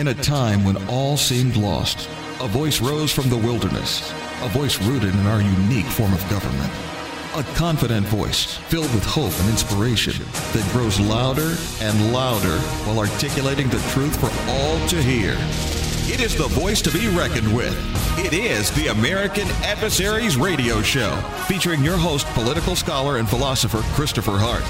In 0.00 0.08
a 0.08 0.14
time 0.14 0.64
when 0.64 0.78
all 0.88 1.18
seemed 1.18 1.56
lost, 1.56 2.08
a 2.40 2.48
voice 2.48 2.80
rose 2.80 3.12
from 3.12 3.28
the 3.28 3.36
wilderness, 3.36 4.10
a 4.40 4.48
voice 4.48 4.80
rooted 4.80 5.12
in 5.12 5.26
our 5.26 5.42
unique 5.42 5.84
form 5.84 6.14
of 6.14 6.30
government. 6.30 6.72
A 7.36 7.42
confident 7.54 8.06
voice 8.06 8.54
filled 8.70 8.90
with 8.94 9.04
hope 9.04 9.38
and 9.40 9.50
inspiration 9.50 10.14
that 10.54 10.66
grows 10.72 10.98
louder 10.98 11.54
and 11.82 12.14
louder 12.14 12.56
while 12.86 12.98
articulating 12.98 13.68
the 13.68 13.78
truth 13.90 14.18
for 14.18 14.30
all 14.50 14.88
to 14.88 15.02
hear. 15.02 15.36
It 16.10 16.22
is 16.22 16.34
the 16.34 16.48
voice 16.48 16.80
to 16.80 16.90
be 16.90 17.08
reckoned 17.08 17.54
with. 17.54 17.76
It 18.18 18.32
is 18.32 18.70
the 18.70 18.86
American 18.86 19.48
Adversaries 19.62 20.38
Radio 20.38 20.80
Show, 20.80 21.14
featuring 21.46 21.84
your 21.84 21.98
host, 21.98 22.26
political 22.28 22.74
scholar 22.74 23.18
and 23.18 23.28
philosopher 23.28 23.82
Christopher 23.94 24.38
Hart, 24.38 24.64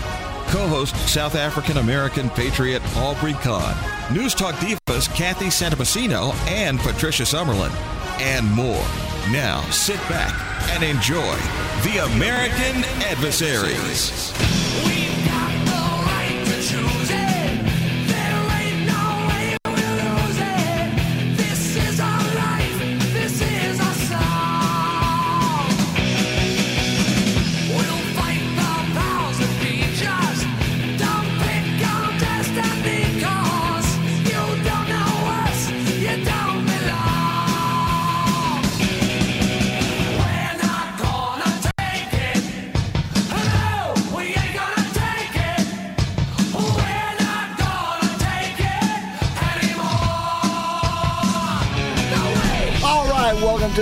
co 0.51 0.67
host, 0.67 0.96
South 1.09 1.35
African 1.35 1.79
American 1.79 2.29
patriot 2.30 2.82
Aubrey 2.96 3.35
Kahn, 3.35 3.77
News 4.12 4.35
Talk 4.35 4.55
divas 4.57 5.09
Kathy 5.14 5.46
Santamassino 5.46 6.35
and 6.49 6.79
Patricia 6.81 7.22
Summerlin, 7.22 7.71
and 8.21 8.46
more. 8.53 8.85
Now 9.31 9.63
sit 9.71 9.99
back 10.08 10.35
and 10.71 10.82
enjoy 10.82 11.36
the 11.85 12.05
American 12.05 12.85
Adversaries. 13.05 14.32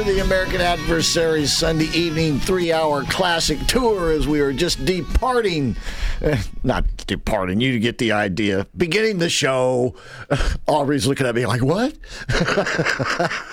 To 0.05 0.13
the 0.13 0.21
American 0.21 0.61
Adversaries 0.61 1.53
Sunday 1.53 1.87
evening 1.87 2.39
three 2.39 2.73
hour 2.73 3.03
classic 3.05 3.59
tour 3.67 4.13
as 4.13 4.29
we 4.29 4.39
are 4.39 4.53
just 4.53 4.85
departing. 4.85 5.75
eh, 6.23 6.41
not 6.63 6.85
departing, 7.09 7.61
you 7.61 7.81
get 7.81 7.99
the 7.99 8.13
idea. 8.13 8.69
Beginning 8.77 9.19
the 9.19 9.29
show. 9.29 9.97
Aubrey's 10.69 11.07
looking 11.07 11.27
at 11.27 11.35
me 11.35 11.47
like, 11.47 11.63
what? 11.63 11.97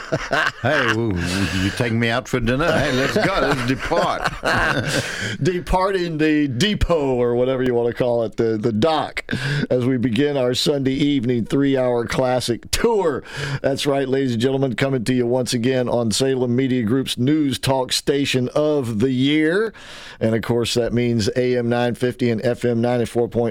Hey, 0.62 0.94
you 0.94 1.70
taking 1.72 2.00
me 2.00 2.10
out 2.10 2.28
for 2.28 2.40
dinner? 2.40 2.72
Hey, 2.72 2.92
let's 2.94 3.16
go. 3.16 3.40
Let's 3.42 3.66
depart. 3.68 4.22
departing 5.44 6.18
the 6.18 6.48
depot 6.48 7.16
or 7.16 7.36
whatever 7.36 7.64
you 7.64 7.74
want 7.74 7.90
to 7.90 7.94
call 7.94 8.24
it, 8.24 8.38
the, 8.38 8.58
the 8.58 8.72
dock, 8.72 9.26
as 9.70 9.86
we 9.86 9.98
begin 9.98 10.38
our 10.38 10.54
Sunday 10.54 10.94
evening 10.94 11.46
three 11.46 11.78
hour 11.78 12.06
classic 12.06 12.70
tour. 12.72 13.24
That's 13.62 13.86
right, 13.86 14.08
ladies 14.08 14.34
and 14.34 14.42
gentlemen, 14.42 14.76
coming 14.76 15.04
to 15.06 15.14
you 15.14 15.26
once 15.26 15.54
again 15.54 15.90
on 15.90 16.12
Salem 16.12 16.56
Media 16.56 16.84
Group's 16.84 17.18
news 17.18 17.60
talk 17.60 17.92
station 17.92 18.50
of 18.56 19.00
the 19.00 19.12
year. 19.12 19.74
And 20.20 20.36
of 20.36 20.42
course, 20.44 20.74
that 20.76 20.94
means 20.94 21.30
AM 21.36 21.68
950 21.70 22.30
and 22.30 22.42
FM 22.42 22.78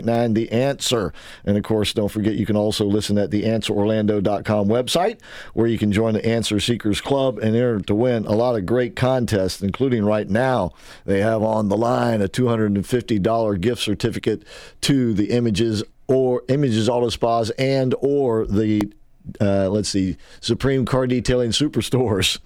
94.9, 0.03 0.35
The 0.35 0.53
Answer. 0.53 1.13
And 1.45 1.57
of 1.57 1.63
course, 1.65 1.93
don't 1.93 2.09
forget 2.09 2.35
you 2.35 2.47
can 2.47 2.57
also 2.57 2.85
listen 2.85 3.19
at 3.19 3.31
the 3.31 3.45
answerorlando.com 3.45 4.69
website 4.69 5.21
where 5.53 5.67
you 5.67 5.79
can 5.79 5.93
join 5.93 6.15
the 6.15 6.27
Answer 6.27 6.61
Seekers 6.61 7.01
Club 7.01 7.39
and 7.39 7.55
enter 7.55 7.81
to 7.81 7.95
win 7.95 8.27
a 8.27 8.33
lot 8.33 8.57
of 8.57 8.67
great 8.67 8.97
contests, 8.97 9.63
including 9.63 10.05
right 10.05 10.29
now. 10.29 10.73
They 11.05 11.21
have 11.21 11.43
on 11.43 11.69
the 11.69 11.77
line 11.77 12.23
a 12.23 12.29
$250 12.29 13.61
gift 13.61 13.83
certificate 13.83 14.43
to 14.83 15.15
the 15.15 15.31
Images 15.31 15.83
or 16.07 16.43
Images 16.49 16.89
Auto 16.89 17.09
Spas 17.09 17.51
and 17.51 17.95
or 18.01 18.47
the 18.47 18.93
uh, 19.41 19.69
let's 19.71 19.89
see, 19.89 20.19
Supreme 20.41 20.85
Car 20.85 21.07
Detailing 21.07 21.51
Superstores. 21.51 22.39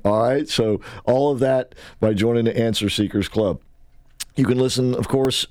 All 0.04 0.22
right, 0.22 0.48
so 0.48 0.80
all 1.04 1.30
of 1.30 1.38
that 1.38 1.76
by 2.00 2.12
joining 2.12 2.44
the 2.44 2.58
Answer 2.58 2.88
Seekers 2.88 3.28
Club. 3.28 3.60
You 4.36 4.44
can 4.44 4.58
listen, 4.58 4.94
of 4.94 5.06
course, 5.06 5.46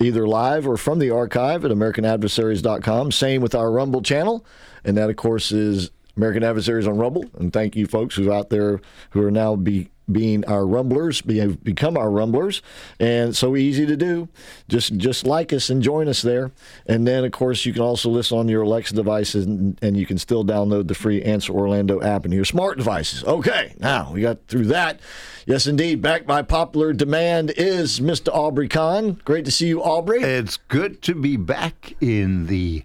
either 0.00 0.26
live 0.26 0.66
or 0.66 0.76
from 0.76 0.98
the 0.98 1.10
archive 1.10 1.64
at 1.64 1.70
AmericanAdversaries.com. 1.70 3.12
Same 3.12 3.42
with 3.42 3.54
our 3.54 3.70
Rumble 3.70 4.02
channel, 4.02 4.44
and 4.84 4.96
that, 4.96 5.10
of 5.10 5.16
course, 5.16 5.52
is 5.52 5.90
American 6.16 6.42
Adversaries 6.42 6.86
on 6.86 6.96
Rumble. 6.96 7.24
And 7.38 7.52
thank 7.52 7.76
you, 7.76 7.86
folks, 7.86 8.16
who 8.16 8.32
out 8.32 8.50
there 8.50 8.80
who 9.10 9.22
are 9.24 9.30
now 9.30 9.56
be 9.56 9.90
being 10.10 10.44
our 10.44 10.66
rumblers, 10.66 11.20
be, 11.20 11.38
have 11.38 11.64
become 11.64 11.96
our 11.96 12.10
rumblers, 12.10 12.62
and 13.00 13.34
so 13.34 13.56
easy 13.56 13.86
to 13.86 13.96
do. 13.96 14.28
Just 14.68 14.96
just 14.96 15.26
like 15.26 15.52
us 15.52 15.70
and 15.70 15.82
join 15.82 16.08
us 16.08 16.22
there. 16.22 16.52
And 16.86 17.06
then, 17.06 17.24
of 17.24 17.32
course, 17.32 17.66
you 17.66 17.72
can 17.72 17.82
also 17.82 18.08
listen 18.08 18.38
on 18.38 18.48
your 18.48 18.62
Alexa 18.62 18.94
devices, 18.94 19.46
and, 19.46 19.78
and 19.82 19.96
you 19.96 20.06
can 20.06 20.18
still 20.18 20.44
download 20.44 20.88
the 20.88 20.94
free 20.94 21.22
Answer 21.22 21.52
Orlando 21.52 22.00
app 22.00 22.24
and 22.24 22.32
your 22.32 22.44
smart 22.44 22.78
devices. 22.78 23.24
Okay, 23.24 23.74
now 23.78 24.12
we 24.12 24.20
got 24.20 24.46
through 24.46 24.66
that. 24.66 25.00
Yes, 25.46 25.66
indeed, 25.66 26.00
Back 26.04 26.26
by 26.26 26.42
popular 26.42 26.92
demand 26.92 27.50
is 27.56 27.98
Mr. 27.98 28.28
Aubrey 28.28 28.68
Kahn. 28.68 29.20
Great 29.24 29.46
to 29.46 29.50
see 29.50 29.68
you, 29.68 29.82
Aubrey. 29.82 30.22
It's 30.22 30.58
good 30.68 31.00
to 31.00 31.14
be 31.14 31.38
back 31.38 31.94
in 31.98 32.46
the 32.46 32.84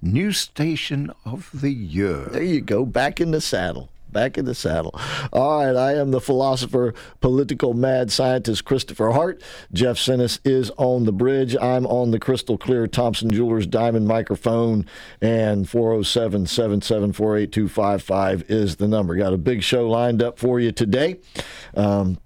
new 0.00 0.32
station 0.32 1.12
of 1.26 1.50
the 1.52 1.70
year. 1.70 2.26
There 2.30 2.42
you 2.42 2.62
go, 2.62 2.86
back 2.86 3.20
in 3.20 3.30
the 3.30 3.42
saddle. 3.42 3.90
Back 4.10 4.38
in 4.38 4.44
the 4.44 4.54
saddle. 4.54 4.98
All 5.32 5.64
right, 5.64 5.76
I 5.76 5.94
am 5.94 6.10
the 6.10 6.20
philosopher, 6.20 6.94
political 7.20 7.74
mad 7.74 8.10
scientist 8.10 8.64
Christopher 8.64 9.10
Hart. 9.10 9.42
Jeff 9.72 9.96
Sinnis 9.96 10.40
is 10.44 10.70
on 10.78 11.04
the 11.04 11.12
bridge. 11.12 11.56
I'm 11.56 11.86
on 11.86 12.10
the 12.10 12.18
crystal 12.18 12.56
clear 12.56 12.86
Thompson 12.86 13.30
Jewelers 13.30 13.66
diamond 13.66 14.06
microphone, 14.06 14.86
and 15.20 15.68
407 15.68 16.46
774 16.46 17.36
8255 17.36 18.50
is 18.50 18.76
the 18.76 18.88
number. 18.88 19.14
Got 19.16 19.34
a 19.34 19.38
big 19.38 19.62
show 19.62 19.88
lined 19.88 20.22
up 20.22 20.38
for 20.38 20.58
you 20.58 20.72
today. 20.72 21.20
Um, 21.74 22.18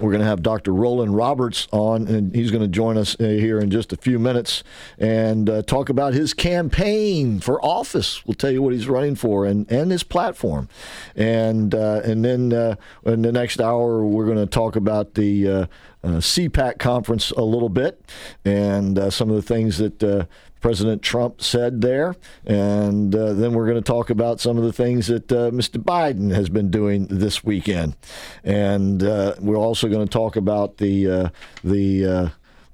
we're 0.00 0.10
going 0.10 0.20
to 0.20 0.26
have 0.26 0.42
Dr. 0.42 0.72
Rollan 0.72 1.16
Roberts 1.16 1.68
on, 1.70 2.08
and 2.08 2.34
he's 2.34 2.50
going 2.50 2.62
to 2.62 2.68
join 2.68 2.96
us 2.96 3.14
uh, 3.20 3.24
here 3.24 3.60
in 3.60 3.70
just 3.70 3.92
a 3.92 3.96
few 3.96 4.18
minutes 4.18 4.64
and 4.98 5.48
uh, 5.50 5.62
talk 5.62 5.88
about 5.88 6.14
his 6.14 6.34
campaign 6.34 7.40
for 7.40 7.62
office. 7.64 8.24
We'll 8.26 8.34
tell 8.34 8.50
you 8.50 8.62
what 8.62 8.72
he's 8.72 8.88
running 8.88 9.14
for 9.14 9.44
and, 9.44 9.70
and 9.70 9.90
his 9.90 10.02
platform. 10.02 10.68
And 11.14 11.74
uh, 11.74 12.00
and 12.04 12.24
then 12.24 12.52
uh, 12.52 12.76
in 13.04 13.22
the 13.22 13.32
next 13.32 13.60
hour, 13.60 14.04
we're 14.04 14.26
going 14.26 14.38
to 14.38 14.46
talk 14.46 14.76
about 14.76 15.14
the 15.14 15.48
uh, 15.48 15.66
uh, 16.04 16.18
CPAC 16.18 16.78
conference 16.78 17.30
a 17.32 17.42
little 17.42 17.68
bit 17.68 18.02
and 18.44 18.98
uh, 18.98 19.10
some 19.10 19.30
of 19.30 19.36
the 19.36 19.42
things 19.42 19.78
that 19.78 20.26
President 20.62 21.02
Trump 21.02 21.42
said 21.42 21.82
there. 21.82 22.16
And 22.46 23.14
uh, 23.14 23.34
then 23.34 23.52
we're 23.52 23.66
going 23.66 23.76
to 23.76 23.82
talk 23.82 24.08
about 24.08 24.40
some 24.40 24.56
of 24.56 24.64
the 24.64 24.72
things 24.72 25.08
that 25.08 25.30
uh, 25.30 25.50
Mr. 25.50 25.82
Biden 25.82 26.32
has 26.32 26.48
been 26.48 26.70
doing 26.70 27.08
this 27.08 27.44
weekend. 27.44 27.96
And 28.44 29.02
uh, 29.02 29.34
we're 29.40 29.58
also 29.58 29.88
going 29.88 30.06
to 30.06 30.10
talk 30.10 30.36
about 30.36 30.78
the, 30.78 31.10
uh, 31.10 31.28
the, 31.62 32.06
uh, 32.06 32.28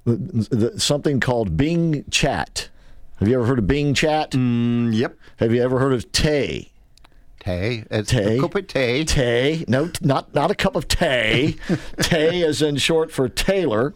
the, 0.05 0.15
the 0.49 0.79
something 0.79 1.19
called 1.19 1.57
Bing 1.57 2.05
Chat. 2.09 2.69
Have 3.17 3.27
you 3.27 3.35
ever 3.35 3.45
heard 3.45 3.59
of 3.59 3.67
Bing 3.67 3.93
Chat? 3.93 4.31
Mm, 4.31 4.95
yep. 4.95 5.17
Have 5.37 5.53
you 5.53 5.61
ever 5.61 5.79
heard 5.79 5.93
of 5.93 6.09
Tay? 6.13 6.71
Tay. 7.39 7.85
It's 7.89 8.11
Tay. 8.11 8.37
a 8.37 8.41
cup 8.41 8.55
of 8.55 8.67
tay. 8.67 9.05
Tay. 9.05 9.63
No, 9.67 9.87
t- 9.87 10.05
not 10.05 10.33
not 10.35 10.51
a 10.51 10.55
cup 10.55 10.75
of 10.75 10.87
tay. 10.87 11.55
tay 12.01 12.41
is 12.41 12.61
in 12.61 12.75
short 12.77 13.11
for 13.11 13.29
Taylor. 13.29 13.93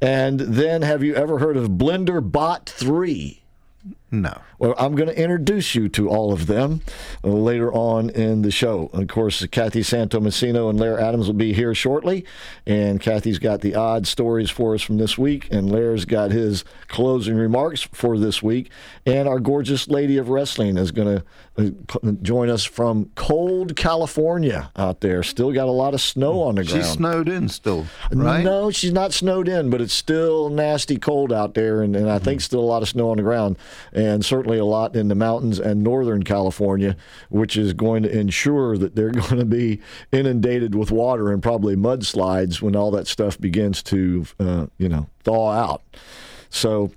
And 0.00 0.40
then 0.40 0.82
have 0.82 1.02
you 1.02 1.14
ever 1.14 1.38
heard 1.38 1.56
of 1.56 1.70
Blender 1.70 2.20
Bot 2.20 2.68
3? 2.68 3.40
No. 4.10 4.40
Well, 4.62 4.74
I'm 4.78 4.94
going 4.94 5.08
to 5.08 5.18
introduce 5.20 5.74
you 5.74 5.88
to 5.88 6.08
all 6.08 6.32
of 6.32 6.46
them 6.46 6.82
later 7.24 7.72
on 7.72 8.10
in 8.10 8.42
the 8.42 8.52
show. 8.52 8.90
Of 8.92 9.08
course, 9.08 9.44
Kathy 9.50 9.80
Santomassino 9.80 10.70
and 10.70 10.78
Lair 10.78 11.00
Adams 11.00 11.26
will 11.26 11.34
be 11.34 11.52
here 11.52 11.74
shortly. 11.74 12.24
And 12.64 13.00
Kathy's 13.00 13.40
got 13.40 13.60
the 13.60 13.74
odd 13.74 14.06
stories 14.06 14.50
for 14.50 14.74
us 14.74 14.82
from 14.82 14.98
this 14.98 15.18
week, 15.18 15.48
and 15.50 15.68
Lair's 15.68 16.04
got 16.04 16.30
his 16.30 16.64
closing 16.86 17.34
remarks 17.34 17.82
for 17.82 18.16
this 18.16 18.40
week. 18.40 18.70
And 19.04 19.26
our 19.28 19.40
gorgeous 19.40 19.88
lady 19.88 20.16
of 20.16 20.28
wrestling 20.28 20.76
is 20.76 20.92
going 20.92 21.18
to 21.18 21.24
uh, 22.04 22.12
join 22.22 22.48
us 22.48 22.64
from 22.64 23.10
cold 23.16 23.74
California 23.74 24.70
out 24.76 25.00
there. 25.00 25.24
Still 25.24 25.50
got 25.52 25.66
a 25.66 25.72
lot 25.72 25.92
of 25.92 26.00
snow 26.00 26.40
on 26.40 26.54
the 26.54 26.62
ground. 26.64 26.84
She's 26.84 26.92
snowed 26.92 27.28
in 27.28 27.48
still, 27.48 27.86
right? 28.12 28.44
No, 28.44 28.70
she's 28.70 28.92
not 28.92 29.12
snowed 29.12 29.48
in, 29.48 29.70
but 29.70 29.80
it's 29.80 29.92
still 29.92 30.48
nasty 30.50 30.98
cold 30.98 31.32
out 31.32 31.54
there, 31.54 31.82
and, 31.82 31.96
and 31.96 32.08
I 32.08 32.18
think 32.18 32.32
Mm-hmm. 32.32 32.44
still 32.44 32.60
a 32.60 32.70
lot 32.72 32.82
of 32.82 32.88
snow 32.88 33.10
on 33.10 33.16
the 33.18 33.22
ground, 33.22 33.58
and 33.92 34.24
certainly 34.24 34.51
a 34.58 34.64
lot 34.64 34.96
in 34.96 35.08
the 35.08 35.14
mountains 35.14 35.58
and 35.58 35.82
northern 35.82 36.22
California, 36.22 36.96
which 37.30 37.56
is 37.56 37.72
going 37.72 38.02
to 38.02 38.10
ensure 38.10 38.76
that 38.78 38.94
they're 38.94 39.10
going 39.28 39.38
to 39.38 39.44
be 39.44 39.80
inundated 40.12 40.74
with 40.74 40.90
water 40.90 41.30
and 41.32 41.42
probably 41.42 41.76
mudslides 41.76 42.60
when 42.62 42.76
all 42.76 42.90
that 42.90 43.06
stuff 43.06 43.38
begins 43.40 43.82
to, 43.84 44.26
uh, 44.40 44.66
you 44.78 44.88
know, 44.88 45.08
thaw 45.24 45.50
out. 45.52 45.82
So 46.50 46.92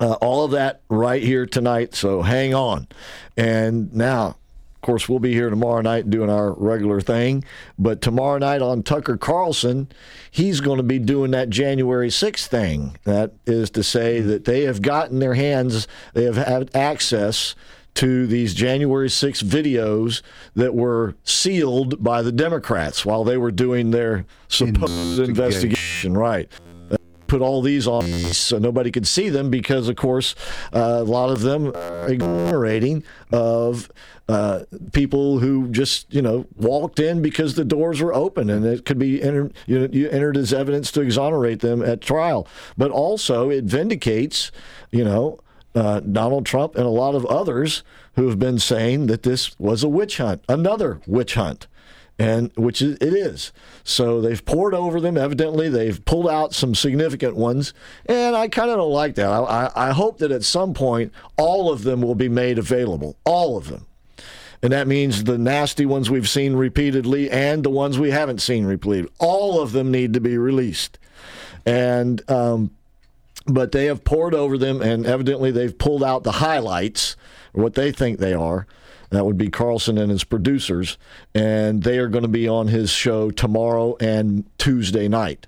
Uh, 0.00 0.14
all 0.14 0.44
of 0.44 0.50
that 0.50 0.80
right 0.88 1.22
here 1.22 1.46
tonight. 1.46 1.94
So 1.94 2.22
hang 2.22 2.52
on. 2.52 2.88
And 3.36 3.94
now, 3.94 4.36
course, 4.84 5.08
we'll 5.08 5.18
be 5.18 5.32
here 5.32 5.50
tomorrow 5.50 5.80
night 5.80 6.10
doing 6.10 6.30
our 6.30 6.52
regular 6.52 7.00
thing. 7.00 7.44
But 7.78 8.00
tomorrow 8.00 8.38
night 8.38 8.62
on 8.62 8.82
Tucker 8.82 9.16
Carlson, 9.16 9.88
he's 10.30 10.60
going 10.60 10.76
to 10.76 10.84
be 10.84 10.98
doing 10.98 11.32
that 11.32 11.50
January 11.50 12.08
6th 12.08 12.46
thing. 12.46 12.96
That 13.04 13.32
is 13.46 13.70
to 13.70 13.82
say 13.82 14.20
that 14.20 14.44
they 14.44 14.62
have 14.62 14.82
gotten 14.82 15.18
their 15.18 15.34
hands, 15.34 15.88
they 16.12 16.24
have 16.24 16.36
had 16.36 16.70
access 16.74 17.54
to 17.94 18.26
these 18.26 18.54
January 18.54 19.08
6 19.08 19.42
videos 19.42 20.22
that 20.54 20.74
were 20.74 21.14
sealed 21.22 22.02
by 22.02 22.22
the 22.22 22.32
Democrats 22.32 23.06
while 23.06 23.24
they 23.24 23.36
were 23.36 23.52
doing 23.52 23.90
their 23.90 24.26
supposed 24.48 25.20
Investigation. 25.20 25.30
investigation. 25.30 26.14
Right 26.14 26.50
put 27.26 27.42
all 27.42 27.62
these 27.62 27.88
on 27.88 28.04
so 28.32 28.58
nobody 28.58 28.92
could 28.92 29.06
see 29.06 29.28
them 29.28 29.50
because, 29.50 29.88
of 29.88 29.96
course, 29.96 30.36
uh, 30.72 30.98
a 31.00 31.04
lot 31.04 31.30
of 31.30 31.40
them 31.40 31.74
are 31.74 32.06
exonerating 32.06 33.02
of 33.32 33.90
uh, 34.28 34.64
people 34.92 35.38
who 35.38 35.68
just 35.68 36.12
you 36.12 36.22
know 36.22 36.46
walked 36.56 36.98
in 36.98 37.22
because 37.22 37.54
the 37.54 37.64
doors 37.64 38.00
were 38.00 38.14
open 38.14 38.50
and 38.50 38.64
it 38.64 38.84
could 38.84 38.98
be 38.98 39.22
entered, 39.22 39.52
you, 39.66 39.78
know, 39.78 39.88
you 39.92 40.08
entered 40.08 40.36
as 40.36 40.52
evidence 40.52 40.90
to 40.92 41.00
exonerate 41.00 41.60
them 41.60 41.82
at 41.82 42.00
trial. 42.00 42.46
But 42.76 42.90
also 42.90 43.50
it 43.50 43.64
vindicates, 43.64 44.50
you 44.90 45.04
know. 45.04 45.40
Uh, 45.76 45.98
Donald 45.98 46.46
Trump 46.46 46.76
and 46.76 46.84
a 46.84 46.88
lot 46.88 47.16
of 47.16 47.26
others 47.26 47.82
who 48.14 48.28
have 48.28 48.38
been 48.38 48.60
saying 48.60 49.08
that 49.08 49.24
this 49.24 49.58
was 49.58 49.82
a 49.82 49.88
witch 49.88 50.18
hunt, 50.18 50.44
another 50.48 51.00
witch 51.04 51.34
hunt 51.34 51.66
and 52.18 52.50
which 52.56 52.80
it 52.80 53.02
is. 53.02 53.52
So 53.82 54.20
they've 54.20 54.44
pored 54.44 54.74
over 54.74 55.00
them. 55.00 55.16
Evidently, 55.18 55.68
they've 55.68 56.02
pulled 56.04 56.28
out 56.28 56.54
some 56.54 56.74
significant 56.74 57.36
ones, 57.36 57.74
and 58.06 58.36
I 58.36 58.48
kind 58.48 58.70
of 58.70 58.76
don't 58.76 58.92
like 58.92 59.14
that. 59.16 59.28
I, 59.28 59.40
I, 59.40 59.88
I 59.88 59.92
hope 59.92 60.18
that 60.18 60.30
at 60.30 60.44
some 60.44 60.74
point 60.74 61.12
all 61.36 61.72
of 61.72 61.82
them 61.82 62.02
will 62.02 62.14
be 62.14 62.28
made 62.28 62.58
available, 62.58 63.16
all 63.24 63.56
of 63.56 63.68
them, 63.68 63.86
and 64.64 64.72
that 64.72 64.88
means 64.88 65.24
the 65.24 65.38
nasty 65.38 65.86
ones 65.86 66.10
we've 66.10 66.28
seen 66.28 66.56
repeatedly 66.56 67.30
and 67.30 67.62
the 67.62 67.70
ones 67.70 67.98
we 67.98 68.10
haven't 68.10 68.40
seen 68.40 68.64
repeatedly. 68.64 69.08
All 69.20 69.60
of 69.60 69.72
them 69.72 69.92
need 69.92 70.14
to 70.14 70.20
be 70.20 70.36
released, 70.36 70.98
and. 71.64 72.28
Um, 72.28 72.72
but 73.46 73.72
they 73.72 73.84
have 73.84 74.04
pored 74.04 74.34
over 74.34 74.56
them, 74.56 74.80
and 74.80 75.04
evidently 75.04 75.50
they've 75.50 75.76
pulled 75.76 76.02
out 76.02 76.24
the 76.24 76.32
highlights, 76.32 77.14
what 77.52 77.74
they 77.74 77.92
think 77.92 78.18
they 78.18 78.32
are. 78.32 78.66
That 79.10 79.26
would 79.26 79.36
be 79.36 79.50
Carlson 79.50 79.98
and 79.98 80.10
his 80.10 80.24
producers, 80.24 80.96
and 81.34 81.82
they 81.82 81.98
are 81.98 82.08
going 82.08 82.22
to 82.22 82.28
be 82.28 82.48
on 82.48 82.68
his 82.68 82.90
show 82.90 83.30
tomorrow 83.30 83.96
and 84.00 84.44
Tuesday 84.56 85.08
night. 85.08 85.46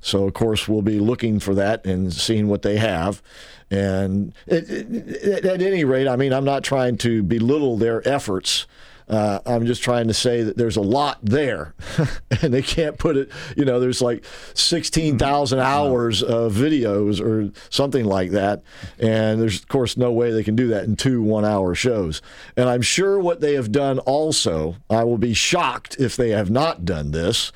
So, 0.00 0.26
of 0.26 0.34
course, 0.34 0.68
we'll 0.68 0.82
be 0.82 0.98
looking 0.98 1.40
for 1.40 1.54
that 1.54 1.84
and 1.86 2.12
seeing 2.12 2.48
what 2.48 2.62
they 2.62 2.76
have. 2.76 3.22
And 3.70 4.32
it, 4.46 4.70
it, 4.70 5.44
at 5.44 5.60
any 5.60 5.84
rate, 5.84 6.08
I 6.08 6.16
mean, 6.16 6.32
I'm 6.32 6.44
not 6.44 6.64
trying 6.64 6.96
to 6.98 7.22
belittle 7.22 7.76
their 7.76 8.06
efforts. 8.08 8.66
Uh, 9.08 9.40
I'm 9.46 9.64
just 9.66 9.82
trying 9.82 10.08
to 10.08 10.14
say 10.14 10.42
that 10.42 10.56
there's 10.56 10.76
a 10.76 10.82
lot 10.82 11.18
there, 11.22 11.74
and 12.42 12.52
they 12.52 12.62
can't 12.62 12.98
put 12.98 13.16
it. 13.16 13.30
You 13.56 13.64
know, 13.64 13.80
there's 13.80 14.02
like 14.02 14.24
16,000 14.54 15.58
hours 15.58 16.22
of 16.22 16.52
videos 16.52 17.20
or 17.20 17.50
something 17.70 18.04
like 18.04 18.32
that, 18.32 18.62
and 18.98 19.40
there's 19.40 19.60
of 19.60 19.68
course 19.68 19.96
no 19.96 20.12
way 20.12 20.30
they 20.30 20.44
can 20.44 20.56
do 20.56 20.68
that 20.68 20.84
in 20.84 20.96
two 20.96 21.22
one-hour 21.22 21.74
shows. 21.74 22.20
And 22.56 22.68
I'm 22.68 22.82
sure 22.82 23.18
what 23.18 23.40
they 23.40 23.54
have 23.54 23.72
done 23.72 23.98
also, 24.00 24.76
I 24.90 25.04
will 25.04 25.18
be 25.18 25.34
shocked 25.34 25.96
if 25.98 26.16
they 26.16 26.30
have 26.30 26.50
not 26.50 26.84
done 26.84 27.10
this, 27.12 27.50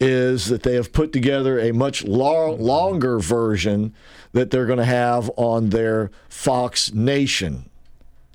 is 0.00 0.46
that 0.46 0.62
they 0.64 0.74
have 0.74 0.92
put 0.92 1.12
together 1.12 1.58
a 1.60 1.72
much 1.72 2.04
lo- 2.04 2.54
longer 2.54 3.18
version 3.18 3.94
that 4.32 4.50
they're 4.50 4.66
going 4.66 4.78
to 4.78 4.84
have 4.84 5.30
on 5.36 5.70
their 5.70 6.10
Fox 6.28 6.92
Nation, 6.92 7.68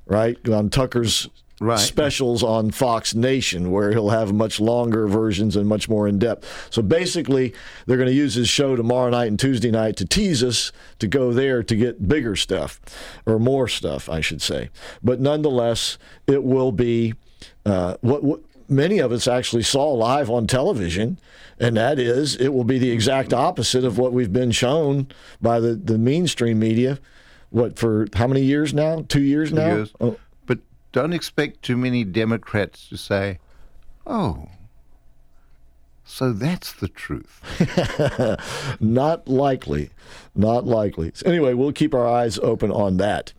right? 0.06 0.38
On 0.50 0.70
Tucker's 0.70 1.30
Right. 1.64 1.80
specials 1.80 2.44
on 2.44 2.72
Fox 2.72 3.16
Nation, 3.16 3.72
where 3.72 3.92
he'll 3.92 4.10
have 4.10 4.34
much 4.34 4.60
longer 4.60 5.08
versions 5.08 5.56
and 5.56 5.66
much 5.66 5.88
more 5.88 6.10
in 6.10 6.20
depth. 6.20 6.68
So 6.70 6.82
basically, 6.82 7.54
they're 7.86 7.96
going 7.96 8.10
to 8.10 8.14
use 8.14 8.34
his 8.34 8.50
show 8.50 8.76
tomorrow 8.76 9.10
night 9.10 9.28
and 9.28 9.40
Tuesday 9.40 9.72
night 9.72 9.96
to 9.98 10.06
tease 10.06 10.44
us 10.44 10.74
to 11.00 11.08
go 11.08 11.32
there 11.32 11.64
to 11.64 11.76
get 11.76 12.06
bigger 12.08 12.36
stuff, 12.36 12.82
or 13.26 13.40
more 13.40 13.70
stuff, 13.70 14.10
I 14.10 14.20
should 14.20 14.42
say. 14.42 14.70
But 15.02 15.22
nonetheless, 15.22 15.98
it 16.28 16.44
will 16.44 16.74
be 16.74 17.14
uh, 17.66 17.96
what, 18.02 18.24
what 18.24 18.42
many 18.68 19.00
of 19.00 19.12
us 19.12 19.28
actually 19.28 19.64
saw 19.64 19.92
live 19.92 20.30
on 20.30 20.48
television, 20.48 21.20
and 21.60 21.78
that 21.78 22.00
is 22.00 22.36
it 22.36 22.50
will 22.50 22.64
be 22.64 22.80
the 22.80 22.92
exact 22.92 23.34
opposite 23.34 23.86
of 23.86 23.98
what 23.98 24.12
we've 24.12 24.34
been 24.34 24.52
shown 24.52 25.08
by 25.42 25.60
the, 25.60 25.76
the 25.76 25.98
mainstream 25.98 26.60
media. 26.60 27.00
What 27.52 27.78
for 27.78 28.08
how 28.16 28.28
many 28.28 28.42
years 28.42 28.74
now? 28.74 29.06
Two 29.08 29.22
years 29.22 29.54
now? 29.54 29.68
Years. 29.68 29.94
Oh, 30.02 30.18
don't 30.94 31.12
expect 31.12 31.62
too 31.62 31.76
many 31.76 32.06
Democrats 32.06 32.88
to 32.88 32.96
say, 32.98 33.40
oh, 34.08 34.48
so 36.06 36.32
that's 36.32 36.72
the 36.74 36.88
truth. 36.88 37.42
Not 38.80 39.28
likely. 39.28 39.90
Not 40.36 40.66
likely. 40.66 41.12
So 41.16 41.28
anyway, 41.28 41.54
we'll 41.54 41.72
keep 41.72 41.94
our 41.94 42.08
eyes 42.08 42.38
open 42.40 42.72
on 42.72 42.98
that. 42.98 43.34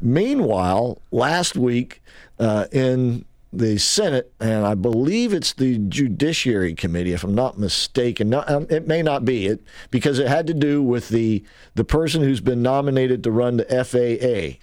Meanwhile, 0.00 1.00
last 1.10 1.56
week 1.56 2.02
uh, 2.38 2.66
in 2.70 3.24
the 3.52 3.78
Senate, 3.78 4.32
and 4.40 4.66
I 4.66 4.74
believe 4.74 5.32
it's 5.32 5.52
the 5.52 5.78
Judiciary 5.78 6.74
Committee, 6.74 7.12
if 7.12 7.24
I'm 7.24 7.34
not 7.34 7.58
mistaken. 7.58 8.30
No, 8.30 8.44
um, 8.46 8.66
it 8.70 8.86
may 8.86 9.02
not 9.02 9.24
be 9.24 9.46
it 9.46 9.62
because 9.90 10.18
it 10.18 10.28
had 10.28 10.46
to 10.46 10.54
do 10.54 10.82
with 10.82 11.08
the 11.08 11.44
the 11.74 11.84
person 11.84 12.22
who's 12.22 12.40
been 12.40 12.62
nominated 12.62 13.22
to 13.24 13.30
run 13.30 13.58
the 13.58 13.64
FAA, 13.64 14.61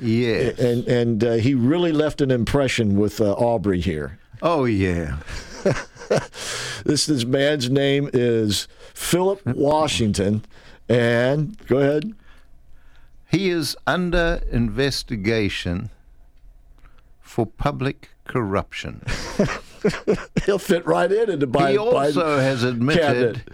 Yes. 0.00 0.58
and 0.58 0.86
and 0.88 1.24
uh, 1.24 1.32
he 1.34 1.54
really 1.54 1.92
left 1.92 2.20
an 2.20 2.30
impression 2.30 2.96
with 2.98 3.20
uh, 3.20 3.32
Aubrey 3.32 3.80
here. 3.80 4.18
oh, 4.42 4.64
yeah. 4.64 5.18
This 6.84 7.06
this 7.06 7.24
man's 7.24 7.68
name 7.70 8.08
is 8.12 8.66
Philip 8.94 9.44
Washington, 9.46 10.44
and 10.88 11.56
go 11.66 11.78
ahead. 11.78 12.14
He 13.30 13.50
is 13.50 13.76
under 13.86 14.40
investigation 14.50 15.90
for 17.20 17.46
public 17.46 18.08
corruption. 18.24 19.04
He'll 20.46 20.58
fit 20.58 20.84
right 20.86 21.12
in 21.12 21.30
into 21.30 21.46
Biden. 21.46 21.70
he 21.70 21.78
also 21.78 22.22
Biden 22.24 22.42
has 22.42 22.64
admitted 22.64 23.02
cabinet. 23.02 23.48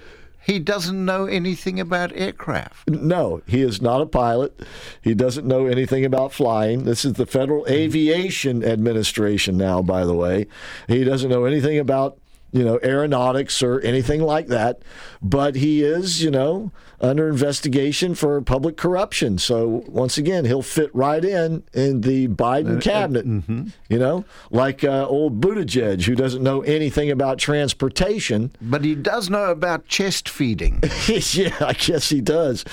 He 0.47 0.61
doesn't 0.61 1.05
know 1.05 1.27
anything 1.27 1.81
about 1.81 2.13
aircraft. 2.15 2.89
No, 2.89 3.43
he 3.49 3.63
is 3.63 3.83
not 3.83 4.01
a 4.01 4.07
pilot. 4.07 4.61
He 5.03 5.13
doesn't 5.13 5.45
know 5.45 5.67
anything 5.67 6.05
about 6.05 6.33
flying. 6.33 6.85
This 6.85 7.05
is 7.05 7.15
the 7.15 7.27
Federal 7.27 7.67
Aviation 7.67 8.65
Administration 8.65 9.57
now, 9.57 9.83
by 9.83 10.05
the 10.05 10.15
way. 10.15 10.47
He 10.87 11.03
doesn't 11.03 11.31
know 11.31 11.47
anything 11.47 11.81
about 11.81 12.19
you 12.53 12.65
know 12.65 12.79
aeronautics 12.85 13.61
or 13.61 13.81
anything 13.81 14.23
like 14.23 14.47
that. 14.47 14.83
But 15.21 15.57
he 15.57 15.83
is, 15.83 16.23
you 16.23 16.31
know, 16.31 16.71
under 17.01 17.29
investigation 17.29 18.15
for 18.15 18.41
public 18.41 18.77
corruption. 18.77 19.39
So 19.39 19.85
once 19.89 20.19
again, 20.19 20.45
he'll 20.45 20.63
fit 20.63 20.95
right 20.95 21.25
in 21.25 21.65
in 21.73 22.01
the 22.01 22.29
Biden 22.29 22.81
cabinet. 22.81 23.27
You 23.89 23.99
know, 23.99 24.25
like 24.51 24.85
uh, 24.85 25.07
old 25.07 25.41
Buttigieg, 25.41 26.03
who 26.05 26.15
doesn't 26.15 26.43
know 26.43 26.63
anything 26.63 27.11
about 27.11 27.39
transportation. 27.39 28.53
But 28.61 28.85
he 28.85 28.95
does 28.95 29.31
know 29.31 29.51
about 29.51 29.87
chest 29.87 30.29
feeding. 30.29 30.83
yeah, 31.09 31.57
I 31.61 31.73
guess 31.73 32.09
he 32.09 32.21
does. 32.21 32.65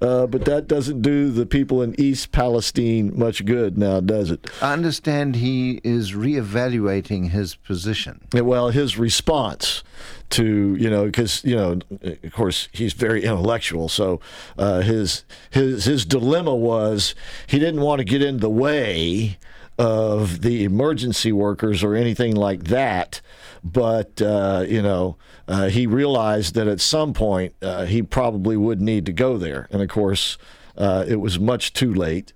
Uh, 0.00 0.26
but 0.26 0.44
that 0.44 0.68
doesn't 0.68 1.02
do 1.02 1.30
the 1.30 1.46
people 1.46 1.82
in 1.82 1.98
East 1.98 2.32
Palestine 2.32 3.12
much 3.18 3.44
good 3.44 3.78
now, 3.78 4.00
does 4.00 4.30
it? 4.30 4.48
I 4.62 4.72
understand 4.72 5.36
he 5.36 5.80
is 5.84 6.12
reevaluating 6.12 7.30
his 7.30 7.54
position. 7.54 8.20
Well, 8.32 8.70
his 8.70 8.98
response 8.98 9.82
to 10.30 10.76
you 10.76 10.88
know 10.88 11.06
because 11.06 11.44
you 11.44 11.56
know 11.56 11.78
of 12.02 12.32
course 12.32 12.68
he's 12.72 12.92
very 12.92 13.24
intellectual 13.24 13.88
so 13.88 14.20
uh, 14.58 14.80
his 14.80 15.24
his 15.50 15.84
his 15.84 16.04
dilemma 16.04 16.54
was 16.54 17.14
he 17.46 17.58
didn't 17.58 17.80
want 17.80 17.98
to 17.98 18.04
get 18.04 18.22
in 18.22 18.38
the 18.38 18.50
way 18.50 19.36
of 19.78 20.42
the 20.42 20.64
emergency 20.64 21.32
workers 21.32 21.82
or 21.82 21.94
anything 21.94 22.34
like 22.34 22.64
that 22.64 23.20
but 23.64 24.22
uh, 24.22 24.64
you 24.68 24.80
know 24.80 25.16
uh, 25.48 25.68
he 25.68 25.86
realized 25.86 26.54
that 26.54 26.68
at 26.68 26.80
some 26.80 27.12
point 27.12 27.54
uh, 27.62 27.84
he 27.84 28.02
probably 28.02 28.56
would 28.56 28.80
need 28.80 29.04
to 29.04 29.12
go 29.12 29.36
there 29.36 29.66
and 29.70 29.82
of 29.82 29.88
course 29.88 30.38
uh, 30.76 31.04
it 31.08 31.16
was 31.16 31.38
much 31.38 31.72
too 31.72 31.92
late 31.92 32.32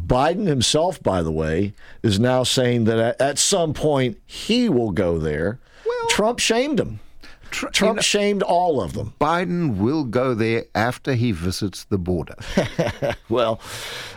Biden 0.00 0.46
himself, 0.46 1.02
by 1.02 1.22
the 1.22 1.32
way, 1.32 1.74
is 2.04 2.20
now 2.20 2.44
saying 2.44 2.84
that 2.84 2.98
at, 2.98 3.20
at 3.20 3.36
some 3.36 3.74
point 3.74 4.16
he 4.26 4.68
will 4.68 4.92
go 4.92 5.18
there. 5.18 5.58
Trump 6.08 6.38
shamed 6.38 6.78
him. 6.78 7.00
Tr- 7.50 7.66
you 7.66 7.72
Trump 7.72 7.96
know, 7.96 8.02
shamed 8.02 8.42
all 8.42 8.80
of 8.80 8.92
them. 8.92 9.14
Biden 9.20 9.76
will 9.78 10.04
go 10.04 10.34
there 10.34 10.64
after 10.74 11.14
he 11.14 11.32
visits 11.32 11.84
the 11.84 11.98
border. 11.98 12.34
Well, 13.28 13.60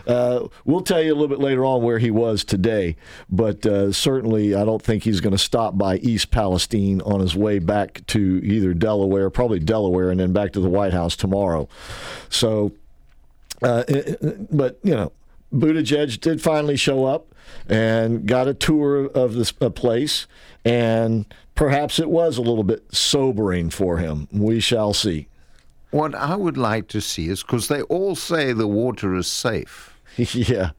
uh, 0.06 0.48
we'll 0.64 0.80
tell 0.80 1.02
you 1.02 1.12
a 1.12 1.14
little 1.14 1.28
bit 1.28 1.38
later 1.38 1.66
on 1.66 1.82
where 1.82 1.98
he 1.98 2.10
was 2.10 2.44
today, 2.44 2.96
but 3.28 3.64
uh, 3.66 3.92
certainly 3.92 4.54
I 4.54 4.64
don't 4.64 4.80
think 4.80 5.02
he's 5.04 5.20
going 5.20 5.32
to 5.32 5.38
stop 5.38 5.76
by 5.76 5.96
East 5.96 6.30
Palestine 6.30 7.02
on 7.02 7.20
his 7.20 7.36
way 7.36 7.58
back 7.58 8.06
to 8.08 8.40
either 8.42 8.72
Delaware, 8.72 9.28
probably 9.28 9.58
Delaware, 9.58 10.10
and 10.10 10.18
then 10.18 10.32
back 10.32 10.52
to 10.52 10.60
the 10.60 10.68
White 10.70 10.94
House 10.94 11.14
tomorrow. 11.14 11.68
So 12.30 12.72
Uh, 13.62 13.84
but 14.50 14.78
you 14.82 14.94
know, 14.94 15.12
Buttigieg 15.52 16.20
did 16.20 16.40
finally 16.40 16.76
show 16.76 17.04
up 17.04 17.34
and 17.68 18.26
got 18.26 18.48
a 18.48 18.54
tour 18.54 19.06
of 19.06 19.34
this 19.34 19.52
a 19.60 19.70
place, 19.70 20.26
and 20.64 21.32
perhaps 21.54 21.98
it 21.98 22.08
was 22.08 22.38
a 22.38 22.42
little 22.42 22.64
bit 22.64 22.84
sobering 22.94 23.70
for 23.70 23.98
him. 23.98 24.28
We 24.32 24.60
shall 24.60 24.94
see. 24.94 25.28
What 25.90 26.14
I 26.14 26.36
would 26.36 26.56
like 26.56 26.88
to 26.88 27.00
see 27.00 27.28
is 27.28 27.42
because 27.42 27.68
they 27.68 27.82
all 27.82 28.14
say 28.14 28.52
the 28.52 28.66
water 28.66 29.14
is 29.14 29.26
safe. 29.26 29.94
yeah. 30.16 30.70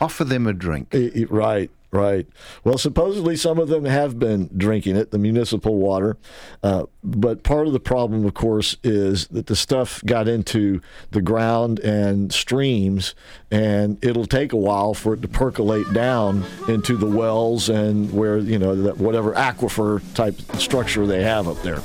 Offer 0.00 0.24
them 0.24 0.46
a 0.46 0.52
drink. 0.52 0.94
Right, 1.28 1.70
right. 1.90 2.26
Well, 2.64 2.78
supposedly 2.78 3.36
some 3.36 3.58
of 3.58 3.68
them 3.68 3.84
have 3.84 4.18
been 4.18 4.50
drinking 4.56 4.96
it, 4.96 5.10
the 5.10 5.18
municipal 5.18 5.76
water. 5.76 6.16
Uh, 6.62 6.86
but 7.04 7.42
part 7.42 7.66
of 7.66 7.72
the 7.72 7.80
problem, 7.80 8.24
of 8.24 8.34
course, 8.34 8.76
is 8.84 9.26
that 9.28 9.46
the 9.46 9.56
stuff 9.56 10.02
got 10.06 10.28
into 10.28 10.80
the 11.10 11.20
ground 11.20 11.80
and 11.80 12.32
streams, 12.32 13.16
and 13.50 14.02
it'll 14.04 14.26
take 14.26 14.52
a 14.52 14.56
while 14.56 14.94
for 14.94 15.14
it 15.14 15.22
to 15.22 15.28
percolate 15.28 15.92
down 15.92 16.44
into 16.68 16.96
the 16.96 17.06
wells 17.06 17.68
and 17.68 18.12
where, 18.12 18.38
you 18.38 18.56
know, 18.56 18.76
that 18.82 18.98
whatever 18.98 19.32
aquifer 19.32 20.00
type 20.14 20.40
structure 20.58 21.04
they 21.04 21.24
have 21.24 21.48
up 21.48 21.60
there. 21.62 21.82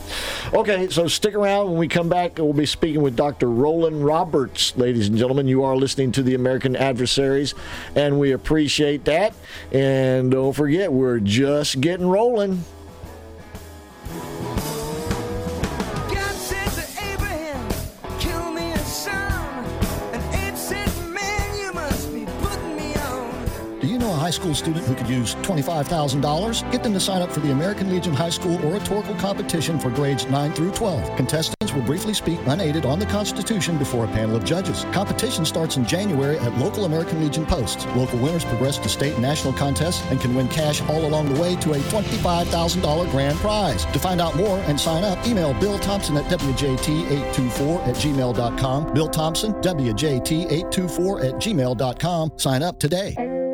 Okay, 0.54 0.88
so 0.90 1.08
stick 1.08 1.34
around. 1.34 1.70
When 1.70 1.78
we 1.78 1.88
come 1.88 2.10
back, 2.10 2.38
we'll 2.38 2.54
be 2.54 2.68
speaking 2.68 3.02
with 3.02 3.16
Dr. 3.16 3.48
Rollan 3.48 4.06
Roberts, 4.06 4.78
ladies 4.78 5.08
and 5.08 5.18
gentlemen. 5.18 5.48
You 5.48 5.64
are 5.64 5.76
listening 5.76 6.12
to 6.12 6.22
the 6.22 6.36
American 6.36 6.76
Adversaries, 6.76 7.56
and 7.96 8.20
we 8.20 8.34
appreciate 8.34 9.06
that. 9.06 9.34
And 9.72 10.30
don't 10.30 10.54
forget, 10.54 10.94
we're 10.94 11.20
just 11.20 11.82
getting 11.82 12.08
rolling. 12.08 12.64
High 24.18 24.32
school 24.32 24.54
student 24.54 24.86
who 24.86 24.96
could 24.96 25.08
use 25.08 25.36
$25,000? 25.36 26.72
Get 26.72 26.84
them 26.84 26.94
to 26.94 27.00
sign 27.00 27.22
up 27.22 27.32
for 27.32 27.40
the 27.40 27.52
American 27.52 27.90
Legion 27.90 28.14
High 28.14 28.30
School 28.30 28.64
Oratorical 28.66 29.16
Competition 29.16 29.80
for 29.80 29.90
grades 29.90 30.26
9 30.28 30.54
through 30.54 30.72
12. 30.72 31.16
Contestants 31.16 31.74
will 31.74 31.82
briefly 31.84 32.14
speak 32.14 32.40
unaided 32.48 32.86
on 32.86 33.00
the 33.00 33.06
Constitution 33.06 33.78
before 33.78 34.06
a 34.06 34.08
panel 34.08 34.36
of 34.36 34.44
judges. 34.44 34.86
Competition 34.92 35.46
starts 35.46 35.78
in 35.78 35.86
January 35.86 36.38
at 36.40 36.58
local 36.58 36.86
American 36.86 37.22
Legion 37.22 37.46
posts. 37.46 37.86
Local 37.96 38.20
winners 38.20 38.46
progress 38.46 38.78
to 38.80 38.90
state 38.90 39.14
and 39.14 39.22
national 39.22 39.54
contests 39.54 40.04
and 40.10 40.20
can 40.20 40.36
win 40.36 40.48
cash 40.48 40.82
all 40.84 41.06
along 41.06 41.34
the 41.34 41.40
way 41.42 41.56
to 41.58 41.74
a 41.74 41.78
$25,000 41.78 43.12
grand 43.12 43.38
prize. 43.40 43.86
To 43.86 44.00
find 44.00 44.20
out 44.20 44.36
more 44.36 44.58
and 44.60 44.80
sign 44.80 45.04
up, 45.04 45.26
email 45.28 45.54
Bill 45.56 45.80
Thompson 45.80 46.18
at 46.18 46.26
WJT824 46.26 47.88
at 47.88 47.96
gmail.com. 47.96 48.94
Bill 48.94 49.08
Thompson, 49.08 49.54
WJT824 49.54 51.26
at 51.26 51.34
gmail.com. 51.36 52.32
Sign 52.38 52.64
up 52.64 52.80
today. 52.80 53.47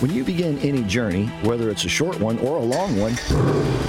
When 0.00 0.12
you 0.12 0.22
begin 0.22 0.60
any 0.60 0.84
journey, 0.84 1.26
whether 1.42 1.70
it's 1.70 1.84
a 1.84 1.88
short 1.88 2.20
one 2.20 2.38
or 2.38 2.58
a 2.58 2.62
long 2.62 2.96
one, 2.96 3.16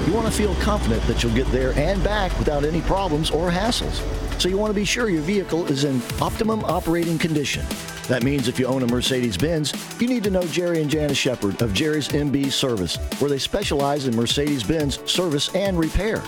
you 0.08 0.12
want 0.12 0.26
to 0.26 0.32
feel 0.32 0.56
confident 0.56 1.04
that 1.04 1.22
you'll 1.22 1.36
get 1.36 1.46
there 1.52 1.72
and 1.78 2.04
back 2.04 2.36
without 2.40 2.66
any 2.66 2.82
problems 2.82 3.30
or 3.30 3.52
hassles. 3.52 4.02
So 4.42 4.50
you 4.50 4.58
want 4.58 4.72
to 4.72 4.76
be 4.76 4.86
sure 4.86 5.10
your 5.10 5.22
vehicle 5.22 5.68
is 5.68 5.84
in 5.84 6.02
optimum 6.20 6.66
operating 6.66 7.20
condition. 7.20 7.64
That 8.10 8.24
means 8.24 8.48
if 8.48 8.58
you 8.58 8.66
own 8.66 8.82
a 8.82 8.88
Mercedes 8.88 9.38
Benz, 9.38 9.72
you 10.02 10.08
need 10.08 10.24
to 10.24 10.32
know 10.32 10.42
Jerry 10.48 10.82
and 10.82 10.90
Janice 10.90 11.16
Shepard 11.16 11.62
of 11.62 11.76
Jerry's 11.76 12.08
MB 12.08 12.52
Service, 12.52 12.96
where 13.20 13.30
they 13.30 13.38
specialize 13.38 14.08
in 14.08 14.16
Mercedes 14.16 14.64
Benz 14.64 15.00
service 15.10 15.54
and 15.54 15.78
repair. 15.78 16.24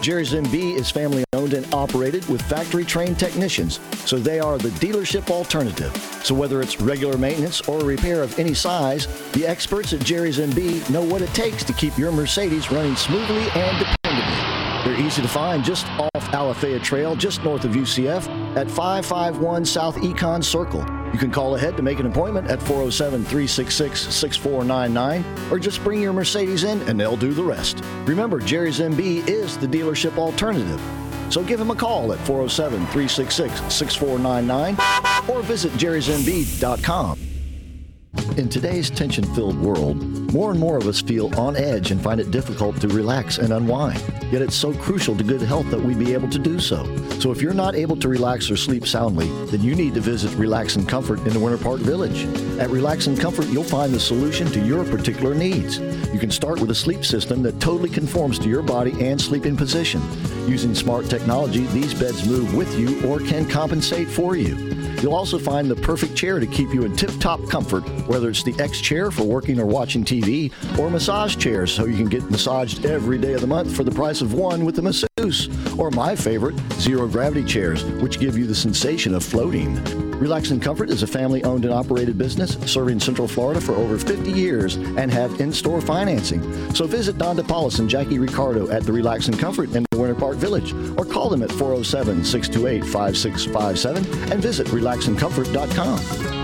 Jerry's 0.00 0.32
MB 0.32 0.76
is 0.76 0.90
family 0.90 1.24
owned 1.34 1.52
and 1.52 1.66
operated 1.74 2.26
with 2.30 2.40
factory 2.40 2.86
trained 2.86 3.18
technicians, 3.18 3.80
so 4.06 4.18
they 4.18 4.40
are 4.40 4.56
the 4.56 4.70
dealership 4.70 5.30
alternative. 5.30 5.94
So 6.24 6.34
whether 6.34 6.62
it's 6.62 6.80
regular 6.80 7.18
maintenance 7.18 7.60
or 7.68 7.80
repair 7.80 8.22
of 8.22 8.38
any 8.38 8.54
size, 8.54 9.06
the 9.32 9.46
experts 9.46 9.92
at 9.92 10.00
Jerry's 10.00 10.38
MB 10.38 10.88
know 10.88 11.02
what 11.02 11.20
it 11.20 11.34
takes 11.34 11.64
to 11.64 11.74
keep 11.74 11.98
your 11.98 12.12
Mercedes 12.12 12.72
running 12.72 12.96
smoothly 12.96 13.42
and 13.50 13.76
dependably. 13.76 13.95
They're 14.86 15.00
easy 15.00 15.20
to 15.20 15.26
find 15.26 15.64
just 15.64 15.84
off 15.98 16.30
Alafaya 16.30 16.80
Trail, 16.80 17.16
just 17.16 17.42
north 17.42 17.64
of 17.64 17.72
UCF, 17.72 18.28
at 18.56 18.70
551 18.70 19.64
South 19.64 19.96
Econ 19.96 20.44
Circle. 20.44 20.86
You 21.12 21.18
can 21.18 21.32
call 21.32 21.56
ahead 21.56 21.76
to 21.76 21.82
make 21.82 21.98
an 21.98 22.06
appointment 22.06 22.46
at 22.46 22.60
407 22.60 23.24
366 23.24 24.14
6499 24.14 25.50
or 25.50 25.58
just 25.58 25.82
bring 25.82 26.00
your 26.00 26.12
Mercedes 26.12 26.62
in 26.62 26.80
and 26.82 27.00
they'll 27.00 27.16
do 27.16 27.32
the 27.32 27.42
rest. 27.42 27.82
Remember, 28.04 28.38
Jerry's 28.38 28.78
MB 28.78 29.26
is 29.26 29.58
the 29.58 29.66
dealership 29.66 30.18
alternative. 30.18 30.80
So 31.30 31.42
give 31.42 31.60
him 31.60 31.72
a 31.72 31.74
call 31.74 32.12
at 32.12 32.20
407 32.20 32.78
366 32.86 33.74
6499 33.74 35.28
or 35.28 35.42
visit 35.42 35.72
jerrysmb.com. 35.72 37.35
In 38.36 38.48
today's 38.50 38.90
tension 38.90 39.24
filled 39.34 39.58
world, 39.58 39.96
more 40.32 40.50
and 40.50 40.60
more 40.60 40.76
of 40.76 40.86
us 40.86 41.00
feel 41.00 41.34
on 41.40 41.56
edge 41.56 41.90
and 41.90 42.02
find 42.02 42.20
it 42.20 42.30
difficult 42.30 42.78
to 42.82 42.88
relax 42.88 43.38
and 43.38 43.52
unwind. 43.52 44.02
Yet 44.30 44.42
it's 44.42 44.54
so 44.54 44.74
crucial 44.74 45.16
to 45.16 45.24
good 45.24 45.40
health 45.40 45.70
that 45.70 45.80
we 45.80 45.94
be 45.94 46.12
able 46.12 46.28
to 46.28 46.38
do 46.38 46.60
so. 46.60 46.84
So 47.20 47.30
if 47.30 47.40
you're 47.40 47.54
not 47.54 47.74
able 47.74 47.96
to 47.96 48.08
relax 48.08 48.50
or 48.50 48.56
sleep 48.56 48.86
soundly, 48.86 49.28
then 49.46 49.62
you 49.62 49.74
need 49.74 49.94
to 49.94 50.00
visit 50.00 50.34
Relax 50.34 50.76
and 50.76 50.86
Comfort 50.86 51.20
in 51.20 51.32
the 51.32 51.40
Winter 51.40 51.56
Park 51.56 51.80
Village. 51.80 52.24
At 52.58 52.68
Relax 52.68 53.06
and 53.06 53.18
Comfort, 53.18 53.46
you'll 53.46 53.64
find 53.64 53.92
the 53.92 54.00
solution 54.00 54.46
to 54.48 54.60
your 54.60 54.84
particular 54.84 55.34
needs. 55.34 55.78
You 56.12 56.18
can 56.18 56.30
start 56.30 56.60
with 56.60 56.70
a 56.70 56.74
sleep 56.74 57.04
system 57.04 57.42
that 57.42 57.58
totally 57.60 57.88
conforms 57.88 58.38
to 58.40 58.48
your 58.48 58.62
body 58.62 58.92
and 59.02 59.18
sleeping 59.18 59.56
position. 59.56 60.02
Using 60.46 60.74
smart 60.74 61.08
technology, 61.08 61.64
these 61.66 61.94
beds 61.94 62.28
move 62.28 62.54
with 62.54 62.78
you 62.78 63.08
or 63.08 63.20
can 63.20 63.48
compensate 63.48 64.08
for 64.08 64.36
you. 64.36 64.75
You'll 65.02 65.14
also 65.14 65.38
find 65.38 65.70
the 65.70 65.76
perfect 65.76 66.16
chair 66.16 66.40
to 66.40 66.46
keep 66.46 66.72
you 66.72 66.84
in 66.84 66.96
tip 66.96 67.10
top 67.20 67.46
comfort, 67.48 67.82
whether 68.08 68.30
it's 68.30 68.42
the 68.42 68.54
X 68.58 68.80
chair 68.80 69.10
for 69.10 69.24
working 69.24 69.60
or 69.60 69.66
watching 69.66 70.04
TV, 70.04 70.52
or 70.78 70.90
massage 70.90 71.36
chairs 71.36 71.72
so 71.72 71.84
you 71.84 71.96
can 71.96 72.08
get 72.08 72.28
massaged 72.30 72.84
every 72.86 73.18
day 73.18 73.34
of 73.34 73.40
the 73.40 73.46
month 73.46 73.74
for 73.74 73.84
the 73.84 73.90
price 73.90 74.20
of 74.20 74.34
one 74.34 74.64
with 74.64 74.76
the 74.76 74.82
masseuse, 74.82 75.48
or 75.78 75.90
my 75.90 76.16
favorite, 76.16 76.58
zero 76.74 77.06
gravity 77.06 77.44
chairs, 77.44 77.84
which 78.00 78.18
give 78.18 78.38
you 78.38 78.46
the 78.46 78.54
sensation 78.54 79.14
of 79.14 79.22
floating. 79.22 79.76
Relax 80.18 80.50
and 80.50 80.62
Comfort 80.62 80.90
is 80.90 81.02
a 81.02 81.06
family 81.06 81.44
owned 81.44 81.64
and 81.64 81.74
operated 81.74 82.16
business 82.16 82.56
serving 82.70 83.00
Central 83.00 83.28
Florida 83.28 83.60
for 83.60 83.74
over 83.74 83.98
50 83.98 84.32
years 84.32 84.76
and 84.76 85.10
have 85.10 85.40
in 85.40 85.52
store 85.52 85.80
financing. 85.80 86.42
So 86.74 86.86
visit 86.86 87.18
Don 87.18 87.36
DePaulis 87.36 87.80
and 87.80 87.88
Jackie 87.88 88.18
Ricardo 88.18 88.70
at 88.70 88.84
the 88.84 88.92
Relax 88.92 89.28
and 89.28 89.38
Comfort 89.38 89.74
in 89.74 89.84
Winter 89.92 90.14
Park 90.14 90.36
Village 90.36 90.72
or 90.98 91.04
call 91.04 91.28
them 91.28 91.42
at 91.42 91.50
407 91.52 92.24
628 92.24 92.84
5657 92.84 94.32
and 94.32 94.42
visit 94.42 94.66
relaxandcomfort.com. 94.68 96.35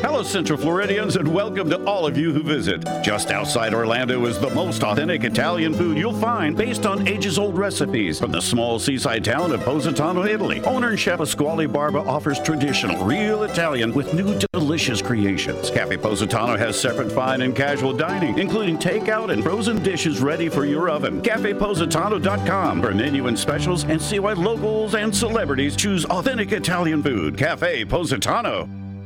Hello, 0.00 0.22
Central 0.22 0.56
Floridians, 0.56 1.16
and 1.16 1.26
welcome 1.26 1.68
to 1.68 1.84
all 1.84 2.06
of 2.06 2.16
you 2.16 2.32
who 2.32 2.40
visit. 2.40 2.86
Just 3.02 3.32
outside 3.32 3.74
Orlando 3.74 4.26
is 4.26 4.38
the 4.38 4.48
most 4.50 4.84
authentic 4.84 5.24
Italian 5.24 5.74
food 5.74 5.98
you'll 5.98 6.12
find 6.12 6.56
based 6.56 6.86
on 6.86 7.08
ages 7.08 7.36
old 7.36 7.58
recipes 7.58 8.20
from 8.20 8.30
the 8.30 8.40
small 8.40 8.78
seaside 8.78 9.24
town 9.24 9.50
of 9.50 9.60
Positano, 9.62 10.24
Italy. 10.24 10.60
Owner 10.60 10.90
and 10.90 11.00
chef 11.00 11.18
Pasquale 11.18 11.66
Barba 11.66 11.98
offers 11.98 12.38
traditional, 12.38 13.04
real 13.04 13.42
Italian 13.42 13.92
with 13.92 14.14
new 14.14 14.38
delicious 14.52 15.02
creations. 15.02 15.68
Cafe 15.68 15.96
Positano 15.96 16.56
has 16.56 16.80
separate 16.80 17.10
fine 17.10 17.42
and 17.42 17.56
casual 17.56 17.92
dining, 17.92 18.38
including 18.38 18.78
takeout 18.78 19.32
and 19.32 19.42
frozen 19.42 19.82
dishes 19.82 20.20
ready 20.20 20.48
for 20.48 20.64
your 20.64 20.88
oven. 20.88 21.20
CafePositano.com 21.22 22.82
for 22.82 22.94
menu 22.94 23.26
and 23.26 23.36
specials 23.36 23.82
and 23.82 24.00
see 24.00 24.20
why 24.20 24.32
locals 24.32 24.94
and 24.94 25.14
celebrities 25.14 25.74
choose 25.74 26.04
authentic 26.04 26.52
Italian 26.52 27.02
food. 27.02 27.36
Cafe 27.36 27.84
Positano. 27.84 28.87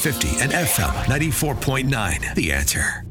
950 0.00 0.42
and 0.42 0.52
FM 0.52 0.92
94.9. 1.04 2.34
The 2.34 2.52
answer. 2.52 3.09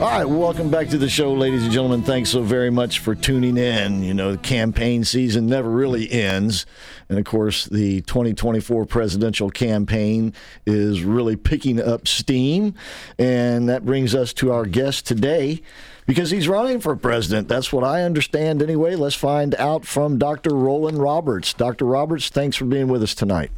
All 0.00 0.08
right, 0.08 0.24
welcome 0.24 0.70
back 0.70 0.88
to 0.88 0.96
the 0.96 1.10
show, 1.10 1.34
ladies 1.34 1.62
and 1.62 1.70
gentlemen. 1.70 2.02
Thanks 2.02 2.30
so 2.30 2.42
very 2.42 2.70
much 2.70 3.00
for 3.00 3.14
tuning 3.14 3.58
in. 3.58 4.02
You 4.02 4.14
know, 4.14 4.32
the 4.32 4.38
campaign 4.38 5.04
season 5.04 5.46
never 5.46 5.68
really 5.68 6.10
ends. 6.10 6.64
And 7.10 7.18
of 7.18 7.26
course, 7.26 7.66
the 7.66 8.00
2024 8.00 8.86
presidential 8.86 9.50
campaign 9.50 10.32
is 10.64 11.04
really 11.04 11.36
picking 11.36 11.82
up 11.82 12.08
steam. 12.08 12.72
And 13.18 13.68
that 13.68 13.84
brings 13.84 14.14
us 14.14 14.32
to 14.34 14.50
our 14.52 14.64
guest 14.64 15.06
today 15.06 15.60
because 16.06 16.30
he's 16.30 16.48
running 16.48 16.80
for 16.80 16.96
president. 16.96 17.48
That's 17.48 17.70
what 17.70 17.84
I 17.84 18.02
understand 18.02 18.62
anyway. 18.62 18.96
Let's 18.96 19.14
find 19.14 19.54
out 19.56 19.84
from 19.84 20.16
Dr. 20.16 20.52
Rollan 20.52 20.98
Roberts. 20.98 21.52
Dr. 21.52 21.84
Roberts, 21.84 22.30
thanks 22.30 22.56
for 22.56 22.64
being 22.64 22.88
with 22.88 23.02
us 23.02 23.14
tonight. 23.14 23.50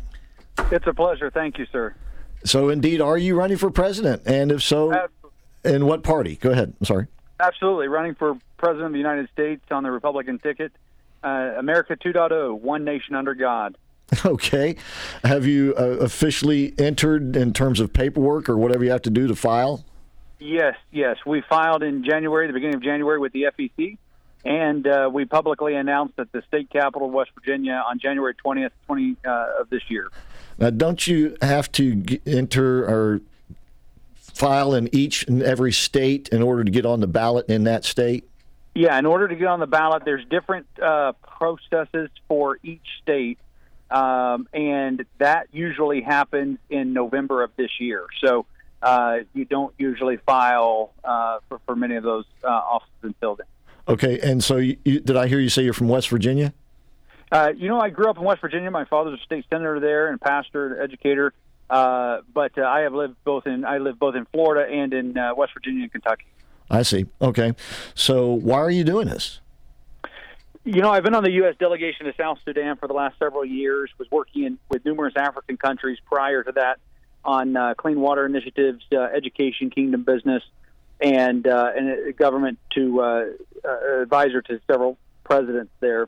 It's 0.72 0.88
a 0.88 0.92
pleasure. 0.92 1.30
Thank 1.30 1.58
you, 1.58 1.66
sir. 1.70 1.94
So, 2.44 2.68
indeed, 2.68 3.00
are 3.00 3.16
you 3.16 3.36
running 3.36 3.58
for 3.58 3.70
president? 3.70 4.22
And 4.26 4.50
if 4.50 4.64
so, 4.64 4.92
Ab- 4.92 5.10
in 5.64 5.86
what 5.86 6.02
party? 6.02 6.36
Go 6.36 6.50
ahead. 6.50 6.74
I'm 6.80 6.86
sorry. 6.86 7.06
Absolutely. 7.40 7.88
Running 7.88 8.14
for 8.14 8.38
president 8.56 8.86
of 8.86 8.92
the 8.92 8.98
United 8.98 9.28
States 9.32 9.62
on 9.70 9.82
the 9.82 9.90
Republican 9.90 10.38
ticket. 10.38 10.72
Uh, 11.24 11.54
America 11.58 11.96
2.0, 11.96 12.58
one 12.60 12.84
nation 12.84 13.14
under 13.14 13.34
God. 13.34 13.76
Okay. 14.26 14.76
Have 15.24 15.46
you 15.46 15.74
uh, 15.78 15.82
officially 15.82 16.74
entered 16.78 17.34
in 17.34 17.54
terms 17.54 17.80
of 17.80 17.94
paperwork 17.94 18.46
or 18.46 18.58
whatever 18.58 18.84
you 18.84 18.90
have 18.90 19.00
to 19.02 19.10
do 19.10 19.26
to 19.26 19.34
file? 19.34 19.86
Yes, 20.38 20.74
yes. 20.90 21.16
We 21.24 21.42
filed 21.48 21.82
in 21.82 22.04
January, 22.04 22.46
the 22.46 22.52
beginning 22.52 22.74
of 22.74 22.82
January, 22.82 23.18
with 23.18 23.32
the 23.32 23.46
FEC, 23.56 23.96
and 24.44 24.86
uh, 24.86 25.08
we 25.12 25.24
publicly 25.24 25.76
announced 25.76 26.18
at 26.18 26.30
the 26.32 26.42
state 26.48 26.68
capitol 26.68 27.08
of 27.08 27.14
West 27.14 27.30
Virginia 27.34 27.82
on 27.88 27.98
January 28.00 28.34
20th, 28.34 28.72
20 28.86 29.16
uh, 29.24 29.46
of 29.60 29.70
this 29.70 29.82
year. 29.88 30.08
Now, 30.58 30.70
don't 30.70 31.06
you 31.06 31.36
have 31.40 31.70
to 31.72 32.04
enter 32.26 32.84
or 32.84 33.20
file 34.34 34.74
in 34.74 34.88
each 34.92 35.26
and 35.26 35.42
every 35.42 35.72
state 35.72 36.28
in 36.30 36.42
order 36.42 36.64
to 36.64 36.70
get 36.70 36.86
on 36.86 37.00
the 37.00 37.06
ballot 37.06 37.48
in 37.48 37.64
that 37.64 37.84
state? 37.84 38.28
Yeah, 38.74 38.98
in 38.98 39.06
order 39.06 39.28
to 39.28 39.36
get 39.36 39.48
on 39.48 39.60
the 39.60 39.66
ballot, 39.66 40.04
there's 40.04 40.24
different 40.26 40.66
uh, 40.80 41.12
processes 41.12 42.08
for 42.26 42.58
each 42.62 42.86
state, 43.02 43.38
um, 43.90 44.48
and 44.52 45.04
that 45.18 45.48
usually 45.52 46.00
happens 46.00 46.58
in 46.70 46.94
November 46.94 47.42
of 47.42 47.50
this 47.56 47.70
year. 47.78 48.06
So 48.24 48.46
uh, 48.82 49.18
you 49.34 49.44
don't 49.44 49.74
usually 49.78 50.16
file 50.16 50.92
uh, 51.04 51.38
for, 51.48 51.60
for 51.66 51.76
many 51.76 51.96
of 51.96 52.02
those 52.02 52.24
uh, 52.42 52.48
offices 52.48 52.94
until 53.02 53.36
then. 53.36 53.46
Okay. 53.88 54.20
And 54.20 54.42
so, 54.42 54.56
you, 54.56 54.76
you, 54.84 55.00
did 55.00 55.16
I 55.16 55.28
hear 55.28 55.38
you 55.38 55.48
say 55.48 55.62
you're 55.62 55.72
from 55.72 55.88
West 55.88 56.08
Virginia? 56.08 56.54
Uh, 57.30 57.52
you 57.56 57.68
know, 57.68 57.80
I 57.80 57.90
grew 57.90 58.08
up 58.10 58.18
in 58.18 58.24
West 58.24 58.40
Virginia. 58.40 58.70
My 58.70 58.84
father's 58.84 59.18
a 59.20 59.24
state 59.24 59.46
senator 59.50 59.80
there 59.80 60.08
and 60.08 60.20
pastor, 60.20 60.74
and 60.74 60.82
educator. 60.82 61.32
Uh, 61.72 62.20
but 62.34 62.58
uh, 62.58 62.64
I 62.64 62.80
have 62.80 62.92
lived 62.92 63.16
both 63.24 63.46
in 63.46 63.64
I 63.64 63.78
live 63.78 63.98
both 63.98 64.14
in 64.14 64.26
Florida 64.26 64.70
and 64.70 64.92
in 64.92 65.16
uh, 65.16 65.34
West 65.34 65.54
Virginia 65.54 65.84
and 65.84 65.90
Kentucky. 65.90 66.26
I 66.70 66.82
see. 66.82 67.06
Okay. 67.22 67.54
So, 67.94 68.26
why 68.26 68.58
are 68.58 68.70
you 68.70 68.84
doing 68.84 69.08
this? 69.08 69.40
You 70.64 70.82
know, 70.82 70.90
I've 70.90 71.02
been 71.02 71.14
on 71.14 71.24
the 71.24 71.32
U.S. 71.32 71.54
delegation 71.58 72.04
to 72.04 72.12
South 72.14 72.38
Sudan 72.44 72.76
for 72.76 72.88
the 72.88 72.92
last 72.92 73.18
several 73.18 73.46
years. 73.46 73.90
Was 73.96 74.10
working 74.10 74.44
in, 74.44 74.58
with 74.68 74.84
numerous 74.84 75.14
African 75.16 75.56
countries 75.56 75.96
prior 76.04 76.42
to 76.42 76.52
that 76.52 76.78
on 77.24 77.56
uh, 77.56 77.72
clean 77.72 77.98
water 78.00 78.26
initiatives, 78.26 78.84
uh, 78.92 79.00
education, 79.04 79.70
kingdom 79.70 80.02
business, 80.02 80.42
and 81.00 81.46
uh, 81.46 81.72
and 81.74 81.88
a 81.88 82.12
government 82.12 82.58
to 82.74 83.00
uh, 83.00 83.24
uh, 83.64 84.02
advisor 84.02 84.42
to 84.42 84.60
several 84.66 84.98
presidents 85.24 85.72
there. 85.80 86.06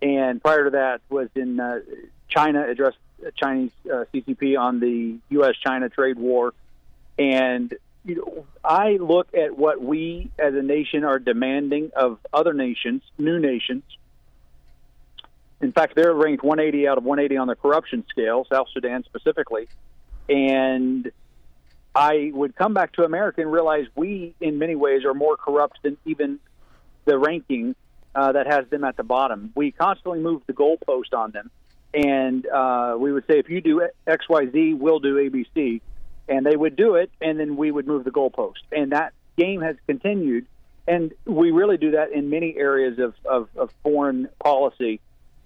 And 0.00 0.40
prior 0.40 0.64
to 0.64 0.70
that, 0.70 1.00
was 1.08 1.28
in 1.34 1.58
uh, 1.58 1.80
China, 2.28 2.64
addressed 2.68 2.98
Chinese 3.36 3.70
uh, 3.86 4.04
CCP 4.12 4.58
on 4.58 4.80
the 4.80 5.18
U.S.-China 5.30 5.92
trade 5.92 6.18
war, 6.18 6.52
and 7.18 7.72
you 8.04 8.16
know, 8.16 8.46
I 8.64 8.96
look 9.00 9.28
at 9.34 9.56
what 9.56 9.80
we 9.80 10.30
as 10.38 10.54
a 10.54 10.62
nation 10.62 11.04
are 11.04 11.18
demanding 11.18 11.92
of 11.94 12.18
other 12.32 12.52
nations, 12.52 13.02
new 13.18 13.38
nations. 13.38 13.84
In 15.60 15.70
fact, 15.70 15.94
they're 15.94 16.12
ranked 16.12 16.42
180 16.42 16.88
out 16.88 16.98
of 16.98 17.04
180 17.04 17.36
on 17.36 17.46
the 17.46 17.54
corruption 17.54 18.04
scale, 18.10 18.44
South 18.50 18.66
Sudan 18.72 19.04
specifically. 19.04 19.68
And 20.28 21.12
I 21.94 22.32
would 22.34 22.56
come 22.56 22.74
back 22.74 22.92
to 22.94 23.04
America 23.04 23.42
and 23.42 23.52
realize 23.52 23.86
we, 23.94 24.34
in 24.40 24.58
many 24.58 24.74
ways, 24.74 25.04
are 25.04 25.14
more 25.14 25.36
corrupt 25.36 25.78
than 25.82 25.96
even 26.04 26.40
the 27.04 27.16
ranking 27.16 27.76
uh, 28.14 28.32
that 28.32 28.46
has 28.46 28.66
them 28.68 28.82
at 28.82 28.96
the 28.96 29.04
bottom. 29.04 29.52
We 29.54 29.70
constantly 29.70 30.18
move 30.18 30.42
the 30.46 30.52
goalpost 30.52 31.14
on 31.16 31.30
them. 31.30 31.50
And 31.94 32.46
uh, 32.46 32.96
we 32.98 33.12
would 33.12 33.26
say, 33.26 33.38
if 33.38 33.48
you 33.48 33.60
do 33.60 33.86
X, 34.06 34.28
Y, 34.28 34.46
Z, 34.50 34.74
we'll 34.74 35.00
do 35.00 35.16
ABC 35.16 35.80
and 36.28 36.46
they 36.46 36.56
would 36.56 36.76
do 36.76 36.94
it, 36.94 37.10
and 37.20 37.38
then 37.38 37.56
we 37.56 37.70
would 37.70 37.86
move 37.86 38.04
the 38.04 38.10
goalpost. 38.10 38.62
And 38.70 38.92
that 38.92 39.12
game 39.36 39.60
has 39.60 39.76
continued, 39.86 40.46
and 40.86 41.12
we 41.26 41.50
really 41.50 41.76
do 41.76 41.92
that 41.92 42.12
in 42.12 42.30
many 42.30 42.56
areas 42.56 42.98
of, 42.98 43.14
of, 43.24 43.48
of 43.56 43.70
foreign 43.82 44.28
policy 44.42 45.00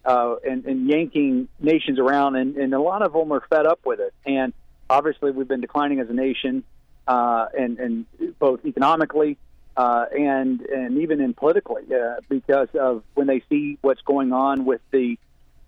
uh, 0.04 0.36
and, 0.46 0.64
and 0.66 0.88
yanking 0.88 1.48
nations 1.58 1.98
around, 1.98 2.36
and, 2.36 2.56
and 2.56 2.74
a 2.74 2.80
lot 2.80 3.02
of 3.02 3.12
them 3.12 3.32
are 3.32 3.42
fed 3.48 3.66
up 3.66 3.80
with 3.84 4.00
it. 4.00 4.14
And 4.24 4.52
obviously, 4.88 5.30
we've 5.30 5.48
been 5.48 5.60
declining 5.60 5.98
as 6.00 6.08
a 6.08 6.14
nation, 6.14 6.62
uh, 7.08 7.46
and, 7.58 7.78
and 7.78 8.06
both 8.38 8.64
economically 8.64 9.38
uh, 9.76 10.06
and 10.16 10.62
and 10.62 10.98
even 11.02 11.20
in 11.20 11.34
politically, 11.34 11.82
uh, 11.94 12.20
because 12.28 12.68
of 12.74 13.02
when 13.14 13.26
they 13.26 13.42
see 13.48 13.78
what's 13.82 14.00
going 14.02 14.32
on 14.32 14.64
with 14.64 14.80
the 14.90 15.18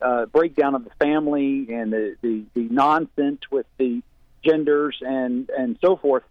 uh, 0.01 0.27
breakdown 0.27 0.75
of 0.75 0.85
the 0.85 0.91
family 1.01 1.67
and 1.73 1.93
the, 1.93 2.17
the, 2.23 2.45
the 2.55 2.63
nonsense 2.63 3.41
with 3.51 3.67
the 3.79 4.03
genders 4.45 4.97
and 5.01 5.51
and 5.51 5.77
so 5.81 5.97
forth 5.97 6.23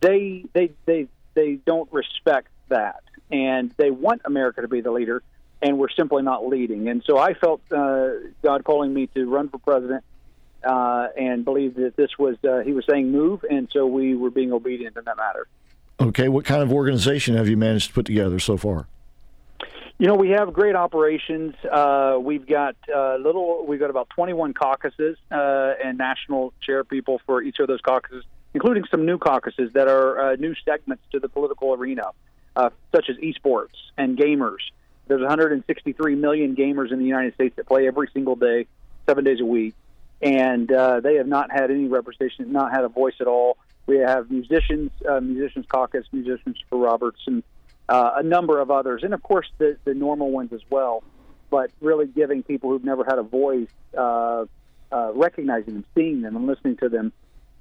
they 0.00 0.44
they 0.54 0.70
they 0.86 1.06
they 1.34 1.56
don't 1.66 1.92
respect 1.92 2.48
that 2.68 3.02
and 3.30 3.74
they 3.76 3.90
want 3.90 4.22
america 4.24 4.62
to 4.62 4.68
be 4.68 4.80
the 4.80 4.90
leader 4.90 5.22
and 5.60 5.78
we're 5.78 5.90
simply 5.90 6.22
not 6.22 6.46
leading 6.46 6.88
and 6.88 7.02
so 7.04 7.18
i 7.18 7.34
felt 7.34 7.60
uh, 7.72 8.08
god 8.42 8.64
calling 8.64 8.94
me 8.94 9.06
to 9.08 9.28
run 9.28 9.50
for 9.50 9.58
president 9.58 10.02
uh, 10.64 11.08
and 11.16 11.44
believed 11.44 11.76
that 11.76 11.94
this 11.94 12.16
was 12.18 12.36
uh, 12.48 12.60
he 12.60 12.72
was 12.72 12.86
saying 12.88 13.12
move 13.12 13.44
and 13.50 13.68
so 13.70 13.86
we 13.86 14.14
were 14.14 14.30
being 14.30 14.52
obedient 14.52 14.96
in 14.96 15.04
that 15.04 15.18
matter 15.18 15.46
Okay. 16.02 16.28
What 16.28 16.44
kind 16.44 16.62
of 16.62 16.72
organization 16.72 17.36
have 17.36 17.48
you 17.48 17.56
managed 17.56 17.88
to 17.88 17.94
put 17.94 18.06
together 18.06 18.38
so 18.38 18.56
far? 18.56 18.86
You 20.02 20.08
know, 20.08 20.16
we 20.16 20.30
have 20.30 20.52
great 20.52 20.74
operations. 20.74 21.54
Uh, 21.64 22.18
we've 22.20 22.44
got 22.44 22.74
uh, 22.92 23.18
little. 23.18 23.64
We've 23.64 23.78
got 23.78 23.88
about 23.88 24.10
21 24.10 24.52
caucuses 24.52 25.16
uh, 25.30 25.74
and 25.80 25.96
national 25.96 26.52
chair 26.60 26.82
people 26.82 27.20
for 27.24 27.40
each 27.40 27.60
of 27.60 27.68
those 27.68 27.80
caucuses, 27.80 28.24
including 28.52 28.82
some 28.90 29.06
new 29.06 29.16
caucuses 29.16 29.72
that 29.74 29.86
are 29.86 30.32
uh, 30.32 30.34
new 30.34 30.56
segments 30.64 31.04
to 31.12 31.20
the 31.20 31.28
political 31.28 31.72
arena, 31.72 32.10
uh, 32.56 32.70
such 32.92 33.10
as 33.10 33.16
esports 33.18 33.76
and 33.96 34.18
gamers. 34.18 34.58
There's 35.06 35.20
163 35.20 36.16
million 36.16 36.56
gamers 36.56 36.90
in 36.90 36.98
the 36.98 37.06
United 37.06 37.34
States 37.34 37.54
that 37.54 37.68
play 37.68 37.86
every 37.86 38.08
single 38.12 38.34
day, 38.34 38.66
seven 39.06 39.22
days 39.22 39.38
a 39.38 39.46
week, 39.46 39.76
and 40.20 40.72
uh, 40.72 40.98
they 40.98 41.14
have 41.14 41.28
not 41.28 41.52
had 41.52 41.70
any 41.70 41.86
representation, 41.86 42.50
not 42.50 42.72
had 42.72 42.82
a 42.82 42.88
voice 42.88 43.14
at 43.20 43.28
all. 43.28 43.56
We 43.86 43.98
have 43.98 44.32
musicians, 44.32 44.90
musicians 45.22 45.66
caucus, 45.68 46.06
musicians 46.10 46.56
for 46.68 46.78
Roberts, 46.78 47.20
and 47.28 47.44
uh, 47.92 48.14
a 48.16 48.22
number 48.22 48.58
of 48.58 48.70
others, 48.70 49.02
and 49.02 49.12
of 49.12 49.22
course 49.22 49.46
the, 49.58 49.76
the 49.84 49.92
normal 49.92 50.30
ones 50.30 50.50
as 50.54 50.62
well. 50.70 51.04
But 51.50 51.70
really 51.82 52.06
giving 52.06 52.42
people 52.42 52.70
who've 52.70 52.82
never 52.82 53.04
had 53.04 53.18
a 53.18 53.22
voice, 53.22 53.68
uh, 53.96 54.46
uh, 54.90 55.12
recognizing 55.14 55.74
them, 55.74 55.84
seeing 55.94 56.22
them, 56.22 56.34
and 56.34 56.46
listening 56.46 56.78
to 56.78 56.88
them. 56.88 57.12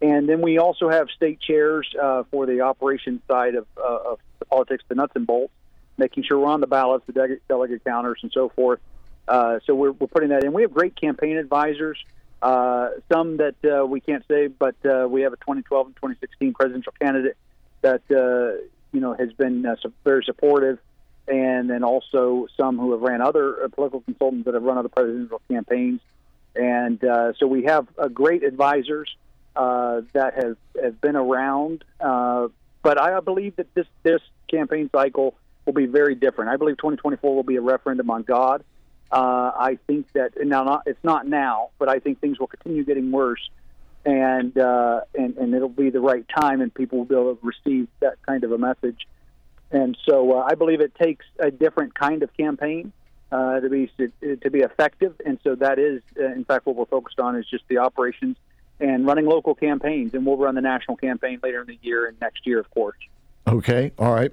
And 0.02 0.30
then 0.30 0.42
we 0.42 0.58
also 0.58 0.88
have 0.88 1.10
state 1.10 1.42
chairs 1.42 1.94
uh, 2.02 2.24
for 2.32 2.46
the 2.46 2.62
operations 2.62 3.20
side 3.28 3.56
of, 3.56 3.68
uh, 3.78 4.12
of 4.12 4.20
the 4.40 4.46
politics, 4.46 4.86
the 4.88 4.96
nuts 4.96 5.12
and 5.16 5.28
bolts, 5.28 5.54
making 5.98 6.24
sure 6.24 6.40
we're 6.40 6.48
on 6.48 6.62
the 6.62 6.68
ballots, 6.68 7.06
the 7.08 7.38
delegate, 7.50 7.84
counters, 7.84 8.20
and 8.24 8.32
so 8.32 8.48
forth. 8.48 8.80
Uh, 9.28 9.60
so 9.66 9.76
we're, 9.76 9.92
we're 9.92 10.08
putting 10.08 10.30
that 10.30 10.46
in. 10.46 10.54
We 10.54 10.62
have 10.62 10.74
great 10.74 10.96
campaign 10.96 11.36
advisors. 11.36 12.02
Some 12.42 13.38
that 13.38 13.86
we 13.90 14.00
can't 14.00 14.24
say, 14.30 14.48
but 14.48 14.76
we 15.10 15.24
have 15.24 15.34
a 15.34 15.38
2012 15.38 15.88
and 15.88 15.96
2016 15.98 16.54
presidential 16.54 16.94
candidate 17.02 17.36
that 17.82 18.02
you 18.92 19.00
know 19.00 19.14
has 19.14 19.32
been 19.34 19.66
uh, 19.66 19.76
very 20.04 20.24
supportive, 20.24 20.80
and 21.28 21.70
then 21.70 21.84
also 21.84 22.48
some 22.58 22.78
who 22.78 22.92
have 22.92 23.02
ran 23.02 23.22
other 23.22 23.64
uh, 23.64 23.68
political 23.70 24.02
consultants 24.02 24.46
that 24.46 24.54
have 24.54 24.64
run 24.64 24.78
other 24.78 24.90
presidential 24.90 25.42
campaigns, 25.50 26.02
and 26.56 27.04
uh, 27.04 27.34
so 27.38 27.48
we 27.48 27.64
have 27.64 27.88
uh, 27.98 28.08
great 28.08 28.44
advisors 28.44 29.16
uh, 29.56 30.02
that 30.14 30.36
have 30.36 30.58
have 30.82 31.02
been 31.02 31.16
around. 31.16 31.84
Uh, 32.00 32.48
but 32.84 33.00
I 33.00 33.20
believe 33.20 33.56
that 33.58 33.74
this 33.74 33.88
this 34.04 34.22
campaign 34.50 34.90
cycle 34.92 35.36
will 35.66 35.74
be 35.74 35.86
very 35.86 36.16
different. 36.16 36.50
I 36.50 36.58
believe 36.58 36.78
2024 36.78 37.36
will 37.36 37.44
be 37.44 37.56
a 37.56 37.62
referendum 37.62 38.10
on 38.10 38.24
God. 38.24 38.64
Uh, 39.12 39.52
I 39.54 39.78
think 39.88 40.12
that 40.14 40.32
now 40.40 40.64
not, 40.64 40.84
it's 40.86 41.04
not 41.04 41.28
now, 41.28 41.72
but 41.78 41.90
I 41.90 42.00
think 42.00 42.22
things 42.22 42.40
will 42.40 42.48
continue 42.48 42.86
getting 42.86 43.12
worse 43.12 43.50
and 44.06 44.58
uh, 44.58 45.02
and 45.18 45.38
and 45.38 45.54
it'll 45.54 45.70
be 45.70 45.90
the 45.90 46.00
right 46.00 46.26
time, 46.36 46.62
and 46.62 46.74
people 46.74 47.00
will 47.00 47.06
be 47.06 47.16
able 47.16 47.36
to 47.36 47.40
receive 47.46 47.88
that 48.00 48.16
kind 48.26 48.44
of 48.44 48.52
a 48.52 48.58
message. 48.58 49.08
And 49.72 49.98
so 50.08 50.38
uh, 50.38 50.48
I 50.50 50.56
believe 50.56 50.82
it 50.82 50.94
takes 50.96 51.26
a 51.40 51.52
different 51.52 51.96
kind 51.96 52.24
of 52.24 52.36
campaign 52.36 52.92
uh, 53.32 53.60
to 53.60 53.70
be 53.70 53.92
to 54.22 54.50
be 54.50 54.60
effective, 54.60 55.16
and 55.26 55.40
so 55.44 55.56
that 55.56 55.80
is, 55.80 56.02
uh, 56.20 56.26
in 56.26 56.46
fact, 56.46 56.66
what 56.66 56.76
we're 56.76 56.86
focused 56.86 57.20
on 57.20 57.36
is 57.36 57.46
just 57.50 57.64
the 57.68 57.78
operations 57.78 58.38
and 58.80 59.06
running 59.06 59.26
local 59.26 59.54
campaigns, 59.54 60.14
and 60.14 60.26
we'll 60.26 60.38
run 60.38 60.56
the 60.56 60.62
national 60.62 60.98
campaign 60.98 61.40
later 61.44 61.62
in 61.62 61.68
the 61.68 61.78
year 61.84 62.08
and 62.08 62.20
next 62.20 62.48
year, 62.48 62.60
of 62.60 62.70
course. 62.72 62.98
Okay, 63.48 63.92
all 63.98 64.14
right. 64.14 64.32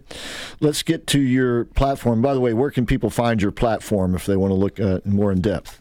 Let's 0.61 0.83
get 0.83 1.07
to 1.09 1.21
your 1.21 1.67
platform. 1.67 2.23
By 2.23 2.35
the 2.35 2.41
way, 2.41 2.55
where 2.55 2.71
can 2.71 2.87
people 2.87 3.11
find 3.11 3.41
your 3.41 3.53
platform 3.53 4.15
if 4.15 4.27
they 4.27 4.37
want 4.37 4.51
to 4.51 4.55
look 4.55 4.81
uh, 4.81 5.01
more 5.05 5.33
in 5.33 5.41
depth? 5.41 5.81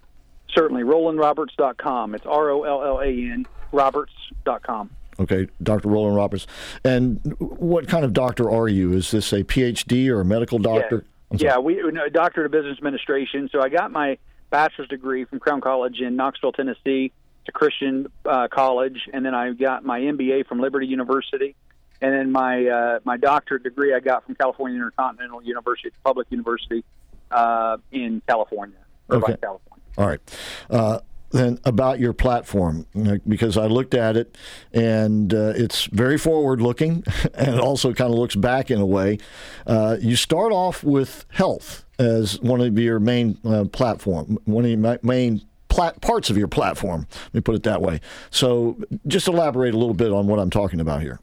Certainly, 0.54 0.84
RollanRoberts.com. 0.84 2.16
It's 2.16 2.26
R 2.26 2.50
O 2.50 2.64
L 2.64 2.84
L 2.84 3.00
A 3.00 3.08
N 3.08 3.46
Roberts.com. 3.72 4.90
Okay, 5.20 5.48
Dr. 5.64 5.90
Rollan 5.90 6.16
Roberts. 6.16 6.46
And 6.84 7.20
what 7.40 7.88
kind 7.88 8.06
of 8.06 8.14
doctor 8.14 8.52
are 8.52 8.68
you? 8.68 8.94
Is 8.94 9.12
this 9.12 9.34
a 9.34 9.44
PhD 9.44 10.10
or 10.10 10.22
a 10.22 10.26
medical 10.26 10.60
doctor? 10.60 11.06
I'm. 11.32 11.38
Yeah, 11.40 11.58
we 11.58 11.76
no, 11.76 12.08
doctorate 12.10 12.46
of 12.46 12.52
business 12.52 12.78
administration. 12.78 13.50
So 13.52 13.62
I 13.62 13.70
got 13.70 13.92
my 13.92 14.18
bachelor's 14.50 14.88
degree 14.88 15.26
from 15.26 15.40
Crown 15.40 15.60
College 15.62 16.00
in 16.00 16.16
Knoxville, 16.16 16.52
Tennessee. 16.54 17.12
A 17.50 17.52
Christian 17.54 18.08
uh, 18.26 18.50
college, 18.50 19.08
and 19.14 19.26
then 19.26 19.34
I 19.34 19.54
got 19.54 19.86
my 19.86 20.02
MBA 20.02 20.48
from 20.48 20.60
Liberty 20.60 20.86
University, 20.86 21.56
and 22.02 22.14
then 22.14 22.30
my 22.30 22.66
uh, 22.68 23.00
my 23.06 23.16
doctorate 23.16 23.64
degree 23.64 23.94
I 23.94 24.02
got 24.02 24.26
from 24.26 24.36
California 24.36 24.76
Intercontinental 24.76 25.42
University, 25.42 25.88
a 25.88 26.06
public 26.06 26.28
university 26.30 26.84
uh, 27.32 27.78
in 27.94 28.22
California, 28.28 28.76
Irvine, 29.10 29.32
Okay. 29.32 29.38
California. 29.42 29.84
All 29.98 30.08
right. 30.08 31.00
Then 31.32 31.60
about 31.66 32.00
your 32.00 32.14
platform, 32.14 32.86
because 33.28 33.58
I 33.58 33.66
looked 33.66 33.94
at 33.94 34.16
it 34.16 34.38
and 34.72 35.34
uh, 35.34 35.54
it's 35.56 35.86
very 35.86 36.18
forward 36.18 36.62
looking 36.62 37.04
and 37.34 37.56
it 37.56 37.60
also 37.60 37.94
kind 37.94 38.12
of 38.12 38.18
looks 38.18 38.36
back 38.36 38.72
in 38.72 38.80
a 38.80 38.86
way. 38.86 39.18
Uh, 39.66 39.98
you 40.00 40.16
start 40.16 40.52
off 40.52 40.84
with 40.84 41.26
health 41.30 41.84
as 42.00 42.40
one 42.42 42.62
of 42.62 42.78
your 42.80 43.00
main 43.00 43.38
uh, 43.44 43.66
platform, 43.66 44.38
one 44.46 44.64
of 44.64 44.72
your 44.72 45.00
main 45.04 45.42
plat- 45.68 46.00
parts 46.02 46.30
of 46.30 46.38
your 46.38 46.48
platform. 46.48 47.08
Let 47.26 47.34
me 47.34 47.42
put 47.42 47.56
it 47.56 47.64
that 47.64 47.82
way. 47.82 48.02
So 48.30 48.78
just 49.06 49.28
elaborate 49.28 49.74
a 49.74 49.78
little 49.78 49.94
bit 49.94 50.12
on 50.12 50.28
what 50.28 50.40
I'm 50.40 50.50
talking 50.50 50.80
about 50.80 51.02
here. 51.02 51.20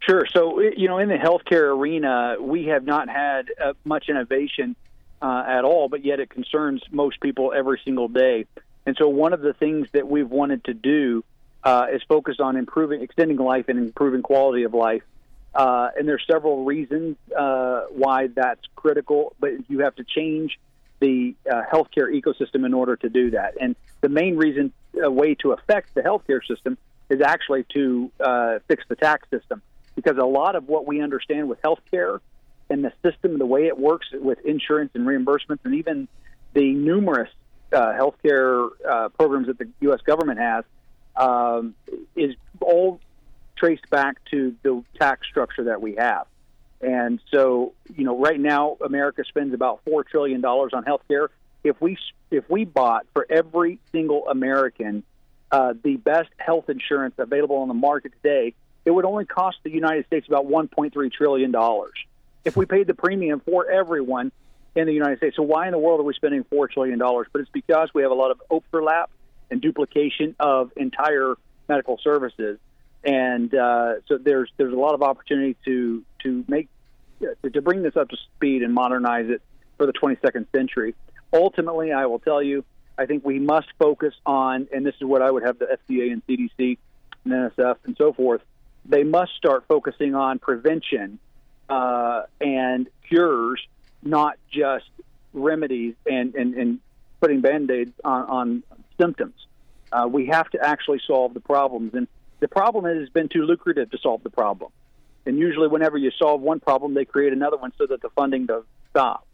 Sure. 0.00 0.24
So, 0.34 0.60
you 0.60 0.88
know, 0.88 0.98
in 0.98 1.08
the 1.08 1.16
healthcare 1.16 1.76
arena, 1.76 2.36
we 2.40 2.66
have 2.66 2.84
not 2.84 3.08
had 3.08 3.48
uh, 3.62 3.74
much 3.84 4.08
innovation 4.08 4.74
uh, 5.20 5.44
at 5.46 5.64
all, 5.64 5.88
but 5.88 6.04
yet 6.04 6.20
it 6.20 6.30
concerns 6.30 6.82
most 6.90 7.20
people 7.20 7.52
every 7.54 7.80
single 7.84 8.08
day. 8.08 8.46
And 8.86 8.96
so, 8.98 9.08
one 9.08 9.32
of 9.32 9.40
the 9.40 9.52
things 9.52 9.88
that 9.92 10.08
we've 10.08 10.28
wanted 10.28 10.64
to 10.64 10.74
do 10.74 11.24
uh, 11.64 11.86
is 11.92 12.02
focus 12.08 12.36
on 12.40 12.56
improving, 12.56 13.02
extending 13.02 13.36
life 13.36 13.68
and 13.68 13.78
improving 13.78 14.22
quality 14.22 14.64
of 14.64 14.74
life. 14.74 15.02
Uh, 15.54 15.88
and 15.98 16.08
there's 16.08 16.24
several 16.30 16.64
reasons 16.64 17.16
uh, 17.36 17.82
why 17.90 18.28
that's 18.28 18.62
critical, 18.76 19.34
but 19.40 19.50
you 19.68 19.80
have 19.80 19.94
to 19.96 20.04
change 20.04 20.58
the 21.00 21.34
uh, 21.50 21.62
healthcare 21.72 22.08
ecosystem 22.08 22.64
in 22.64 22.72
order 22.72 22.96
to 22.96 23.08
do 23.08 23.30
that. 23.32 23.54
And 23.60 23.74
the 24.00 24.08
main 24.08 24.36
reason, 24.36 24.72
a 25.02 25.10
way 25.10 25.34
to 25.36 25.52
affect 25.52 25.94
the 25.94 26.02
healthcare 26.02 26.46
system, 26.46 26.78
is 27.08 27.20
actually 27.20 27.64
to 27.74 28.12
uh, 28.20 28.58
fix 28.68 28.84
the 28.88 28.96
tax 28.96 29.28
system. 29.30 29.60
Because 29.96 30.18
a 30.18 30.24
lot 30.24 30.54
of 30.54 30.68
what 30.68 30.86
we 30.86 31.02
understand 31.02 31.48
with 31.48 31.60
healthcare 31.62 32.20
and 32.70 32.84
the 32.84 32.92
system, 33.02 33.38
the 33.38 33.46
way 33.46 33.66
it 33.66 33.76
works 33.76 34.06
with 34.12 34.38
insurance 34.46 34.92
and 34.94 35.06
reimbursements, 35.06 35.58
and 35.64 35.74
even 35.74 36.06
the 36.54 36.72
numerous 36.72 37.30
uh, 37.72 37.92
healthcare 37.92 38.68
uh, 38.88 39.08
programs 39.10 39.46
that 39.46 39.58
the 39.58 39.68
U.S. 39.80 40.00
government 40.02 40.38
has, 40.38 40.64
um, 41.16 41.74
is 42.16 42.34
all 42.60 43.00
traced 43.56 43.88
back 43.90 44.16
to 44.30 44.54
the 44.62 44.82
tax 44.98 45.26
structure 45.28 45.64
that 45.64 45.80
we 45.80 45.96
have. 45.96 46.26
And 46.80 47.20
so, 47.30 47.74
you 47.94 48.04
know, 48.04 48.18
right 48.18 48.40
now 48.40 48.78
America 48.84 49.22
spends 49.28 49.52
about 49.52 49.82
four 49.84 50.02
trillion 50.02 50.40
dollars 50.40 50.72
on 50.72 50.84
healthcare. 50.84 51.28
If 51.62 51.78
we 51.80 51.98
if 52.30 52.48
we 52.48 52.64
bought 52.64 53.06
for 53.12 53.26
every 53.28 53.78
single 53.92 54.26
American 54.28 55.02
uh, 55.52 55.74
the 55.82 55.96
best 55.96 56.30
health 56.38 56.70
insurance 56.70 57.16
available 57.18 57.56
on 57.56 57.68
the 57.68 57.74
market 57.74 58.12
today, 58.22 58.54
it 58.86 58.90
would 58.90 59.04
only 59.04 59.26
cost 59.26 59.58
the 59.62 59.70
United 59.70 60.06
States 60.06 60.26
about 60.26 60.46
1.3 60.46 61.12
trillion 61.12 61.50
dollars 61.50 61.92
if 62.44 62.56
we 62.56 62.64
paid 62.64 62.86
the 62.86 62.94
premium 62.94 63.40
for 63.40 63.70
everyone 63.70 64.32
in 64.74 64.86
the 64.86 64.92
United 64.92 65.18
States. 65.18 65.36
So 65.36 65.42
why 65.42 65.66
in 65.66 65.72
the 65.72 65.78
world 65.78 66.00
are 66.00 66.04
we 66.04 66.14
spending 66.14 66.44
four 66.44 66.68
trillion 66.68 66.98
dollars? 66.98 67.26
But 67.32 67.42
it's 67.42 67.50
because 67.50 67.90
we 67.94 68.02
have 68.02 68.10
a 68.10 68.14
lot 68.14 68.30
of 68.30 68.42
overlap 68.50 69.10
and 69.50 69.60
duplication 69.60 70.36
of 70.38 70.70
entire 70.76 71.34
medical 71.68 71.98
services, 72.02 72.58
and 73.04 73.52
uh, 73.54 73.94
so 74.06 74.18
there's 74.18 74.50
there's 74.56 74.72
a 74.72 74.78
lot 74.78 74.94
of 74.94 75.02
opportunity 75.02 75.56
to 75.64 76.04
to 76.22 76.44
make 76.48 76.68
to, 77.42 77.62
bring 77.62 77.82
this 77.82 77.96
up 77.96 78.08
to 78.08 78.16
speed 78.36 78.62
and 78.62 78.72
modernize 78.72 79.28
it 79.28 79.42
for 79.76 79.86
the 79.86 79.92
22nd 79.92 80.46
century. 80.54 80.94
Ultimately, 81.32 81.92
I 81.92 82.06
will 82.06 82.18
tell 82.18 82.42
you, 82.42 82.64
I 82.98 83.06
think 83.06 83.24
we 83.24 83.38
must 83.38 83.68
focus 83.78 84.14
on, 84.26 84.68
and 84.72 84.84
this 84.84 84.94
is 84.96 85.02
what 85.02 85.22
I 85.22 85.30
would 85.30 85.42
have 85.44 85.58
the 85.58 85.66
FDA 85.66 86.12
and 86.12 86.26
CDC 86.26 86.78
and 87.24 87.32
NSF 87.32 87.76
and 87.84 87.96
so 87.96 88.12
forth. 88.12 88.42
They 88.84 89.04
must 89.04 89.32
start 89.36 89.64
focusing 89.68 90.14
on 90.14 90.38
prevention 90.38 91.18
uh, 91.68 92.22
and 92.40 92.88
cures, 93.08 93.60
not 94.02 94.36
just 94.50 94.86
remedies 95.32 95.94
and, 96.06 96.34
and, 96.34 96.54
and 96.54 96.80
putting 97.20 97.40
band 97.40 97.70
aids 97.70 97.92
on, 98.04 98.22
on 98.24 98.62
symptoms. 99.00 99.34
Uh, 99.92 100.08
we 100.10 100.26
have 100.26 100.48
to 100.50 100.64
actually 100.64 101.00
solve 101.06 101.34
the 101.34 101.40
problems. 101.40 101.94
And 101.94 102.06
the 102.40 102.48
problem 102.48 102.86
it's 102.86 103.10
been 103.10 103.28
too 103.28 103.44
lucrative 103.44 103.90
to 103.90 103.98
solve 103.98 104.22
the 104.22 104.30
problem. 104.30 104.72
And 105.26 105.38
usually, 105.38 105.68
whenever 105.68 105.98
you 105.98 106.10
solve 106.18 106.40
one 106.40 106.60
problem, 106.60 106.94
they 106.94 107.04
create 107.04 107.32
another 107.32 107.58
one 107.58 107.72
so 107.76 107.86
that 107.86 108.00
the 108.00 108.08
funding 108.10 108.46
does 108.46 108.64
stop. 108.90 109.26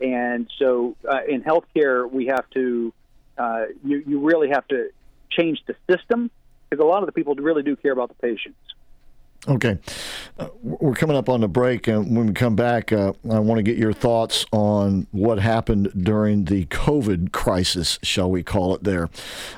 And 0.00 0.50
so, 0.58 0.96
uh, 1.08 1.20
in 1.28 1.42
healthcare, 1.42 2.10
we 2.10 2.26
have 2.26 2.48
to, 2.50 2.92
uh, 3.36 3.64
you, 3.84 4.02
you 4.06 4.20
really 4.20 4.48
have 4.48 4.66
to 4.68 4.90
change 5.30 5.62
the 5.66 5.74
system 5.90 6.30
because 6.68 6.82
a 6.82 6.86
lot 6.86 7.02
of 7.02 7.06
the 7.06 7.12
people 7.12 7.34
really 7.34 7.62
do 7.62 7.76
care 7.76 7.92
about 7.92 8.08
the 8.08 8.14
patients. 8.14 8.58
Okay. 9.48 9.78
Uh, 10.38 10.48
we're 10.62 10.94
coming 10.94 11.16
up 11.16 11.28
on 11.28 11.40
the 11.40 11.48
break, 11.48 11.86
and 11.86 12.16
when 12.16 12.26
we 12.26 12.32
come 12.32 12.56
back, 12.56 12.92
uh, 12.92 13.12
I 13.30 13.38
want 13.38 13.58
to 13.58 13.62
get 13.62 13.78
your 13.78 13.92
thoughts 13.92 14.44
on 14.52 15.06
what 15.12 15.38
happened 15.38 15.92
during 15.96 16.46
the 16.46 16.66
COVID 16.66 17.30
crisis, 17.32 17.98
shall 18.02 18.30
we 18.30 18.42
call 18.42 18.74
it 18.74 18.82
there, 18.82 19.08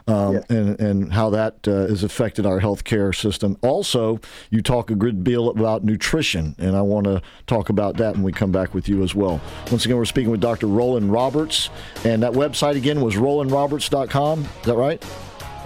um, 0.06 0.42
and, 0.50 0.78
and 0.78 1.12
how 1.14 1.30
that 1.30 1.66
uh, 1.66 1.86
has 1.86 2.04
affected 2.04 2.44
our 2.44 2.60
healthcare 2.60 3.14
system. 3.14 3.56
Also, 3.62 4.20
you 4.50 4.60
talk 4.60 4.90
a 4.90 4.94
good 4.94 5.24
deal 5.24 5.48
about 5.48 5.84
nutrition, 5.84 6.54
and 6.58 6.76
I 6.76 6.82
want 6.82 7.04
to 7.04 7.22
talk 7.46 7.70
about 7.70 7.96
that 7.96 8.14
when 8.14 8.22
we 8.22 8.32
come 8.32 8.52
back 8.52 8.74
with 8.74 8.88
you 8.88 9.02
as 9.02 9.14
well. 9.14 9.40
Once 9.70 9.86
again, 9.86 9.96
we're 9.96 10.04
speaking 10.04 10.30
with 10.30 10.40
Dr. 10.40 10.66
Rollan 10.66 11.10
Roberts, 11.10 11.70
and 12.04 12.22
that 12.22 12.32
website 12.32 12.76
again 12.76 13.00
was 13.00 13.14
rollanroberts.com. 13.14 14.44
Is 14.44 14.66
that 14.66 14.76
right? 14.76 15.02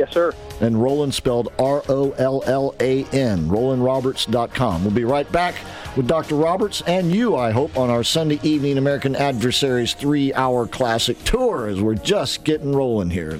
Yes, 0.02 0.14
sir. 0.14 0.32
And 0.60 0.74
Rollan 0.74 1.12
spelled 1.12 1.52
R 1.60 1.80
O 1.88 2.10
L 2.18 2.42
L 2.46 2.74
A 2.80 3.04
N, 3.12 3.48
RollanRoberts.com. 3.48 4.82
We'll 4.82 4.92
be 4.92 5.04
right 5.04 5.30
back 5.30 5.54
with 5.96 6.08
Dr. 6.08 6.34
Roberts 6.34 6.82
and 6.88 7.14
you, 7.14 7.36
I 7.36 7.52
hope, 7.52 7.76
on 7.76 7.88
our 7.88 8.02
Sunday 8.02 8.40
evening 8.42 8.78
American 8.78 9.14
Adversaries 9.14 9.94
three 9.94 10.34
hour 10.34 10.66
classic 10.66 11.22
tour 11.22 11.68
as 11.68 11.80
we're 11.80 11.94
just 11.94 12.42
getting 12.42 12.74
rolling 12.74 13.10
here. 13.10 13.38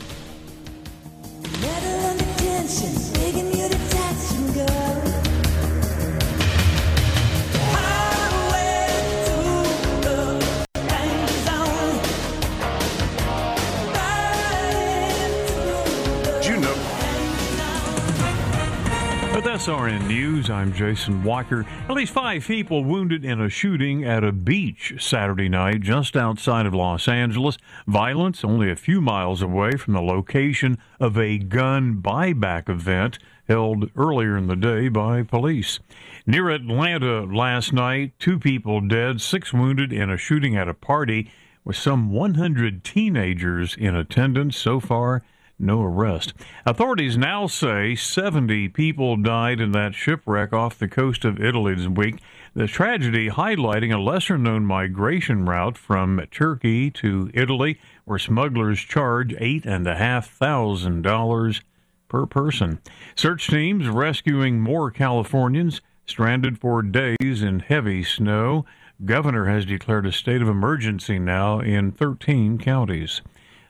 SRN 19.62 20.09
News, 20.09 20.51
I'm 20.51 20.72
Jason 20.72 21.22
Walker. 21.22 21.64
At 21.88 21.94
least 21.94 22.12
five 22.12 22.44
people 22.44 22.83
wounded 22.83 23.25
in 23.25 23.40
a 23.40 23.48
shooting 23.48 24.05
at 24.05 24.25
a 24.25 24.33
beach 24.33 24.94
Saturday 24.98 25.48
night 25.48 25.83
just 25.83 26.16
outside 26.16 26.66
of 26.66 26.75
Los 26.75 27.07
Angeles. 27.07 27.59
Violence 27.87 28.42
only 28.42 28.72
a 28.72 28.75
few 28.75 29.01
miles 29.01 29.40
away 29.40 29.77
from 29.77 29.94
the 29.94 30.03
location 30.03 30.79
of 30.98 31.16
a 31.16 31.38
gun 31.38 32.03
buyback 32.03 32.68
event 32.68 33.20
held 33.46 33.88
earlier 33.94 34.37
in 34.37 34.48
the 34.48 34.57
day 34.57 34.88
by 34.88 35.22
police. 35.22 35.79
Near 36.27 36.51
Atlanta 36.51 37.22
last 37.22 37.72
night, 37.72 38.18
two 38.18 38.40
people 38.40 38.81
dead, 38.81 39.20
six 39.20 39.53
wounded 39.53 39.92
in 39.92 40.11
a 40.11 40.16
shooting 40.16 40.57
at 40.57 40.66
a 40.66 40.75
party 40.75 41.31
with 41.64 41.77
some 41.77 42.11
100 42.11 42.83
teenagers 42.83 43.77
in 43.77 43.94
attendance. 43.94 44.57
So 44.57 44.81
far, 44.81 45.22
no 45.62 45.83
arrest. 45.83 46.35
Authorities 46.66 47.16
now 47.16 47.46
say 47.46 47.94
70 47.94 48.68
people 48.70 49.16
died 49.16 49.61
in 49.61 49.70
that 49.72 49.94
shipwreck 49.94 50.53
off 50.53 50.79
the 50.79 50.88
coast 50.88 51.25
of 51.25 51.40
Italy 51.40 51.75
this 51.75 51.88
week. 51.88 52.16
The 52.55 52.66
tragedy 52.66 53.31
highlighting 53.31 53.94
a 53.94 53.98
lesser 53.98 54.37
known 54.37 54.66
migration 54.66 55.46
route 55.46 55.79
from 55.79 56.22
Turkey 56.31 56.90
to 56.90 57.31
Italy, 57.33 57.81
where 58.05 58.18
smugglers 58.18 58.81
charge 58.81 59.33
$8,500 59.35 61.62
per 62.09 62.27
person. 62.27 62.81
Search 63.14 63.46
teams 63.46 63.88
rescuing 63.88 64.61
more 64.61 64.90
Californians 64.90 65.81
stranded 66.05 66.59
for 66.59 66.83
days 66.83 67.42
in 67.42 67.61
heavy 67.61 68.05
snow. 68.05 68.66
Governor 69.05 69.46
has 69.46 69.64
declared 69.64 70.07
a 70.07 70.12
state 70.12 70.42
of 70.42 70.48
emergency 70.48 71.18
now 71.18 71.59
in 71.61 71.90
13 71.90 72.59
counties. 72.59 73.22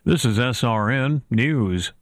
This 0.04 0.24
is 0.24 0.36
SRN 0.36 1.22
News. 1.30 1.92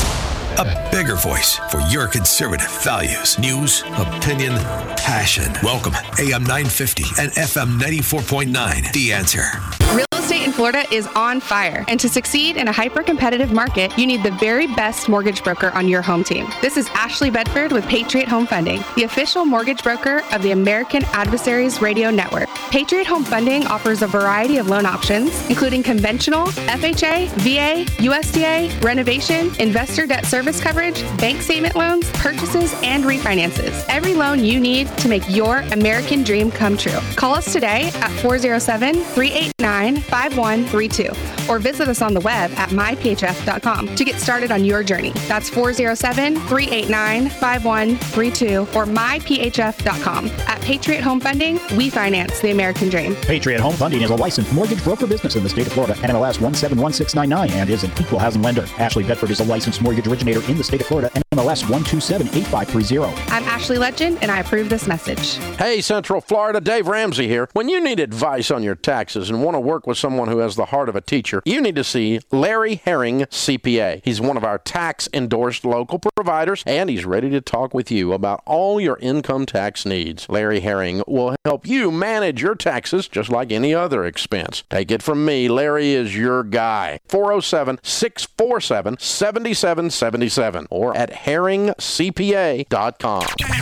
A 0.00 0.88
bigger 0.90 1.14
voice 1.14 1.54
for 1.70 1.78
your 1.82 2.08
conservative 2.08 2.68
values, 2.82 3.38
news, 3.38 3.82
opinion, 3.96 4.56
passion. 4.96 5.52
Welcome, 5.62 5.94
AM 6.18 6.42
950 6.42 7.04
and 7.20 7.30
FM 7.30 7.78
94.9. 7.78 8.92
The 8.92 9.12
answer. 9.12 10.11
Florida 10.52 10.84
is 10.92 11.06
on 11.16 11.40
fire, 11.40 11.84
and 11.88 11.98
to 11.98 12.08
succeed 12.08 12.56
in 12.56 12.68
a 12.68 12.72
hyper 12.72 13.02
competitive 13.02 13.52
market, 13.52 13.96
you 13.98 14.06
need 14.06 14.22
the 14.22 14.30
very 14.32 14.66
best 14.66 15.08
mortgage 15.08 15.42
broker 15.42 15.70
on 15.70 15.88
your 15.88 16.02
home 16.02 16.22
team. 16.22 16.46
This 16.60 16.76
is 16.76 16.88
Ashley 16.90 17.30
Bedford 17.30 17.72
with 17.72 17.86
Patriot 17.88 18.28
Home 18.28 18.46
Funding, 18.46 18.84
the 18.94 19.04
official 19.04 19.44
mortgage 19.44 19.82
broker 19.82 20.22
of 20.30 20.42
the 20.42 20.50
American 20.50 21.04
Adversaries 21.12 21.80
Radio 21.80 22.10
Network. 22.10 22.48
Patriot 22.70 23.06
Home 23.06 23.24
Funding 23.24 23.66
offers 23.66 24.02
a 24.02 24.06
variety 24.06 24.58
of 24.58 24.68
loan 24.68 24.84
options, 24.84 25.48
including 25.48 25.82
conventional, 25.82 26.46
FHA, 26.46 27.28
VA, 27.38 27.90
USDA, 28.02 28.82
renovation, 28.82 29.50
investor 29.58 30.06
debt 30.06 30.26
service 30.26 30.60
coverage, 30.60 31.02
bank 31.18 31.40
statement 31.40 31.76
loans, 31.76 32.10
purchases, 32.12 32.74
and 32.82 33.04
refinances. 33.04 33.84
Every 33.88 34.14
loan 34.14 34.44
you 34.44 34.60
need 34.60 34.88
to 34.98 35.08
make 35.08 35.28
your 35.28 35.58
American 35.72 36.22
dream 36.22 36.50
come 36.50 36.76
true. 36.76 36.98
Call 37.16 37.34
us 37.34 37.52
today 37.52 37.90
at 37.94 38.10
407 38.20 38.94
389 38.94 40.02
5132 40.42 41.50
or 41.50 41.58
visit 41.58 41.88
us 41.88 42.02
on 42.02 42.14
the 42.14 42.20
web 42.20 42.50
at 42.52 42.70
myphf.com 42.70 43.94
to 43.94 44.04
get 44.04 44.20
started 44.20 44.50
on 44.50 44.64
your 44.64 44.82
journey. 44.82 45.12
That's 45.28 45.48
407 45.48 46.34
389 46.48 47.28
5132 47.28 48.60
or 48.74 48.86
myphf.com. 48.86 50.26
At 50.26 50.60
Patriot 50.62 51.02
Home 51.02 51.20
Funding, 51.20 51.60
we 51.76 51.90
finance 51.90 52.40
the 52.40 52.50
American 52.50 52.88
dream. 52.88 53.14
Patriot 53.16 53.60
Home 53.60 53.74
Funding 53.74 54.02
is 54.02 54.10
a 54.10 54.16
licensed 54.16 54.52
mortgage 54.52 54.82
broker 54.82 55.06
business 55.06 55.36
in 55.36 55.42
the 55.42 55.48
state 55.48 55.66
of 55.66 55.72
Florida, 55.72 55.94
and 56.02 56.12
NMLS 56.12 56.38
1711699, 56.38 57.50
and 57.52 57.70
is 57.70 57.84
an 57.84 57.90
equal 58.00 58.18
housing 58.18 58.42
lender. 58.42 58.66
Ashley 58.78 59.04
Bedford 59.04 59.30
is 59.30 59.40
a 59.40 59.44
licensed 59.44 59.80
mortgage 59.80 60.06
originator 60.06 60.42
in 60.50 60.56
the 60.56 60.64
state 60.64 60.80
of 60.80 60.86
Florida, 60.86 61.10
and 61.14 61.24
NMLS 61.32 61.62
1278530. 61.64 63.30
I'm 63.30 63.44
Ashley 63.44 63.78
Legend, 63.78 64.18
and 64.22 64.30
I 64.30 64.40
approve 64.40 64.68
this 64.68 64.86
message. 64.86 65.36
Hey, 65.56 65.80
Central 65.80 66.20
Florida, 66.20 66.60
Dave 66.60 66.88
Ramsey 66.88 67.28
here. 67.28 67.48
When 67.52 67.68
you 67.68 67.80
need 67.82 68.00
advice 68.00 68.50
on 68.50 68.62
your 68.62 68.74
taxes 68.74 69.30
and 69.30 69.42
want 69.42 69.54
to 69.54 69.60
work 69.60 69.86
with 69.86 69.98
someone 69.98 70.28
who 70.32 70.38
has 70.38 70.56
the 70.56 70.66
heart 70.66 70.88
of 70.88 70.96
a 70.96 71.00
teacher, 71.00 71.42
you 71.44 71.60
need 71.60 71.76
to 71.76 71.84
see 71.84 72.20
Larry 72.30 72.76
Herring, 72.76 73.20
CPA. 73.26 74.00
He's 74.04 74.20
one 74.20 74.36
of 74.36 74.44
our 74.44 74.58
tax 74.58 75.08
endorsed 75.12 75.64
local 75.64 75.98
providers, 75.98 76.62
and 76.66 76.90
he's 76.90 77.04
ready 77.04 77.30
to 77.30 77.40
talk 77.40 77.74
with 77.74 77.90
you 77.90 78.12
about 78.12 78.42
all 78.46 78.80
your 78.80 78.98
income 78.98 79.46
tax 79.46 79.86
needs. 79.86 80.28
Larry 80.28 80.60
Herring 80.60 81.02
will 81.06 81.36
help 81.44 81.66
you 81.66 81.90
manage 81.90 82.42
your 82.42 82.54
taxes 82.54 83.08
just 83.08 83.30
like 83.30 83.52
any 83.52 83.74
other 83.74 84.04
expense. 84.04 84.64
Take 84.70 84.90
it 84.90 85.02
from 85.02 85.24
me, 85.24 85.48
Larry 85.48 85.92
is 85.92 86.16
your 86.16 86.42
guy. 86.42 87.00
407 87.08 87.78
647 87.82 88.98
7777 88.98 90.66
or 90.70 90.96
at 90.96 91.10
herringcpa.com. 91.10 93.61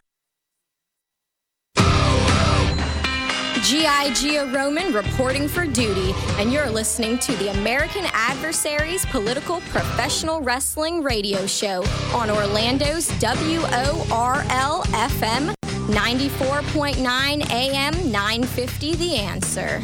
G.I. 3.62 4.12
Gia 4.14 4.50
Roman 4.52 4.92
reporting 4.92 5.46
for 5.46 5.66
duty, 5.66 6.12
and 6.38 6.52
you're 6.52 6.70
listening 6.70 7.18
to 7.18 7.32
the 7.36 7.50
American 7.50 8.04
Adversaries 8.12 9.04
Political 9.06 9.60
Professional 9.68 10.40
Wrestling 10.40 11.02
Radio 11.02 11.46
Show 11.46 11.84
on 12.14 12.30
Orlando's 12.30 13.10
WORL 13.20 14.82
FM 14.82 15.54
94.9 15.90 17.50
AM 17.50 18.12
950 18.12 18.94
The 18.94 19.16
Answer. 19.16 19.82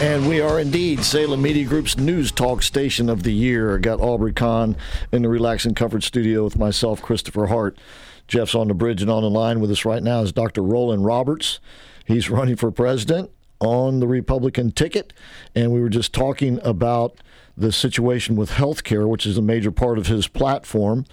And 0.00 0.28
we 0.28 0.40
are 0.40 0.58
indeed 0.58 1.04
Salem 1.04 1.40
Media 1.40 1.64
Group's 1.64 1.96
news 1.96 2.32
talk 2.32 2.62
station 2.62 3.08
of 3.08 3.22
the 3.22 3.32
year. 3.32 3.78
Got 3.78 4.00
Aubrey 4.00 4.32
Kahn 4.32 4.76
in 5.12 5.22
the 5.22 5.28
Relax 5.28 5.64
and 5.64 5.76
Comfort 5.76 6.02
studio 6.02 6.42
with 6.42 6.58
myself, 6.58 7.00
Christopher 7.00 7.46
Hart. 7.46 7.78
Jeff's 8.26 8.56
on 8.56 8.66
the 8.66 8.74
bridge 8.74 9.02
and 9.02 9.10
on 9.10 9.22
the 9.22 9.30
line 9.30 9.60
with 9.60 9.70
us 9.70 9.84
right 9.84 10.02
now 10.02 10.20
is 10.20 10.32
Dr. 10.32 10.62
Rollan 10.62 11.06
Roberts. 11.06 11.60
He's 12.04 12.28
running 12.28 12.56
for 12.56 12.72
president 12.72 13.30
on 13.60 14.00
the 14.00 14.08
Republican 14.08 14.72
ticket. 14.72 15.12
And 15.54 15.72
we 15.72 15.80
were 15.80 15.88
just 15.88 16.12
talking 16.12 16.58
about 16.64 17.18
the 17.56 17.70
situation 17.70 18.34
with 18.34 18.50
health 18.50 18.82
care, 18.82 19.06
which 19.06 19.26
is 19.26 19.38
a 19.38 19.42
major 19.42 19.70
part 19.70 19.96
of 19.96 20.08
his 20.08 20.26
platform. 20.26 21.06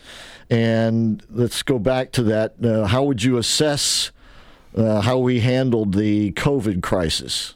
And 0.50 1.24
let's 1.30 1.62
go 1.62 1.78
back 1.78 2.12
to 2.14 2.24
that. 2.24 2.56
Uh, 2.64 2.88
how 2.88 3.04
would 3.04 3.24
you 3.24 3.38
assess 3.38 4.12
uh, 4.76 5.02
how 5.02 5.18
we 5.18 5.40
handled 5.40 5.94
the 5.94 6.32
COVID 6.34 6.82
crisis? 6.82 7.54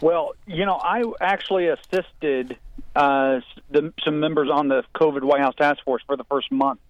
Well, 0.00 0.34
you 0.46 0.66
know, 0.66 0.74
I 0.76 1.02
actually 1.20 1.68
assisted 1.68 2.58
uh, 2.94 3.40
the, 3.70 3.92
some 4.04 4.20
members 4.20 4.50
on 4.50 4.68
the 4.68 4.84
COVID 4.94 5.22
White 5.22 5.40
House 5.40 5.54
task 5.54 5.82
force 5.84 6.02
for 6.06 6.16
the 6.16 6.24
first 6.24 6.52
month 6.52 6.80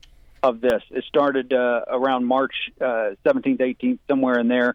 of 0.43 0.61
this. 0.61 0.83
It 0.91 1.05
started 1.05 1.53
uh, 1.53 1.83
around 1.89 2.25
March 2.25 2.55
uh, 2.81 3.15
17th, 3.25 3.59
18th, 3.59 3.99
somewhere 4.09 4.39
in 4.39 4.49
there. 4.49 4.75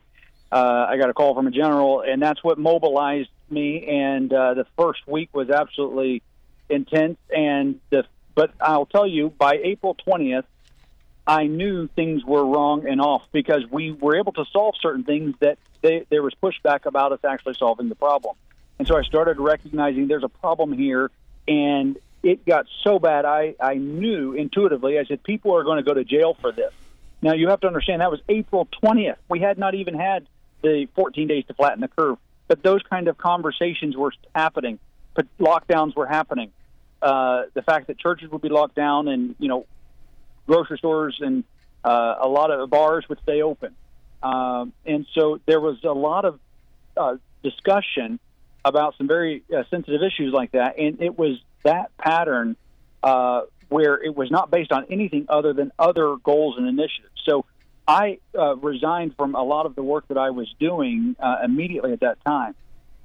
Uh, 0.52 0.86
I 0.90 0.98
got 0.98 1.10
a 1.10 1.14
call 1.14 1.34
from 1.34 1.48
a 1.48 1.52
general, 1.52 2.02
and 2.02 2.22
that's 2.22 2.44
what 2.44 2.58
mobilized 2.58 3.30
me. 3.50 3.86
And 3.88 4.32
uh, 4.34 4.54
the 4.54 4.66
first 4.78 5.08
week 5.08 5.30
was 5.34 5.50
absolutely 5.50 6.24
intense. 6.70 7.18
And 7.36 7.80
the 7.90 8.06
but 8.34 8.52
I'll 8.62 8.86
tell 8.86 9.08
you, 9.08 9.30
by 9.30 9.60
April 9.62 9.96
20th, 10.08 10.46
I 11.32 11.48
knew 11.48 11.88
things 11.88 12.26
were 12.26 12.46
wrong 12.46 12.86
and 12.86 13.00
off 13.00 13.22
because 13.32 13.64
we 13.72 13.94
were 13.94 14.18
able 14.18 14.34
to 14.34 14.44
solve 14.52 14.76
certain 14.82 15.06
things 15.06 15.34
that 15.40 15.58
they, 15.82 16.06
there 16.10 16.22
was 16.22 16.34
pushback 16.44 16.86
about 16.86 17.14
us 17.14 17.20
actually 17.24 17.54
solving 17.54 17.88
the 17.88 17.96
problem. 17.96 18.36
And 18.78 18.86
so 18.86 18.98
I 18.98 19.04
started 19.04 19.40
recognizing 19.40 20.10
there's 20.10 20.26
a 20.26 20.30
problem 20.30 20.74
here, 20.74 21.10
and 21.48 21.98
it 22.22 22.46
got 22.46 22.66
so 22.84 23.00
bad. 23.00 23.24
I, 23.24 23.56
I 23.62 23.76
knew 23.76 24.34
intuitively, 24.34 25.00
I 25.00 25.06
said, 25.06 25.24
people 25.24 25.56
are 25.56 25.64
going 25.64 25.78
to 25.78 25.84
go 25.84 25.94
to 25.94 26.04
jail 26.04 26.34
for 26.34 26.52
this. 26.52 26.74
Now, 27.22 27.32
you 27.32 27.48
have 27.48 27.62
to 27.62 27.68
understand 27.68 28.02
that 28.02 28.12
was 28.12 28.20
April 28.28 28.68
20th. 28.84 29.16
We 29.30 29.40
had 29.40 29.58
not 29.58 29.74
even 29.74 29.94
had 29.94 30.28
the 30.62 30.90
14 30.96 31.30
days 31.30 31.46
to 31.48 31.54
flatten 31.54 31.80
the 31.80 31.88
curve, 31.88 32.18
but 32.50 32.62
those 32.62 32.82
kind 32.90 33.08
of 33.08 33.18
conversations 33.18 33.96
were 33.96 34.12
happening. 34.36 34.80
But 35.14 35.28
lockdowns 35.40 35.96
were 35.96 36.08
happening. 36.08 36.52
Uh, 37.02 37.44
the 37.54 37.62
fact 37.62 37.88
that 37.88 37.98
churches 38.00 38.30
would 38.32 38.42
be 38.42 38.50
locked 38.50 38.76
down 38.76 39.08
and, 39.08 39.36
you 39.40 39.48
know, 39.48 39.66
grocery 40.48 40.78
stores 40.78 41.18
and 41.20 41.44
uh, 41.84 42.16
a 42.22 42.28
lot 42.28 42.52
of 42.52 42.70
bars 42.70 43.06
would 43.10 43.20
stay 43.24 43.42
open. 43.42 43.76
Um, 44.22 44.74
and 44.86 45.06
so 45.14 45.40
there 45.46 45.60
was 45.60 45.78
a 45.84 45.94
lot 45.94 46.26
of 46.26 46.40
uh, 46.96 47.16
discussion 47.44 48.20
about 48.64 48.96
some 48.98 49.08
very 49.08 49.44
uh, 49.56 49.64
sensitive 49.70 50.02
issues 50.04 50.34
like 50.34 50.52
that. 50.52 50.78
And 50.78 51.02
it 51.02 51.18
was 51.18 51.40
that 51.64 51.96
pattern 51.98 52.56
uh, 53.04 53.42
where 53.70 53.96
it 53.96 54.16
was 54.16 54.30
not 54.30 54.52
based 54.52 54.72
on 54.72 54.86
anything 54.90 55.26
other 55.30 55.54
than 55.54 55.72
other 55.80 56.16
goals 56.18 56.56
and 56.58 56.68
initiatives. 56.68 57.14
So 57.26 57.46
I 57.88 58.20
uh, 58.38 58.56
resigned 58.58 59.16
from 59.16 59.34
a 59.34 59.44
lot 59.44 59.66
of 59.66 59.76
the 59.76 59.84
work 59.84 60.08
that 60.10 60.18
I 60.18 60.30
was 60.30 60.54
doing 60.60 61.16
uh, 61.20 61.38
immediately 61.44 61.94
at 61.94 62.02
that 62.02 62.24
time. 62.24 62.56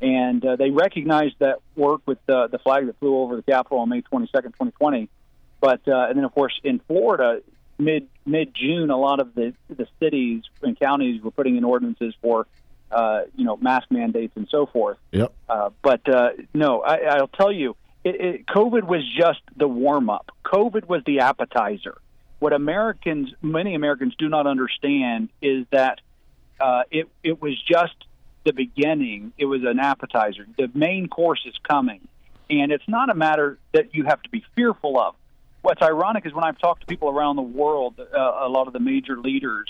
And 0.01 0.45
uh, 0.45 0.57
they 0.57 0.71
recognized 0.71 1.37
that 1.39 1.61
work 1.75 2.03
with 2.05 2.19
the, 2.27 2.49
the 2.49 2.59
flag 2.59 2.87
that 2.87 2.99
flew 2.99 3.17
over 3.17 3.37
the 3.37 3.43
Capitol 3.43 3.79
on 3.79 3.89
May 3.89 4.03
22nd, 4.03 4.29
2020. 4.33 5.09
But 5.61 5.87
uh, 5.89 6.07
and 6.09 6.17
then, 6.17 6.25
of 6.25 6.35
course, 6.35 6.59
in 6.63 6.81
Florida, 6.81 7.41
mid 7.79 8.09
mid 8.25 8.55
June, 8.55 8.91
a 8.91 8.97
lot 8.97 9.21
of 9.21 9.35
the 9.35 9.55
the 9.69 9.87
cities 10.01 10.43
and 10.63 10.79
counties 10.79 11.23
were 11.23 11.31
putting 11.31 11.57
in 11.57 11.65
ordinances 11.65 12.15
for 12.21 12.47
uh, 12.91 13.23
you 13.35 13.45
know 13.45 13.57
mask 13.57 13.91
mandates 13.91 14.37
and 14.37 14.49
so 14.51 14.67
forth. 14.67 14.99
Yep. 15.13 15.33
Uh, 15.49 15.71
but 15.83 16.09
uh, 16.09 16.31
no, 16.55 16.83
I, 16.83 17.17
I'll 17.17 17.29
tell 17.29 17.53
you, 17.53 17.77
it, 18.05 18.21
it, 18.21 18.47
COVID 18.47 18.85
was 18.85 19.03
just 19.17 19.41
the 19.57 19.69
warm 19.69 20.11
up. 20.11 20.31
COVID 20.45 20.87
was 20.87 21.03
the 21.07 21.21
appetizer. 21.21 21.99
What 22.39 22.53
Americans, 22.53 23.33
many 23.41 23.75
Americans, 23.75 24.15
do 24.19 24.29
not 24.29 24.47
understand 24.47 25.31
is 25.41 25.67
that 25.71 26.01
uh, 26.61 26.83
it 26.91 27.09
it 27.23 27.41
was 27.41 27.61
just 27.63 27.95
the 28.45 28.53
beginning. 28.53 29.33
It 29.39 29.47
was 29.47 29.63
an 29.65 29.81
appetizer. 29.81 30.47
The 30.57 30.71
main 30.75 31.09
course 31.09 31.45
is 31.47 31.55
coming, 31.63 32.07
and 32.51 32.71
it's 32.71 32.89
not 32.89 33.11
a 33.11 33.15
matter 33.15 33.59
that 33.73 33.95
you 33.95 34.05
have 34.05 34.23
to 34.23 34.31
be 34.31 34.45
fearful 34.55 34.99
of. 35.01 35.15
What's 35.67 35.83
ironic 35.83 36.25
is 36.25 36.33
when 36.33 36.45
I've 36.45 36.61
talked 36.61 36.83
to 36.83 36.87
people 36.87 37.09
around 37.09 37.35
the 37.35 37.43
world, 37.43 37.99
uh, 37.99 38.17
a 38.17 38.49
lot 38.49 38.69
of 38.69 38.73
the 38.73 38.79
major 38.79 39.19
leaders, 39.19 39.67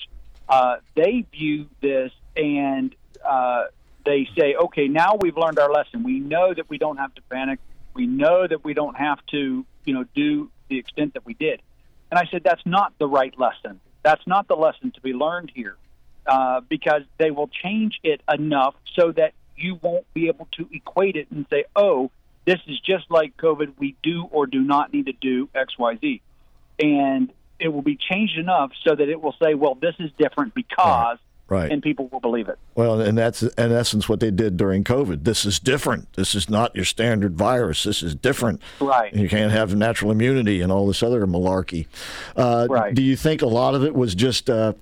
uh, 0.46 0.76
they 0.94 1.24
view 1.32 1.70
this 1.80 2.12
and 2.36 2.94
uh, 3.26 3.64
they 4.04 4.28
say, 4.36 4.56
okay, 4.56 4.88
now 4.88 5.14
we've 5.18 5.38
learned 5.38 5.58
our 5.58 5.72
lesson. 5.72 6.02
We 6.02 6.20
know 6.20 6.52
that 6.52 6.68
we 6.68 6.76
don't 6.76 6.98
have 6.98 7.14
to 7.14 7.22
panic. 7.30 7.60
We 7.94 8.06
know 8.06 8.46
that 8.46 8.62
we 8.62 8.74
don't 8.74 8.94
have 8.98 9.24
to, 9.30 9.64
you 9.86 9.94
know, 9.94 10.04
do 10.14 10.50
the 10.68 10.78
extent 10.78 11.14
that 11.14 11.24
we 11.24 11.32
did. 11.32 11.62
And 12.10 12.18
I 12.18 12.28
said, 12.30 12.42
that's 12.44 12.66
not 12.66 12.92
the 12.98 13.06
right 13.08 13.32
lesson. 13.38 13.80
That's 14.02 14.26
not 14.26 14.48
the 14.48 14.54
lesson 14.54 14.90
to 14.96 15.00
be 15.00 15.14
learned 15.14 15.50
here 15.54 15.78
uh, 16.26 16.60
because 16.60 17.04
they 17.16 17.30
will 17.30 17.48
change 17.48 18.00
it 18.02 18.20
enough 18.30 18.74
so 18.94 19.12
that 19.12 19.32
you 19.56 19.76
won't 19.80 20.04
be 20.12 20.28
able 20.28 20.46
to 20.58 20.68
equate 20.70 21.16
it 21.16 21.30
and 21.30 21.46
say, 21.48 21.64
oh, 21.74 22.10
this 22.46 22.60
is 22.66 22.78
just 22.80 23.10
like 23.10 23.36
COVID. 23.36 23.74
We 23.78 23.96
do 24.02 24.24
or 24.30 24.46
do 24.46 24.60
not 24.62 24.92
need 24.92 25.06
to 25.06 25.12
do 25.12 25.48
X, 25.54 25.76
Y, 25.78 25.98
Z. 26.00 26.22
And 26.78 27.32
it 27.58 27.68
will 27.68 27.82
be 27.82 27.96
changed 27.96 28.38
enough 28.38 28.70
so 28.86 28.94
that 28.94 29.08
it 29.08 29.20
will 29.20 29.34
say, 29.42 29.54
well, 29.54 29.74
this 29.74 29.94
is 29.98 30.10
different 30.18 30.54
because, 30.54 31.18
Right. 31.48 31.70
and 31.70 31.80
people 31.80 32.08
will 32.08 32.18
believe 32.20 32.48
it. 32.48 32.58
Well, 32.74 33.00
and 33.00 33.16
that's 33.16 33.42
in 33.42 33.70
essence 33.72 34.08
what 34.08 34.18
they 34.20 34.30
did 34.32 34.56
during 34.56 34.82
COVID. 34.84 35.22
This 35.24 35.44
is 35.46 35.60
different. 35.60 36.12
This 36.14 36.34
is 36.34 36.50
not 36.50 36.74
your 36.74 36.84
standard 36.84 37.36
virus. 37.38 37.84
This 37.84 38.02
is 38.02 38.14
different. 38.16 38.60
Right. 38.80 39.14
You 39.14 39.28
can't 39.28 39.52
have 39.52 39.74
natural 39.74 40.10
immunity 40.10 40.60
and 40.60 40.70
all 40.72 40.86
this 40.88 41.02
other 41.04 41.24
malarkey. 41.26 41.86
Uh, 42.36 42.66
Right. 42.68 42.92
Do 42.94 43.00
you 43.00 43.14
think 43.16 43.42
a 43.42 43.46
lot 43.46 43.74
of 43.76 43.84
it 43.84 43.94
was 43.94 44.14
just 44.16 44.50
uh, 44.50 44.72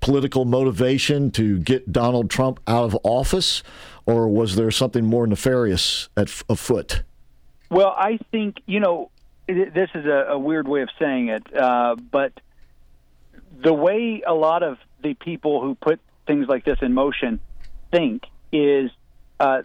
political 0.00 0.44
motivation 0.46 1.30
to 1.32 1.58
get 1.58 1.92
Donald 1.92 2.30
Trump 2.30 2.58
out 2.66 2.84
of 2.84 2.96
office, 3.04 3.62
or 4.06 4.26
was 4.26 4.56
there 4.56 4.70
something 4.70 5.04
more 5.04 5.26
nefarious 5.26 6.08
at, 6.16 6.30
afoot? 6.48 7.02
Well, 7.74 7.92
I 7.98 8.18
think 8.30 8.58
you 8.66 8.78
know 8.78 9.10
this 9.48 9.90
is 9.96 10.06
a, 10.06 10.26
a 10.28 10.38
weird 10.38 10.68
way 10.68 10.82
of 10.82 10.90
saying 10.96 11.30
it, 11.30 11.56
uh, 11.56 11.96
but 11.96 12.32
the 13.64 13.72
way 13.72 14.22
a 14.24 14.32
lot 14.32 14.62
of 14.62 14.78
the 15.02 15.14
people 15.14 15.60
who 15.60 15.74
put 15.74 15.98
things 16.24 16.46
like 16.46 16.64
this 16.64 16.78
in 16.82 16.94
motion 16.94 17.40
think 17.90 18.22
is 18.52 18.92
uh, 19.40 19.62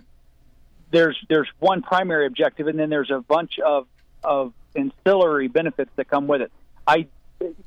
there's 0.90 1.24
there's 1.30 1.50
one 1.60 1.84
primary 1.84 2.26
objective, 2.26 2.66
and 2.66 2.80
then 2.80 2.90
there's 2.90 3.12
a 3.12 3.20
bunch 3.20 3.60
of 3.60 3.86
of 4.24 4.54
ancillary 4.76 5.48
benefits 5.48 5.92
that 5.96 6.10
come 6.10 6.26
with 6.26 6.42
it. 6.42 6.52
I, 6.88 7.06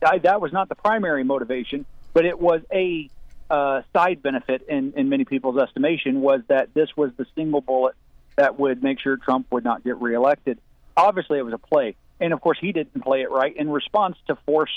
I 0.05 0.19
that 0.19 0.41
was 0.41 0.53
not 0.53 0.69
the 0.69 0.75
primary 0.75 1.23
motivation, 1.23 1.87
but 2.15 2.25
it 2.25 2.41
was 2.41 2.63
a 2.73 3.09
uh, 3.49 3.83
side 3.93 4.21
benefit 4.25 4.63
in, 4.69 4.95
in 4.97 5.09
many 5.09 5.25
people's 5.25 5.59
estimation 5.59 6.21
was 6.21 6.41
that 6.49 6.75
this 6.75 6.89
was 6.97 7.13
the 7.17 7.27
single 7.37 7.61
bullet 7.61 7.95
that 8.37 8.59
would 8.59 8.83
make 8.83 9.01
sure 9.01 9.17
Trump 9.17 9.47
would 9.51 9.65
not 9.65 9.85
get 9.85 10.01
reelected. 10.01 10.59
Obviously, 10.97 11.39
it 11.39 11.43
was 11.43 11.55
a 11.55 11.59
play, 11.59 11.97
and 12.21 12.33
of 12.33 12.41
course, 12.41 12.59
he 12.61 12.73
didn't 12.73 13.03
play 13.03 13.23
it 13.23 13.31
right 13.31 13.57
in 13.57 13.71
response 13.71 14.17
to 14.27 14.37
force, 14.47 14.71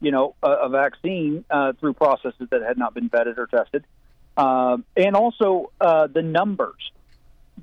you 0.00 0.10
know, 0.10 0.34
a, 0.42 0.50
a 0.50 0.68
vaccine 0.68 1.44
uh, 1.50 1.72
through 1.74 1.94
processes 1.94 2.48
that 2.50 2.62
had 2.62 2.78
not 2.78 2.94
been 2.94 3.08
vetted 3.08 3.38
or 3.38 3.46
tested, 3.46 3.84
Um 4.36 4.84
and 4.96 5.16
also 5.16 5.70
uh, 5.80 6.06
the 6.06 6.22
numbers. 6.22 6.92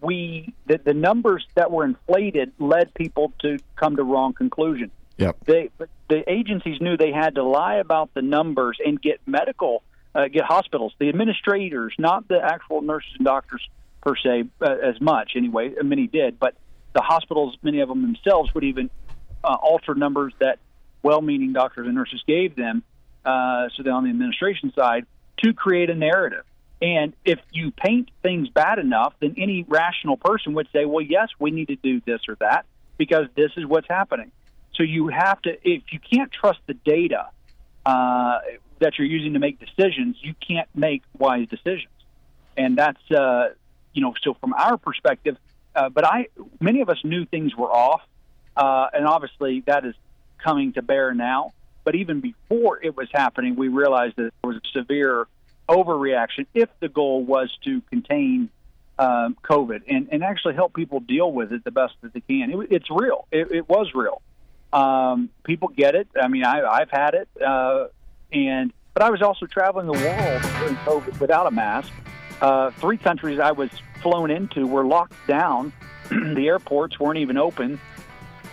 We 0.01 0.53
the, 0.65 0.77
the 0.77 0.93
numbers 0.93 1.45
that 1.55 1.71
were 1.71 1.83
inflated 1.83 2.53
led 2.59 2.93
people 2.93 3.33
to 3.39 3.57
come 3.75 3.95
to 3.97 4.03
wrong 4.03 4.33
conclusions. 4.33 4.91
Yep. 5.17 5.37
They 5.45 5.69
the 6.07 6.23
agencies 6.27 6.79
knew 6.79 6.95
they 6.95 7.11
had 7.11 7.35
to 7.35 7.43
lie 7.43 7.75
about 7.75 8.13
the 8.13 8.21
numbers 8.21 8.77
and 8.83 9.01
get 9.01 9.19
medical, 9.25 9.83
uh, 10.15 10.27
get 10.27 10.43
hospitals, 10.43 10.93
the 10.99 11.09
administrators, 11.09 11.93
not 11.97 12.27
the 12.27 12.39
actual 12.41 12.81
nurses 12.81 13.11
and 13.17 13.25
doctors 13.25 13.67
per 14.01 14.15
se, 14.15 14.45
uh, 14.61 14.75
as 14.83 14.99
much 14.99 15.33
anyway. 15.35 15.73
Many 15.83 16.07
did, 16.07 16.39
but 16.39 16.55
the 16.93 17.01
hospitals, 17.01 17.57
many 17.61 17.81
of 17.81 17.89
them 17.89 18.01
themselves, 18.01 18.53
would 18.53 18.63
even 18.63 18.89
uh, 19.43 19.53
alter 19.53 19.95
numbers 19.95 20.33
that 20.39 20.59
well-meaning 21.03 21.53
doctors 21.53 21.85
and 21.85 21.95
nurses 21.95 22.23
gave 22.27 22.55
them. 22.55 22.83
Uh, 23.25 23.67
so 23.75 23.83
that 23.83 23.89
on 23.89 24.05
the 24.05 24.09
administration 24.09 24.71
side, 24.73 25.05
to 25.37 25.53
create 25.53 25.89
a 25.89 25.93
narrative. 25.93 26.45
And 26.81 27.13
if 27.25 27.39
you 27.51 27.71
paint 27.71 28.09
things 28.23 28.47
bad 28.47 28.79
enough, 28.79 29.13
then 29.19 29.35
any 29.37 29.65
rational 29.67 30.15
person 30.15 30.53
would 30.53 30.69
say, 30.71 30.85
well, 30.85 31.03
yes, 31.03 31.27
we 31.37 31.51
need 31.51 31.67
to 31.67 31.75
do 31.75 31.99
this 32.05 32.21
or 32.29 32.35
that 32.35 32.65
because 32.97 33.27
this 33.35 33.51
is 33.57 33.65
what's 33.65 33.87
happening. 33.89 34.31
So 34.75 34.83
you 34.83 35.09
have 35.09 35.41
to, 35.41 35.51
if 35.69 35.83
you 35.91 35.99
can't 35.99 36.31
trust 36.31 36.59
the 36.65 36.73
data 36.73 37.27
uh, 37.85 38.39
that 38.79 38.97
you're 38.97 39.07
using 39.07 39.33
to 39.33 39.39
make 39.39 39.59
decisions, 39.59 40.15
you 40.21 40.33
can't 40.35 40.69
make 40.73 41.03
wise 41.17 41.49
decisions. 41.49 41.91
And 42.55 42.77
that's, 42.77 43.11
uh, 43.11 43.49
you 43.93 44.01
know, 44.01 44.13
so 44.21 44.33
from 44.35 44.53
our 44.53 44.77
perspective, 44.77 45.37
uh, 45.75 45.89
but 45.89 46.05
I, 46.05 46.27
many 46.59 46.81
of 46.81 46.89
us 46.89 46.97
knew 47.03 47.25
things 47.25 47.55
were 47.55 47.71
off. 47.71 48.01
Uh, 48.55 48.87
and 48.93 49.05
obviously 49.05 49.61
that 49.61 49.85
is 49.85 49.95
coming 50.43 50.73
to 50.73 50.81
bear 50.81 51.13
now. 51.13 51.53
But 51.85 51.95
even 51.95 52.19
before 52.19 52.83
it 52.83 52.95
was 52.95 53.07
happening, 53.11 53.55
we 53.55 53.69
realized 53.69 54.17
that 54.17 54.33
there 54.41 54.51
was 54.51 54.57
a 54.57 54.77
severe 54.77 55.27
overreaction 55.67 56.45
if 56.53 56.69
the 56.79 56.89
goal 56.89 57.23
was 57.23 57.55
to 57.63 57.81
contain 57.89 58.49
um, 58.97 59.37
COVID 59.43 59.83
and, 59.87 60.09
and 60.11 60.23
actually 60.23 60.55
help 60.55 60.73
people 60.73 60.99
deal 60.99 61.31
with 61.31 61.53
it 61.53 61.63
the 61.63 61.71
best 61.71 61.93
that 62.01 62.13
they 62.13 62.19
can. 62.19 62.51
It, 62.51 62.67
it's 62.71 62.91
real. 62.91 63.27
It, 63.31 63.51
it 63.51 63.69
was 63.69 63.93
real. 63.95 64.21
Um, 64.73 65.29
people 65.43 65.69
get 65.69 65.95
it. 65.95 66.09
I 66.21 66.27
mean, 66.27 66.43
I, 66.43 66.61
I've 66.61 66.91
had 66.91 67.13
it, 67.15 67.29
uh, 67.41 67.87
and 68.31 68.73
but 68.93 69.03
I 69.03 69.09
was 69.09 69.21
also 69.21 69.45
traveling 69.45 69.87
the 69.87 69.93
world 69.93 70.41
during 70.59 70.75
COVID 70.75 71.19
without 71.19 71.47
a 71.47 71.51
mask. 71.51 71.91
Uh, 72.41 72.71
three 72.71 72.97
countries 72.97 73.39
I 73.39 73.51
was 73.51 73.69
flown 74.01 74.31
into 74.31 74.65
were 74.67 74.85
locked 74.85 75.27
down. 75.27 75.73
the 76.09 76.47
airports 76.47 76.99
weren't 76.99 77.19
even 77.19 77.37
open. 77.37 77.79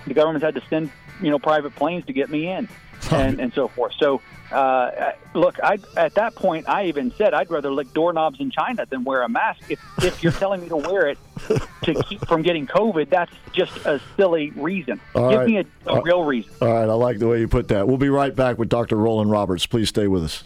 The 0.06 0.14
government 0.14 0.44
had 0.44 0.54
to 0.56 0.62
send 0.68 0.90
you 1.20 1.30
know 1.30 1.38
private 1.38 1.74
planes 1.74 2.04
to 2.06 2.12
get 2.12 2.28
me 2.30 2.48
in, 2.48 2.68
and 3.10 3.40
and 3.40 3.52
so 3.54 3.68
forth. 3.68 3.94
So 3.98 4.20
uh, 4.52 5.12
look, 5.34 5.58
I 5.62 5.78
at 5.96 6.14
that 6.14 6.34
point 6.36 6.68
I 6.68 6.86
even 6.86 7.12
said 7.16 7.34
I'd 7.34 7.50
rather 7.50 7.70
lick 7.72 7.92
doorknobs 7.94 8.38
in 8.40 8.50
China 8.50 8.86
than 8.86 9.02
wear 9.04 9.22
a 9.22 9.28
mask. 9.28 9.70
If 9.70 9.80
if 10.02 10.22
you're 10.22 10.32
telling 10.42 10.60
me 10.60 10.68
to 10.68 10.76
wear 10.76 11.08
it 11.08 11.18
to 11.82 11.94
keep 12.04 12.24
from 12.26 12.42
getting 12.42 12.66
COVID, 12.66 13.08
that's 13.08 13.32
just 13.52 13.74
a 13.86 14.00
silly 14.16 14.50
reason. 14.50 15.00
All 15.14 15.30
Give 15.30 15.38
right. 15.40 15.48
me 15.48 15.56
a, 15.58 15.64
a 15.86 15.94
Uh, 15.94 16.00
real 16.02 16.24
reason. 16.24 16.52
All 16.60 16.68
right, 16.72 16.82
I 16.88 16.92
like 16.94 17.18
the 17.18 17.26
way 17.28 17.40
you 17.40 17.48
put 17.48 17.68
that. 17.68 17.88
We'll 17.88 17.96
be 17.98 18.08
right 18.10 18.34
back 18.34 18.58
with 18.58 18.68
Dr. 18.68 18.96
Rollan 18.96 19.30
Roberts. 19.32 19.66
Please 19.66 19.88
stay 19.88 20.06
with 20.08 20.24
us. 20.24 20.44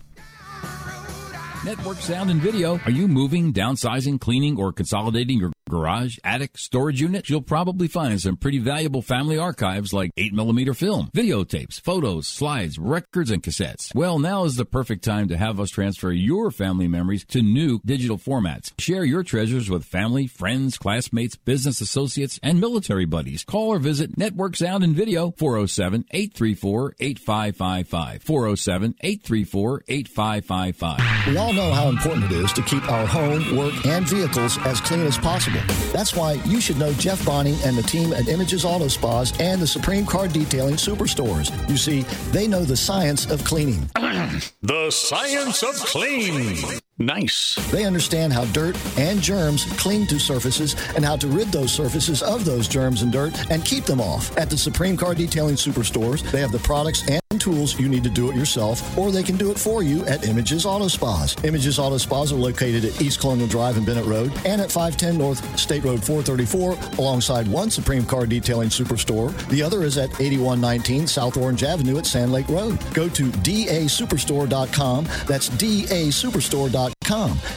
Network 1.64 1.99
Sound 1.99 2.31
and 2.31 2.40
Video. 2.40 2.81
Are 2.87 2.90
you 2.90 3.07
moving, 3.07 3.53
downsizing, 3.53 4.18
cleaning, 4.18 4.59
or 4.59 4.73
consolidating 4.73 5.38
your 5.38 5.53
garage, 5.71 6.19
attic, 6.23 6.59
storage 6.59 7.01
unit? 7.01 7.31
You'll 7.31 7.41
probably 7.41 7.89
find 7.89 8.21
some 8.21 8.37
pretty 8.37 8.59
valuable 8.59 9.01
family 9.01 9.39
archives 9.39 9.93
like 9.93 10.14
8mm 10.16 10.77
film, 10.77 11.11
videotapes, 11.14 11.81
photos, 11.81 12.27
slides, 12.27 12.79
records, 12.79 13.31
and 13.31 13.43
cassettes. 13.43 13.95
Well, 13.95 14.18
now 14.18 14.45
is 14.45 14.57
the 14.57 14.64
perfect 14.64 15.05
time 15.05 15.29
to 15.29 15.37
have 15.37 15.59
us 15.61 15.71
transfer 15.71 16.11
your 16.12 16.51
family 16.51 16.89
memories 16.89 17.25
to 17.27 17.41
new 17.41 17.81
digital 17.87 18.18
formats. 18.18 18.73
Share 18.79 19.05
your 19.05 19.23
treasures 19.23 19.71
with 19.71 19.85
family, 19.85 20.27
friends, 20.27 20.77
classmates, 20.77 21.37
business 21.37 21.81
associates, 21.81 22.39
and 22.43 22.61
military 22.61 23.05
buddies. 23.05 23.45
Call 23.45 23.68
or 23.68 23.79
visit 23.79 24.18
Network 24.18 24.57
Sound 24.57 24.85
and 24.85 24.95
Video 24.95 25.31
407 25.39 26.05
834 26.11 26.97
8555. 26.99 28.23
407 28.23 28.95
834 29.01 29.85
8555. 29.89 31.27
We 31.29 31.37
all 31.37 31.53
know 31.53 31.71
how 31.73 31.89
important 31.89 32.25
it 32.27 32.33
is 32.33 32.53
to 32.55 32.62
keep 32.62 32.87
our 32.91 33.07
home, 33.07 33.57
work, 33.57 33.87
and 33.87 34.07
vehicles 34.09 34.59
as 34.64 34.81
clean 34.81 35.03
as 35.03 35.16
possible. 35.18 35.60
That's 35.93 36.15
why 36.15 36.35
you 36.45 36.61
should 36.61 36.79
know 36.79 36.93
Jeff 36.95 37.25
Bonney 37.25 37.59
and 37.65 37.77
the 37.77 37.83
team 37.83 38.13
at 38.13 38.29
Images 38.29 38.65
Auto 38.65 38.89
Spas 38.89 39.39
and 39.41 39.61
the 39.61 39.67
Supreme 39.67 40.07
Car 40.07 40.29
Detailing 40.29 40.77
Superstores. 40.77 41.51
You 41.69 41.77
see, 41.77 42.03
they 42.33 42.47
know 42.47 42.65
the 42.65 42.77
science 42.77 43.31
of 43.31 43.45
cleaning. 43.45 43.89
The 44.63 44.91
science 44.91 45.63
of 45.63 45.75
clean. 45.75 46.57
Nice. 47.01 47.55
They 47.70 47.86
understand 47.86 48.30
how 48.30 48.44
dirt 48.46 48.76
and 48.98 49.22
germs 49.22 49.64
cling 49.78 50.07
to 50.09 50.18
surfaces 50.18 50.76
and 50.94 51.03
how 51.03 51.16
to 51.16 51.28
rid 51.28 51.48
those 51.48 51.72
surfaces 51.72 52.22
of 52.22 52.44
those 52.44 52.68
germs 52.68 53.01
and 53.01 53.11
dirt 53.11 53.51
and 53.51 53.64
keep 53.64 53.84
them 53.84 54.03
off. 54.03 54.36
At 54.36 54.51
the 54.51 54.59
Supreme 54.59 54.98
Car 54.98 55.14
Detailing 55.14 55.55
Superstores, 55.55 56.30
they 56.30 56.40
have 56.40 56.53
the 56.53 56.59
products 56.59 57.09
and 57.09 57.20
tools 57.38 57.80
you 57.80 57.88
need 57.88 58.05
to 58.05 58.11
do 58.11 58.30
it 58.30 58.36
yourself, 58.36 58.98
or 58.98 59.11
they 59.11 59.22
can 59.22 59.36
do 59.36 59.51
it 59.51 59.59
for 59.59 59.82
you 59.82 60.05
at 60.05 60.26
Images 60.26 60.66
Auto 60.66 60.88
Spas. 60.88 61.42
Images 61.42 61.78
Auto 61.78 61.96
Spas 61.96 62.32
are 62.32 62.36
located 62.36 62.84
at 62.84 63.01
East 63.01 63.20
Colonial 63.20 63.48
Drive 63.48 63.78
and 63.78 63.86
Bennett 63.86 64.05
Road 64.05 64.30
and 64.44 64.61
at 64.61 64.70
510 64.70 65.16
North 65.16 65.59
State 65.59 65.84
Road 65.84 66.05
434 66.05 66.98
alongside 66.98 67.48
one 67.48 67.70
Supreme 67.70 68.05
Car 68.05 68.26
Detailing 68.26 68.68
Superstore. 68.68 69.34
The 69.48 69.62
other 69.62 69.84
is 69.84 69.96
at 69.96 70.11
8119 70.20 71.07
South 71.07 71.38
Orange 71.38 71.64
Avenue 71.64 71.96
at 71.96 72.05
Sand 72.05 72.30
Lake 72.30 72.48
Road. 72.48 72.78
Go 72.92 73.09
to 73.09 73.30
dasuperstore.com. 73.30 75.05
That's 75.26 75.48
dasuperstore.com. 75.48 76.89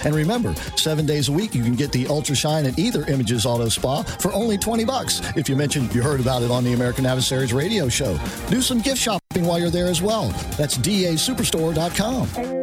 And 0.05 0.15
remember, 0.15 0.53
seven 0.75 1.05
days 1.05 1.29
a 1.29 1.31
week 1.31 1.53
you 1.53 1.63
can 1.63 1.75
get 1.75 1.91
the 1.91 2.07
Ultra 2.07 2.35
Shine 2.35 2.65
at 2.65 2.79
either 2.79 3.05
Images 3.05 3.45
Auto 3.45 3.69
Spa 3.69 4.03
for 4.03 4.33
only 4.33 4.57
20 4.57 4.83
bucks 4.85 5.21
if 5.35 5.47
you 5.47 5.55
mention 5.55 5.89
you 5.91 6.01
heard 6.01 6.19
about 6.19 6.41
it 6.41 6.51
on 6.51 6.63
the 6.63 6.73
American 6.73 7.05
Adversaries 7.05 7.53
radio 7.53 7.87
show. 7.89 8.17
Do 8.49 8.61
some 8.61 8.81
gift 8.81 8.97
shopping 8.97 9.45
while 9.45 9.59
you're 9.59 9.69
there 9.69 9.87
as 9.87 10.01
well. 10.01 10.29
That's 10.57 10.77
dasuperstore.com. 10.77 12.62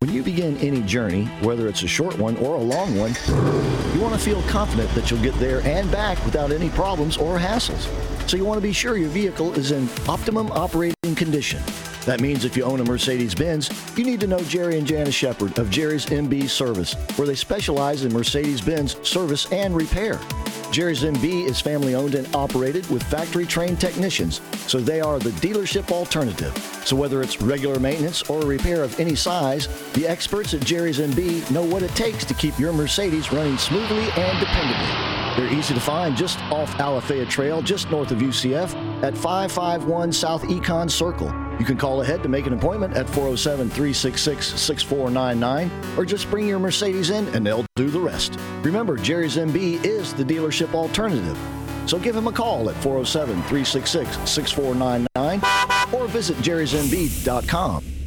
When 0.00 0.12
you 0.12 0.22
begin 0.22 0.56
any 0.58 0.80
journey, 0.82 1.24
whether 1.42 1.66
it's 1.66 1.82
a 1.82 1.88
short 1.88 2.16
one 2.18 2.36
or 2.36 2.54
a 2.54 2.60
long 2.60 2.96
one, 2.96 3.16
you 3.92 4.00
want 4.00 4.14
to 4.14 4.20
feel 4.20 4.40
confident 4.42 4.88
that 4.94 5.10
you'll 5.10 5.20
get 5.22 5.34
there 5.40 5.60
and 5.62 5.90
back 5.90 6.24
without 6.24 6.52
any 6.52 6.68
problems 6.70 7.16
or 7.16 7.36
hassles. 7.36 7.88
So 8.30 8.36
you 8.36 8.44
want 8.44 8.58
to 8.58 8.62
be 8.62 8.72
sure 8.72 8.96
your 8.96 9.08
vehicle 9.08 9.52
is 9.54 9.72
in 9.72 9.88
optimum 10.08 10.52
operating 10.52 11.16
condition. 11.16 11.60
That 12.08 12.22
means 12.22 12.46
if 12.46 12.56
you 12.56 12.64
own 12.64 12.80
a 12.80 12.84
Mercedes 12.84 13.34
Benz, 13.34 13.68
you 13.94 14.02
need 14.02 14.18
to 14.20 14.26
know 14.26 14.40
Jerry 14.44 14.78
and 14.78 14.86
Janice 14.86 15.14
Shepard 15.14 15.58
of 15.58 15.68
Jerry's 15.68 16.06
MB 16.06 16.48
Service, 16.48 16.94
where 17.18 17.28
they 17.28 17.34
specialize 17.34 18.02
in 18.02 18.14
Mercedes 18.14 18.62
Benz 18.62 18.96
service 19.06 19.52
and 19.52 19.76
repair. 19.76 20.18
Jerry's 20.72 21.02
MB 21.02 21.44
is 21.44 21.60
family 21.60 21.94
owned 21.94 22.14
and 22.14 22.26
operated 22.34 22.88
with 22.88 23.02
factory 23.02 23.44
trained 23.44 23.78
technicians, 23.78 24.40
so 24.66 24.80
they 24.80 25.02
are 25.02 25.18
the 25.18 25.32
dealership 25.32 25.92
alternative. 25.92 26.56
So 26.82 26.96
whether 26.96 27.20
it's 27.20 27.42
regular 27.42 27.78
maintenance 27.78 28.22
or 28.30 28.40
repair 28.40 28.82
of 28.82 28.98
any 28.98 29.14
size, 29.14 29.68
the 29.92 30.08
experts 30.08 30.54
at 30.54 30.62
Jerry's 30.62 31.00
MB 31.00 31.50
know 31.50 31.62
what 31.62 31.82
it 31.82 31.90
takes 31.90 32.24
to 32.24 32.32
keep 32.32 32.58
your 32.58 32.72
Mercedes 32.72 33.30
running 33.32 33.58
smoothly 33.58 34.04
and 34.16 34.38
dependably. 34.38 35.27
They're 35.38 35.52
easy 35.52 35.72
to 35.72 35.78
find 35.78 36.16
just 36.16 36.40
off 36.50 36.68
Alafaya 36.78 37.28
Trail, 37.30 37.62
just 37.62 37.92
north 37.92 38.10
of 38.10 38.18
UCF, 38.18 38.74
at 39.04 39.16
551 39.16 40.12
South 40.12 40.42
Econ 40.42 40.90
Circle. 40.90 41.32
You 41.60 41.64
can 41.64 41.76
call 41.76 42.02
ahead 42.02 42.24
to 42.24 42.28
make 42.28 42.46
an 42.46 42.54
appointment 42.54 42.94
at 42.94 43.08
407 43.10 43.68
366 43.68 44.60
6499 44.60 45.96
or 45.96 46.04
just 46.04 46.28
bring 46.28 46.48
your 46.48 46.58
Mercedes 46.58 47.10
in 47.10 47.28
and 47.28 47.46
they'll 47.46 47.64
do 47.76 47.88
the 47.88 48.00
rest. 48.00 48.36
Remember, 48.62 48.96
Jerry's 48.96 49.36
MB 49.36 49.84
is 49.84 50.12
the 50.12 50.24
dealership 50.24 50.74
alternative. 50.74 51.38
So 51.86 52.00
give 52.00 52.16
him 52.16 52.26
a 52.26 52.32
call 52.32 52.68
at 52.68 52.74
407 52.82 53.36
366 53.42 54.28
6499 54.28 55.94
or 55.94 56.08
visit 56.08 56.36
jerrysmb.com. 56.38 57.97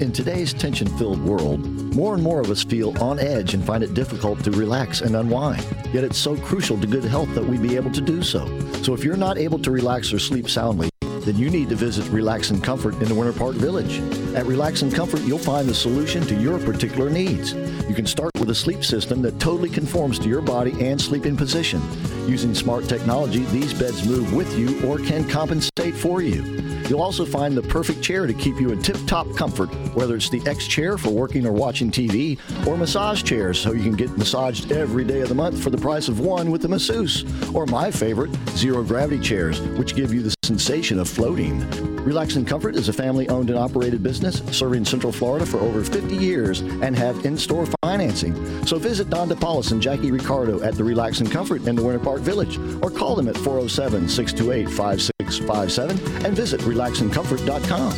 In 0.00 0.12
today's 0.12 0.52
tension 0.54 0.86
filled 0.96 1.22
world, 1.22 1.60
more 1.94 2.14
and 2.14 2.22
more 2.22 2.40
of 2.40 2.50
us 2.50 2.64
feel 2.64 2.96
on 3.02 3.18
edge 3.18 3.54
and 3.54 3.64
find 3.64 3.82
it 3.82 3.94
difficult 3.94 4.42
to 4.44 4.50
relax 4.50 5.00
and 5.00 5.14
unwind. 5.14 5.64
Yet 5.92 6.04
it's 6.04 6.18
so 6.18 6.36
crucial 6.36 6.80
to 6.80 6.86
good 6.86 7.04
health 7.04 7.34
that 7.34 7.44
we 7.44 7.58
be 7.58 7.76
able 7.76 7.92
to 7.92 8.00
do 8.00 8.22
so. 8.22 8.46
So 8.82 8.94
if 8.94 9.04
you're 9.04 9.16
not 9.16 9.38
able 9.38 9.58
to 9.58 9.70
relax 9.70 10.12
or 10.12 10.18
sleep 10.18 10.48
soundly, 10.48 10.88
then 11.22 11.36
you 11.36 11.50
need 11.50 11.68
to 11.68 11.74
visit 11.74 12.08
Relax 12.10 12.50
and 12.50 12.62
Comfort 12.62 12.94
in 12.94 13.08
the 13.08 13.14
Winter 13.14 13.32
Park 13.32 13.56
Village. 13.56 13.98
At 14.34 14.46
Relax 14.46 14.82
and 14.82 14.94
Comfort, 14.94 15.22
you'll 15.22 15.38
find 15.38 15.68
the 15.68 15.74
solution 15.74 16.22
to 16.26 16.34
your 16.34 16.58
particular 16.58 17.10
needs. 17.10 17.52
You 17.88 17.94
can 17.94 18.06
start 18.06 18.30
with 18.38 18.50
a 18.50 18.54
sleep 18.54 18.84
system 18.84 19.22
that 19.22 19.38
totally 19.38 19.68
conforms 19.68 20.18
to 20.20 20.28
your 20.28 20.40
body 20.40 20.72
and 20.80 21.00
sleeping 21.00 21.36
position. 21.36 21.80
Using 22.28 22.54
smart 22.54 22.88
technology, 22.88 23.40
these 23.46 23.74
beds 23.74 24.06
move 24.06 24.32
with 24.32 24.58
you 24.58 24.84
or 24.88 24.98
can 24.98 25.28
compensate 25.28 25.94
for 25.94 26.22
you. 26.22 26.42
You'll 26.90 27.02
also 27.02 27.24
find 27.24 27.56
the 27.56 27.62
perfect 27.62 28.02
chair 28.02 28.26
to 28.26 28.34
keep 28.34 28.60
you 28.60 28.70
in 28.70 28.82
tip 28.82 28.96
top 29.06 29.32
comfort, 29.36 29.68
whether 29.94 30.16
it's 30.16 30.28
the 30.28 30.42
X 30.44 30.66
chair 30.66 30.98
for 30.98 31.10
working 31.10 31.46
or 31.46 31.52
watching 31.52 31.88
TV, 31.88 32.36
or 32.66 32.76
massage 32.76 33.22
chairs 33.22 33.60
so 33.60 33.72
you 33.72 33.84
can 33.84 33.94
get 33.94 34.10
massaged 34.18 34.72
every 34.72 35.04
day 35.04 35.20
of 35.20 35.28
the 35.28 35.34
month 35.34 35.62
for 35.62 35.70
the 35.70 35.78
price 35.78 36.08
of 36.08 36.18
one 36.18 36.50
with 36.50 36.64
a 36.64 36.68
masseuse, 36.68 37.24
or 37.54 37.64
my 37.66 37.92
favorite, 37.92 38.34
zero 38.56 38.82
gravity 38.82 39.20
chairs, 39.20 39.60
which 39.60 39.94
give 39.94 40.12
you 40.12 40.20
the 40.20 40.39
sensation 40.50 40.98
of 40.98 41.08
floating. 41.08 41.60
Relax 42.02 42.34
and 42.34 42.44
Comfort 42.44 42.74
is 42.74 42.88
a 42.88 42.92
family 42.92 43.28
owned 43.28 43.50
and 43.50 43.58
operated 43.58 44.02
business 44.02 44.42
serving 44.50 44.84
Central 44.84 45.12
Florida 45.12 45.46
for 45.46 45.58
over 45.58 45.84
50 45.84 46.16
years 46.16 46.58
and 46.58 46.96
have 46.96 47.24
in 47.24 47.38
store 47.38 47.66
financing. 47.84 48.34
So 48.66 48.76
visit 48.76 49.10
Don 49.10 49.28
DePaulis 49.28 49.70
and 49.70 49.80
Jackie 49.80 50.10
Ricardo 50.10 50.60
at 50.62 50.74
the 50.74 50.82
Relax 50.82 51.20
and 51.20 51.30
Comfort 51.30 51.68
in 51.68 51.76
the 51.76 51.84
Winter 51.84 52.00
Park 52.00 52.22
Village 52.22 52.58
or 52.82 52.90
call 52.90 53.14
them 53.14 53.28
at 53.28 53.36
407 53.36 54.08
628 54.08 54.68
5657 54.74 56.26
and 56.26 56.34
visit 56.34 56.60
relaxandcomfort.com. 56.62 57.92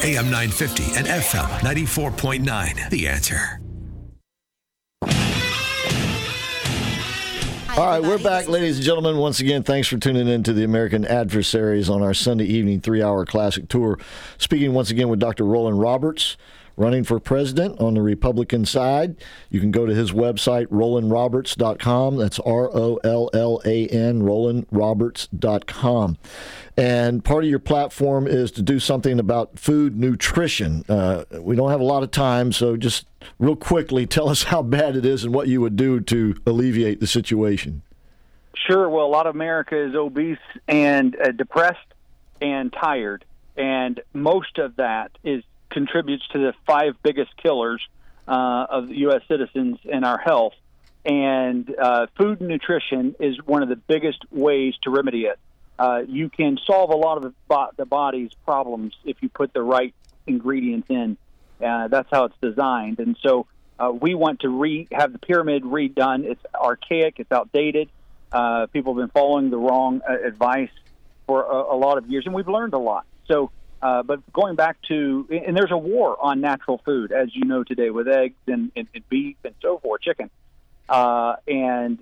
AM 0.00 0.26
950 0.26 0.84
and 0.98 1.06
FM 1.06 1.48
94.9. 1.60 2.90
The 2.90 3.08
answer. 3.08 3.60
All 7.78 7.86
right, 7.86 8.02
we're 8.02 8.18
back, 8.18 8.48
ladies 8.48 8.78
and 8.78 8.84
gentlemen. 8.84 9.18
Once 9.18 9.38
again, 9.38 9.62
thanks 9.62 9.86
for 9.86 9.98
tuning 9.98 10.26
in 10.26 10.42
to 10.42 10.52
the 10.52 10.64
American 10.64 11.04
Adversaries 11.04 11.88
on 11.88 12.02
our 12.02 12.12
Sunday 12.12 12.44
evening 12.44 12.80
three 12.80 13.04
hour 13.04 13.24
classic 13.24 13.68
tour. 13.68 14.00
Speaking 14.36 14.74
once 14.74 14.90
again 14.90 15.08
with 15.08 15.20
Dr. 15.20 15.44
Rollan 15.44 15.80
Roberts, 15.80 16.36
running 16.78 17.04
for 17.04 17.18
president 17.18 17.80
on 17.80 17.94
the 17.94 18.02
Republican 18.02 18.64
side. 18.64 19.16
You 19.50 19.60
can 19.60 19.70
go 19.70 19.84
to 19.84 19.94
his 19.94 20.12
website, 20.12 20.66
rollanroberts.com. 20.68 22.16
That's 22.16 22.38
R 22.38 22.70
O 22.74 23.00
L 23.04 23.30
L 23.34 23.60
A 23.64 23.86
N, 23.88 24.22
rollanroberts.com. 24.22 26.18
And 26.76 27.24
part 27.24 27.42
of 27.42 27.50
your 27.50 27.58
platform 27.58 28.28
is 28.28 28.52
to 28.52 28.62
do 28.62 28.78
something 28.78 29.18
about 29.18 29.58
food 29.58 29.98
nutrition. 29.98 30.84
Uh, 30.88 31.24
we 31.40 31.56
don't 31.56 31.70
have 31.70 31.80
a 31.80 31.84
lot 31.84 32.04
of 32.04 32.12
time, 32.12 32.52
so 32.52 32.76
just 32.76 33.06
real 33.38 33.56
quickly 33.56 34.06
tell 34.06 34.28
us 34.28 34.44
how 34.44 34.62
bad 34.62 34.94
it 34.94 35.04
is 35.04 35.24
and 35.24 35.34
what 35.34 35.48
you 35.48 35.60
would 35.60 35.74
do 35.76 36.00
to 36.00 36.36
alleviate 36.46 37.00
the 37.00 37.06
situation. 37.06 37.82
Sure. 38.66 38.88
Well, 38.88 39.06
a 39.06 39.08
lot 39.08 39.26
of 39.26 39.34
America 39.34 39.76
is 39.76 39.94
obese 39.94 40.38
and 40.66 41.16
uh, 41.20 41.32
depressed 41.32 41.78
and 42.40 42.72
tired, 42.72 43.24
and 43.56 44.00
most 44.12 44.58
of 44.58 44.76
that 44.76 45.10
is 45.24 45.42
contributes 45.70 46.26
to 46.28 46.38
the 46.38 46.54
five 46.66 46.94
biggest 47.02 47.36
killers 47.36 47.86
uh, 48.26 48.66
of 48.68 48.90
U.S. 48.90 49.22
citizens 49.28 49.78
and 49.90 50.04
our 50.04 50.18
health. 50.18 50.54
And 51.04 51.74
uh, 51.78 52.06
food 52.16 52.40
and 52.40 52.48
nutrition 52.48 53.14
is 53.18 53.36
one 53.44 53.62
of 53.62 53.68
the 53.68 53.76
biggest 53.76 54.18
ways 54.30 54.74
to 54.82 54.90
remedy 54.90 55.22
it. 55.22 55.38
Uh, 55.78 56.02
you 56.06 56.28
can 56.28 56.58
solve 56.66 56.90
a 56.90 56.96
lot 56.96 57.16
of 57.18 57.22
the, 57.22 57.34
bo- 57.46 57.70
the 57.76 57.86
body's 57.86 58.30
problems 58.44 58.94
if 59.04 59.16
you 59.22 59.28
put 59.28 59.52
the 59.52 59.62
right 59.62 59.94
ingredients 60.26 60.88
in. 60.90 61.16
Uh, 61.64 61.88
that's 61.88 62.08
how 62.10 62.24
it's 62.24 62.36
designed. 62.42 62.98
And 62.98 63.16
so 63.22 63.46
uh, 63.78 63.92
we 63.92 64.14
want 64.14 64.40
to 64.40 64.48
re- 64.48 64.88
have 64.92 65.12
the 65.12 65.18
pyramid 65.18 65.62
redone. 65.62 66.24
It's 66.24 66.42
archaic, 66.54 67.14
it's 67.18 67.30
outdated. 67.30 67.88
Uh, 68.30 68.66
people 68.66 68.94
have 68.94 69.02
been 69.02 69.12
following 69.12 69.50
the 69.50 69.56
wrong 69.56 70.02
advice 70.06 70.70
for 71.26 71.44
a, 71.44 71.74
a 71.74 71.76
lot 71.76 71.98
of 71.98 72.08
years, 72.10 72.26
and 72.26 72.34
we've 72.34 72.48
learned 72.48 72.74
a 72.74 72.78
lot. 72.78 73.06
So, 73.28 73.50
uh, 73.80 74.02
but 74.02 74.32
going 74.32 74.56
back 74.56 74.80
to, 74.88 75.26
and 75.30 75.56
there's 75.56 75.70
a 75.70 75.78
war 75.78 76.16
on 76.20 76.40
natural 76.40 76.80
food, 76.84 77.12
as 77.12 77.34
you 77.34 77.44
know 77.44 77.62
today, 77.64 77.90
with 77.90 78.08
eggs 78.08 78.36
and, 78.46 78.72
and, 78.74 78.88
and 78.94 79.08
beef 79.08 79.36
and 79.44 79.54
so 79.62 79.78
forth, 79.78 80.00
chicken. 80.00 80.30
Uh, 80.88 81.36
and 81.46 81.98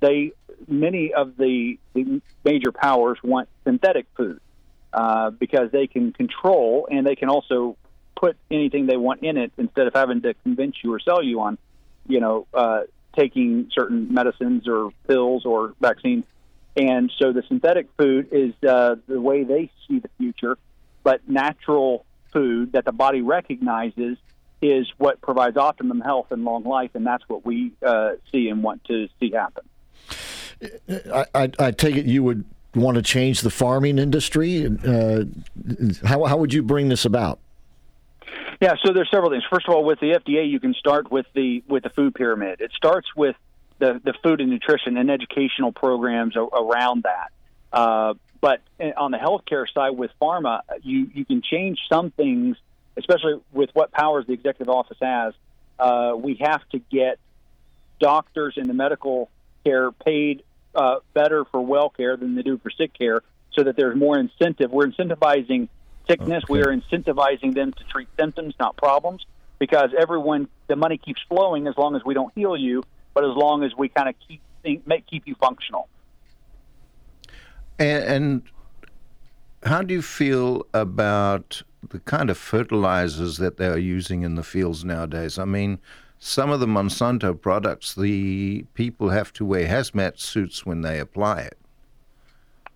they, 0.00 0.32
many 0.66 1.12
of 1.12 1.36
the, 1.36 1.78
the 1.94 2.22
major 2.44 2.72
powers 2.72 3.18
want 3.22 3.48
synthetic 3.64 4.06
food 4.16 4.40
uh, 4.92 5.30
because 5.30 5.70
they 5.72 5.86
can 5.86 6.12
control 6.12 6.88
and 6.90 7.06
they 7.06 7.16
can 7.16 7.28
also 7.28 7.76
put 8.16 8.36
anything 8.50 8.86
they 8.86 8.96
want 8.96 9.22
in 9.22 9.36
it 9.36 9.52
instead 9.56 9.86
of 9.86 9.94
having 9.94 10.22
to 10.22 10.34
convince 10.42 10.76
you 10.82 10.92
or 10.92 11.00
sell 11.00 11.22
you 11.22 11.40
on, 11.40 11.58
you 12.06 12.20
know, 12.20 12.46
uh, 12.54 12.82
taking 13.16 13.70
certain 13.72 14.12
medicines 14.12 14.68
or 14.68 14.90
pills 15.06 15.44
or 15.44 15.74
vaccines. 15.80 16.24
And 16.76 17.12
so 17.18 17.32
the 17.32 17.42
synthetic 17.48 17.88
food 17.98 18.28
is 18.30 18.54
uh, 18.66 18.96
the 19.06 19.20
way 19.20 19.44
they 19.44 19.70
see 19.86 19.98
the 19.98 20.10
future, 20.18 20.56
but 21.02 21.28
natural 21.28 22.04
food 22.32 22.72
that 22.72 22.84
the 22.84 22.92
body 22.92 23.22
recognizes 23.22 24.18
is 24.62 24.86
what 24.98 25.20
provides 25.20 25.56
optimum 25.56 26.00
health 26.00 26.26
and 26.30 26.44
long 26.44 26.64
life, 26.64 26.90
and 26.94 27.06
that's 27.06 27.26
what 27.28 27.44
we 27.44 27.72
uh, 27.84 28.12
see 28.30 28.48
and 28.48 28.62
want 28.62 28.84
to 28.84 29.08
see 29.18 29.30
happen. 29.30 29.64
I, 31.12 31.26
I, 31.34 31.50
I 31.58 31.70
take 31.70 31.96
it 31.96 32.06
you 32.06 32.22
would 32.22 32.44
want 32.74 32.96
to 32.96 33.02
change 33.02 33.40
the 33.40 33.50
farming 33.50 33.98
industry. 33.98 34.66
Uh, 34.66 35.24
how, 36.04 36.24
how 36.24 36.36
would 36.36 36.52
you 36.52 36.62
bring 36.62 36.88
this 36.88 37.04
about? 37.04 37.40
Yeah, 38.60 38.74
so 38.84 38.92
there's 38.92 39.10
several 39.10 39.30
things. 39.30 39.44
First 39.50 39.66
of 39.68 39.74
all, 39.74 39.84
with 39.84 40.00
the 40.00 40.12
FDA, 40.12 40.48
you 40.48 40.60
can 40.60 40.74
start 40.74 41.10
with 41.10 41.26
the 41.34 41.64
with 41.66 41.82
the 41.82 41.90
food 41.90 42.14
pyramid. 42.14 42.60
It 42.60 42.72
starts 42.76 43.08
with 43.16 43.36
the 43.78 44.00
the 44.04 44.12
food 44.22 44.40
and 44.40 44.50
nutrition 44.50 44.98
and 44.98 45.10
educational 45.10 45.72
programs 45.72 46.36
around 46.36 47.04
that. 47.04 47.30
Uh, 47.72 48.14
but 48.40 48.60
on 48.96 49.10
the 49.10 49.18
healthcare 49.18 49.66
side, 49.72 49.90
with 49.90 50.10
pharma, 50.20 50.62
you 50.82 51.10
you 51.12 51.24
can 51.24 51.42
change 51.42 51.78
some 51.88 52.10
things, 52.10 52.56
especially 52.96 53.40
with 53.52 53.70
what 53.74 53.92
powers 53.92 54.26
the 54.26 54.32
executive 54.32 54.68
office 54.68 54.98
has. 55.00 55.34
Uh, 55.78 56.14
we 56.16 56.34
have 56.40 56.66
to 56.70 56.78
get 56.78 57.18
doctors 57.98 58.54
in 58.56 58.66
the 58.66 58.74
medical 58.74 59.30
care 59.64 59.92
paid 59.92 60.42
uh, 60.74 60.96
better 61.12 61.44
for 61.44 61.60
well 61.60 61.90
care 61.90 62.16
than 62.16 62.34
they 62.34 62.42
do 62.42 62.58
for 62.58 62.70
sick 62.70 62.92
care, 62.94 63.20
so 63.52 63.64
that 63.64 63.76
there's 63.76 63.96
more 63.96 64.18
incentive. 64.18 64.70
We're 64.70 64.86
incentivizing 64.86 65.68
sickness. 66.08 66.44
We 66.48 66.62
are 66.62 66.74
incentivizing 66.74 67.54
them 67.54 67.72
to 67.72 67.84
treat 67.84 68.08
symptoms, 68.18 68.54
not 68.58 68.76
problems, 68.76 69.24
because 69.58 69.90
everyone 69.98 70.48
the 70.66 70.76
money 70.76 70.98
keeps 70.98 71.20
flowing 71.28 71.66
as 71.66 71.76
long 71.76 71.94
as 71.94 72.02
we 72.04 72.14
don't 72.14 72.32
heal 72.34 72.56
you, 72.56 72.84
but 73.12 73.24
as 73.24 73.36
long 73.36 73.64
as 73.64 73.72
we 73.76 73.88
kind 73.88 74.08
of 74.08 74.14
keep 74.26 74.40
think, 74.62 74.86
make 74.86 75.06
keep 75.06 75.26
you 75.26 75.34
functional. 75.34 75.88
And, 77.80 78.04
and 78.04 78.42
how 79.62 79.82
do 79.82 79.94
you 79.94 80.02
feel 80.02 80.66
about 80.74 81.62
the 81.88 81.98
kind 82.00 82.28
of 82.28 82.36
fertilizers 82.36 83.38
that 83.38 83.56
they 83.56 83.66
are 83.66 83.78
using 83.78 84.22
in 84.22 84.34
the 84.34 84.42
fields 84.42 84.84
nowadays? 84.84 85.38
I 85.38 85.46
mean, 85.46 85.78
some 86.18 86.50
of 86.50 86.60
the 86.60 86.66
Monsanto 86.66 87.40
products, 87.40 87.94
the 87.94 88.66
people 88.74 89.08
have 89.08 89.32
to 89.32 89.46
wear 89.46 89.66
hazmat 89.66 90.20
suits 90.20 90.66
when 90.66 90.82
they 90.82 91.00
apply 91.00 91.40
it. 91.40 91.58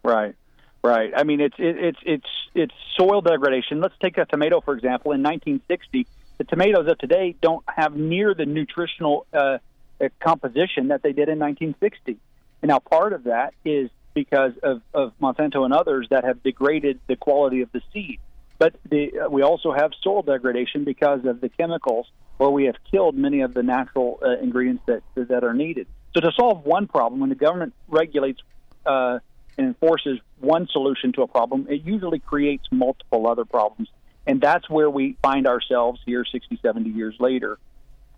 Right, 0.03 0.35
right. 0.83 1.13
I 1.15 1.23
mean, 1.23 1.41
it's 1.41 1.57
it, 1.59 1.77
it's 1.79 1.99
it's 2.05 2.31
it's 2.55 2.75
soil 2.97 3.21
degradation. 3.21 3.81
Let's 3.81 3.95
take 4.01 4.17
a 4.17 4.25
tomato 4.25 4.61
for 4.63 4.75
example. 4.75 5.13
In 5.13 5.23
1960, 5.23 6.07
the 6.39 6.45
tomatoes 6.45 6.89
of 6.89 6.99
today 6.99 7.37
don't 7.43 7.65
have 7.69 7.95
near 7.95 8.35
the 8.35 8.47
nutritional 8.47 9.27
uh, 9.35 9.59
composition 10.21 10.89
that 10.89 11.03
they 11.03 11.13
did 11.13 11.29
in 11.29 11.39
1960. 11.39 12.19
And 12.63 12.69
now 12.71 12.79
part 12.79 13.13
of 13.13 13.25
that 13.25 13.53
is 13.65 13.91
because 14.15 14.53
of, 14.63 14.81
of 14.95 15.13
Monsanto 15.21 15.65
and 15.65 15.75
others 15.75 16.07
that 16.11 16.25
have 16.25 16.43
degraded 16.43 17.01
the 17.09 17.17
quality 17.17 17.61
of 17.63 17.73
the 17.73 17.83
seed. 17.93 18.21
But 18.59 18.77
the, 18.89 19.21
uh, 19.21 19.29
we 19.29 19.43
also 19.43 19.73
have 19.73 19.91
soil 20.03 20.23
degradation 20.23 20.85
because 20.85 21.25
of 21.25 21.41
the 21.41 21.49
chemicals, 21.49 22.07
where 22.37 22.51
we 22.51 22.65
have 22.67 22.77
killed 22.91 23.17
many 23.17 23.41
of 23.41 23.53
the 23.55 23.63
natural 23.63 24.21
uh, 24.25 24.39
ingredients 24.39 24.85
that 24.87 25.03
that 25.17 25.45
are 25.45 25.55
needed. 25.55 25.87
So 26.15 26.21
to 26.21 26.31
solve 26.33 26.65
one 26.65 26.87
problem, 26.87 27.21
when 27.21 27.31
the 27.31 27.37
government 27.37 27.75
regulates 27.89 28.41
uh, 28.87 29.19
and 29.59 29.67
enforces 29.67 30.21
one 30.41 30.69
solution 30.71 31.13
to 31.15 31.23
a 31.23 31.27
problem, 31.27 31.67
it 31.69 31.85
usually 31.85 32.21
creates 32.21 32.65
multiple 32.71 33.27
other 33.27 33.45
problems, 33.45 33.89
and 34.27 34.41
that's 34.41 34.71
where 34.71 34.89
we 34.89 35.17
find 35.23 35.47
ourselves 35.47 36.01
here 36.07 36.25
60, 36.25 36.59
70 36.63 36.91
years 36.91 37.17
later. 37.19 37.59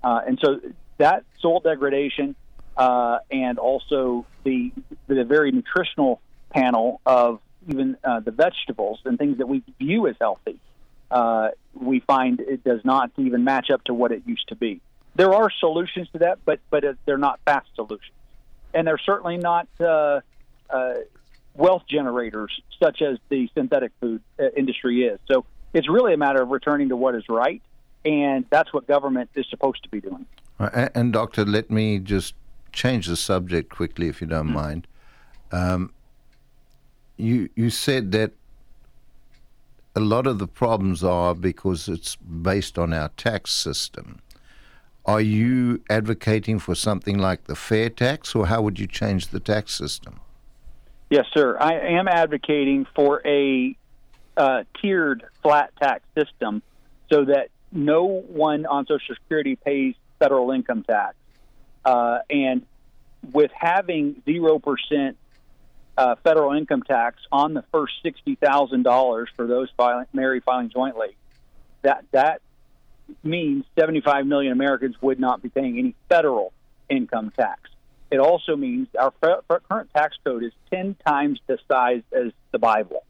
Uh, 0.04 0.20
and 0.26 0.38
so 0.42 0.60
that 0.98 1.24
soil 1.40 1.60
degradation 1.60 2.36
uh, 2.76 3.18
and 3.30 3.58
also 3.58 4.26
the 4.44 4.72
the 5.08 5.24
very 5.24 5.52
nutritional 5.52 6.20
panel 6.50 7.00
of 7.06 7.40
even 7.68 7.96
uh, 8.04 8.20
the 8.20 8.30
vegetables 8.30 9.00
and 9.04 9.18
things 9.18 9.38
that 9.38 9.48
we 9.48 9.62
view 9.78 10.06
as 10.06 10.14
healthy, 10.20 10.58
uh, 11.10 11.48
we 11.74 12.00
find 12.00 12.40
it 12.40 12.62
does 12.64 12.80
not 12.84 13.10
even 13.16 13.44
match 13.44 13.70
up 13.70 13.82
to 13.84 13.94
what 13.94 14.12
it 14.12 14.22
used 14.26 14.48
to 14.48 14.56
be. 14.56 14.80
There 15.14 15.32
are 15.32 15.50
solutions 15.50 16.08
to 16.12 16.18
that, 16.20 16.38
but 16.44 16.60
but 16.70 16.84
they're 17.06 17.18
not 17.18 17.40
fast 17.44 17.68
solutions, 17.74 18.12
and 18.74 18.86
they're 18.86 18.98
certainly 18.98 19.38
not 19.38 19.68
uh, 19.80 20.20
uh, 20.68 20.94
wealth 21.54 21.84
generators 21.88 22.52
such 22.82 23.00
as 23.00 23.18
the 23.30 23.48
synthetic 23.54 23.92
food 24.00 24.20
uh, 24.38 24.48
industry 24.56 25.04
is. 25.04 25.18
So 25.26 25.46
it's 25.72 25.88
really 25.88 26.12
a 26.12 26.18
matter 26.18 26.42
of 26.42 26.50
returning 26.50 26.90
to 26.90 26.96
what 26.96 27.14
is 27.14 27.24
right, 27.28 27.62
and 28.04 28.44
that's 28.50 28.72
what 28.74 28.86
government 28.86 29.30
is 29.34 29.46
supposed 29.48 29.82
to 29.84 29.88
be 29.88 30.00
doing. 30.00 30.26
And, 30.58 30.90
and 30.94 31.12
doctor, 31.12 31.46
let 31.46 31.70
me 31.70 31.98
just 31.98 32.34
change 32.76 33.06
the 33.06 33.16
subject 33.16 33.70
quickly, 33.70 34.06
if 34.08 34.20
you 34.20 34.26
don't 34.26 34.52
mind. 34.52 34.86
Um, 35.50 35.92
you 37.16 37.48
you 37.56 37.70
said 37.70 38.12
that 38.12 38.32
a 39.96 40.00
lot 40.00 40.26
of 40.26 40.38
the 40.38 40.46
problems 40.46 41.02
are 41.02 41.34
because 41.34 41.88
it's 41.88 42.16
based 42.16 42.78
on 42.78 42.92
our 42.92 43.08
tax 43.16 43.50
system. 43.52 44.20
Are 45.06 45.22
you 45.22 45.82
advocating 45.88 46.58
for 46.58 46.74
something 46.74 47.16
like 47.16 47.44
the 47.44 47.56
fair 47.56 47.88
tax, 47.88 48.34
or 48.34 48.46
how 48.46 48.60
would 48.62 48.78
you 48.78 48.86
change 48.86 49.28
the 49.28 49.40
tax 49.40 49.74
system? 49.74 50.20
Yes, 51.08 51.26
sir. 51.32 51.56
I 51.58 51.74
am 51.98 52.08
advocating 52.08 52.86
for 52.94 53.22
a 53.24 53.76
uh, 54.36 54.64
tiered 54.82 55.24
flat 55.42 55.70
tax 55.80 56.02
system 56.18 56.60
so 57.10 57.24
that 57.24 57.48
no 57.72 58.04
one 58.04 58.66
on 58.66 58.84
Social 58.86 59.14
Security 59.14 59.56
pays 59.56 59.94
federal 60.18 60.50
income 60.50 60.82
tax. 60.82 61.14
Uh, 61.86 62.18
and 62.28 62.66
with 63.32 63.52
having 63.54 64.20
0% 64.26 65.14
uh, 65.96 66.16
federal 66.16 66.52
income 66.52 66.82
tax 66.82 67.22
on 67.30 67.54
the 67.54 67.62
first 67.72 67.94
$60,000 68.04 69.26
for 69.36 69.46
those 69.46 69.68
filing, 69.76 70.06
married 70.12 70.42
filing 70.42 70.68
jointly, 70.68 71.16
that, 71.82 72.04
that 72.10 72.42
means 73.22 73.64
75 73.78 74.26
million 74.26 74.52
Americans 74.52 74.96
would 75.00 75.20
not 75.20 75.40
be 75.42 75.48
paying 75.48 75.78
any 75.78 75.94
federal 76.08 76.52
income 76.90 77.32
tax. 77.38 77.70
It 78.10 78.18
also 78.18 78.56
means 78.56 78.88
our 78.98 79.12
fe- 79.22 79.58
current 79.68 79.90
tax 79.94 80.16
code 80.24 80.42
is 80.42 80.52
10 80.72 80.96
times 81.06 81.38
the 81.46 81.58
size 81.68 82.02
as 82.12 82.32
the 82.50 82.58
Bible. 82.58 83.04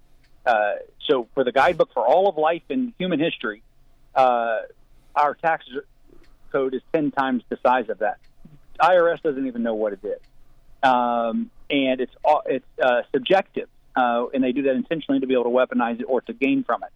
Uh, 0.44 0.74
so, 1.00 1.28
for 1.34 1.44
the 1.44 1.52
guidebook 1.52 1.92
for 1.94 2.06
all 2.06 2.28
of 2.28 2.36
life 2.36 2.62
in 2.68 2.92
human 2.98 3.20
history, 3.20 3.62
uh, 4.14 4.60
our 5.14 5.34
tax 5.34 5.66
code 6.52 6.74
is 6.74 6.82
10 6.92 7.10
times 7.10 7.42
the 7.48 7.58
size 7.62 7.88
of 7.88 7.98
that. 7.98 8.18
IRS 8.78 9.22
doesn't 9.22 9.46
even 9.46 9.62
know 9.62 9.74
what 9.74 9.92
it 9.92 10.00
is. 10.04 10.20
Um, 10.82 11.50
and 11.70 12.00
it's, 12.00 12.12
it's 12.46 12.64
uh, 12.82 13.02
subjective, 13.12 13.68
uh, 13.96 14.26
and 14.32 14.42
they 14.42 14.52
do 14.52 14.62
that 14.62 14.74
intentionally 14.74 15.20
to 15.20 15.26
be 15.26 15.34
able 15.34 15.44
to 15.44 15.50
weaponize 15.50 16.00
it 16.00 16.04
or 16.04 16.20
to 16.22 16.32
gain 16.32 16.64
from 16.64 16.82
it. 16.84 16.90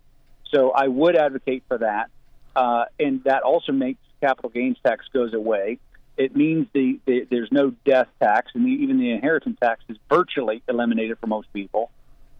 So, 0.52 0.70
I 0.70 0.88
would 0.88 1.16
advocate 1.16 1.64
for 1.68 1.78
that. 1.78 2.10
Uh, 2.54 2.86
and 2.98 3.22
that 3.24 3.42
also 3.42 3.72
makes 3.72 4.00
capital 4.20 4.50
gains 4.50 4.76
tax 4.84 5.06
goes 5.12 5.34
away. 5.34 5.78
It 6.16 6.36
means 6.36 6.66
the, 6.72 7.00
the 7.06 7.26
there's 7.30 7.50
no 7.50 7.72
death 7.84 8.08
tax, 8.20 8.52
and 8.54 8.64
the, 8.64 8.70
even 8.70 8.98
the 8.98 9.10
inheritance 9.10 9.58
tax 9.60 9.82
is 9.88 9.96
virtually 10.08 10.62
eliminated 10.68 11.18
for 11.18 11.26
most 11.26 11.52
people. 11.52 11.90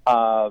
Uh, 0.06 0.50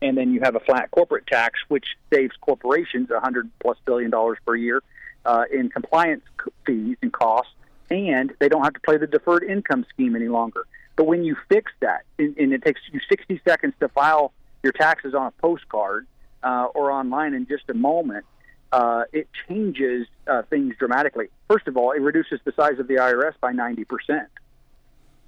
and 0.00 0.16
then 0.16 0.32
you 0.32 0.40
have 0.40 0.54
a 0.54 0.60
flat 0.60 0.90
corporate 0.90 1.26
tax, 1.26 1.58
which 1.68 1.84
saves 2.12 2.34
corporations 2.40 3.10
a 3.10 3.20
hundred 3.20 3.50
plus 3.60 3.76
billion 3.84 4.10
dollars 4.10 4.38
per 4.46 4.56
year 4.56 4.82
uh, 5.26 5.44
in 5.52 5.68
compliance 5.68 6.22
fees 6.64 6.96
and 7.02 7.12
costs, 7.12 7.52
and 7.90 8.32
they 8.38 8.48
don't 8.48 8.62
have 8.62 8.74
to 8.74 8.80
play 8.80 8.96
the 8.96 9.06
deferred 9.06 9.42
income 9.42 9.84
scheme 9.90 10.14
any 10.14 10.28
longer. 10.28 10.66
But 10.96 11.06
when 11.06 11.24
you 11.24 11.36
fix 11.48 11.72
that, 11.80 12.02
and, 12.18 12.36
and 12.36 12.52
it 12.52 12.62
takes 12.62 12.80
you 12.92 13.00
60 13.08 13.40
seconds 13.46 13.74
to 13.80 13.88
file 13.88 14.32
your 14.62 14.72
taxes 14.72 15.14
on 15.14 15.26
a 15.26 15.30
postcard 15.32 16.06
uh, 16.42 16.68
or 16.74 16.90
online 16.90 17.34
in 17.34 17.46
just 17.46 17.64
a 17.68 17.74
moment, 17.74 18.24
uh, 18.72 19.04
it 19.12 19.28
changes 19.48 20.06
uh, 20.26 20.42
things 20.42 20.74
dramatically. 20.78 21.26
First 21.48 21.66
of 21.66 21.76
all, 21.76 21.92
it 21.92 22.00
reduces 22.00 22.40
the 22.44 22.52
size 22.52 22.78
of 22.78 22.86
the 22.86 22.96
IRS 22.96 23.34
by 23.40 23.52
90 23.52 23.84
percent. 23.84 24.28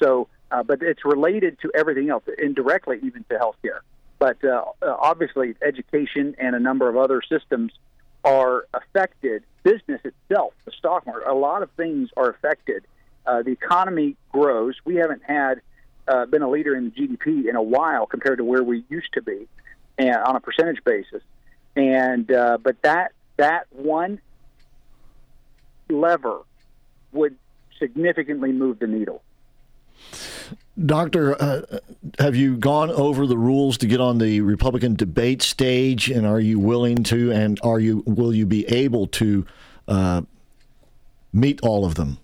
So, 0.01 0.29
uh, 0.51 0.63
but 0.63 0.83
it's 0.83 1.05
related 1.05 1.59
to 1.63 1.73
everything 1.75 2.11
else, 2.11 2.25
indirectly 2.39 2.99
even 3.03 3.25
to 3.31 3.39
healthcare. 3.39 3.81
But 4.19 4.45
uh, 4.45 4.65
uh, 4.81 4.97
obviously, 5.01 5.57
education 5.63 6.37
and 6.39 6.55
a 6.55 6.61
number 6.61 6.89
of 6.89 6.97
other 6.97 7.23
systems 7.29 7.73
are 8.25 8.67
affected. 8.75 9.45
Business 9.63 10.01
itself, 10.05 10.55
the 10.65 10.73
stock 10.73 11.07
market, 11.07 11.29
a 11.29 11.35
lot 11.35 11.63
of 11.63 11.71
things 11.73 12.11
are 12.17 12.31
affected. 12.31 12.85
Uh, 13.25 13.43
the 13.43 13.53
economy 13.53 14.17
grows. 14.33 14.75
We 14.85 14.97
haven't 14.97 15.23
had 15.23 15.61
uh, 16.09 16.27
been 16.27 16.43
a 16.43 16.51
leader 16.51 16.75
in 16.75 16.91
GDP 16.91 17.49
in 17.49 17.55
a 17.55 17.63
while 17.63 18.07
compared 18.07 18.39
to 18.39 18.45
where 18.45 18.63
we 18.63 18.85
used 18.89 19.13
to 19.15 19.23
be, 19.23 19.47
and 19.99 20.17
on 20.17 20.35
a 20.35 20.41
percentage 20.41 20.83
basis. 20.85 21.23
And 21.77 22.31
uh, 22.31 22.59
but 22.61 22.83
that 22.83 23.13
that 23.37 23.67
one 23.71 24.21
lever 25.89 26.41
would 27.13 27.37
significantly 27.79 28.53
move 28.53 28.79
the 28.79 28.87
needle. 28.87 29.23
Doctor, 30.87 31.41
uh, 31.41 31.79
have 32.19 32.35
you 32.35 32.57
gone 32.57 32.91
over 32.91 33.27
the 33.27 33.37
rules 33.37 33.77
to 33.79 33.87
get 33.87 34.01
on 34.01 34.17
the 34.17 34.41
Republican 34.41 34.95
debate 34.95 35.43
stage, 35.43 36.09
and 36.09 36.27
are 36.27 36.41
you 36.41 36.59
willing 36.59 37.03
to, 37.05 37.31
and 37.31 37.61
are 37.63 37.79
you 37.79 38.03
will 38.07 38.35
you 38.35 38.47
be 38.47 38.67
able 38.69 39.07
to 39.09 39.45
uh, 39.87 40.23
meet 41.33 41.61
all 41.63 41.85
of 41.85 41.97
them? 41.97 42.17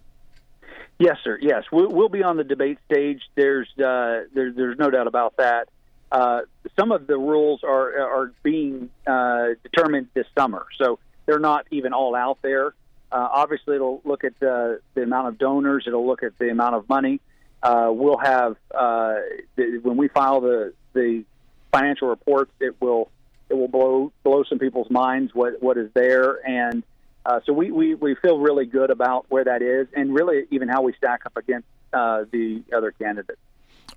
Yes, 0.99 1.19
sir. 1.23 1.39
Yes, 1.43 1.65
we'll, 1.71 1.91
we'll 1.91 2.09
be 2.09 2.23
on 2.23 2.39
the 2.39 2.45
debate 2.45 2.79
stage. 2.91 3.21
There's 3.35 3.69
uh, 3.79 4.25
there, 4.33 4.51
there's 4.51 4.79
no 4.79 4.91
doubt 4.91 5.07
about 5.07 5.37
that. 5.37 5.69
Uh, 6.11 6.41
some 6.79 6.91
of 6.91 7.07
the 7.07 7.19
rules 7.19 7.63
are 7.63 8.01
are 8.01 8.33
being 8.43 8.89
uh, 9.07 9.49
determined 9.63 10.09
this 10.15 10.27
summer. 10.37 10.67
So 10.79 10.99
they're 11.27 11.39
not 11.39 11.67
even 11.71 11.93
all 11.93 12.15
out 12.15 12.39
there. 12.41 12.69
Uh, 13.13 13.29
obviously, 13.31 13.77
it'll 13.77 14.01
look 14.05 14.25
at 14.25 14.39
the, 14.41 14.81
the 14.95 15.03
amount 15.03 15.29
of 15.29 15.39
donors. 15.39 15.85
It'll 15.87 16.07
look 16.07 16.23
at 16.23 16.39
the 16.39 16.51
amount 16.51 16.75
of 16.75 16.89
money. 16.89 17.21
Uh, 17.63 17.91
we'll 17.91 18.19
have 18.19 18.57
uh, 18.75 19.17
the, 19.57 19.81
when 19.83 19.97
we 19.97 20.09
file 20.09 20.41
the 20.41 20.73
the 20.93 21.25
financial 21.73 22.09
reports, 22.09 22.53
it 22.61 22.81
will 22.81 23.11
it 23.49 23.55
will 23.55 23.69
blow 23.69 24.13
blow 24.23 24.45
some 24.45 24.59
people's 24.59 24.91
minds 24.91 25.35
what 25.35 25.63
what 25.63 25.77
is 25.77 25.91
there, 25.95 26.47
and 26.47 26.83
uh, 27.27 27.41
so 27.45 27.53
we, 27.53 27.71
we 27.71 27.95
we 27.95 28.15
feel 28.17 28.39
really 28.39 28.65
good 28.65 28.91
about 28.91 29.27
where 29.29 29.45
that 29.45 29.61
is, 29.61 29.87
and 29.95 30.15
really 30.15 30.47
even 30.51 30.69
how 30.69 30.83
we 30.83 30.93
stack 30.95 31.27
up 31.27 31.37
against 31.37 31.67
uh, 31.93 32.25
the 32.31 32.63
other 32.75 32.91
candidates. 32.93 33.41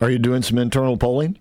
Are 0.01 0.09
you 0.09 0.20
doing 0.20 0.41
some 0.41 0.57
internal 0.57 0.97
polling 0.97 1.39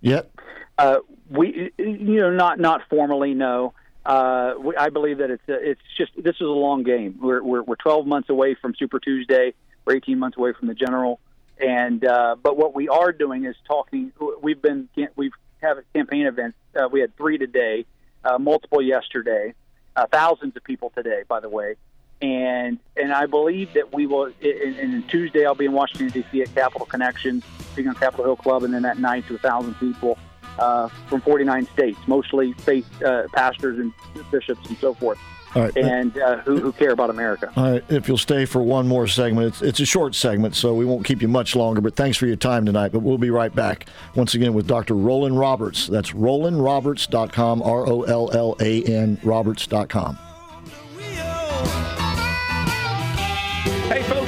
yet? 0.00 0.30
Uh, 0.78 0.98
we, 1.30 1.72
you 1.78 2.20
know, 2.20 2.30
not 2.30 2.60
not 2.60 2.82
formally, 2.88 3.34
no. 3.34 3.72
Uh, 4.04 4.54
we, 4.58 4.76
I 4.76 4.90
believe 4.90 5.18
that 5.18 5.30
it's 5.30 5.48
a, 5.48 5.70
it's 5.70 5.80
just 5.96 6.12
this 6.16 6.36
is 6.36 6.42
a 6.42 6.44
long 6.44 6.82
game. 6.82 7.18
We're, 7.20 7.42
we're 7.42 7.62
we're 7.62 7.76
12 7.76 8.06
months 8.06 8.28
away 8.28 8.54
from 8.54 8.74
Super 8.78 9.00
Tuesday. 9.00 9.54
We're 9.84 9.96
18 9.96 10.18
months 10.18 10.36
away 10.36 10.52
from 10.52 10.68
the 10.68 10.74
general, 10.74 11.18
and 11.62 12.04
uh, 12.04 12.36
but 12.42 12.56
what 12.56 12.74
we 12.74 12.88
are 12.88 13.12
doing 13.12 13.44
is 13.44 13.56
talking. 13.66 14.12
We've 14.42 14.60
been 14.60 14.88
we've 15.16 15.32
have 15.62 15.78
campaign 15.94 16.26
events. 16.26 16.58
Uh, 16.74 16.88
we 16.88 17.00
had 17.00 17.16
three 17.16 17.38
today, 17.38 17.86
uh, 18.24 18.36
multiple 18.36 18.82
yesterday, 18.82 19.54
uh, 19.94 20.06
thousands 20.06 20.56
of 20.56 20.64
people 20.64 20.90
today, 20.90 21.22
by 21.28 21.38
the 21.40 21.48
way. 21.48 21.76
And 22.20 22.78
and 22.96 23.12
I 23.12 23.26
believe 23.26 23.72
that 23.74 23.94
we 23.94 24.06
will. 24.06 24.32
And, 24.42 24.76
and 24.78 25.08
Tuesday 25.08 25.46
I'll 25.46 25.54
be 25.54 25.66
in 25.66 25.72
Washington 25.72 26.08
D.C. 26.08 26.42
at 26.42 26.54
Capitol 26.54 26.86
Connections, 26.86 27.44
being 27.76 27.88
on 27.88 27.94
Capitol 27.94 28.24
Hill 28.24 28.36
Club, 28.36 28.64
and 28.64 28.74
then 28.74 28.82
that 28.82 28.98
night 28.98 29.26
to 29.28 29.36
a 29.36 29.38
thousand 29.38 29.74
people 29.74 30.18
uh, 30.58 30.88
from 31.08 31.20
49 31.20 31.66
states, 31.66 31.98
mostly 32.06 32.52
faith 32.54 33.02
uh, 33.02 33.24
pastors 33.32 33.78
and 33.78 33.92
bishops 34.30 34.68
and 34.68 34.76
so 34.78 34.94
forth, 34.94 35.18
right. 35.54 35.76
and 35.76 36.16
uh, 36.18 36.38
who, 36.38 36.58
who 36.58 36.72
care 36.72 36.90
about 36.90 37.10
America. 37.10 37.52
All 37.56 37.72
right, 37.72 37.84
if 37.88 38.08
you'll 38.08 38.18
stay 38.18 38.44
for 38.44 38.62
one 38.62 38.88
more 38.88 39.06
segment, 39.06 39.48
it's, 39.48 39.62
it's 39.62 39.80
a 39.80 39.86
short 39.86 40.14
segment, 40.14 40.54
so 40.54 40.74
we 40.74 40.84
won't 40.84 41.04
keep 41.04 41.22
you 41.22 41.28
much 41.28 41.54
longer. 41.54 41.80
But 41.80 41.96
thanks 41.96 42.16
for 42.16 42.26
your 42.26 42.36
time 42.36 42.66
tonight. 42.66 42.92
But 42.92 43.00
we'll 43.00 43.18
be 43.18 43.30
right 43.30 43.54
back 43.54 43.86
once 44.14 44.34
again 44.34 44.54
with 44.54 44.66
Dr. 44.66 44.94
Rollan 44.94 45.38
Roberts. 45.38 45.86
That's 45.86 46.12
RollanRoberts.com, 46.12 47.62
R 47.62 47.88
O 47.88 48.02
L 48.02 48.30
L 48.32 48.56
A 48.60 48.82
N 48.84 49.18
Roberts.com. 49.22 50.18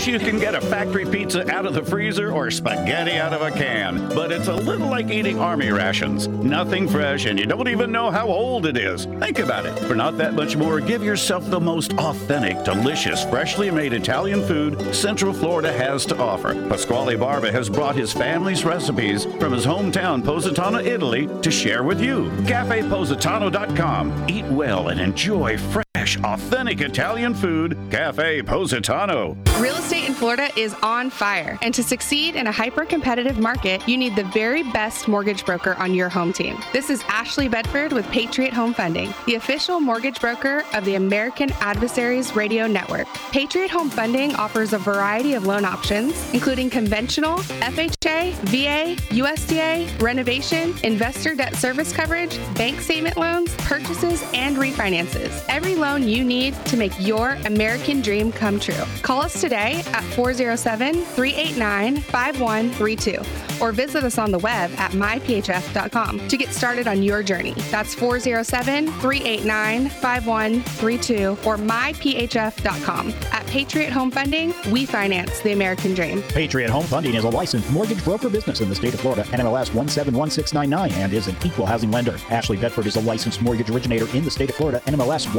Folks, 0.04 0.22
you 0.22 0.30
can 0.30 0.38
get 0.38 0.54
a 0.54 0.60
factory 0.60 1.06
pizza 1.06 1.50
out 1.50 1.64
of 1.64 1.72
the 1.72 1.82
freezer 1.82 2.30
or 2.30 2.50
spaghetti 2.50 3.12
out 3.12 3.32
of 3.32 3.40
a 3.40 3.50
can, 3.50 4.06
but 4.10 4.30
it's 4.30 4.48
a 4.48 4.54
little 4.54 4.88
like 4.88 5.08
eating 5.08 5.38
army 5.38 5.70
rations. 5.70 6.28
Nothing 6.28 6.86
fresh, 6.86 7.24
and 7.24 7.38
you 7.38 7.46
don't 7.46 7.68
even 7.68 7.90
know 7.90 8.10
how 8.10 8.26
old 8.26 8.66
it 8.66 8.76
is. 8.76 9.06
Think 9.06 9.38
about 9.38 9.64
it. 9.64 9.78
For 9.78 9.94
not 9.94 10.18
that 10.18 10.34
much 10.34 10.56
more, 10.56 10.78
give 10.78 11.02
yourself 11.02 11.48
the 11.48 11.58
most 11.58 11.94
authentic, 11.94 12.62
delicious, 12.64 13.24
freshly 13.24 13.70
made 13.70 13.94
Italian 13.94 14.42
food 14.46 14.94
Central 14.94 15.32
Florida 15.32 15.72
has 15.72 16.04
to 16.06 16.18
offer. 16.18 16.52
Pasquale 16.68 17.16
Barba 17.16 17.50
has 17.50 17.70
brought 17.70 17.96
his 17.96 18.12
family's 18.12 18.62
recipes 18.62 19.24
from 19.24 19.54
his 19.54 19.64
hometown, 19.64 20.22
Positano, 20.22 20.80
Italy, 20.80 21.30
to 21.40 21.50
share 21.50 21.82
with 21.82 22.02
you. 22.02 22.30
CafePositano.com. 22.42 24.26
Eat 24.28 24.44
well 24.46 24.88
and 24.88 25.00
enjoy 25.00 25.56
fresh, 25.56 25.83
authentic 26.04 26.80
Italian 26.80 27.34
food. 27.34 27.76
Cafe 27.90 28.42
Positano. 28.42 29.36
Real 29.58 29.76
estate 29.76 30.06
in 30.06 30.14
Florida 30.14 30.48
is 30.56 30.74
on 30.82 31.10
fire, 31.10 31.58
and 31.62 31.72
to 31.72 31.82
succeed 31.82 32.34
in 32.36 32.48
a 32.48 32.52
hyper 32.52 32.84
competitive 32.84 33.38
market, 33.38 33.86
you 33.88 33.96
need 33.96 34.14
the 34.16 34.24
very 34.24 34.62
best 34.72 35.08
mortgage 35.08 35.46
broker 35.46 35.74
on 35.78 35.94
your 35.94 36.08
home 36.08 36.32
team. 36.32 36.58
This 36.72 36.90
is 36.90 37.02
Ashley 37.08 37.48
Bedford 37.48 37.92
with 37.92 38.04
Patriot 38.10 38.52
Home 38.52 38.74
Funding, 38.74 39.14
the 39.26 39.36
official 39.36 39.80
mortgage 39.80 40.20
broker 40.20 40.64
of 40.74 40.84
the 40.84 40.96
American 40.96 41.50
Adversaries 41.60 42.34
Radio 42.36 42.66
Network. 42.66 43.06
Patriot 43.30 43.70
Home 43.70 43.88
Funding 43.88 44.34
offers 44.34 44.72
a 44.72 44.78
variety 44.78 45.34
of 45.34 45.46
loan 45.46 45.64
options, 45.64 46.14
including 46.34 46.68
conventional, 46.68 47.38
FHA, 47.62 48.34
VA, 48.50 49.00
USDA, 49.14 50.02
renovation, 50.02 50.74
investor 50.82 51.34
debt 51.34 51.54
service 51.54 51.92
coverage, 51.92 52.38
bank 52.56 52.80
statement 52.80 53.16
loans, 53.16 53.54
purchases, 53.58 54.22
and 54.34 54.56
refinances. 54.56 55.44
Every 55.48 55.76
loan 55.76 55.93
you 56.02 56.24
need 56.24 56.54
to 56.66 56.76
make 56.76 56.92
your 57.00 57.38
American 57.46 58.00
dream 58.00 58.32
come 58.32 58.58
true. 58.58 58.84
Call 59.02 59.22
us 59.22 59.40
today 59.40 59.82
at 59.92 60.02
407 60.14 61.04
389 61.04 61.96
5132 61.98 63.22
or 63.60 63.72
visit 63.72 64.04
us 64.04 64.18
on 64.18 64.30
the 64.30 64.38
web 64.38 64.70
at 64.78 64.92
myphf.com 64.92 66.28
to 66.28 66.36
get 66.36 66.50
started 66.50 66.86
on 66.86 67.02
your 67.02 67.22
journey. 67.22 67.54
That's 67.70 67.94
407 67.94 68.86
389 69.00 69.88
5132 69.88 71.28
or 71.44 71.56
myphf.com. 71.56 73.14
At 73.32 73.46
Patriot 73.46 73.92
Home 73.92 74.10
Funding, 74.10 74.54
we 74.70 74.86
finance 74.86 75.40
the 75.40 75.52
American 75.52 75.94
dream. 75.94 76.22
Patriot 76.22 76.70
Home 76.70 76.84
Funding 76.84 77.14
is 77.14 77.24
a 77.24 77.28
licensed 77.28 77.70
mortgage 77.70 78.02
broker 78.04 78.28
business 78.28 78.60
in 78.60 78.68
the 78.68 78.74
state 78.74 78.94
of 78.94 79.00
Florida, 79.00 79.22
NMLS 79.24 79.72
171699, 79.74 80.92
and 80.92 81.12
is 81.12 81.28
an 81.28 81.36
equal 81.44 81.66
housing 81.66 81.90
lender. 81.90 82.18
Ashley 82.30 82.56
Bedford 82.56 82.86
is 82.86 82.96
a 82.96 83.00
licensed 83.00 83.42
mortgage 83.42 83.70
originator 83.70 84.08
in 84.16 84.24
the 84.24 84.30
state 84.30 84.50
of 84.50 84.56
Florida, 84.56 84.80
NMLS 84.86 85.32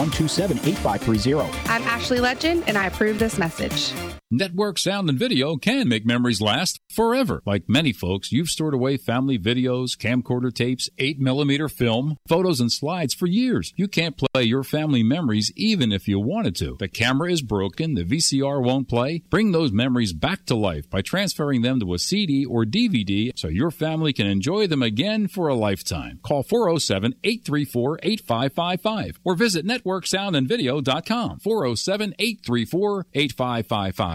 1278530. 0.50 1.50
I'm 1.70 1.84
Ashley 1.84 2.20
Legend, 2.20 2.64
and 2.68 2.78
I 2.78 2.88
approve 2.88 3.20
this 3.20 3.38
message. 3.38 3.92
Network 4.32 4.80
sound 4.80 5.08
and 5.08 5.20
video 5.20 5.56
can 5.56 5.88
make 5.88 6.04
memories 6.04 6.42
last 6.42 6.80
forever. 6.92 7.44
Like 7.46 7.70
many 7.70 7.94
folks, 7.94 8.32
you've 8.32 8.48
stored 8.48 8.74
away 8.74 8.98
family 8.98 9.38
videos, 9.38 9.92
camcorder 9.96 10.52
tapes, 10.52 10.90
8mm 10.98 11.72
film, 11.72 12.18
photos, 12.28 12.60
and 12.60 12.72
slides 12.72 13.14
for 13.14 13.28
years. 13.28 13.72
You 13.76 13.88
can't 13.88 14.18
play 14.18 14.42
your 14.42 14.64
family 14.64 15.04
memories 15.04 15.52
even 15.56 15.92
if 15.92 16.08
you 16.08 16.20
wanted 16.20 16.56
to. 16.56 16.76
The 16.80 16.88
camera 16.88 17.32
is 17.32 17.44
broken, 17.44 17.94
the 17.94 18.04
VCR 18.04 18.64
won't 18.64 18.90
play. 18.90 19.22
Bring 19.30 19.52
those 19.52 19.72
memories 19.72 20.12
back 20.12 20.48
to 20.48 20.56
life 20.56 20.90
by 20.90 21.04
transferring 21.04 21.62
them 21.62 21.80
to 21.82 21.94
a 21.94 22.00
CD 22.00 22.46
or 22.46 22.66
DVD 22.66 23.32
so 23.36 23.48
your 23.48 23.70
family 23.70 24.12
can 24.12 24.26
enjoy 24.26 24.66
them 24.66 24.82
again 24.82 25.28
for 25.28 25.50
a 25.50 25.56
lifetime. 25.56 26.20
Call 26.24 26.42
407 26.42 27.14
834 27.24 28.00
8555 28.02 29.20
or 29.24 29.36
visit 29.36 29.68
networksoundandvideo.com 29.68 31.40
407 31.42 32.16
834 32.18 33.06
8555. 33.14 34.15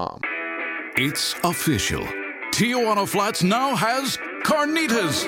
It's 0.97 1.35
official. 1.43 2.03
Tijuana 2.51 3.07
Flats 3.07 3.43
now 3.43 3.75
has 3.75 4.17
carnitas. 4.43 5.23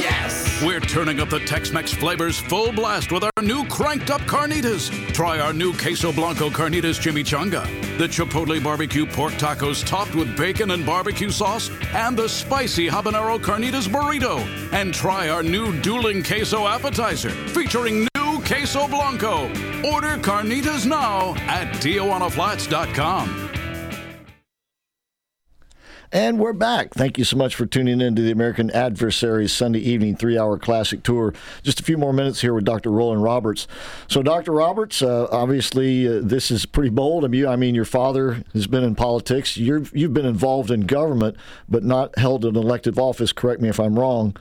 Yes! 0.00 0.62
We're 0.64 0.80
turning 0.80 1.20
up 1.20 1.28
the 1.28 1.40
Tex-Mex 1.40 1.92
flavors 1.92 2.38
full 2.38 2.72
blast 2.72 3.12
with 3.12 3.24
our 3.24 3.42
new 3.42 3.66
cranked 3.66 4.10
up 4.10 4.22
carnitas. 4.22 4.90
Try 5.12 5.38
our 5.38 5.52
new 5.52 5.72
Queso 5.74 6.12
Blanco 6.12 6.48
carnitas 6.48 6.98
chimichanga, 6.98 7.64
the 7.98 8.06
Chipotle 8.06 8.62
barbecue 8.62 9.04
pork 9.06 9.34
tacos 9.34 9.84
topped 9.84 10.14
with 10.14 10.36
bacon 10.36 10.70
and 10.70 10.86
barbecue 10.86 11.30
sauce, 11.30 11.70
and 11.92 12.16
the 12.16 12.28
spicy 12.28 12.88
habanero 12.88 13.38
carnitas 13.38 13.88
burrito. 13.88 14.38
And 14.72 14.94
try 14.94 15.28
our 15.28 15.42
new 15.42 15.78
dueling 15.82 16.22
queso 16.22 16.66
appetizer 16.66 17.30
featuring 17.30 18.08
new 18.14 18.40
Queso 18.42 18.88
Blanco. 18.88 19.48
Order 19.84 20.16
carnitas 20.18 20.86
now 20.86 21.34
at 21.46 21.74
TijuanaFlats.com. 21.76 23.65
And 26.16 26.38
we're 26.38 26.54
back. 26.54 26.94
Thank 26.94 27.18
you 27.18 27.24
so 27.24 27.36
much 27.36 27.54
for 27.54 27.66
tuning 27.66 28.00
in 28.00 28.16
to 28.16 28.22
the 28.22 28.30
American 28.30 28.70
Adversaries 28.70 29.52
Sunday 29.52 29.80
evening 29.80 30.16
three 30.16 30.38
hour 30.38 30.56
classic 30.56 31.02
tour. 31.02 31.34
Just 31.62 31.78
a 31.78 31.82
few 31.82 31.98
more 31.98 32.14
minutes 32.14 32.40
here 32.40 32.54
with 32.54 32.64
Dr. 32.64 32.88
Rollan 32.88 33.22
Roberts. 33.22 33.68
So, 34.08 34.22
Dr. 34.22 34.52
Roberts, 34.52 35.02
uh, 35.02 35.28
obviously, 35.30 36.08
uh, 36.08 36.22
this 36.22 36.50
is 36.50 36.64
pretty 36.64 36.88
bold 36.88 37.24
of 37.24 37.34
you. 37.34 37.46
I 37.46 37.56
mean, 37.56 37.74
your 37.74 37.84
father 37.84 38.42
has 38.54 38.66
been 38.66 38.82
in 38.82 38.94
politics, 38.94 39.58
You're, 39.58 39.82
you've 39.92 40.14
been 40.14 40.24
involved 40.24 40.70
in 40.70 40.86
government, 40.86 41.36
but 41.68 41.84
not 41.84 42.18
held 42.18 42.46
an 42.46 42.56
elective 42.56 42.98
office. 42.98 43.30
Correct 43.34 43.60
me 43.60 43.68
if 43.68 43.78
I'm 43.78 43.98
wrong. 43.98 44.34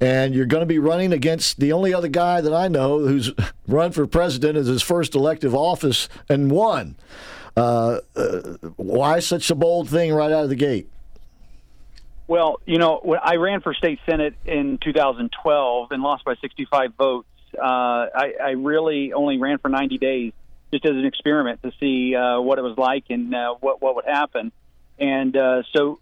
And 0.00 0.34
you're 0.34 0.46
going 0.46 0.62
to 0.62 0.66
be 0.66 0.78
running 0.78 1.12
against 1.12 1.60
the 1.60 1.74
only 1.74 1.92
other 1.92 2.08
guy 2.08 2.40
that 2.40 2.54
I 2.54 2.68
know 2.68 3.00
who's 3.00 3.34
run 3.68 3.92
for 3.92 4.06
president 4.06 4.56
as 4.56 4.66
his 4.66 4.80
first 4.80 5.14
elective 5.14 5.54
office 5.54 6.08
and 6.30 6.50
won. 6.50 6.96
Uh, 7.54 7.98
uh, 8.16 8.40
why 8.76 9.18
such 9.18 9.50
a 9.50 9.54
bold 9.54 9.90
thing 9.90 10.14
right 10.14 10.32
out 10.32 10.44
of 10.44 10.48
the 10.48 10.56
gate? 10.56 10.88
Well, 12.28 12.60
you 12.66 12.76
know, 12.76 13.00
when 13.02 13.18
I 13.22 13.36
ran 13.36 13.62
for 13.62 13.72
state 13.72 13.98
senate 14.08 14.34
in 14.44 14.78
2012 14.78 15.88
and 15.90 16.02
lost 16.02 16.24
by 16.24 16.34
65 16.40 16.94
votes. 16.94 17.26
Uh, 17.56 17.62
I, 17.64 18.34
I 18.42 18.50
really 18.50 19.14
only 19.14 19.38
ran 19.38 19.56
for 19.56 19.70
90 19.70 19.96
days 19.96 20.32
just 20.70 20.84
as 20.84 20.90
an 20.90 21.06
experiment 21.06 21.62
to 21.62 21.72
see 21.80 22.14
uh, 22.14 22.38
what 22.40 22.58
it 22.58 22.62
was 22.62 22.76
like 22.76 23.04
and 23.08 23.34
uh, 23.34 23.54
what 23.60 23.80
what 23.80 23.94
would 23.94 24.04
happen. 24.04 24.52
And 24.98 25.34
uh, 25.34 25.62
so, 25.74 25.98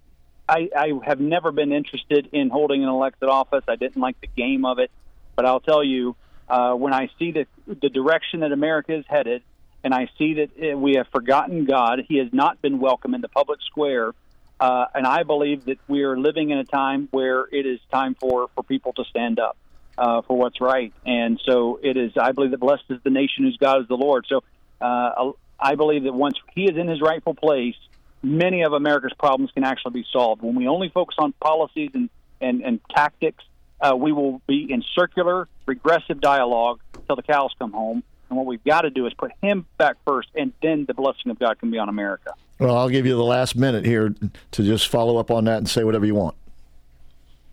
I, 0.48 0.68
I 0.76 0.92
have 1.04 1.20
never 1.20 1.52
been 1.52 1.72
interested 1.72 2.28
in 2.32 2.50
holding 2.50 2.82
an 2.82 2.88
elected 2.88 3.28
office. 3.28 3.62
I 3.68 3.76
didn't 3.76 4.00
like 4.00 4.20
the 4.20 4.26
game 4.26 4.64
of 4.64 4.80
it, 4.80 4.90
but 5.36 5.44
I'll 5.44 5.60
tell 5.60 5.84
you, 5.84 6.16
uh, 6.48 6.74
when 6.74 6.92
I 6.92 7.10
see 7.18 7.30
the 7.30 7.46
the 7.66 7.88
direction 7.88 8.40
that 8.40 8.50
America 8.50 8.96
is 8.96 9.04
headed, 9.08 9.42
and 9.84 9.94
I 9.94 10.08
see 10.18 10.34
that 10.34 10.50
uh, 10.72 10.76
we 10.76 10.94
have 10.94 11.06
forgotten 11.12 11.64
God, 11.64 12.02
He 12.08 12.16
has 12.18 12.32
not 12.32 12.60
been 12.60 12.80
welcome 12.80 13.14
in 13.14 13.20
the 13.20 13.28
public 13.28 13.60
square. 13.62 14.12
Uh, 14.58 14.86
and 14.94 15.06
I 15.06 15.22
believe 15.22 15.66
that 15.66 15.78
we 15.86 16.02
are 16.02 16.18
living 16.18 16.50
in 16.50 16.58
a 16.58 16.64
time 16.64 17.08
where 17.10 17.46
it 17.52 17.66
is 17.66 17.78
time 17.92 18.14
for, 18.18 18.48
for 18.54 18.62
people 18.62 18.92
to 18.94 19.04
stand 19.04 19.38
up 19.38 19.56
uh, 19.98 20.22
for 20.22 20.36
what's 20.36 20.60
right. 20.60 20.92
And 21.04 21.40
so 21.44 21.78
it 21.82 21.96
is, 21.96 22.12
I 22.20 22.32
believe 22.32 22.52
that 22.52 22.60
blessed 22.60 22.84
is 22.88 22.98
the 23.04 23.10
nation 23.10 23.44
whose 23.44 23.58
God 23.58 23.82
is 23.82 23.88
the 23.88 23.96
Lord. 23.96 24.26
So 24.28 24.42
uh, 24.80 25.32
I 25.60 25.74
believe 25.74 26.04
that 26.04 26.14
once 26.14 26.38
he 26.54 26.64
is 26.64 26.76
in 26.76 26.88
his 26.88 27.00
rightful 27.00 27.34
place, 27.34 27.76
many 28.22 28.62
of 28.62 28.72
America's 28.72 29.12
problems 29.18 29.50
can 29.52 29.64
actually 29.64 29.92
be 29.92 30.06
solved. 30.12 30.42
When 30.42 30.54
we 30.54 30.68
only 30.68 30.88
focus 30.88 31.16
on 31.18 31.32
policies 31.34 31.90
and, 31.94 32.08
and, 32.40 32.62
and 32.62 32.80
tactics, 32.94 33.44
uh, 33.80 33.94
we 33.94 34.12
will 34.12 34.40
be 34.46 34.66
in 34.70 34.82
circular, 34.94 35.48
regressive 35.66 36.20
dialogue 36.20 36.80
till 37.06 37.16
the 37.16 37.22
cows 37.22 37.52
come 37.58 37.72
home. 37.72 38.02
And 38.28 38.36
what 38.36 38.46
we've 38.46 38.64
got 38.64 38.82
to 38.82 38.90
do 38.90 39.06
is 39.06 39.14
put 39.14 39.32
him 39.42 39.66
back 39.78 39.96
first, 40.04 40.28
and 40.34 40.52
then 40.62 40.84
the 40.86 40.94
blessing 40.94 41.30
of 41.30 41.38
God 41.38 41.58
can 41.60 41.70
be 41.70 41.78
on 41.78 41.88
America. 41.88 42.32
Well, 42.58 42.76
I'll 42.76 42.88
give 42.88 43.06
you 43.06 43.14
the 43.16 43.24
last 43.24 43.56
minute 43.56 43.84
here 43.84 44.14
to 44.52 44.62
just 44.62 44.88
follow 44.88 45.18
up 45.18 45.30
on 45.30 45.44
that 45.44 45.58
and 45.58 45.68
say 45.68 45.84
whatever 45.84 46.06
you 46.06 46.14
want. 46.14 46.36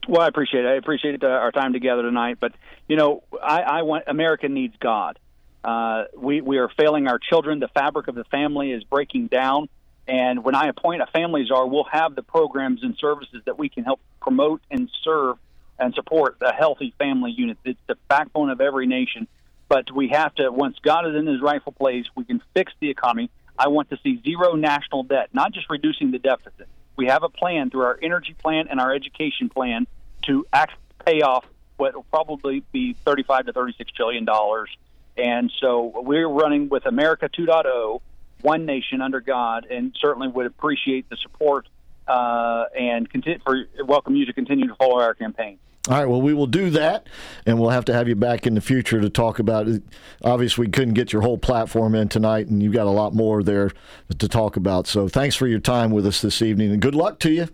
Well, 0.07 0.21
I 0.21 0.27
appreciate 0.27 0.65
it. 0.65 0.67
I 0.67 0.75
appreciate 0.75 1.23
uh, 1.23 1.27
our 1.27 1.51
time 1.51 1.73
together 1.73 2.01
tonight. 2.03 2.37
But 2.39 2.53
you 2.87 2.95
know, 2.95 3.23
I, 3.41 3.61
I 3.61 3.81
want 3.83 4.05
America 4.07 4.47
needs 4.49 4.75
God. 4.79 5.19
Uh, 5.63 6.05
we 6.15 6.41
we 6.41 6.57
are 6.57 6.69
failing 6.69 7.07
our 7.07 7.19
children. 7.19 7.59
The 7.59 7.69
fabric 7.69 8.07
of 8.07 8.15
the 8.15 8.25
family 8.25 8.71
is 8.71 8.83
breaking 8.83 9.27
down. 9.27 9.69
And 10.05 10.43
when 10.43 10.55
I 10.55 10.67
appoint 10.67 11.01
a 11.01 11.05
family 11.07 11.45
czar, 11.45 11.65
we'll 11.65 11.85
have 11.85 12.15
the 12.15 12.23
programs 12.23 12.83
and 12.83 12.97
services 12.97 13.41
that 13.45 13.57
we 13.57 13.69
can 13.69 13.85
help 13.85 14.01
promote 14.19 14.61
and 14.69 14.89
serve 15.01 15.37
and 15.79 15.93
support 15.93 16.37
a 16.41 16.51
healthy 16.51 16.93
family 16.97 17.31
unit. 17.31 17.57
It's 17.63 17.79
the 17.87 17.95
backbone 18.09 18.49
of 18.49 18.59
every 18.59 18.85
nation. 18.85 19.27
But 19.69 19.91
we 19.91 20.09
have 20.09 20.35
to, 20.35 20.51
once 20.51 20.77
God 20.81 21.07
is 21.07 21.15
in 21.15 21.25
his 21.25 21.41
rightful 21.41 21.71
place, 21.71 22.05
we 22.15 22.25
can 22.25 22.41
fix 22.53 22.73
the 22.81 22.89
economy. 22.89 23.29
I 23.57 23.67
want 23.67 23.89
to 23.91 23.97
see 24.03 24.21
zero 24.23 24.55
national 24.55 25.03
debt, 25.03 25.29
not 25.33 25.53
just 25.53 25.69
reducing 25.69 26.11
the 26.11 26.19
deficit. 26.19 26.67
We 26.95 27.07
have 27.07 27.23
a 27.23 27.29
plan 27.29 27.69
through 27.69 27.83
our 27.83 27.99
energy 28.01 28.35
plan 28.39 28.67
and 28.69 28.79
our 28.79 28.93
education 28.93 29.49
plan 29.49 29.87
to 30.23 30.45
act, 30.53 30.73
pay 31.05 31.21
off 31.21 31.45
what 31.77 31.95
will 31.95 32.03
probably 32.03 32.63
be 32.71 32.93
35 32.93 33.47
to 33.47 33.53
36 33.53 33.91
trillion 33.91 34.25
dollars. 34.25 34.69
And 35.17 35.51
so 35.59 35.91
we're 35.95 36.27
running 36.27 36.69
with 36.69 36.85
America 36.85 37.29
2.0, 37.29 38.01
one 38.41 38.65
nation 38.65 39.01
under 39.01 39.21
God, 39.21 39.65
and 39.69 39.95
certainly 39.99 40.27
would 40.27 40.45
appreciate 40.45 41.09
the 41.09 41.17
support 41.17 41.67
uh, 42.07 42.65
and 42.77 43.07
for 43.43 43.65
welcome 43.85 44.15
you 44.15 44.25
to 44.25 44.33
continue 44.33 44.67
to 44.67 44.75
follow 44.75 44.99
our 44.99 45.13
campaign. 45.13 45.59
All 45.89 45.97
right, 45.97 46.05
well, 46.05 46.21
we 46.21 46.33
will 46.33 46.47
do 46.47 46.69
that, 46.69 47.07
and 47.45 47.59
we'll 47.59 47.71
have 47.71 47.83
to 47.85 47.93
have 47.93 48.07
you 48.07 48.15
back 48.15 48.47
in 48.47 48.55
the 48.55 48.61
future 48.61 49.01
to 49.01 49.09
talk 49.09 49.37
about 49.37 49.67
it. 49.67 49.83
Obviously, 50.23 50.67
we 50.67 50.71
couldn't 50.71 50.93
get 50.93 51.11
your 51.11 51.23
whole 51.23 51.37
platform 51.37 51.93
in 51.93 52.07
tonight, 52.07 52.47
and 52.47 52.63
you've 52.63 52.71
got 52.71 52.87
a 52.87 52.91
lot 52.91 53.13
more 53.13 53.43
there 53.43 53.69
to 54.17 54.29
talk 54.29 54.55
about. 54.55 54.87
So, 54.87 55.09
thanks 55.09 55.35
for 55.35 55.45
your 55.45 55.59
time 55.59 55.91
with 55.91 56.05
us 56.05 56.21
this 56.21 56.41
evening, 56.41 56.71
and 56.71 56.81
good 56.81 56.95
luck 56.95 57.19
to 57.19 57.31
you. 57.31 57.49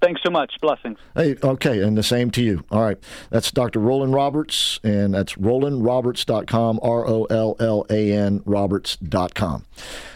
Thanks 0.00 0.22
so 0.22 0.30
much. 0.30 0.54
Blessings. 0.62 0.98
Hey, 1.14 1.36
okay, 1.42 1.80
and 1.82 1.96
the 1.96 2.02
same 2.02 2.30
to 2.32 2.42
you. 2.42 2.64
All 2.70 2.80
right, 2.80 2.96
that's 3.28 3.50
Dr. 3.50 3.80
Rollan 3.80 4.14
Roberts, 4.14 4.80
and 4.82 5.12
that's 5.12 5.34
RollanRoberts.com, 5.34 6.80
R 6.82 7.06
O 7.06 7.24
L 7.24 7.56
L 7.60 7.86
A 7.90 8.12
N 8.12 8.42
Roberts.com. 8.46 9.66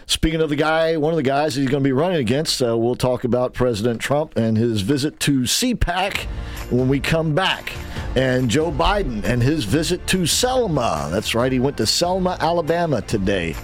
Speaking 0.06 0.40
of 0.40 0.48
the 0.48 0.56
guy, 0.56 0.96
one 0.96 1.12
of 1.12 1.16
the 1.16 1.22
guys 1.22 1.54
he's 1.54 1.68
going 1.68 1.82
to 1.82 1.88
be 1.88 1.92
running 1.92 2.18
against, 2.18 2.62
uh, 2.62 2.76
we'll 2.76 2.94
talk 2.94 3.24
about 3.24 3.52
President 3.54 4.00
Trump 4.00 4.36
and 4.36 4.56
his 4.56 4.80
visit 4.80 5.18
to 5.20 5.40
CPAC 5.40 6.24
when 6.70 6.88
we 6.88 7.00
come 7.00 7.34
back. 7.34 7.72
And 8.16 8.48
Joe 8.48 8.70
Biden 8.70 9.24
and 9.24 9.42
his 9.42 9.64
visit 9.64 10.06
to 10.08 10.24
Selma. 10.24 11.08
That's 11.10 11.34
right, 11.34 11.50
he 11.50 11.58
went 11.58 11.76
to 11.78 11.86
Selma, 11.86 12.36
Alabama 12.40 13.02
today 13.02 13.54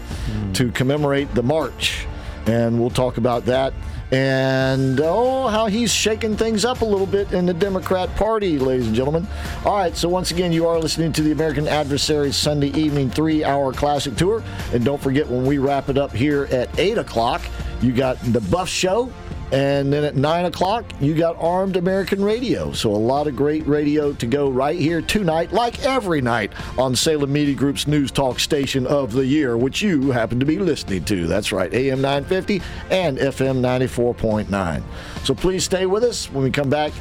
to 0.55 0.71
commemorate 0.73 1.35
the 1.35 1.43
march. 1.43 2.07
And 2.47 2.81
we'll 2.81 2.91
talk 2.91 3.17
about 3.17 3.45
that. 3.47 3.73
And 4.13 5.01
oh, 5.01 5.47
how 5.47 5.67
he's 5.67 5.93
shaking 5.93 6.37
things 6.37 6.65
up 6.65 6.81
a 6.81 6.85
little 6.85 7.07
bit 7.07 7.33
in 7.33 7.47
the 7.47 7.55
Democrat 7.55 8.15
Party, 8.17 8.59
ladies 8.59 8.89
and 8.89 8.97
gentlemen. 8.97 9.27
All 9.65 9.77
right, 9.77 9.97
so 9.97 10.09
once 10.09 10.33
again, 10.33 10.53
you 10.53 10.67
are 10.67 10.81
listening 10.81 11.13
to 11.13 11.23
the 11.23 11.31
American 11.31 11.69
Adversaries 11.69 12.35
Sunday 12.35 12.69
evening 12.69 13.09
three 13.09 13.45
hour 13.45 13.73
classic 13.73 14.17
tour. 14.17 14.43
And 14.73 14.85
don't 14.85 15.01
forget, 15.01 15.29
when 15.29 15.47
we 15.47 15.59
wrap 15.59 15.89
it 15.89 15.97
up 15.97 16.13
here 16.13 16.49
at 16.51 16.77
8 16.77 16.99
o'clock, 16.99 17.43
you 17.81 17.93
got 17.93 18.19
the 18.33 18.41
Buff 18.41 18.69
Show. 18.69 19.13
And 19.53 19.93
then 19.93 20.05
at 20.05 20.15
9 20.15 20.45
o'clock, 20.45 20.85
you 21.01 21.15
got 21.15 21.37
Armed 21.41 21.77
American 21.77 22.23
Radio. 22.23 22.73
So 22.73 22.91
a 22.91 22.97
lot 22.97 23.27
of 23.27 23.35
great 23.35 23.67
radio 23.67 24.13
to 24.13 24.27
go 24.27 24.49
right 24.49 24.79
here 24.79 25.03
tonight, 25.03 25.53
like 25.53 25.85
every 25.85 26.21
night 26.21 26.53
on 26.79 26.95
Salem 26.95 27.33
Media 27.33 27.55
Group's 27.55 27.89
news 27.89 28.13
talk 28.13 28.39
station 28.39 28.87
of 28.87 29.13
the 29.13 29.27
year, 29.27 29.57
which 29.57 29.83
you 29.83 30.13
happen 30.13 30.39
to 30.39 30.47
be 30.47 30.59
listening 30.59 31.05
to. 31.07 31.27
That's 31.27 31.51
right, 31.51 31.73
AM 31.75 32.01
950 32.01 32.63
and 32.91 33.19
FM 33.19 33.61
94.9. 33.61 34.83
So 35.25 35.35
please 35.35 35.65
stay 35.65 35.87
with 35.87 36.05
us. 36.05 36.31
When 36.31 36.45
we 36.45 36.51
come 36.51 36.71
back, 36.71 36.93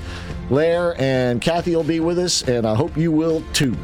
Lair 0.50 1.00
and 1.00 1.40
Kathy 1.42 1.76
will 1.76 1.84
be 1.84 2.00
with 2.00 2.18
us, 2.18 2.42
and 2.48 2.66
I 2.66 2.74
hope 2.74 2.98
you 2.98 3.12
will 3.12 3.44
too. 3.54 3.78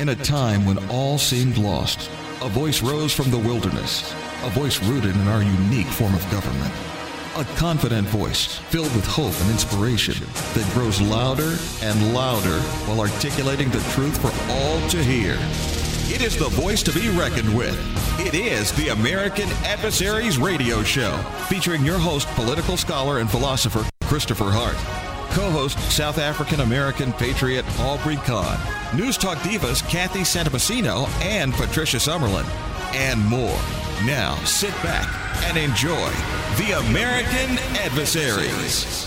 In 0.00 0.10
a 0.10 0.16
time 0.16 0.66
when 0.66 0.78
all 0.90 1.16
seemed 1.16 1.56
lost, 1.56 2.10
a 2.42 2.48
voice 2.48 2.82
rose 2.82 3.12
from 3.12 3.30
the 3.30 3.38
wilderness, 3.38 4.12
a 4.44 4.50
voice 4.50 4.82
rooted 4.84 5.16
in 5.16 5.26
our 5.28 5.42
unique 5.42 5.86
form 5.86 6.14
of 6.14 6.30
government. 6.30 6.72
A 7.36 7.44
confident 7.56 8.06
voice 8.08 8.58
filled 8.68 8.94
with 8.94 9.06
hope 9.06 9.32
and 9.40 9.50
inspiration 9.50 10.14
that 10.52 10.70
grows 10.74 11.00
louder 11.00 11.56
and 11.82 12.14
louder 12.14 12.60
while 12.86 13.00
articulating 13.00 13.70
the 13.70 13.80
truth 13.92 14.20
for 14.20 14.30
all 14.52 14.88
to 14.90 15.02
hear. 15.02 15.32
It 16.14 16.22
is 16.22 16.36
the 16.36 16.50
voice 16.50 16.82
to 16.82 16.92
be 16.92 17.08
reckoned 17.08 17.56
with. 17.56 17.74
It 18.20 18.34
is 18.34 18.70
the 18.72 18.90
American 18.90 19.48
Adversaries 19.64 20.36
Radio 20.36 20.82
Show, 20.82 21.16
featuring 21.48 21.84
your 21.84 21.98
host, 21.98 22.28
political 22.34 22.76
scholar 22.76 23.20
and 23.20 23.30
philosopher 23.30 23.88
Christopher 24.02 24.50
Hart. 24.50 24.76
Co 25.34 25.50
host 25.50 25.78
South 25.90 26.18
African 26.18 26.60
American 26.60 27.14
patriot 27.14 27.64
Aubrey 27.80 28.16
Kahn. 28.16 28.60
News 28.94 29.16
Talk 29.16 29.38
divas 29.38 29.82
Kathy 29.88 30.20
Santamassino 30.20 31.08
and 31.22 31.52
Patricia 31.54 31.96
Summerlin. 31.96 32.73
And 32.96 33.24
more. 33.26 33.60
Now 34.06 34.36
sit 34.44 34.72
back 34.82 35.08
and 35.48 35.58
enjoy 35.58 36.10
the 36.58 36.78
American 36.78 37.58
Adversaries. 37.76 39.04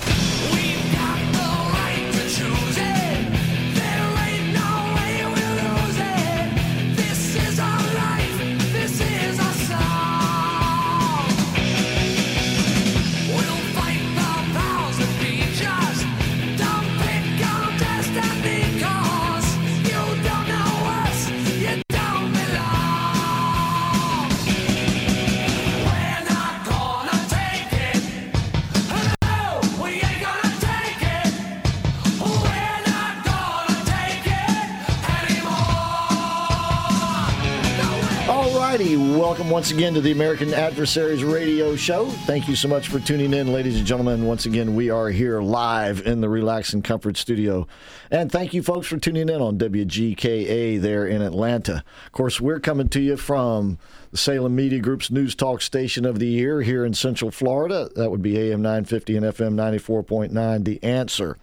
Welcome 38.77 39.49
once 39.49 39.71
again 39.71 39.95
to 39.95 40.01
the 40.01 40.11
American 40.11 40.53
Adversaries 40.53 41.23
Radio 41.23 41.75
Show. 41.75 42.05
Thank 42.27 42.47
you 42.47 42.55
so 42.55 42.67
much 42.67 42.89
for 42.89 42.99
tuning 42.99 43.33
in, 43.33 43.51
ladies 43.51 43.79
and 43.79 43.87
gentlemen. 43.87 44.27
Once 44.27 44.45
again, 44.45 44.75
we 44.75 44.91
are 44.91 45.09
here 45.09 45.41
live 45.41 46.05
in 46.05 46.21
the 46.21 46.29
Relax 46.29 46.73
and 46.73 46.83
Comfort 46.83 47.17
Studio. 47.17 47.67
And 48.11 48.31
thank 48.31 48.53
you, 48.53 48.61
folks, 48.61 48.85
for 48.85 48.97
tuning 48.97 49.29
in 49.29 49.41
on 49.41 49.57
WGKA 49.57 50.79
there 50.79 51.07
in 51.07 51.23
Atlanta. 51.23 51.83
Of 52.05 52.11
course, 52.11 52.39
we're 52.39 52.59
coming 52.59 52.87
to 52.89 53.01
you 53.01 53.17
from 53.17 53.79
the 54.11 54.17
Salem 54.17 54.55
Media 54.55 54.79
Group's 54.79 55.09
News 55.09 55.33
Talk 55.33 55.63
Station 55.63 56.05
of 56.05 56.19
the 56.19 56.27
Year 56.27 56.61
here 56.61 56.85
in 56.85 56.93
Central 56.93 57.31
Florida. 57.31 57.89
That 57.95 58.11
would 58.11 58.21
be 58.21 58.37
AM 58.37 58.61
950 58.61 59.17
and 59.17 59.25
FM 59.25 59.55
94.9, 59.55 60.65
The 60.65 60.83
Answer. 60.83 61.35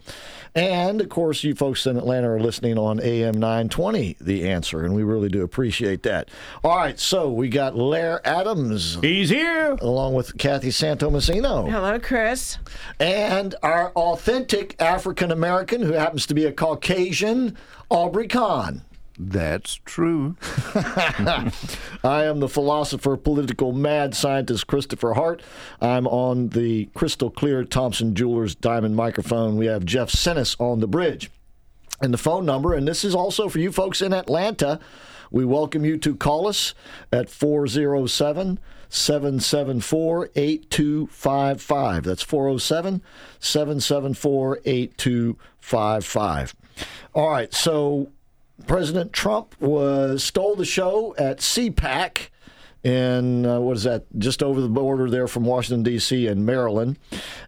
And 0.55 1.01
of 1.01 1.09
course, 1.09 1.43
you 1.43 1.53
folks 1.53 1.85
in 1.85 1.97
Atlanta 1.97 2.29
are 2.29 2.39
listening 2.39 2.77
on 2.77 3.01
AM 3.01 3.37
920, 3.37 4.15
The 4.21 4.49
Answer, 4.49 4.85
and 4.85 4.95
we 4.95 5.03
really 5.03 5.27
do 5.27 5.43
appreciate 5.43 6.03
that. 6.03 6.29
All 6.63 6.77
right, 6.77 6.97
so 6.97 7.29
we 7.29 7.49
got 7.49 7.75
Lair 7.75 8.25
Adams. 8.25 8.97
He's 9.01 9.29
here. 9.29 9.73
Along 9.81 10.13
with 10.13 10.37
Kathy 10.37 10.71
Santo 10.71 11.09
Messino. 11.09 11.69
Hello, 11.69 11.99
Chris. 11.99 12.57
And 13.01 13.53
our 13.63 13.91
authentic 13.91 14.81
African 14.81 15.29
American, 15.29 15.81
who 15.81 15.91
happens 15.91 16.25
to 16.27 16.33
be 16.33 16.45
a 16.45 16.53
Caucasian, 16.53 17.57
Aubrey 17.89 18.29
Kahn. 18.29 18.81
That's 19.17 19.75
true. 19.85 20.35
I 20.75 22.25
am 22.25 22.39
the 22.41 22.49
philosopher, 22.49 23.15
political 23.15 23.71
mad 23.71 24.13
scientist 24.13 24.67
Christopher 24.67 25.13
Hart. 25.13 25.41
I'm 25.79 26.05
on 26.07 26.49
the 26.49 26.85
crystal 26.93 27.29
clear 27.29 27.63
Thompson 27.63 28.13
Jewelers 28.13 28.55
diamond 28.55 28.95
microphone. 28.95 29.55
We 29.55 29.67
have 29.67 29.85
Jeff 29.85 30.09
Sinnis 30.09 30.59
on 30.59 30.81
the 30.81 30.87
bridge. 30.87 31.31
And 32.01 32.13
the 32.13 32.17
phone 32.17 32.45
number, 32.45 32.73
and 32.73 32.85
this 32.85 33.05
is 33.05 33.15
also 33.15 33.47
for 33.47 33.59
you 33.59 33.71
folks 33.71 34.01
in 34.01 34.11
Atlanta. 34.11 34.81
We 35.31 35.45
welcome 35.45 35.85
you 35.85 35.97
to 35.97 36.15
call 36.15 36.47
us 36.47 36.73
at 37.11 37.29
407 37.29 38.59
774 38.89 40.29
8255. 40.35 42.03
That's 42.03 42.21
407 42.21 43.01
774 43.39 44.59
8255. 44.65 46.55
All 47.13 47.29
right, 47.29 47.53
so 47.53 48.11
President 48.67 49.13
Trump 49.13 49.55
was 49.59 50.23
stole 50.23 50.55
the 50.55 50.65
show 50.65 51.13
at 51.17 51.39
CPAC 51.39 52.29
in 52.85 53.47
uh, 53.47 53.59
what 53.59 53.77
is 53.77 53.83
that? 53.83 54.05
Just 54.19 54.43
over 54.43 54.61
the 54.61 54.69
border 54.69 55.09
there 55.09 55.27
from 55.27 55.43
Washington 55.43 55.81
D.C. 55.81 56.27
and 56.27 56.45
Maryland, 56.45 56.99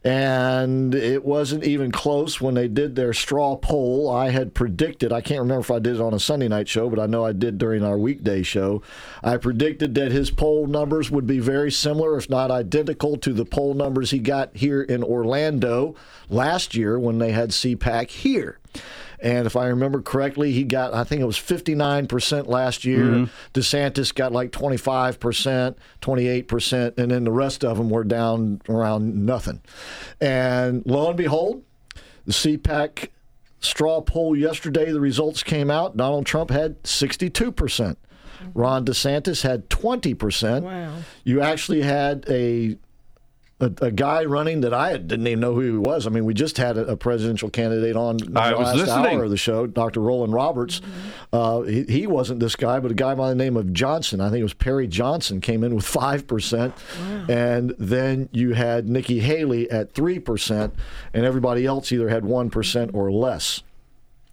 and 0.04 0.96
it 0.96 1.24
wasn't 1.24 1.64
even 1.64 1.92
close 1.92 2.42
when 2.42 2.56
they 2.56 2.68
did 2.68 2.96
their 2.96 3.14
straw 3.14 3.56
poll. 3.56 4.10
I 4.10 4.32
had 4.32 4.56
predicted. 4.56 5.14
I 5.14 5.22
can't 5.22 5.42
remember 5.42 5.62
if 5.62 5.70
I 5.70 5.78
did 5.78 5.98
it 5.98 6.02
on 6.02 6.16
a 6.16 6.20
Sunday 6.20 6.48
night 6.48 6.68
show, 6.68 6.90
but 6.90 7.00
I 7.00 7.06
know 7.06 7.24
I 7.24 7.34
did 7.34 7.60
during 7.60 7.84
our 7.84 8.00
weekday 8.00 8.42
show. 8.42 8.82
I 9.24 9.38
predicted 9.38 9.94
that 9.94 10.12
his 10.12 10.32
poll 10.32 10.66
numbers 10.66 11.12
would 11.12 11.28
be 11.28 11.38
very 11.38 11.72
similar, 11.72 12.18
if 12.18 12.32
not 12.32 12.50
identical, 12.50 13.16
to 13.18 13.32
the 13.32 13.46
poll 13.46 13.76
numbers 13.76 14.10
he 14.10 14.18
got 14.18 14.58
here 14.58 14.82
in 14.82 15.04
Orlando 15.04 15.94
last 16.32 16.74
year 16.74 16.98
when 16.98 17.20
they 17.20 17.32
had 17.32 17.52
CPAC 17.52 18.10
here. 18.10 18.58
And 19.20 19.48
if 19.48 19.56
I 19.56 19.68
remember 19.68 20.02
correctly, 20.02 20.52
he 20.52 20.64
got, 20.64 20.94
I 20.94 21.04
think 21.04 21.22
it 21.22 21.26
was 21.26 21.38
59% 21.38 22.48
last 22.48 22.86
year. 22.86 23.04
Mhm. 23.06 23.30
DeSantis 23.54 24.14
got 24.14 24.32
like 24.32 24.52
25%, 24.52 25.76
28%, 26.02 26.98
and 26.98 27.12
then 27.12 27.24
the 27.24 27.32
rest 27.32 27.64
of 27.66 27.78
them 27.78 27.90
were 27.90 28.04
down 28.04 28.62
around 28.70 29.26
nothing. 29.26 29.62
And 30.22 30.84
lo 30.86 31.08
and 31.10 31.18
behold, 31.18 31.64
the 32.26 32.34
CPAC 32.34 33.10
straw 33.60 34.02
poll 34.02 34.36
yesterday, 34.36 34.92
the 34.92 35.00
results 35.00 35.42
came 35.42 35.72
out. 35.72 35.98
Donald 35.98 36.26
Trump 36.26 36.52
had 36.52 36.82
62%. 36.84 37.98
Ron 38.54 38.86
DeSantis 38.86 39.42
had 39.42 39.68
20%. 39.70 40.64
Wow. 40.64 40.94
You 41.24 41.42
actually 41.42 41.82
had 41.82 42.24
a 42.30 42.78
a, 43.60 43.72
a 43.82 43.92
guy 43.92 44.24
running 44.26 44.62
that 44.62 44.74
I 44.74 44.98
didn't 44.98 45.26
even 45.26 45.40
know 45.40 45.56
who 45.56 45.62
he 45.62 45.78
was. 45.78 46.06
I 46.06 46.12
mean, 46.12 46.26
we 46.26 46.34
just 46.34 46.58
had 46.58 46.78
a, 46.78 46.86
a 46.90 46.98
presidential 46.98 47.50
candidate 47.50 47.96
on 47.96 48.18
the 48.18 48.40
I 48.40 48.54
was 48.54 48.68
last 48.68 48.76
listening. 48.78 49.18
hour 49.18 49.24
of 49.24 49.32
the 49.32 49.38
show, 49.38 49.66
Dr. 49.66 50.00
Rollan 50.00 50.34
Roberts. 50.34 50.82
Uh, 51.34 51.62
he, 51.62 51.84
he 51.84 52.08
wasn't 52.08 52.40
this 52.40 52.56
guy, 52.56 52.80
but 52.80 52.92
a 52.92 52.94
guy 52.96 53.16
by 53.16 53.30
the 53.30 53.36
name 53.36 53.58
of 53.58 53.74
Johnson. 53.74 54.22
I 54.22 54.30
think 54.30 54.42
it 54.42 54.44
was 54.44 54.54
Perry 54.54 54.88
Johnson 54.88 55.42
came 55.42 55.64
in 55.64 55.76
with 55.76 55.86
five 55.98 56.28
percent, 56.28 56.76
and 57.28 57.74
then 57.80 58.30
you 58.32 58.54
had 58.54 58.88
Nikki 58.88 59.20
Haley 59.20 59.70
at 59.72 59.94
three 59.94 60.20
percent, 60.20 60.76
and 61.14 61.26
everybody 61.26 61.66
else 61.66 61.92
either 61.92 62.10
had 62.10 62.26
one 62.26 62.50
percent 62.50 62.92
or 62.94 63.12
less. 63.12 63.64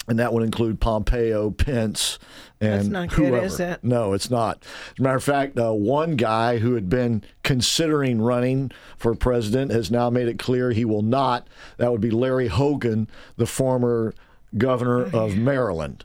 And 0.07 0.19
that 0.19 0.33
would 0.35 0.43
include 0.43 0.81
Pompeo, 0.81 1.51
Pence, 1.51 2.19
and 2.61 2.73
That's 2.73 2.89
not 2.89 3.09
good, 3.11 3.29
whoever. 3.31 3.47
is 3.47 3.59
it? 3.59 3.83
No, 3.83 4.13
it's 4.13 4.31
not. 4.31 4.63
As 4.63 4.99
a 4.99 5.03
matter 5.03 5.17
of 5.17 5.25
fact, 5.25 5.59
uh, 5.59 5.73
one 5.73 6.17
guy 6.17 6.59
who 6.59 6.75
had 6.75 6.89
been 6.91 7.23
considering 7.43 8.21
running 8.21 8.71
for 8.99 9.15
president 9.15 9.71
has 9.71 9.91
now 9.91 10.11
made 10.11 10.29
it 10.29 10.39
clear 10.39 10.73
he 10.73 10.85
will 10.85 11.03
not. 11.03 11.49
That 11.79 11.91
would 11.91 12.03
be 12.03 12.11
Larry 12.11 12.49
Hogan, 12.49 13.09
the 13.37 13.47
former 13.47 14.15
governor 14.59 15.05
of 15.17 15.37
Maryland, 15.37 16.05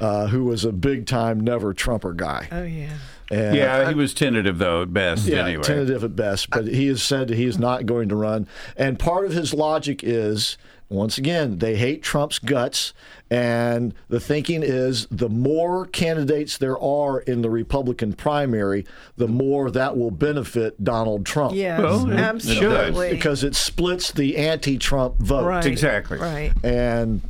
uh, 0.00 0.28
who 0.28 0.44
was 0.44 0.64
a 0.64 0.72
big 0.72 1.06
time 1.06 1.40
never 1.40 1.74
Trumper 1.74 2.12
guy. 2.12 2.48
Oh 2.52 2.62
yeah. 2.62 2.90
And- 3.32 3.54
yeah, 3.56 3.88
he 3.88 3.94
was 3.94 4.12
tentative 4.14 4.58
though 4.58 4.82
at 4.82 4.92
best. 4.92 5.26
yeah, 5.26 5.44
anyway, 5.46 5.62
tentative 5.62 6.02
at 6.02 6.16
best, 6.16 6.50
but 6.50 6.66
he 6.66 6.86
has 6.88 7.02
said 7.02 7.28
that 7.28 7.36
he 7.36 7.44
is 7.46 7.58
not 7.58 7.86
going 7.86 8.08
to 8.08 8.16
run. 8.16 8.46
And 8.76 8.98
part 8.98 9.24
of 9.24 9.32
his 9.32 9.52
logic 9.54 10.02
is, 10.02 10.56
once 10.90 11.16
again, 11.18 11.58
they 11.58 11.76
hate 11.76 12.02
Trump's 12.02 12.38
guts, 12.38 12.92
and 13.30 13.94
the 14.08 14.18
thinking 14.20 14.62
is 14.64 15.06
the 15.10 15.28
more 15.28 15.86
candidates 15.86 16.58
there 16.58 16.78
are 16.78 17.20
in 17.20 17.42
the 17.42 17.48
Republican 17.50 18.12
primary, 18.12 18.84
the 19.16 19.28
more 19.28 19.70
that 19.70 19.96
will 19.96 20.10
benefit 20.10 20.82
Donald 20.82 21.24
Trump. 21.24 21.54
Yes, 21.54 21.80
Well, 21.80 22.10
it- 22.10 22.14
it 22.14 22.18
absolutely. 22.20 23.10
because 23.10 23.44
it 23.44 23.54
splits 23.54 24.10
the 24.10 24.36
anti-Trump 24.36 25.18
vote. 25.18 25.44
Right, 25.46 25.64
Exactly. 25.64 26.18
right. 26.18 26.52
And, 26.64 27.20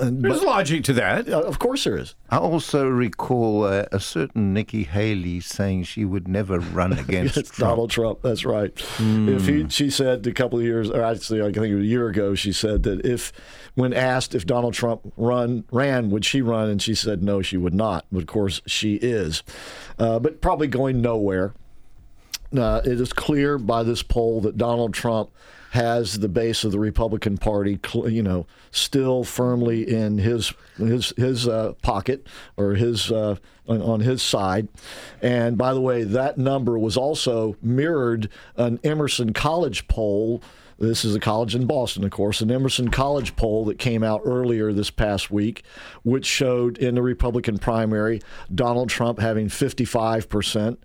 and 0.00 0.22
There's 0.22 0.42
logic 0.42 0.84
to 0.84 0.92
that. 0.94 1.28
of 1.28 1.58
course, 1.58 1.84
there 1.84 1.96
is. 1.96 2.14
I 2.30 2.38
also 2.38 2.86
recall 2.88 3.64
uh, 3.64 3.86
a 3.92 4.00
certain 4.00 4.52
Nikki 4.54 4.84
Haley 4.84 5.40
saying 5.40 5.84
she 5.84 6.04
would 6.04 6.26
never 6.28 6.58
run 6.58 6.92
against 6.98 7.34
Trump. 7.34 7.56
Donald 7.56 7.90
Trump. 7.90 8.22
That's 8.22 8.44
right. 8.44 8.78
Hmm. 8.78 9.28
If 9.28 9.46
he, 9.46 9.68
she 9.68 9.90
said 9.90 10.26
a 10.26 10.32
couple 10.32 10.58
of 10.58 10.64
years, 10.64 10.90
or 10.90 11.02
actually, 11.02 11.40
I 11.40 11.44
think 11.52 11.66
it 11.66 11.74
was 11.74 11.84
a 11.84 11.88
year 11.88 12.08
ago, 12.08 12.34
she 12.34 12.52
said 12.52 12.82
that 12.84 13.04
if, 13.04 13.32
when 13.74 13.92
asked 13.92 14.34
if 14.34 14.46
Donald 14.46 14.74
Trump 14.74 15.12
run 15.16 15.64
ran, 15.70 16.10
would 16.10 16.24
she 16.24 16.42
run? 16.42 16.68
And 16.68 16.80
she 16.80 16.94
said 16.94 17.22
no, 17.22 17.42
she 17.42 17.56
would 17.56 17.74
not. 17.74 18.06
But 18.10 18.20
of 18.20 18.26
course, 18.26 18.60
she 18.66 18.94
is. 18.96 19.42
Uh, 19.98 20.18
but 20.18 20.40
probably 20.40 20.66
going 20.66 21.00
nowhere. 21.00 21.54
Uh, 22.56 22.80
it 22.84 23.00
is 23.00 23.12
clear 23.12 23.58
by 23.58 23.82
this 23.84 24.02
poll 24.02 24.40
that 24.40 24.56
Donald 24.56 24.92
Trump 24.92 25.30
has 25.70 26.18
the 26.18 26.28
base 26.28 26.64
of 26.64 26.72
the 26.72 26.78
Republican 26.78 27.38
Party, 27.38 27.78
you 28.06 28.22
know, 28.22 28.46
still 28.72 29.22
firmly 29.22 29.88
in 29.88 30.18
his 30.18 30.52
his 30.76 31.12
his 31.16 31.46
uh, 31.46 31.74
pocket 31.80 32.26
or 32.56 32.74
his 32.74 33.12
uh, 33.12 33.36
on, 33.68 34.00
his 34.00 34.20
side. 34.20 34.66
And 35.22 35.56
by 35.56 35.72
the 35.74 35.80
way, 35.80 36.02
that 36.02 36.38
number 36.38 36.76
was 36.76 36.96
also 36.96 37.56
mirrored 37.62 38.28
an 38.56 38.80
Emerson 38.82 39.32
College 39.32 39.86
poll. 39.86 40.42
This 40.78 41.04
is 41.04 41.14
a 41.14 41.20
college 41.20 41.54
in 41.54 41.66
Boston, 41.66 42.02
of 42.04 42.10
course, 42.10 42.40
an 42.40 42.50
Emerson 42.50 42.90
College 42.90 43.36
poll 43.36 43.64
that 43.66 43.78
came 43.78 44.02
out 44.02 44.22
earlier 44.24 44.72
this 44.72 44.90
past 44.90 45.30
week, 45.30 45.62
which 46.02 46.26
showed 46.26 46.78
in 46.78 46.96
the 46.96 47.02
Republican 47.02 47.58
primary 47.58 48.22
Donald 48.52 48.88
Trump 48.88 49.20
having 49.20 49.48
55 49.48 50.28
percent. 50.28 50.82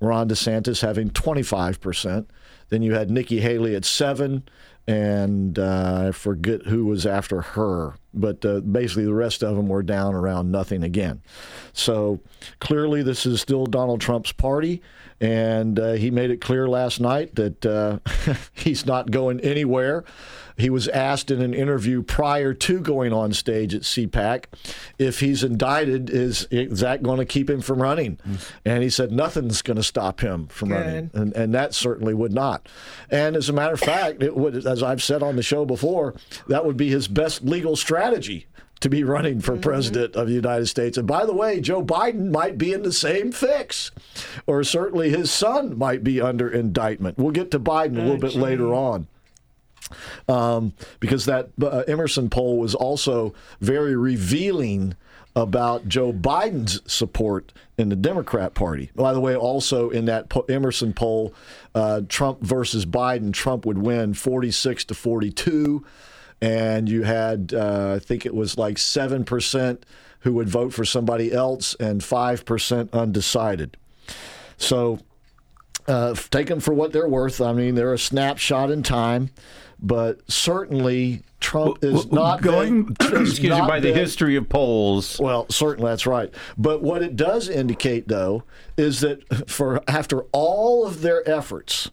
Ron 0.00 0.28
DeSantis 0.28 0.82
having 0.82 1.10
25%. 1.10 2.26
Then 2.68 2.82
you 2.82 2.94
had 2.94 3.10
Nikki 3.10 3.40
Haley 3.40 3.74
at 3.74 3.84
7 3.84 4.42
and 4.88 5.58
uh, 5.58 6.06
I 6.08 6.12
forget 6.12 6.62
who 6.62 6.86
was 6.86 7.04
after 7.04 7.42
her, 7.42 7.96
but 8.14 8.42
uh, 8.42 8.60
basically 8.60 9.04
the 9.04 9.12
rest 9.12 9.44
of 9.44 9.54
them 9.54 9.68
were 9.68 9.82
down 9.82 10.14
around 10.14 10.50
nothing 10.50 10.82
again. 10.82 11.20
So 11.74 12.20
clearly, 12.58 13.02
this 13.02 13.26
is 13.26 13.38
still 13.38 13.66
Donald 13.66 14.00
Trump's 14.00 14.32
party, 14.32 14.80
and 15.20 15.78
uh, 15.78 15.92
he 15.92 16.10
made 16.10 16.30
it 16.30 16.40
clear 16.40 16.66
last 16.66 17.00
night 17.02 17.34
that 17.34 17.66
uh, 17.66 17.98
he's 18.54 18.86
not 18.86 19.10
going 19.10 19.40
anywhere. 19.40 20.04
He 20.58 20.70
was 20.70 20.88
asked 20.88 21.30
in 21.30 21.40
an 21.40 21.54
interview 21.54 22.02
prior 22.02 22.52
to 22.52 22.80
going 22.80 23.12
on 23.12 23.32
stage 23.32 23.74
at 23.74 23.82
CPAC 23.82 24.44
if 24.98 25.20
he's 25.20 25.44
indicted, 25.44 26.10
is, 26.10 26.46
is 26.50 26.80
that 26.80 27.02
going 27.02 27.18
to 27.18 27.24
keep 27.24 27.48
him 27.48 27.60
from 27.60 27.80
running? 27.80 28.18
And 28.64 28.82
he 28.82 28.90
said 28.90 29.12
nothing's 29.12 29.62
going 29.62 29.76
to 29.76 29.82
stop 29.82 30.20
him 30.20 30.48
from 30.48 30.72
running, 30.72 31.10
and, 31.14 31.34
and 31.34 31.54
that 31.54 31.74
certainly 31.74 32.12
would 32.12 32.32
not. 32.32 32.68
And 33.10 33.36
as 33.36 33.48
a 33.48 33.52
matter 33.52 33.74
of 33.74 33.80
fact, 33.80 34.22
it 34.22 34.36
would, 34.36 34.66
as 34.66 34.82
I've 34.82 35.02
said 35.02 35.22
on 35.22 35.36
the 35.36 35.42
show 35.42 35.64
before, 35.64 36.14
that 36.48 36.64
would 36.64 36.76
be 36.76 36.88
his 36.88 37.08
best 37.08 37.44
legal 37.44 37.76
strategy 37.76 38.46
to 38.80 38.88
be 38.88 39.02
running 39.02 39.40
for 39.40 39.52
mm-hmm. 39.52 39.62
president 39.62 40.14
of 40.16 40.28
the 40.28 40.34
United 40.34 40.66
States. 40.66 40.96
And 40.98 41.06
by 41.06 41.26
the 41.26 41.34
way, 41.34 41.60
Joe 41.60 41.84
Biden 41.84 42.30
might 42.30 42.58
be 42.58 42.72
in 42.72 42.82
the 42.82 42.92
same 42.92 43.32
fix, 43.32 43.90
or 44.46 44.62
certainly 44.64 45.10
his 45.10 45.30
son 45.30 45.76
might 45.76 46.04
be 46.04 46.20
under 46.20 46.48
indictment. 46.48 47.18
We'll 47.18 47.32
get 47.32 47.50
to 47.52 47.60
Biden 47.60 47.98
a 47.98 48.02
little 48.02 48.18
bit 48.18 48.34
later 48.34 48.74
on. 48.74 49.08
Um, 50.28 50.72
because 51.00 51.24
that 51.26 51.50
uh, 51.62 51.84
Emerson 51.88 52.30
poll 52.30 52.58
was 52.58 52.74
also 52.74 53.34
very 53.60 53.96
revealing 53.96 54.94
about 55.36 55.88
Joe 55.88 56.12
Biden's 56.12 56.80
support 56.92 57.52
in 57.76 57.88
the 57.90 57.96
Democrat 57.96 58.54
Party. 58.54 58.90
By 58.94 59.12
the 59.12 59.20
way, 59.20 59.36
also 59.36 59.90
in 59.90 60.06
that 60.06 60.32
Emerson 60.48 60.92
poll, 60.92 61.32
uh, 61.74 62.02
Trump 62.08 62.40
versus 62.40 62.84
Biden, 62.84 63.32
Trump 63.32 63.64
would 63.64 63.78
win 63.78 64.14
46 64.14 64.84
to 64.86 64.94
42. 64.94 65.84
And 66.40 66.88
you 66.88 67.02
had, 67.02 67.52
uh, 67.54 67.94
I 67.96 67.98
think 67.98 68.26
it 68.26 68.34
was 68.34 68.58
like 68.58 68.76
7% 68.76 69.78
who 70.20 70.32
would 70.34 70.48
vote 70.48 70.72
for 70.72 70.84
somebody 70.84 71.32
else 71.32 71.74
and 71.74 72.00
5% 72.00 72.92
undecided. 72.92 73.76
So 74.56 74.98
uh, 75.86 76.14
take 76.30 76.48
them 76.48 76.60
for 76.60 76.74
what 76.74 76.92
they're 76.92 77.08
worth. 77.08 77.40
I 77.40 77.52
mean, 77.52 77.74
they're 77.74 77.94
a 77.94 77.98
snapshot 77.98 78.70
in 78.70 78.82
time, 78.82 79.30
but 79.80 80.20
certainly 80.30 81.22
Trump 81.40 81.84
is 81.84 82.06
Well, 82.06 82.22
not 82.24 82.42
going- 82.42 82.84
been- 82.84 82.96
excuse 83.22 83.40
me, 83.54 83.60
by 83.60 83.80
the 83.80 83.92
history 83.92 84.36
of 84.36 84.48
polls. 84.48 85.18
Well, 85.20 85.46
certainly 85.50 85.90
that's 85.90 86.06
right. 86.06 86.32
But 86.56 86.82
what 86.82 87.02
it 87.02 87.14
does 87.16 87.48
indicate, 87.48 88.08
though, 88.08 88.42
is 88.76 89.00
that 89.00 89.48
for 89.48 89.80
after 89.86 90.22
all 90.32 90.86
of 90.86 91.00
their 91.02 91.28
efforts 91.28 91.90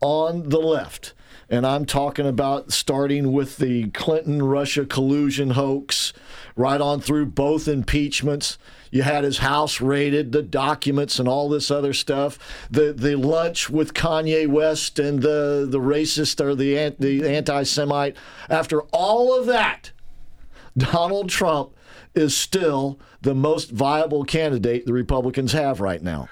on 0.00 0.48
the 0.50 0.58
left, 0.60 1.14
And 1.48 1.66
I'm 1.66 1.84
talking 1.84 2.26
about 2.26 2.72
starting 2.72 3.30
with 3.32 3.58
the 3.58 3.88
Clinton 3.90 4.42
Russia 4.42 4.86
collusion 4.86 5.50
hoax, 5.50 6.12
right 6.56 6.80
on 6.80 7.00
through 7.00 7.26
both 7.26 7.68
impeachments. 7.68 8.56
You 8.92 9.02
had 9.02 9.24
his 9.24 9.38
house 9.38 9.80
raided, 9.80 10.32
the 10.32 10.42
documents, 10.42 11.18
and 11.18 11.26
all 11.26 11.48
this 11.48 11.70
other 11.70 11.94
stuff. 11.94 12.38
The 12.70 12.92
the 12.92 13.16
lunch 13.16 13.70
with 13.70 13.94
Kanye 13.94 14.46
West 14.46 14.98
and 14.98 15.22
the 15.22 15.66
the 15.68 15.80
racist 15.80 16.40
or 16.40 16.54
the 16.54 16.94
the 16.98 17.26
anti-Semite. 17.26 18.16
After 18.50 18.82
all 18.92 19.36
of 19.36 19.46
that, 19.46 19.92
Donald 20.76 21.30
Trump 21.30 21.74
is 22.14 22.36
still 22.36 23.00
the 23.22 23.34
most 23.34 23.70
viable 23.70 24.24
candidate 24.24 24.84
the 24.84 24.92
Republicans 24.92 25.52
have 25.52 25.80
right 25.80 26.02
now. 26.02 26.28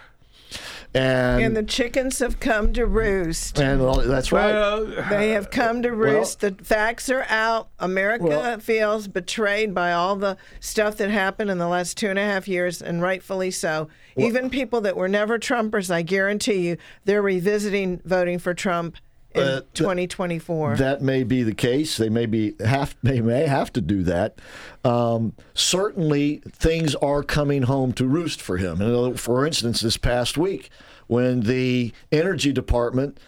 And, 0.92 1.42
And 1.44 1.56
the 1.56 1.62
chickens 1.62 2.18
have 2.18 2.40
come 2.40 2.72
to 2.72 2.84
roost. 2.84 3.60
and 3.60 3.80
all- 3.80 4.00
that's 4.00 4.32
right. 4.32 5.08
They 5.08 5.30
have 5.30 5.50
come 5.50 5.82
to 5.82 5.92
roost. 5.92 6.40
the 6.40 6.56
facts 6.62 7.08
are 7.08 7.24
out. 7.28 7.68
America 7.78 8.24
Well- 8.24 8.58
feels 8.58 9.06
betrayed 9.06 9.72
by 9.72 9.92
all 9.92 10.16
the 10.16 10.36
stuff 10.58 10.96
that 10.96 11.10
happened 11.10 11.48
in 11.50 11.58
the 11.58 11.68
last 11.68 11.96
two 11.96 12.08
and 12.08 12.18
a 12.18 12.24
half 12.24 12.48
years, 12.48 12.82
and 12.82 13.00
rightfully 13.00 13.52
so. 13.52 13.88
Even 14.16 14.50
people 14.50 14.80
that 14.80 14.96
were 14.96 15.08
never 15.08 15.38
Trumpers, 15.38 15.90
I 15.92 16.02
guarantee 16.02 16.68
you, 16.68 16.76
they're 17.04 17.22
revisiting 17.22 18.00
voting 18.04 18.38
for 18.40 18.52
Trump 18.52 18.96
in 19.34 19.42
Uh, 19.42 19.60
th- 19.60 19.64
2024. 19.74 20.76
That 20.76 21.02
may 21.02 21.22
be 21.22 21.42
the 21.42 21.54
case. 21.54 21.96
They 21.96 22.08
may 22.08 22.26
be 22.26 22.54
have 22.64 22.96
they 23.02 23.20
may 23.20 23.46
have 23.46 23.72
to 23.74 23.80
do 23.80 24.02
that. 24.04 24.38
Um, 24.84 25.34
certainly, 25.54 26.42
things 26.50 26.94
are 26.96 27.22
coming 27.22 27.62
home 27.62 27.92
to 27.94 28.06
roost 28.06 28.40
for 28.40 28.56
him. 28.56 28.80
And 28.80 29.18
for 29.20 29.46
instance, 29.46 29.80
this 29.80 29.96
past 29.96 30.36
week, 30.36 30.70
when 31.06 31.40
the 31.40 31.92
Energy 32.10 32.52
Department 32.52 33.18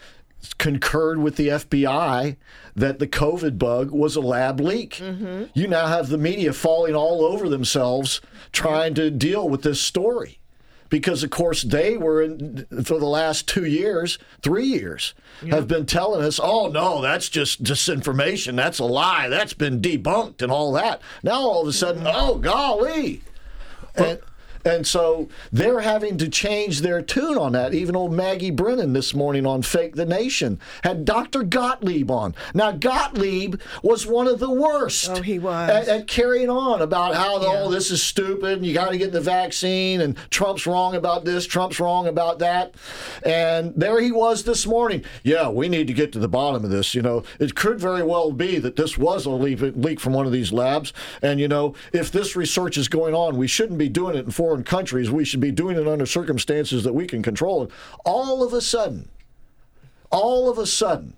concurred 0.58 1.18
with 1.20 1.36
the 1.36 1.46
FBI 1.48 2.36
that 2.74 2.98
the 2.98 3.06
COVID 3.06 3.58
bug 3.58 3.92
was 3.92 4.16
a 4.16 4.20
lab 4.20 4.58
leak. 4.58 4.98
You 5.54 5.68
now 5.68 5.86
have 5.86 6.08
the 6.08 6.18
media 6.18 6.52
falling 6.52 6.96
all 6.96 7.24
over 7.24 7.48
themselves 7.48 8.20
trying 8.50 8.94
to 8.94 9.08
deal 9.08 9.48
with 9.48 9.62
this 9.62 9.80
story 9.80 10.40
because 10.92 11.24
of 11.24 11.30
course 11.30 11.62
they 11.62 11.96
were 11.96 12.20
in, 12.20 12.66
for 12.84 12.98
the 12.98 13.06
last 13.06 13.48
two 13.48 13.64
years 13.64 14.18
three 14.42 14.66
years 14.66 15.14
have 15.48 15.66
been 15.66 15.86
telling 15.86 16.22
us 16.22 16.38
oh 16.40 16.68
no 16.68 17.00
that's 17.00 17.30
just 17.30 17.64
disinformation. 17.64 18.56
That's 18.56 18.78
a 18.78 18.84
lie. 18.84 19.28
That's 19.28 19.54
been 19.54 19.80
debunked 19.80 20.42
and 20.42 20.52
all 20.52 20.70
that. 20.72 21.00
Now 21.22 21.40
all 21.40 21.62
of 21.62 21.68
a 21.68 21.72
sudden 21.72 22.06
oh 22.06 22.36
golly. 22.36 23.22
And, 23.94 24.20
and 24.64 24.86
so 24.86 25.28
they're 25.50 25.80
having 25.80 26.18
to 26.18 26.28
change 26.28 26.80
their 26.80 27.02
tune 27.02 27.38
on 27.38 27.52
that. 27.52 27.74
Even 27.74 27.96
old 27.96 28.12
Maggie 28.12 28.50
Brennan 28.50 28.92
this 28.92 29.14
morning 29.14 29.46
on 29.46 29.62
Fake 29.62 29.96
the 29.96 30.06
Nation 30.06 30.58
had 30.84 31.04
Dr. 31.04 31.42
Gottlieb 31.42 32.10
on. 32.10 32.34
Now, 32.54 32.72
Gottlieb 32.72 33.60
was 33.82 34.06
one 34.06 34.28
of 34.28 34.38
the 34.38 34.50
worst. 34.50 35.10
Oh, 35.10 35.22
he 35.22 35.38
was. 35.38 35.70
At, 35.70 35.88
at 35.88 36.06
carrying 36.06 36.50
on 36.50 36.82
about 36.82 37.14
how, 37.14 37.38
oh, 37.40 37.70
this 37.70 37.90
is 37.90 38.02
stupid 38.02 38.58
and 38.58 38.66
you 38.66 38.74
got 38.74 38.90
to 38.90 38.98
get 38.98 39.12
the 39.12 39.20
vaccine 39.20 40.00
and 40.00 40.16
Trump's 40.30 40.66
wrong 40.66 40.94
about 40.94 41.24
this, 41.24 41.46
Trump's 41.46 41.80
wrong 41.80 42.06
about 42.06 42.38
that. 42.40 42.74
And 43.24 43.72
there 43.76 44.00
he 44.00 44.12
was 44.12 44.44
this 44.44 44.66
morning. 44.66 45.04
Yeah, 45.22 45.48
we 45.48 45.68
need 45.68 45.86
to 45.88 45.92
get 45.92 46.12
to 46.12 46.18
the 46.18 46.28
bottom 46.28 46.64
of 46.64 46.70
this. 46.70 46.94
You 46.94 47.02
know, 47.02 47.24
it 47.38 47.54
could 47.54 47.80
very 47.80 48.02
well 48.02 48.32
be 48.32 48.58
that 48.58 48.76
this 48.76 48.96
was 48.96 49.26
a 49.26 49.30
leak, 49.30 49.60
leak 49.60 50.00
from 50.00 50.12
one 50.12 50.26
of 50.26 50.32
these 50.32 50.52
labs. 50.52 50.92
And, 51.22 51.40
you 51.40 51.48
know, 51.48 51.74
if 51.92 52.12
this 52.12 52.36
research 52.36 52.76
is 52.76 52.88
going 52.88 53.14
on, 53.14 53.36
we 53.36 53.46
shouldn't 53.46 53.78
be 53.78 53.88
doing 53.88 54.16
it 54.16 54.24
in 54.24 54.30
foreign 54.52 54.64
countries. 54.64 55.10
We 55.10 55.24
should 55.24 55.40
be 55.40 55.50
doing 55.50 55.78
it 55.78 55.88
under 55.88 56.04
circumstances 56.04 56.84
that 56.84 56.92
we 56.92 57.06
can 57.06 57.22
control. 57.22 57.62
And 57.62 57.72
all 58.04 58.42
of 58.42 58.52
a 58.52 58.60
sudden, 58.60 59.08
all 60.10 60.50
of 60.50 60.58
a 60.58 60.66
sudden, 60.66 61.14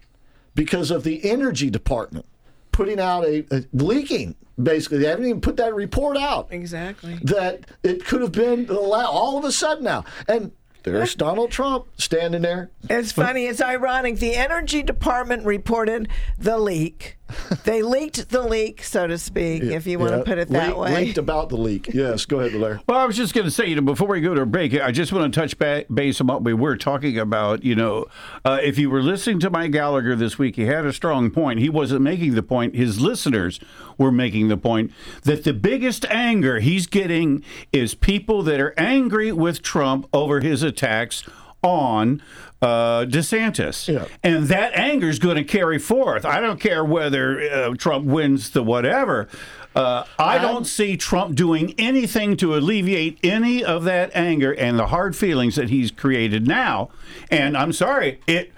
because 0.54 0.92
of 0.92 1.02
the 1.02 1.28
energy 1.28 1.68
department 1.68 2.26
putting 2.70 3.00
out 3.00 3.24
a, 3.24 3.44
a 3.50 3.64
leaking, 3.72 4.36
basically, 4.62 4.98
they 4.98 5.08
haven't 5.08 5.26
even 5.26 5.40
put 5.40 5.56
that 5.56 5.74
report 5.74 6.16
out 6.16 6.46
exactly. 6.52 7.18
that 7.22 7.66
it 7.82 8.04
could 8.04 8.20
have 8.20 8.32
been 8.32 8.70
all 8.70 9.36
of 9.36 9.44
a 9.44 9.50
sudden 9.50 9.82
now. 9.82 10.04
And 10.28 10.52
there's 10.84 11.16
Donald 11.16 11.50
Trump 11.50 11.86
standing 11.96 12.42
there. 12.42 12.70
It's 12.88 13.10
funny. 13.10 13.46
It's 13.46 13.60
ironic. 13.60 14.18
The 14.18 14.34
Energy 14.34 14.82
Department 14.82 15.44
reported 15.44 16.08
the 16.38 16.58
leak. 16.58 17.16
They 17.64 17.82
leaked 17.82 18.28
the 18.30 18.42
leak, 18.42 18.82
so 18.84 19.06
to 19.06 19.16
speak, 19.18 19.62
if 19.62 19.86
you 19.86 19.98
want 19.98 20.12
Yeah, 20.12 20.18
to 20.18 20.24
put 20.24 20.38
it 20.38 20.48
that 20.50 20.68
leak- 20.68 20.76
way. 20.76 21.04
Leaked 21.06 21.18
about 21.18 21.48
the 21.48 21.56
leak. 21.56 21.88
Yes, 21.92 22.26
go 22.26 22.40
ahead, 22.40 22.52
Larry. 22.58 22.80
Well, 22.86 22.98
I 22.98 23.06
was 23.06 23.16
just 23.16 23.32
going 23.34 23.46
to 23.46 23.50
say, 23.50 23.66
you 23.66 23.76
know, 23.76 23.82
before 23.82 24.08
we 24.08 24.20
go 24.20 24.34
to 24.34 24.42
a 24.42 24.46
break, 24.46 24.78
I 24.78 24.92
just 24.92 25.12
want 25.12 25.32
to 25.32 25.40
touch 25.40 25.58
ba- 25.58 25.84
base 25.92 26.20
on 26.20 26.26
what 26.26 26.44
we 26.44 26.52
were 26.54 26.76
talking 26.76 27.18
about. 27.18 27.64
You 27.64 27.74
know, 27.76 28.06
uh, 28.44 28.58
if 28.62 28.78
you 28.78 28.90
were 28.90 29.02
listening 29.02 29.40
to 29.40 29.50
Mike 29.50 29.72
Gallagher 29.72 30.14
this 30.14 30.38
week, 30.38 30.56
he 30.56 30.66
had 30.66 30.84
a 30.84 30.92
strong 30.92 31.30
point. 31.30 31.60
He 31.60 31.70
wasn't 31.70 32.02
making 32.02 32.34
the 32.34 32.42
point; 32.42 32.74
his 32.76 33.00
listeners 33.00 33.58
were 33.96 34.12
making 34.12 34.48
the 34.48 34.56
point 34.58 34.92
that 35.22 35.44
the 35.44 35.54
biggest 35.54 36.04
anger 36.10 36.60
he's 36.60 36.86
getting 36.86 37.42
is 37.72 37.94
people 37.94 38.42
that 38.42 38.60
are 38.60 38.74
angry 38.76 39.32
with 39.32 39.62
Trump 39.62 40.06
over 40.12 40.40
his 40.40 40.62
attacks 40.62 41.24
on 41.62 42.20
uh, 42.64 43.04
DeSantis. 43.04 43.88
And 44.22 44.48
that 44.48 44.72
anger 44.74 45.08
is 45.08 45.18
going 45.18 45.36
to 45.36 45.44
carry 45.44 45.78
forth. 45.78 46.24
I 46.24 46.40
don't 46.40 46.58
care 46.58 46.82
whether 46.84 47.40
uh, 47.40 47.74
Trump 47.74 48.06
wins 48.06 48.50
the 48.50 48.62
whatever. 48.62 49.28
Uh, 49.76 50.04
I 50.18 50.38
don't 50.38 50.64
see 50.64 50.96
Trump 50.96 51.34
doing 51.34 51.74
anything 51.78 52.36
to 52.38 52.54
alleviate 52.54 53.18
any 53.22 53.64
of 53.64 53.84
that 53.84 54.10
anger 54.14 54.54
and 54.54 54.78
the 54.78 54.86
hard 54.86 55.16
feelings 55.16 55.56
that 55.56 55.68
he's 55.68 55.90
created 55.90 56.46
now. 56.46 56.90
And 57.30 57.56
I'm 57.56 57.72
sorry, 57.72 58.20
it. 58.26 58.52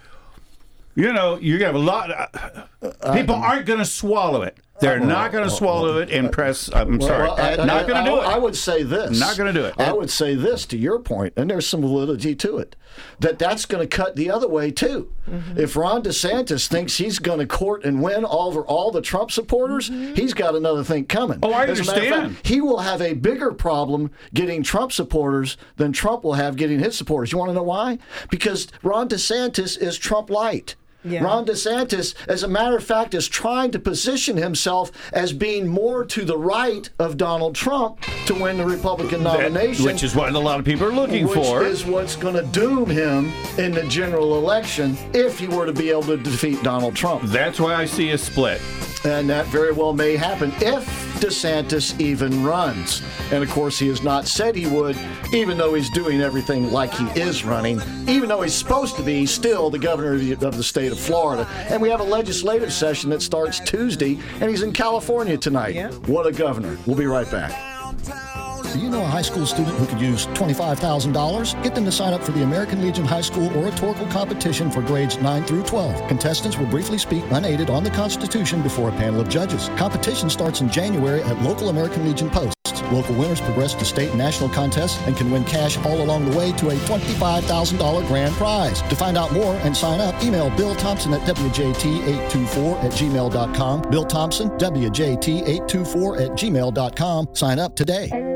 You 0.95 1.13
know, 1.13 1.39
you're 1.39 1.59
have 1.59 1.75
a 1.75 1.79
lot. 1.79 2.11
Uh, 2.11 3.13
people 3.13 3.35
aren't 3.35 3.67
going 3.67 3.81
to 3.81 3.85
swallow 3.85 4.41
it. 4.43 4.57
They're 4.81 5.01
not 5.01 5.33
going 5.33 5.45
to 5.45 5.51
swallow 5.51 5.99
it 5.99 6.11
and 6.11 6.31
press. 6.31 6.69
Uh, 6.71 6.79
I'm 6.81 6.99
Well, 6.99 7.09
sorry, 7.09 7.23
well, 7.29 7.41
I- 7.41 7.65
not 7.65 7.87
going 7.87 8.05
to 8.05 8.11
do 8.11 8.17
I- 8.17 8.25
it. 8.33 8.37
I 8.37 8.39
would 8.39 8.57
say 8.57 8.83
this. 8.83 9.19
Not 9.19 9.37
gonna 9.37 9.53
do 9.53 9.65
it. 9.65 9.75
I 9.79 9.93
would 9.93 10.11
say 10.11 10.35
this 10.35 10.67
to 10.67 10.77
your 10.77 10.99
point, 10.99 11.33
and 11.37 11.51
there's 11.51 11.67
some 11.67 11.81
validity 11.81 12.35
to 12.37 12.59
it, 12.59 12.77
that 13.21 13.39
that's 13.39 13.65
going 13.65 13.87
to 13.87 13.97
cut 13.97 14.17
the 14.17 14.31
other 14.31 14.49
way 14.49 14.71
too. 14.71 15.11
Mm-hmm. 15.31 15.59
If 15.59 15.77
Ron 15.77 16.03
DeSantis 16.03 16.67
thinks 16.69 16.99
he's 16.99 17.19
going 17.19 17.39
to 17.39 17.47
court 17.47 17.85
and 17.85 18.03
win 18.03 18.25
over 18.25 18.61
all 18.63 18.91
the 18.91 19.01
Trump 19.03 19.31
supporters, 19.31 19.89
mm-hmm. 19.91 20.15
he's 20.15 20.35
got 20.35 20.55
another 20.55 20.85
thing 20.85 21.07
coming. 21.07 21.39
Oh, 21.43 21.53
I 21.53 21.65
As 21.67 21.81
a 21.81 21.85
fact, 21.85 21.97
understand. 21.99 22.37
he 22.45 22.61
will 22.61 22.81
have 22.81 23.01
a 23.01 23.15
bigger 23.15 23.53
problem 23.53 24.11
getting 24.35 24.63
Trump 24.63 24.93
supporters 24.93 25.57
than 25.77 25.93
Trump 25.93 26.23
will 26.25 26.35
have 26.35 26.57
getting 26.57 26.79
his 26.81 26.97
supporters. 26.97 27.33
You 27.33 27.39
want 27.39 27.51
to 27.51 27.55
know 27.55 27.63
why? 27.63 27.99
Because 28.31 28.69
Ron 28.83 29.09
DeSantis 29.09 29.79
is 29.81 29.97
Trump 29.99 30.31
light. 30.31 30.75
Yeah. 31.07 31.23
Ron 31.25 31.47
DeSantis, 31.47 32.15
as 32.29 32.43
a 32.43 32.49
matter 32.49 32.77
of 32.77 32.85
fact, 32.85 33.15
is 33.15 33.29
trying 33.29 33.71
to 33.73 33.79
position 33.79 34.37
himself 34.37 34.91
as 35.13 35.33
being 35.33 35.67
more 35.69 36.05
to 36.07 36.25
the 36.25 36.37
right 36.39 36.89
of 36.99 37.17
Donald 37.17 37.55
Trump 37.55 38.01
to 38.27 38.35
win 38.35 38.57
the 38.59 38.67
Republican 38.67 39.23
That- 39.25 39.39
nomination. 39.53 39.85
which 39.85 40.03
is 40.03 40.15
what 40.15 40.33
a 40.33 40.39
lot 40.39 40.59
of 40.59 40.65
people 40.65 40.87
are 40.87 40.93
looking 40.93 41.27
which 41.27 41.35
for. 41.35 41.65
is 41.65 41.85
what's 41.85 42.17
going 42.17 42.35
to 42.35 42.43
doom 42.45 42.87
him 42.91 43.33
in 43.59 43.73
the 43.73 43.85
general 43.85 44.37
election 44.39 44.97
if 45.13 45.39
he 45.39 45.47
were 45.49 45.67
to 45.67 45.73
be 45.73 45.91
able 45.91 46.03
to 46.05 46.17
defeat 46.17 46.63
Donald 46.63 46.95
Trump. 46.97 47.23
That's 47.25 47.61
why 47.61 47.75
I 47.75 47.85
see 47.85 48.11
a 48.11 48.19
split. 48.19 48.61
And 49.07 49.31
that 49.31 49.47
very 49.47 49.71
well 49.73 49.93
may 49.93 50.17
happen 50.17 50.53
if 50.57 50.85
DeSantis 51.21 51.99
even 52.01 52.43
runs. 52.43 53.03
And 53.31 53.43
of 53.43 53.49
course, 53.51 53.79
he 53.79 53.87
has 53.87 54.03
not 54.03 54.27
said 54.27 54.57
he 54.57 54.67
would, 54.67 54.99
even 55.33 55.57
though 55.57 55.75
he's 55.75 55.89
doing 55.91 56.21
everything 56.21 56.73
like 56.73 56.93
he 56.93 57.07
is 57.21 57.45
running, 57.45 57.81
even 58.09 58.29
though 58.29 58.43
he's 58.43 58.53
supposed 58.53 58.97
to 58.97 59.03
be 59.03 59.25
still 59.25 59.71
the 59.71 59.79
governor 59.79 60.15
of 60.15 60.21
the, 60.21 60.33
of 60.33 60.57
the 60.57 60.63
state 60.63 60.91
of 60.91 60.99
Florida. 60.99 61.47
And 61.71 61.81
we 61.81 61.89
have 61.89 62.01
a 62.01 62.05
legislative 62.05 62.73
session 62.73 63.09
that 63.11 63.23
starts 63.23 63.61
Tuesday, 63.61 64.19
and 64.41 64.51
he's 64.51 64.63
in 64.63 64.73
California 64.73 65.39
tonight. 65.39 65.95
What 66.09 66.27
a 66.27 66.33
governor. 66.33 66.77
We'll 66.85 66.97
be 66.97 67.07
right 67.07 67.31
back. 67.31 68.36
Do 68.77 68.83
you 68.83 68.91
know 68.91 69.01
a 69.03 69.07
high 69.07 69.23
school 69.23 69.47
student 69.47 69.75
who 69.79 69.87
could 69.87 70.03
use 70.03 70.27
$25,000? 70.27 71.63
Get 71.63 71.75
them 71.75 71.87
to 71.87 71.91
sign 71.93 72.13
up 72.13 72.23
for 72.23 72.33
the 72.33 72.43
American 72.43 72.83
Legion 72.83 73.07
High 73.07 73.23
School 73.23 73.51
oratorical 73.57 74.07
competition 74.09 74.71
for 74.71 74.83
grades 74.83 75.17
9 75.17 75.45
through 75.45 75.63
12. 75.63 76.07
Contestants 76.09 76.59
will 76.59 76.67
briefly 76.67 76.99
speak 76.99 77.25
unaided 77.31 77.71
on 77.71 77.85
the 77.85 77.91
Constitution 77.91 78.61
before 78.63 78.91
a 78.91 78.93
panel 78.93 79.19
of 79.19 79.31
judges. 79.31 79.71
Competition 79.79 80.29
starts 80.29 80.61
in 80.61 80.69
January 80.69 81.23
at 81.23 81.41
local 81.41 81.71
American 81.71 82.05
Legion 82.05 82.29
posts. 82.29 82.55
Local 82.93 83.15
winners 83.15 83.41
progress 83.41 83.73
to 83.73 83.87
state 83.87 84.11
and 84.11 84.19
national 84.19 84.51
contests 84.51 85.01
and 85.07 85.17
can 85.17 85.31
win 85.31 85.45
cash 85.45 85.79
all 85.79 86.03
along 86.03 86.31
the 86.31 86.37
way 86.37 86.53
to 86.53 86.69
a 86.69 86.75
$25,000 86.75 88.07
grand 88.07 88.35
prize. 88.35 88.83
To 88.83 88.95
find 88.95 89.17
out 89.17 89.33
more 89.33 89.55
and 89.55 89.75
sign 89.75 90.01
up, 90.01 90.23
email 90.23 90.51
Bill 90.51 90.75
Thompson 90.75 91.15
at 91.15 91.23
WJT824 91.23 92.85
at 92.85 92.93
gmail.com. 92.93 93.91
Bill 93.91 94.05
Thompson, 94.05 94.51
WJT824 94.51 96.21
at 96.21 96.31
gmail.com. 96.33 97.29
Sign 97.33 97.59
up 97.59 97.75
today. 97.75 98.36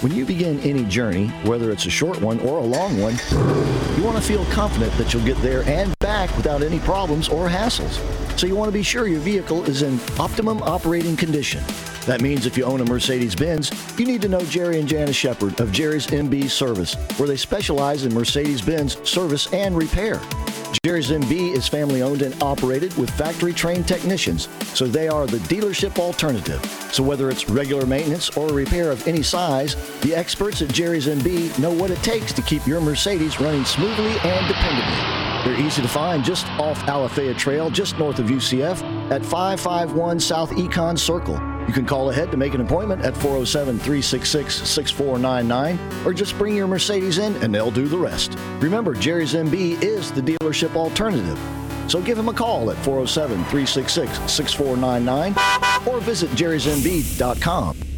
When 0.00 0.14
you 0.14 0.24
begin 0.24 0.58
any 0.60 0.84
journey, 0.84 1.26
whether 1.44 1.70
it's 1.70 1.84
a 1.84 1.90
short 1.90 2.22
one 2.22 2.40
or 2.40 2.56
a 2.56 2.62
long 2.62 2.98
one, 2.98 3.18
you 3.98 4.02
want 4.02 4.16
to 4.16 4.22
feel 4.22 4.46
confident 4.46 4.90
that 4.94 5.12
you'll 5.12 5.26
get 5.26 5.36
there 5.42 5.62
and 5.64 5.94
back 5.98 6.34
without 6.38 6.62
any 6.62 6.78
problems 6.78 7.28
or 7.28 7.50
hassles. 7.50 7.98
So 8.38 8.46
you 8.46 8.56
want 8.56 8.68
to 8.68 8.72
be 8.72 8.82
sure 8.82 9.06
your 9.06 9.20
vehicle 9.20 9.62
is 9.64 9.82
in 9.82 10.00
optimum 10.18 10.62
operating 10.62 11.18
condition. 11.18 11.62
That 12.06 12.22
means 12.22 12.46
if 12.46 12.56
you 12.56 12.64
own 12.64 12.80
a 12.80 12.84
Mercedes 12.84 13.34
Benz, 13.34 13.70
you 13.98 14.06
need 14.06 14.22
to 14.22 14.28
know 14.28 14.40
Jerry 14.46 14.80
and 14.80 14.88
Janice 14.88 15.16
Shepard 15.16 15.60
of 15.60 15.70
Jerry's 15.70 16.06
MB 16.06 16.48
Service, 16.50 16.94
where 17.18 17.28
they 17.28 17.36
specialize 17.36 18.04
in 18.04 18.14
Mercedes 18.14 18.62
Benz 18.62 18.96
service 19.08 19.52
and 19.52 19.76
repair. 19.76 20.20
Jerry's 20.82 21.10
MB 21.10 21.54
is 21.54 21.68
family 21.68 22.00
owned 22.00 22.22
and 22.22 22.40
operated 22.42 22.96
with 22.96 23.10
factory 23.10 23.52
trained 23.52 23.86
technicians, 23.86 24.48
so 24.72 24.86
they 24.86 25.08
are 25.08 25.26
the 25.26 25.36
dealership 25.38 25.98
alternative. 25.98 26.64
So 26.92 27.02
whether 27.02 27.28
it's 27.28 27.50
regular 27.50 27.84
maintenance 27.84 28.30
or 28.36 28.48
repair 28.48 28.90
of 28.90 29.06
any 29.06 29.22
size, 29.22 29.76
the 30.00 30.14
experts 30.14 30.62
at 30.62 30.72
Jerry's 30.72 31.06
MB 31.06 31.58
know 31.58 31.72
what 31.72 31.90
it 31.90 31.98
takes 31.98 32.32
to 32.32 32.42
keep 32.42 32.66
your 32.66 32.80
Mercedes 32.80 33.40
running 33.40 33.64
smoothly 33.64 34.12
and 34.20 34.46
dependably. 34.46 35.44
They're 35.44 35.60
easy 35.60 35.82
to 35.82 35.88
find 35.88 36.24
just 36.24 36.46
off 36.52 36.78
Alafaya 36.82 37.36
Trail, 37.36 37.70
just 37.70 37.98
north 37.98 38.18
of 38.18 38.26
UCF, 38.26 38.82
at 39.10 39.24
551 39.24 40.20
South 40.20 40.50
Econ 40.50 40.98
Circle. 40.98 41.49
You 41.66 41.72
can 41.72 41.86
call 41.86 42.10
ahead 42.10 42.30
to 42.30 42.36
make 42.36 42.54
an 42.54 42.60
appointment 42.60 43.02
at 43.02 43.14
407 43.14 43.78
366 43.78 44.68
6499 44.68 46.06
or 46.06 46.12
just 46.12 46.36
bring 46.38 46.56
your 46.56 46.66
Mercedes 46.66 47.18
in 47.18 47.36
and 47.36 47.54
they'll 47.54 47.70
do 47.70 47.86
the 47.86 47.98
rest. 47.98 48.36
Remember, 48.58 48.94
Jerry's 48.94 49.34
MB 49.34 49.82
is 49.82 50.10
the 50.12 50.22
dealership 50.22 50.74
alternative. 50.74 51.38
So 51.88 52.00
give 52.00 52.18
him 52.18 52.28
a 52.28 52.34
call 52.34 52.70
at 52.70 52.76
407 52.78 53.36
366 53.44 54.32
6499 54.32 55.92
or 55.92 56.00
visit 56.00 56.30
jerrysmb.com. 56.30 57.89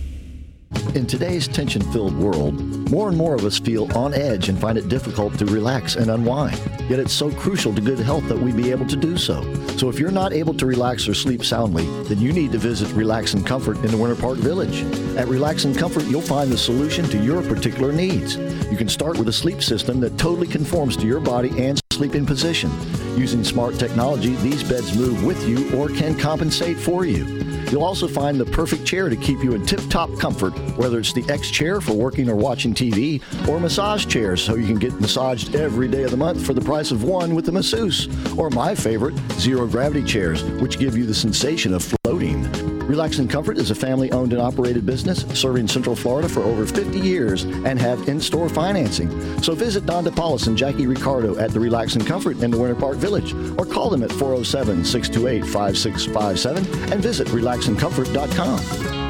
In 0.94 1.06
today's 1.06 1.48
tension 1.48 1.80
filled 1.90 2.14
world, 2.18 2.52
more 2.90 3.08
and 3.08 3.16
more 3.16 3.34
of 3.34 3.46
us 3.46 3.58
feel 3.58 3.90
on 3.96 4.12
edge 4.12 4.50
and 4.50 4.60
find 4.60 4.76
it 4.76 4.90
difficult 4.90 5.38
to 5.38 5.46
relax 5.46 5.96
and 5.96 6.10
unwind. 6.10 6.60
Yet 6.90 6.98
it's 6.98 7.14
so 7.14 7.30
crucial 7.30 7.74
to 7.74 7.80
good 7.80 7.98
health 7.98 8.28
that 8.28 8.38
we 8.38 8.52
be 8.52 8.70
able 8.70 8.86
to 8.86 8.96
do 8.96 9.16
so. 9.16 9.42
So 9.78 9.88
if 9.88 9.98
you're 9.98 10.10
not 10.10 10.34
able 10.34 10.52
to 10.52 10.66
relax 10.66 11.08
or 11.08 11.14
sleep 11.14 11.46
soundly, 11.46 11.86
then 12.04 12.20
you 12.20 12.30
need 12.30 12.52
to 12.52 12.58
visit 12.58 12.92
Relax 12.92 13.32
and 13.32 13.46
Comfort 13.46 13.78
in 13.78 13.90
the 13.90 13.96
Winter 13.96 14.20
Park 14.20 14.36
Village. 14.36 14.82
At 15.16 15.28
Relax 15.28 15.64
and 15.64 15.76
Comfort, 15.76 16.04
you'll 16.04 16.20
find 16.20 16.52
the 16.52 16.58
solution 16.58 17.06
to 17.06 17.24
your 17.24 17.40
particular 17.40 17.90
needs. 17.90 18.36
You 18.70 18.76
can 18.76 18.88
start 18.88 19.18
with 19.18 19.28
a 19.28 19.32
sleep 19.32 19.62
system 19.62 19.98
that 20.00 20.18
totally 20.18 20.46
conforms 20.46 20.94
to 20.98 21.06
your 21.06 21.20
body 21.20 21.48
and 21.58 21.81
sleeping 21.92 22.26
position. 22.26 22.70
Using 23.16 23.44
smart 23.44 23.78
technology, 23.78 24.34
these 24.36 24.62
beds 24.62 24.96
move 24.96 25.24
with 25.24 25.46
you 25.46 25.72
or 25.78 25.88
can 25.88 26.18
compensate 26.18 26.78
for 26.78 27.04
you. 27.04 27.24
You'll 27.70 27.84
also 27.84 28.08
find 28.08 28.38
the 28.38 28.44
perfect 28.44 28.84
chair 28.84 29.08
to 29.08 29.16
keep 29.16 29.42
you 29.42 29.54
in 29.54 29.64
tip 29.64 29.80
top 29.88 30.10
comfort, 30.18 30.50
whether 30.76 30.98
it's 30.98 31.12
the 31.12 31.24
X 31.30 31.50
chair 31.50 31.80
for 31.80 31.94
working 31.94 32.28
or 32.28 32.36
watching 32.36 32.74
TV, 32.74 33.22
or 33.48 33.58
massage 33.60 34.06
chairs 34.06 34.42
so 34.42 34.56
you 34.56 34.66
can 34.66 34.78
get 34.78 34.98
massaged 35.00 35.54
every 35.54 35.88
day 35.88 36.02
of 36.02 36.10
the 36.10 36.16
month 36.16 36.44
for 36.44 36.54
the 36.54 36.60
price 36.60 36.90
of 36.90 37.04
one 37.04 37.34
with 37.34 37.46
the 37.46 37.52
masseuse, 37.52 38.08
or 38.36 38.50
my 38.50 38.74
favorite, 38.74 39.14
zero 39.38 39.66
gravity 39.66 40.02
chairs, 40.02 40.42
which 40.60 40.78
give 40.78 40.96
you 40.96 41.06
the 41.06 41.14
sensation 41.14 41.72
of 41.72 41.82
floating. 41.82 42.71
Relax 42.86 43.18
and 43.18 43.30
Comfort 43.30 43.58
is 43.58 43.70
a 43.70 43.74
family 43.74 44.10
owned 44.12 44.32
and 44.32 44.40
operated 44.42 44.84
business 44.84 45.24
serving 45.38 45.68
Central 45.68 45.94
Florida 45.96 46.28
for 46.28 46.40
over 46.40 46.66
50 46.66 46.98
years 46.98 47.44
and 47.44 47.80
have 47.80 48.08
in 48.08 48.20
store 48.20 48.48
financing. 48.48 49.10
So 49.42 49.54
visit 49.54 49.86
Don 49.86 50.04
DePaulis 50.04 50.46
and 50.46 50.56
Jackie 50.56 50.86
Ricardo 50.86 51.38
at 51.38 51.50
the 51.50 51.60
Relax 51.60 51.94
and 51.94 52.06
Comfort 52.06 52.42
in 52.42 52.50
the 52.50 52.58
Winter 52.58 52.74
Park 52.74 52.96
Village 52.96 53.34
or 53.58 53.64
call 53.64 53.90
them 53.90 54.02
at 54.02 54.10
407 54.12 54.84
628 54.84 55.44
5657 55.44 56.92
and 56.92 57.00
visit 57.02 57.28
relaxandcomfort.com. 57.28 59.01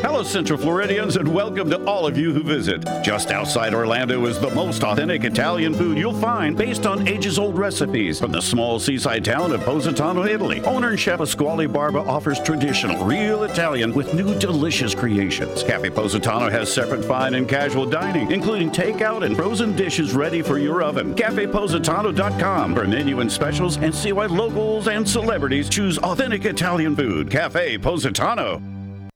Hello, 0.00 0.22
Central 0.22 0.56
Floridians, 0.56 1.16
and 1.16 1.26
welcome 1.26 1.68
to 1.68 1.84
all 1.84 2.06
of 2.06 2.16
you 2.16 2.32
who 2.32 2.44
visit. 2.44 2.84
Just 3.02 3.32
outside 3.32 3.74
Orlando 3.74 4.24
is 4.26 4.38
the 4.38 4.50
most 4.50 4.84
authentic 4.84 5.24
Italian 5.24 5.74
food 5.74 5.98
you'll 5.98 6.14
find 6.14 6.56
based 6.56 6.86
on 6.86 7.08
ages 7.08 7.36
old 7.36 7.58
recipes 7.58 8.20
from 8.20 8.30
the 8.30 8.40
small 8.40 8.78
seaside 8.78 9.24
town 9.24 9.50
of 9.50 9.60
Positano, 9.62 10.24
Italy. 10.24 10.60
Owner 10.60 10.90
and 10.90 11.00
chef 11.00 11.18
Pasquale 11.18 11.66
Barba 11.66 11.98
offers 11.98 12.38
traditional, 12.40 13.04
real 13.04 13.42
Italian 13.42 13.92
with 13.92 14.14
new 14.14 14.38
delicious 14.38 14.94
creations. 14.94 15.64
Cafe 15.64 15.90
Positano 15.90 16.48
has 16.48 16.72
separate 16.72 17.04
fine 17.04 17.34
and 17.34 17.48
casual 17.48 17.84
dining, 17.84 18.30
including 18.30 18.70
takeout 18.70 19.26
and 19.26 19.34
frozen 19.36 19.74
dishes 19.74 20.14
ready 20.14 20.42
for 20.42 20.58
your 20.58 20.80
oven. 20.80 21.12
CafePositano.com 21.16 22.74
for 22.76 22.86
menu 22.86 23.18
and 23.18 23.30
specials 23.30 23.78
and 23.78 23.92
see 23.92 24.12
why 24.12 24.26
locals 24.26 24.86
and 24.86 25.06
celebrities 25.06 25.68
choose 25.68 25.98
authentic 25.98 26.44
Italian 26.44 26.94
food. 26.94 27.28
Cafe 27.28 27.78
Positano. 27.78 28.77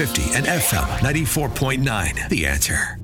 950 0.00 0.34
and 0.34 0.46
FM 0.46 0.86
94.9. 1.00 2.28
The 2.30 2.46
answer. 2.46 2.96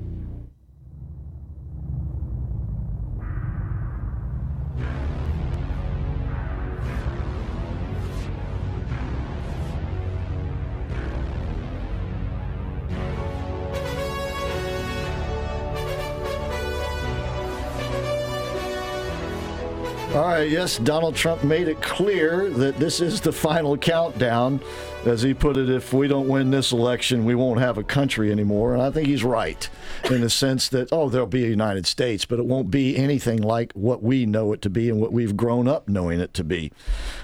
All 20.15 20.23
right, 20.23 20.49
yes, 20.49 20.79
Donald 20.79 21.15
Trump 21.15 21.43
made 21.43 21.67
it 21.67 21.79
clear 21.79 22.49
that 22.49 22.77
this 22.77 23.01
is 23.01 23.21
the 23.21 23.31
final 23.31 23.77
countdown. 23.77 24.59
As 25.07 25.21
he 25.21 25.33
put 25.33 25.55
it, 25.55 25.69
if 25.69 25.93
we 25.93 26.09
don't 26.09 26.27
win 26.27 26.51
this 26.51 26.73
election, 26.73 27.23
we 27.23 27.33
won't 27.33 27.61
have 27.61 27.77
a 27.77 27.83
country 27.83 28.29
anymore. 28.29 28.73
And 28.73 28.81
I 28.81 28.91
think 28.91 29.07
he's 29.07 29.23
right 29.23 29.69
in 30.11 30.19
the 30.19 30.29
sense 30.29 30.67
that, 30.67 30.89
oh, 30.91 31.07
there'll 31.07 31.27
be 31.27 31.45
a 31.45 31.49
United 31.49 31.87
States, 31.87 32.25
but 32.25 32.39
it 32.39 32.45
won't 32.45 32.69
be 32.69 32.97
anything 32.97 33.41
like 33.41 33.71
what 33.71 34.03
we 34.03 34.25
know 34.25 34.51
it 34.51 34.61
to 34.63 34.69
be 34.69 34.89
and 34.89 34.99
what 34.99 35.13
we've 35.13 35.37
grown 35.37 35.65
up 35.65 35.87
knowing 35.87 36.19
it 36.19 36.33
to 36.33 36.43
be. 36.43 36.73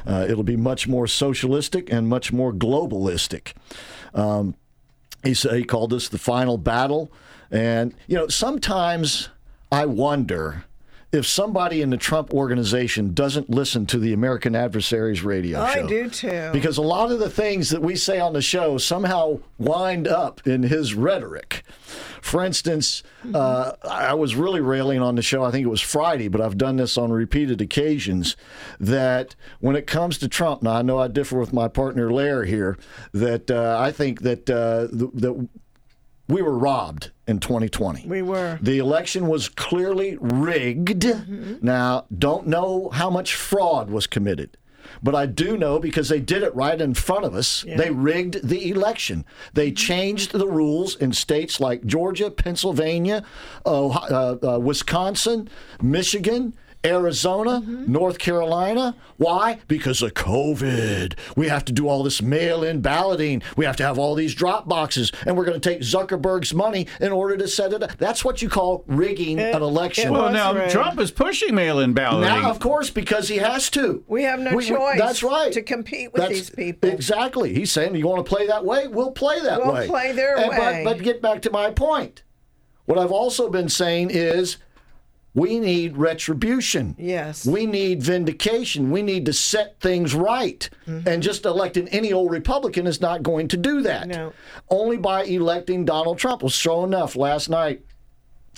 Uh, 0.08 0.26
it'll 0.30 0.44
be 0.44 0.56
much 0.56 0.88
more 0.88 1.08
socialistic 1.08 1.91
and 1.91 2.07
much 2.07 2.32
more 2.32 2.53
globalistic. 2.53 3.52
Um, 4.14 4.56
he, 5.22 5.34
said, 5.34 5.57
he 5.57 5.66
called 5.66 5.90
this 5.90 6.07
the 6.07 6.18
final 6.18 6.57
battle. 6.57 7.12
And, 7.52 7.94
you 8.07 8.16
know, 8.16 8.30
sometimes 8.30 9.28
I 9.74 9.88
wonder 9.88 10.64
if 11.14 11.27
somebody 11.27 11.84
in 11.84 11.91
the 11.91 11.98
Trump 11.98 12.34
organization 12.34 13.14
doesn't 13.14 13.48
listen 13.48 13.85
to 13.85 13.99
the 13.99 14.14
American 14.14 14.56
Adversaries 14.56 15.22
radio 15.22 15.61
I 15.61 15.76
show. 15.76 15.85
I 15.85 15.88
do 15.88 16.10
too. 16.10 16.49
Because 16.52 16.77
a 16.77 16.81
lot 16.81 17.11
of 17.11 17.19
the 17.19 17.30
things 17.30 17.69
that 17.69 17.84
we 17.84 17.95
say 17.95 18.19
on 18.19 18.34
the 18.34 18.41
show 18.41 18.80
somehow 18.80 19.40
wind 19.60 20.07
up 20.07 20.45
in 20.48 20.64
his 20.64 20.95
rhetoric. 20.95 21.64
For 22.19 22.44
instance, 22.44 23.03
uh, 23.31 23.73
I 23.84 24.15
was 24.15 24.35
really 24.35 24.60
railing 24.60 25.03
on 25.03 25.14
the 25.14 25.22
show, 25.22 25.44
I 25.44 25.52
think 25.52 25.64
it 25.64 25.69
was 25.69 25.81
Friday, 25.81 26.30
but 26.30 26.41
I've 26.41 26.57
done 26.57 26.77
this 26.77 26.98
on 26.98 27.11
repeated 27.11 27.61
occasions, 27.61 28.35
that 28.80 29.35
when 29.60 29.76
it 29.76 29.85
comes 29.85 30.18
to 30.18 30.27
Trump, 30.27 30.64
now 30.64 30.72
I 30.72 30.81
know 30.81 30.98
I 30.98 31.10
differ 31.10 31.38
with 31.38 31.53
my 31.53 31.68
partner 31.68 32.11
Lair 32.11 32.45
here, 32.45 32.77
that 33.11 33.52
uh, 33.52 33.77
I 33.80 33.91
think 33.91 34.22
that, 34.22 34.49
uh, 34.49 34.88
th- 34.88 35.11
that 35.14 35.48
we 36.27 36.41
were 36.41 36.57
robbed 36.57 37.11
in 37.28 37.40
2020. 37.40 38.08
We 38.08 38.22
were. 38.22 38.60
The 38.62 38.80
election 38.80 39.28
was 39.28 39.50
clearly 39.50 40.18
rigged. 40.20 41.06
Now, 41.64 42.06
don't 42.16 42.48
know 42.48 42.90
how 42.90 43.10
much 43.10 43.36
fraud 43.36 43.90
was 43.90 44.08
committed. 44.08 44.58
But 45.02 45.16
I 45.16 45.26
do 45.26 45.58
know 45.58 45.80
because 45.80 46.10
they 46.10 46.20
did 46.20 46.44
it 46.44 46.54
right 46.56 46.80
in 46.80 46.94
front 46.94 47.26
of 47.26 47.34
us. 47.36 47.64
They 47.64 47.90
rigged 47.90 48.48
the 48.48 48.70
election. 48.70 49.26
They 49.54 49.72
changed 49.72 50.34
the 50.34 50.48
rules 50.48 50.95
in 50.95 51.14
states 51.14 51.60
like 51.60 51.86
Georgia, 51.86 52.30
Pennsylvania, 52.30 53.24
uh, 53.66 53.88
uh, 53.88 54.38
uh, 54.44 54.60
Wisconsin, 54.60 55.50
Michigan, 55.82 56.56
Arizona, 56.85 57.61
Mm-hmm. 57.61 57.91
North 57.91 58.18
Carolina. 58.19 58.95
Why? 59.18 59.60
Because 59.68 60.01
of 60.01 60.14
COVID. 60.15 61.14
We 61.38 61.47
have 61.47 61.64
to 61.65 61.72
do 61.72 61.88
all 61.88 62.03
this 62.03 62.22
mail 62.22 62.64
in 62.64 62.81
balloting. 62.81 63.41
We 63.55 63.65
have 63.65 63.76
to 63.77 63.84
have 63.84 63.97
all 63.97 64.15
these 64.15 64.34
drop 64.35 64.68
boxes. 64.68 65.11
And 65.26 65.38
we're 65.38 65.45
going 65.45 65.60
to 65.60 65.69
take 65.69 65.81
Zuckerberg's 65.81 66.53
money 66.53 66.88
in 66.99 67.11
order 67.11 67.38
to 67.38 67.47
set 67.47 67.73
it 67.73 67.84
up. 67.84 67.97
That's 67.97 68.26
what 68.26 68.41
you 68.41 68.49
call 68.49 68.84
rigging 68.88 69.39
an 69.39 69.61
election. 69.61 70.11
well, 70.14 70.31
now 70.31 70.68
Trump 70.68 70.99
is 70.99 71.11
pushing 71.11 71.55
mail-in 71.55 71.93
balloting. 71.93 72.30
Now, 72.30 72.49
of 72.49 72.60
course, 72.60 72.89
because 72.89 73.27
he 73.30 73.38
has 73.38 73.69
to. 73.72 74.03
We 74.07 74.23
have 74.23 74.39
no 74.39 74.51
We- 74.51 74.57
we- 74.57 74.65
choice. 74.68 74.97
that's 74.99 75.23
right. 75.23 75.53
To 75.53 75.61
compete 75.61 76.11
with 76.11 76.22
That's- 76.22 76.38
these 76.38 76.49
people. 76.49 76.89
Exactly. 76.89 77.53
He's 77.53 77.72
saying, 77.72 77.95
you 77.95 78.07
want 78.07 78.26
to 78.26 78.30
play 78.30 78.47
that 78.47 78.65
way? 78.65 78.88
We'll 78.88 79.11
play 79.11 79.39
that 79.41 79.60
way. 79.65 79.72
We'll 79.81 79.88
play 79.88 80.11
their 80.11 80.38
And- 80.38 80.49
way. 80.49 80.81
But, 80.84 80.97
but 80.97 81.03
get 81.03 81.22
back 81.22 81.41
to 81.43 81.51
my 81.51 81.69
point. 81.72 82.23
What 82.85 82.99
I've 82.99 83.11
also 83.11 83.49
been 83.49 83.69
saying 83.69 84.10
is 84.11 84.57
we 85.35 85.60
need 85.60 85.97
retribution. 85.97 86.95
Yes. 86.97 87.45
We 87.45 87.65
need 87.65 88.03
vindication. 88.03 88.91
We 88.91 89.01
need 89.01 89.26
to 89.26 89.34
set 89.34 89.80
things 89.80 90.14
right. 90.14 90.69
Mm-hmm. 90.88 91.07
And 91.07 91.23
just 91.23 91.45
electing 91.45 91.88
any 91.89 92.14
old 92.14 92.31
Republican 92.31 92.85
is 92.85 93.01
not 93.01 93.23
going 93.23 93.47
to 93.49 93.57
do 93.57 93.81
that. 93.81 94.07
No. 94.07 94.34
Only 94.69 94.97
by 94.97 95.23
electing 95.23 95.85
Donald 95.85 96.19
Trump. 96.19 96.43
Well, 96.43 96.49
sure 96.49 96.85
enough, 96.85 97.15
last 97.15 97.49
night 97.49 97.84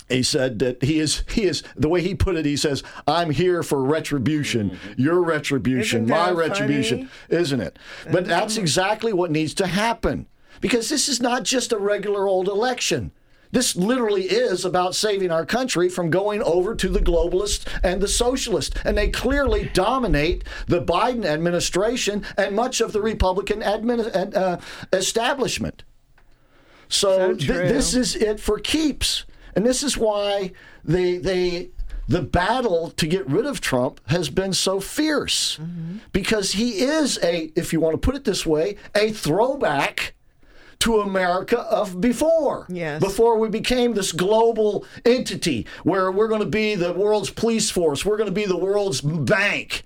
he 0.08 0.22
said 0.22 0.58
that 0.60 0.82
he 0.84 1.00
is 1.00 1.24
he 1.30 1.44
is 1.44 1.62
the 1.74 1.88
way 1.88 2.00
he 2.00 2.14
put 2.14 2.36
it 2.36 2.44
he 2.44 2.56
says 2.56 2.84
i'm 3.08 3.30
here 3.30 3.64
for 3.64 3.82
retribution 3.82 4.78
your 4.96 5.20
retribution 5.20 6.06
my 6.06 6.30
retribution 6.30 7.10
isn't 7.28 7.60
it 7.60 7.76
but 8.12 8.24
that's 8.24 8.56
exactly 8.56 9.12
what 9.12 9.32
needs 9.32 9.52
to 9.52 9.66
happen 9.66 10.26
because 10.60 10.88
this 10.88 11.08
is 11.08 11.20
not 11.20 11.42
just 11.42 11.72
a 11.72 11.78
regular 11.78 12.28
old 12.28 12.46
election 12.46 13.10
this 13.56 13.74
literally 13.74 14.24
is 14.24 14.66
about 14.66 14.94
saving 14.94 15.30
our 15.30 15.46
country 15.46 15.88
from 15.88 16.10
going 16.10 16.42
over 16.42 16.74
to 16.74 16.90
the 16.90 17.00
globalists 17.00 17.66
and 17.82 18.02
the 18.02 18.08
socialists. 18.08 18.78
And 18.84 18.98
they 18.98 19.08
clearly 19.08 19.70
dominate 19.72 20.44
the 20.66 20.82
Biden 20.82 21.24
administration 21.24 22.22
and 22.36 22.54
much 22.54 22.82
of 22.82 22.92
the 22.92 23.00
Republican 23.00 23.62
admin, 23.62 24.36
uh, 24.36 24.58
establishment. 24.92 25.84
So, 26.88 27.34
th- 27.34 27.48
this 27.48 27.94
is 27.94 28.14
it 28.14 28.40
for 28.40 28.58
keeps, 28.58 29.24
and 29.54 29.64
this 29.64 29.82
is 29.82 29.96
why 29.96 30.52
they 30.84 31.16
they 31.16 31.70
the 32.06 32.22
battle 32.22 32.90
to 32.90 33.06
get 33.06 33.26
rid 33.26 33.46
of 33.46 33.62
Trump 33.62 34.02
has 34.08 34.28
been 34.28 34.52
so 34.52 34.80
fierce 34.80 35.58
because 36.12 36.52
he 36.52 36.80
is 36.82 37.18
a, 37.22 37.50
if 37.56 37.72
you 37.72 37.80
want 37.80 37.94
to 37.94 37.98
put 37.98 38.14
it 38.14 38.24
this 38.24 38.46
way, 38.46 38.76
a 38.94 39.10
throwback 39.10 40.14
to 40.80 41.00
America 41.00 41.60
of 41.60 42.00
before. 42.00 42.66
Yes. 42.68 43.00
Before 43.00 43.38
we 43.38 43.48
became 43.48 43.94
this 43.94 44.12
global 44.12 44.84
entity 45.04 45.66
where 45.84 46.10
we're 46.12 46.28
going 46.28 46.40
to 46.40 46.46
be 46.46 46.74
the 46.74 46.92
world's 46.92 47.30
police 47.30 47.70
force, 47.70 48.04
we're 48.04 48.16
going 48.16 48.28
to 48.28 48.32
be 48.34 48.46
the 48.46 48.56
world's 48.56 49.00
bank. 49.00 49.84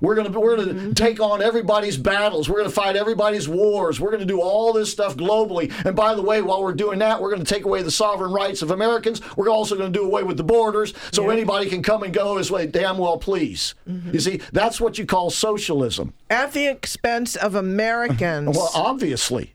We're 0.00 0.14
going 0.14 0.32
to 0.32 0.40
we're 0.40 0.56
going 0.56 0.68
to 0.68 0.74
Mm-hmm. 0.74 0.92
take 0.94 1.20
on 1.20 1.42
everybody's 1.42 1.96
battles. 1.98 2.48
We're 2.48 2.56
going 2.56 2.68
to 2.68 2.74
fight 2.74 2.96
everybody's 2.96 3.46
wars. 3.48 4.00
We're 4.00 4.10
going 4.10 4.20
to 4.20 4.26
do 4.26 4.40
all 4.40 4.72
this 4.72 4.90
stuff 4.90 5.16
globally. 5.16 5.70
And 5.84 5.94
by 5.94 6.14
the 6.14 6.22
way, 6.22 6.40
while 6.42 6.62
we're 6.62 6.72
doing 6.72 6.98
that, 7.00 7.20
we're 7.20 7.30
going 7.30 7.44
to 7.44 7.54
take 7.54 7.66
away 7.66 7.82
the 7.82 7.90
sovereign 7.90 8.32
rights 8.32 8.62
of 8.62 8.70
Americans. 8.70 9.20
We're 9.36 9.50
also 9.50 9.76
going 9.76 9.92
to 9.92 9.96
do 9.98 10.04
away 10.04 10.22
with 10.24 10.38
the 10.38 10.44
borders, 10.44 10.94
so 11.12 11.28
anybody 11.30 11.68
can 11.68 11.82
come 11.82 12.02
and 12.02 12.12
go 12.12 12.38
as 12.38 12.48
they 12.48 12.66
damn 12.66 12.96
well 12.98 13.18
please. 13.18 13.74
Mm-hmm. 13.88 14.12
You 14.14 14.20
see, 14.20 14.40
that's 14.52 14.80
what 14.80 14.96
you 14.98 15.04
call 15.06 15.30
socialism. 15.30 16.14
At 16.30 16.52
the 16.52 16.66
expense 16.66 17.36
of 17.36 17.54
Americans. 17.54 18.56
Well, 18.56 18.70
obviously, 18.74 19.54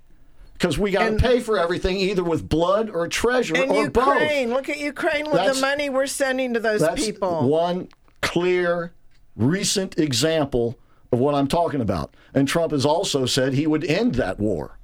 because 0.57 0.77
we 0.79 0.91
got 0.91 1.09
to 1.09 1.15
pay 1.17 1.39
for 1.39 1.57
everything 1.59 1.97
either 1.97 2.23
with 2.23 2.49
blood 2.49 2.89
or 2.89 3.07
treasure 3.07 3.55
and 3.55 3.71
or 3.71 3.83
Ukraine. 3.83 4.49
both. 4.49 4.55
Look 4.57 4.69
at 4.69 4.79
Ukraine 4.79 5.25
with 5.25 5.33
That's- 5.35 5.55
the 5.55 5.61
money 5.61 5.89
we're 5.89 6.07
sending 6.07 6.53
to 6.55 6.59
those 6.59 6.81
That's 6.81 7.03
people. 7.05 7.47
one 7.47 7.89
clear, 8.21 8.91
recent 9.35 9.97
example 9.99 10.77
of 11.11 11.19
what 11.19 11.35
I'm 11.35 11.47
talking 11.47 11.79
about. 11.81 12.13
And 12.33 12.47
Trump 12.47 12.71
has 12.71 12.85
also 12.85 13.25
said 13.25 13.53
he 13.53 13.67
would 13.67 13.83
end 13.85 14.15
that 14.15 14.39
war. 14.39 14.76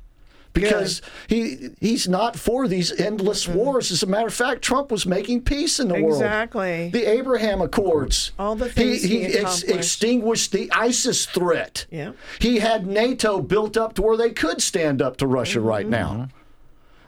Because 0.53 1.01
he 1.27 1.69
he's 1.79 2.07
not 2.07 2.35
for 2.35 2.67
these 2.67 2.91
endless 2.99 3.47
wars. 3.47 3.91
As 3.91 4.03
a 4.03 4.07
matter 4.07 4.27
of 4.27 4.33
fact, 4.33 4.61
Trump 4.61 4.91
was 4.91 5.05
making 5.05 5.41
peace 5.41 5.79
in 5.79 5.87
the 5.87 5.95
world. 5.95 6.21
Exactly. 6.21 6.89
The 6.89 7.05
Abraham 7.09 7.59
Accords. 7.61 8.31
All 8.37 8.55
the 8.55 8.69
things 8.69 9.01
he, 9.01 9.19
he 9.21 9.25
he 9.25 9.37
ex- 9.39 9.63
extinguished 9.63 10.51
the 10.51 10.71
ISIS 10.71 11.25
threat. 11.25 11.87
Yeah. 11.89 12.11
He 12.39 12.59
had 12.59 12.85
NATO 12.85 13.41
built 13.41 13.77
up 13.77 13.95
to 13.95 14.01
where 14.03 14.15
they 14.17 14.29
could 14.31 14.61
stand 14.61 15.01
up 15.01 15.17
to 15.17 15.27
Russia 15.27 15.59
Mm-hmm. 15.59 15.67
right 15.67 15.87
now. 15.87 16.29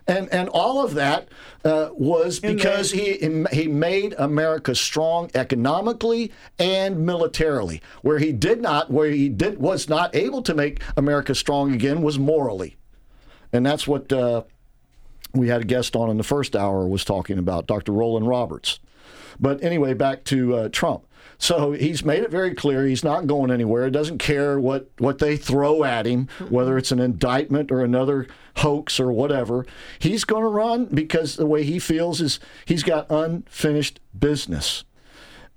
And, 0.08 0.32
and 0.32 0.50
all 0.50 0.86
of 0.86 0.94
that 0.96 1.30
uh, 1.64 1.90
was 1.94 2.40
because 2.40 2.92
he 2.92 3.18
he 3.52 3.68
made 3.68 4.14
America 4.20 4.76
strong 4.76 5.32
economically 5.34 6.32
and 6.60 7.04
militarily. 7.06 7.82
Where 8.04 8.20
he 8.20 8.32
did 8.32 8.62
not, 8.62 8.92
where 8.92 9.10
he 9.10 9.30
did 9.30 9.58
was 9.60 9.90
not 9.90 10.16
able 10.16 10.44
to 10.44 10.54
make 10.54 10.82
America 10.96 11.34
strong 11.34 11.74
again, 11.74 12.04
was 12.04 12.20
morally, 12.20 12.78
and 13.56 13.66
that's 13.66 13.88
what 13.88 14.12
uh, 14.12 14.44
we 15.34 15.48
had 15.48 15.62
a 15.62 15.66
guest 15.66 15.96
on 15.96 16.10
in 16.10 16.18
the 16.18 16.24
first 16.24 16.56
hour 16.56 16.88
was 16.88 17.06
talking 17.06 17.38
about, 17.38 17.68
Dr. 17.68 17.92
Rollan 17.92 18.28
Roberts. 18.28 18.80
But 19.40 19.64
anyway, 19.64 19.94
back 19.94 20.24
to 20.26 20.56
uh, 20.56 20.70
Trump. 20.70 21.06
So 21.38 21.74
he's 21.74 22.06
made 22.06 22.24
it 22.24 22.32
very 22.32 22.54
clear 22.54 22.86
he's 22.86 23.04
not 23.04 23.28
going 23.28 23.52
anywhere. 23.52 23.86
He 23.86 23.92
doesn't 23.92 24.20
care 24.20 24.60
what, 24.60 24.90
what 25.00 25.20
they 25.20 25.36
throw 25.36 25.84
at 25.84 26.06
him, 26.06 26.30
whether 26.50 26.78
it's 26.78 26.92
an 26.92 27.00
indictment 27.00 27.72
or 27.72 27.82
another 27.82 28.28
hoax 28.58 29.00
or 29.00 29.12
whatever. 29.12 29.66
He's 30.00 30.24
going 30.24 30.44
to 30.44 30.50
run 30.50 30.86
because 30.86 31.36
the 31.36 31.46
way 31.46 31.64
he 31.64 31.80
feels 31.80 32.22
is 32.22 32.40
he's 32.66 32.84
got 32.84 33.08
unfinished 33.10 34.00
business. 34.18 34.86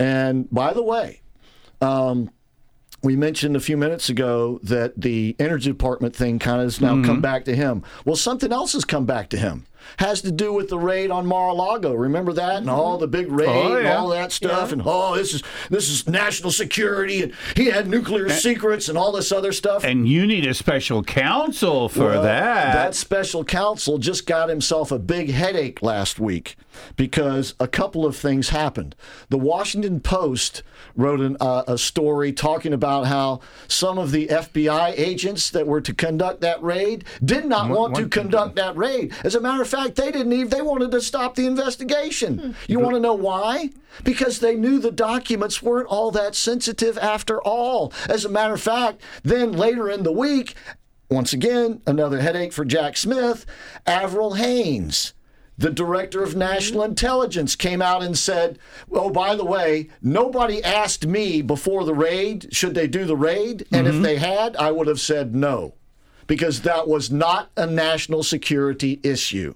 And 0.00 0.50
by 0.50 0.72
the 0.72 0.82
way, 0.82 1.20
um, 1.80 2.30
we 3.02 3.16
mentioned 3.16 3.54
a 3.56 3.60
few 3.60 3.76
minutes 3.76 4.08
ago 4.08 4.58
that 4.62 5.00
the 5.00 5.36
energy 5.38 5.70
department 5.70 6.16
thing 6.16 6.38
kind 6.38 6.60
of 6.60 6.66
has 6.66 6.80
now 6.80 6.90
come 6.90 7.04
mm-hmm. 7.04 7.20
back 7.20 7.44
to 7.44 7.54
him. 7.54 7.84
Well, 8.04 8.16
something 8.16 8.52
else 8.52 8.72
has 8.72 8.84
come 8.84 9.06
back 9.06 9.28
to 9.30 9.38
him. 9.38 9.66
Has 9.98 10.20
to 10.22 10.32
do 10.32 10.52
with 10.52 10.68
the 10.68 10.78
raid 10.78 11.10
on 11.10 11.24
Mar-a-Lago. 11.24 11.94
Remember 11.94 12.32
that 12.32 12.56
and 12.56 12.68
all 12.68 12.94
mm-hmm. 12.94 13.00
the 13.02 13.06
big 13.06 13.30
raid 13.30 13.48
Oh, 13.48 13.76
and 13.76 13.86
all 13.86 14.08
that 14.08 14.32
stuff 14.32 14.72
and 14.72 14.82
oh, 14.84 15.16
this 15.16 15.32
is 15.32 15.42
this 15.70 15.88
is 15.88 16.06
national 16.08 16.50
security 16.50 17.22
and 17.22 17.32
he 17.56 17.66
had 17.66 17.88
nuclear 17.88 18.28
secrets 18.28 18.88
and 18.88 18.98
all 18.98 19.12
this 19.12 19.30
other 19.30 19.52
stuff. 19.52 19.84
And 19.84 20.08
you 20.08 20.26
need 20.26 20.44
a 20.46 20.52
special 20.52 21.02
counsel 21.04 21.88
for 21.88 22.06
Well, 22.06 22.22
that. 22.22 22.74
That 22.74 22.94
special 22.96 23.44
counsel 23.44 23.98
just 23.98 24.26
got 24.26 24.48
himself 24.48 24.90
a 24.90 24.98
big 24.98 25.30
headache 25.30 25.80
last 25.80 26.18
week 26.18 26.56
because 26.96 27.54
a 27.60 27.68
couple 27.68 28.06
of 28.06 28.16
things 28.16 28.50
happened. 28.50 28.94
The 29.28 29.38
Washington 29.38 30.00
Post 30.00 30.62
wrote 30.96 31.20
an, 31.20 31.36
uh, 31.40 31.64
a 31.66 31.78
story 31.78 32.32
talking 32.32 32.72
about 32.72 33.06
how 33.06 33.40
some 33.66 33.98
of 33.98 34.10
the 34.10 34.28
FBI 34.28 34.94
agents 34.96 35.50
that 35.50 35.66
were 35.66 35.80
to 35.80 35.94
conduct 35.94 36.40
that 36.40 36.62
raid 36.62 37.04
did 37.24 37.44
not 37.44 37.70
want 37.70 37.94
to 37.96 38.08
conduct 38.08 38.56
that 38.56 38.76
raid. 38.76 39.12
As 39.24 39.34
a 39.34 39.40
matter 39.40 39.62
of 39.62 39.68
fact, 39.68 39.96
they 39.96 40.10
didn't 40.10 40.32
even 40.32 40.48
they 40.48 40.62
wanted 40.62 40.90
to 40.92 41.00
stop 41.00 41.34
the 41.34 41.46
investigation. 41.46 42.56
You 42.66 42.80
want 42.80 42.94
to 42.94 43.00
know 43.00 43.14
why? 43.14 43.70
Because 44.04 44.40
they 44.40 44.54
knew 44.54 44.78
the 44.78 44.90
documents 44.90 45.62
weren't 45.62 45.88
all 45.88 46.10
that 46.12 46.34
sensitive 46.34 46.98
after 46.98 47.40
all. 47.42 47.92
As 48.08 48.24
a 48.24 48.28
matter 48.28 48.54
of 48.54 48.60
fact, 48.60 49.02
then 49.22 49.52
later 49.52 49.88
in 49.88 50.02
the 50.02 50.12
week, 50.12 50.54
once 51.10 51.32
again, 51.32 51.80
another 51.86 52.20
headache 52.20 52.52
for 52.52 52.64
Jack 52.64 52.96
Smith. 52.96 53.46
Avril 53.86 54.34
Haines, 54.34 55.14
the 55.58 55.70
director 55.70 56.22
of 56.22 56.36
national 56.36 56.84
intelligence, 56.84 57.56
came 57.56 57.82
out 57.82 58.02
and 58.02 58.16
said, 58.16 58.58
Oh, 58.90 59.10
by 59.10 59.34
the 59.34 59.44
way, 59.44 59.90
nobody 60.00 60.62
asked 60.62 61.06
me 61.06 61.42
before 61.42 61.84
the 61.84 61.94
raid, 61.94 62.48
should 62.54 62.74
they 62.74 62.86
do 62.86 63.04
the 63.04 63.16
raid? 63.16 63.66
And 63.72 63.88
if 63.88 63.94
mm-hmm. 63.94 64.02
they 64.02 64.16
had, 64.16 64.56
I 64.56 64.70
would 64.70 64.86
have 64.86 65.00
said 65.00 65.34
no, 65.34 65.74
because 66.28 66.62
that 66.62 66.86
was 66.86 67.10
not 67.10 67.50
a 67.56 67.66
national 67.66 68.22
security 68.22 69.00
issue. 69.02 69.54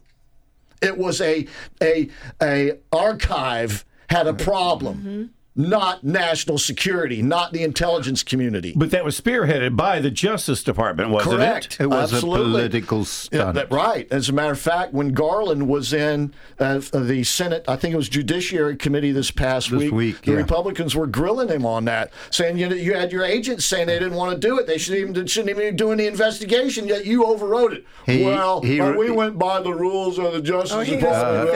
It 0.82 0.98
was 0.98 1.20
a 1.20 1.46
a 1.80 2.10
a 2.42 2.78
archive 2.92 3.84
had 4.10 4.26
a 4.26 4.34
problem, 4.34 4.98
mm-hmm. 4.98 5.24
Not 5.54 6.02
national 6.02 6.56
security, 6.56 7.20
not 7.20 7.52
the 7.52 7.62
intelligence 7.62 8.22
community. 8.22 8.72
but 8.74 8.90
that 8.90 9.04
was 9.04 9.20
spearheaded 9.20 9.76
by 9.76 10.00
the 10.00 10.10
Justice 10.10 10.62
Department, 10.62 11.10
wasn't 11.10 11.36
Correct. 11.36 11.74
it? 11.78 11.84
It 11.84 11.86
was 11.88 12.12
Absolutely. 12.12 12.40
a 12.40 12.68
political 12.68 12.98
Yeah, 13.00 13.04
stunt. 13.04 13.54
that- 13.56 13.70
right. 13.70 14.08
As 14.10 14.28
a 14.30 14.32
matter 14.32 14.52
of 14.52 14.58
fact, 14.60 14.94
when 14.94 15.12
Garland 15.12 15.68
was 15.68 15.92
in 15.92 16.32
uh, 16.58 16.80
the 16.92 17.22
Senate, 17.24 17.64
I 17.68 17.76
think 17.76 17.92
it 17.92 17.98
was 17.98 18.08
Judiciary 18.08 18.76
Committee 18.76 19.12
this 19.12 19.30
past 19.30 19.70
This 19.70 19.78
week, 19.80 19.92
week, 19.92 20.22
the 20.22 20.32
yeah. 20.32 20.36
Republicans 20.38 20.94
were 20.96 21.06
grilling 21.06 21.48
him 21.48 21.66
on 21.66 21.84
that, 21.84 22.10
saying 22.30 22.56
you 22.56 22.68
know, 22.68 22.74
you 22.74 22.94
had 22.94 23.12
your 23.12 23.24
agents 23.24 23.66
saying 23.66 23.88
they 23.88 23.98
didn't 23.98 24.14
want 24.16 24.32
to 24.32 24.38
do 24.48 24.58
it. 24.58 24.66
They 24.66 24.78
shouldn't 24.78 25.10
even 25.10 25.26
shouldn't 25.26 25.50
even 25.50 25.70
be 25.72 25.76
doing 25.76 25.98
the 25.98 26.06
investigation. 26.06 26.88
Yet 26.88 27.04
you 27.04 27.24
overrode 27.26 27.74
it. 27.74 27.86
He- 28.06 28.24
well, 28.24 28.62
he- 28.62 28.80
uh, 28.80 28.92
we 28.92 29.10
went 29.10 29.38
by 29.38 29.60
the 29.60 29.72
rules 29.74 30.18
of 30.18 30.32
the 30.32 30.40
Justice 30.40 30.72
Oh, 30.72 30.80
he 30.80 30.96
Department. 30.96 31.50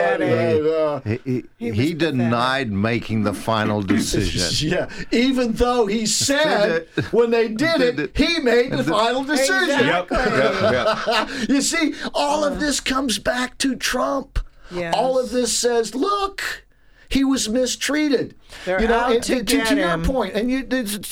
Uh, 0.66 1.00
He, 1.24 1.44
he, 1.58 1.70
he 1.72 1.94
denied 1.94 2.70
making 2.70 3.22
the 3.22 3.32
final 3.32 3.82
decision. 3.94 4.70
yeah, 4.70 4.88
even 5.10 5.52
though 5.52 5.86
he 5.86 6.06
said 6.06 6.86
when 7.10 7.30
they 7.30 7.48
did 7.48 7.80
it, 7.80 8.16
he 8.16 8.38
made 8.40 8.72
the 8.72 8.84
final 8.84 9.24
decision. 9.24 9.86
Yep, 9.86 10.10
yep, 10.10 11.06
yep. 11.06 11.28
you 11.48 11.60
see, 11.60 11.94
all 12.14 12.44
of 12.44 12.54
uh. 12.54 12.56
this 12.56 12.80
comes 12.80 13.18
back 13.18 13.58
to 13.58 13.76
Trump. 13.76 14.38
Yes. 14.70 14.94
All 14.96 15.18
of 15.18 15.30
this 15.30 15.56
says, 15.56 15.94
look, 15.94 16.66
He 17.08 17.24
was 17.24 17.48
mistreated. 17.48 18.34
They're 18.64 18.80
you 18.80 18.88
know, 18.88 18.98
out 18.98 19.12
and 19.12 19.22
to 19.24 19.36
to, 19.36 19.42
get 19.44 19.68
to 19.68 19.76
your 19.76 19.90
him. 19.90 20.02
point, 20.02 20.34
and 20.34 20.50
you, 20.50 20.66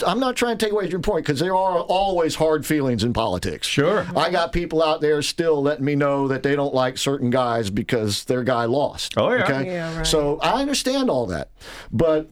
I'm 0.07 0.19
not 0.19 0.35
trying 0.37 0.59
to 0.59 0.65
take 0.65 0.73
away 0.73 0.89
your 0.89 1.01
point 1.01 1.25
because 1.25 1.39
there 1.39 1.55
are 1.55 1.81
always 1.81 2.35
hard 2.35 2.67
feelings 2.67 3.05
in 3.05 3.13
politics. 3.13 3.67
Sure. 3.67 4.07
I 4.17 4.31
got 4.31 4.53
people 4.53 4.83
out 4.83 5.01
there 5.01 5.23
still 5.23 5.63
letting 5.63 5.85
me 5.85 5.95
know 5.95 6.27
that 6.29 6.43
they 6.43 6.57
don't 6.57 6.75
like 6.75 6.99
certain 6.99 7.31
guys 7.31 7.71
because 7.71 8.25
their 8.25 8.43
guy 8.43 8.65
lost. 8.65 9.15
Oh, 9.17 9.31
yeah. 9.31 9.45
Okay? 9.45 9.67
Yeah, 9.67 9.97
right. 9.99 10.07
So 10.07 10.39
I 10.41 10.61
understand 10.61 11.11
all 11.11 11.27
that. 11.27 11.51
But 11.93 12.31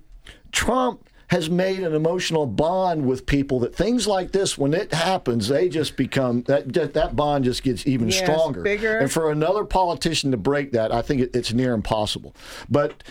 Trump 0.52 1.08
has 1.28 1.48
made 1.48 1.78
an 1.78 1.94
emotional 1.94 2.44
bond 2.44 3.06
with 3.06 3.24
people 3.24 3.58
that 3.60 3.74
things 3.74 4.06
like 4.06 4.32
this, 4.32 4.58
when 4.58 4.74
it 4.74 4.92
happens, 4.92 5.48
they 5.48 5.66
just 5.66 5.96
become 5.96 6.42
that 6.42 6.70
that, 6.74 6.92
that 6.92 7.16
bond 7.16 7.44
just 7.44 7.62
gets 7.62 7.86
even 7.86 8.08
Yes, 8.10 8.18
stronger. 8.18 8.60
bigger. 8.60 8.98
And 8.98 9.10
for 9.10 9.30
another 9.32 9.64
politician 9.64 10.30
to 10.32 10.36
break 10.36 10.72
that, 10.72 10.92
I 10.92 11.00
think 11.00 11.22
it, 11.22 11.34
it's 11.34 11.52
near 11.54 11.72
impossible. 11.72 12.34
But 12.68 13.02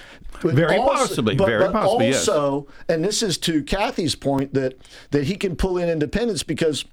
but 0.44 0.54
Very 0.54 0.78
possibly, 0.78 1.36
but, 1.36 1.48
very 1.48 1.64
but 1.66 1.74
possibly, 1.74 2.10
yes. 2.10 2.28
Also, 2.28 2.68
and 2.88 3.04
this 3.04 3.24
is 3.24 3.38
to 3.40 3.64
Kathy's 3.64 4.14
point 4.16 4.54
that 4.54 4.76
that 5.10 5.24
he 5.24 5.36
can 5.36 5.56
pull 5.56 5.80
in 5.80 5.90
independents 5.90 6.44
because 6.44 6.86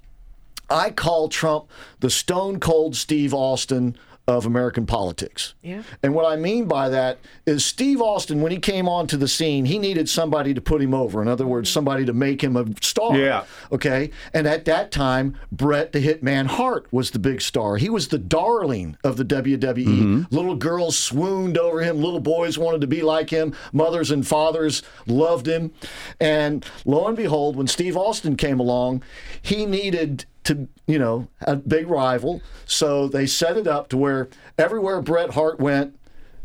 I 0.67 0.89
call 0.89 1.29
Trump 1.29 1.69
the 1.99 2.09
stone 2.09 2.59
cold 2.59 2.95
Steve 2.95 3.33
Austin 3.35 3.95
of 4.29 4.45
American 4.45 4.85
politics. 4.85 5.55
Yeah. 5.63 5.81
And 6.03 6.13
what 6.13 6.31
I 6.31 6.35
mean 6.35 6.65
by 6.65 6.87
that 6.89 7.17
is 7.47 7.65
Steve 7.65 7.99
Austin, 7.99 8.41
when 8.41 8.51
he 8.51 8.59
came 8.59 8.87
onto 8.87 9.17
the 9.17 9.27
scene, 9.27 9.65
he 9.65 9.79
needed 9.79 10.07
somebody 10.07 10.53
to 10.53 10.61
put 10.61 10.83
him 10.83 10.93
over. 10.93 11.19
In 11.21 11.27
other 11.27 11.47
words, 11.47 11.67
somebody 11.67 12.05
to 12.05 12.13
make 12.13 12.43
him 12.43 12.55
a 12.55 12.65
star. 12.79 13.17
Yeah. 13.17 13.45
Okay. 13.71 14.11
And 14.31 14.45
at 14.45 14.65
that 14.65 14.91
time, 14.91 15.35
Bret 15.51 15.93
the 15.93 15.99
Hitman 15.99 16.45
Hart 16.45 16.85
was 16.91 17.09
the 17.09 17.17
big 17.17 17.41
star. 17.41 17.77
He 17.77 17.89
was 17.89 18.09
the 18.09 18.19
darling 18.19 18.97
of 19.03 19.17
the 19.17 19.25
WWE. 19.25 19.73
Mm-hmm. 19.73 20.35
Little 20.35 20.55
girls 20.55 20.95
swooned 20.95 21.57
over 21.57 21.81
him. 21.81 21.97
Little 21.97 22.19
boys 22.19 22.59
wanted 22.59 22.81
to 22.81 22.87
be 22.87 23.01
like 23.01 23.31
him. 23.31 23.55
Mothers 23.73 24.11
and 24.11 24.27
fathers 24.27 24.83
loved 25.07 25.47
him. 25.47 25.71
And 26.19 26.63
lo 26.85 27.07
and 27.07 27.17
behold, 27.17 27.55
when 27.55 27.65
Steve 27.65 27.97
Austin 27.97 28.35
came 28.35 28.59
along, 28.59 29.01
he 29.41 29.65
needed 29.65 30.25
to, 30.45 30.67
you 30.87 30.97
know, 30.99 31.27
a 31.41 31.55
big 31.55 31.87
rival. 31.87 32.41
So 32.65 33.07
they 33.07 33.25
set 33.25 33.57
it 33.57 33.67
up 33.67 33.89
to 33.89 33.97
where 33.97 34.29
everywhere 34.57 35.01
Bret 35.01 35.31
Hart 35.31 35.59
went, 35.59 35.95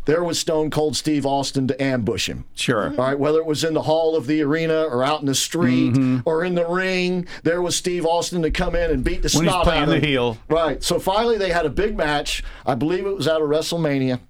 there 0.06 0.22
was 0.22 0.38
Stone 0.38 0.68
Cold 0.70 0.96
Steve 0.96 1.24
Austin 1.24 1.66
to 1.68 1.82
ambush 1.82 2.28
him. 2.28 2.44
Sure. 2.54 2.90
All 2.90 2.96
right, 3.06 3.18
whether 3.18 3.38
it 3.38 3.46
was 3.46 3.64
in 3.64 3.72
the 3.72 3.82
hall 3.82 4.14
of 4.16 4.26
the 4.26 4.42
arena 4.42 4.82
or 4.82 5.02
out 5.02 5.20
in 5.20 5.26
the 5.26 5.34
street 5.34 5.94
Mm-hmm. 5.94 6.18
or 6.26 6.44
in 6.44 6.54
the 6.54 6.66
ring, 6.68 7.26
there 7.42 7.62
was 7.62 7.74
Steve 7.74 8.04
Austin 8.04 8.42
to 8.42 8.50
come 8.50 8.74
in 8.74 8.90
and 8.90 9.02
beat 9.02 9.22
the 9.22 9.30
When 9.34 9.44
he's 9.44 9.52
snot 9.52 9.64
playing 9.64 9.82
out 9.84 9.88
of 9.88 9.94
him. 9.94 10.00
the 10.02 10.06
heel. 10.06 10.36
Right. 10.50 10.82
So 10.82 10.98
finally, 10.98 11.38
they 11.38 11.48
had 11.50 11.64
a 11.64 11.70
big 11.70 11.96
match. 11.96 12.44
I 12.66 12.74
believe 12.74 13.06
it 13.06 13.16
was 13.16 13.26
out 13.26 13.40
of 13.40 13.48
WrestleMania. 13.48 14.20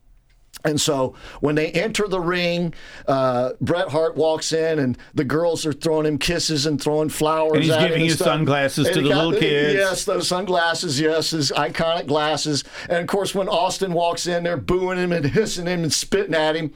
And 0.64 0.80
so 0.80 1.14
when 1.40 1.54
they 1.56 1.70
enter 1.72 2.08
the 2.08 2.20
ring, 2.20 2.72
uh, 3.06 3.50
Bret 3.60 3.88
Hart 3.88 4.16
walks 4.16 4.52
in, 4.52 4.78
and 4.78 4.96
the 5.14 5.24
girls 5.24 5.66
are 5.66 5.74
throwing 5.74 6.06
him 6.06 6.16
kisses 6.16 6.64
and 6.64 6.80
throwing 6.80 7.10
flowers. 7.10 7.52
And 7.54 7.62
he's 7.64 7.72
at 7.72 7.82
him 7.82 7.88
giving 7.88 8.04
his 8.04 8.14
stuff. 8.14 8.28
sunglasses 8.28 8.86
And 8.86 8.94
to 8.94 9.02
the 9.02 9.08
got 9.10 9.24
little 9.26 9.40
kids. 9.40 9.74
Yes, 9.74 10.04
those 10.06 10.26
sunglasses. 10.26 10.98
Yes, 10.98 11.30
his 11.30 11.52
iconic 11.52 12.06
glasses. 12.06 12.64
And 12.88 12.98
of 12.98 13.06
course, 13.06 13.34
when 13.34 13.48
Austin 13.48 13.92
walks 13.92 14.26
in, 14.26 14.44
they're 14.44 14.56
booing 14.56 14.98
him 14.98 15.12
and 15.12 15.26
hissing 15.26 15.66
him 15.66 15.82
and 15.82 15.92
spitting 15.92 16.34
at 16.34 16.56
him. 16.56 16.72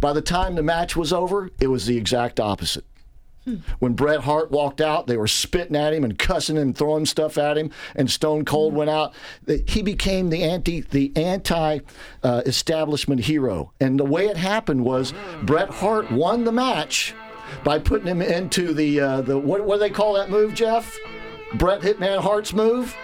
By 0.00 0.12
the 0.12 0.22
time 0.22 0.54
the 0.54 0.62
match 0.62 0.94
was 0.94 1.12
over, 1.12 1.50
it 1.58 1.68
was 1.68 1.86
the 1.86 1.96
exact 1.96 2.38
opposite. 2.38 2.84
When 3.80 3.94
Bret 3.94 4.20
Hart 4.20 4.50
walked 4.50 4.80
out, 4.80 5.06
they 5.06 5.16
were 5.16 5.26
spitting 5.26 5.74
at 5.74 5.92
him 5.92 6.04
and 6.04 6.18
cussing 6.18 6.56
him, 6.56 6.62
and 6.62 6.76
throwing 6.76 7.06
stuff 7.06 7.36
at 7.38 7.58
him. 7.58 7.70
And 7.96 8.10
Stone 8.10 8.44
Cold 8.44 8.74
went 8.74 8.90
out. 8.90 9.14
He 9.66 9.82
became 9.82 10.30
the 10.30 10.44
anti 10.44 10.82
the 10.82 11.12
anti 11.16 11.80
uh, 12.22 12.42
establishment 12.46 13.22
hero. 13.22 13.72
And 13.80 13.98
the 13.98 14.04
way 14.04 14.26
it 14.26 14.36
happened 14.36 14.84
was 14.84 15.12
Bret 15.42 15.70
Hart 15.70 16.10
won 16.12 16.44
the 16.44 16.52
match 16.52 17.14
by 17.64 17.78
putting 17.78 18.06
him 18.06 18.22
into 18.22 18.72
the 18.72 19.00
uh, 19.00 19.20
the 19.22 19.38
what 19.38 19.64
what 19.64 19.76
do 19.76 19.80
they 19.80 19.90
call 19.90 20.14
that 20.14 20.30
move, 20.30 20.54
Jeff? 20.54 20.96
Bret 21.54 21.80
Hitman 21.80 22.20
Hart's 22.20 22.52
move. 22.52 22.96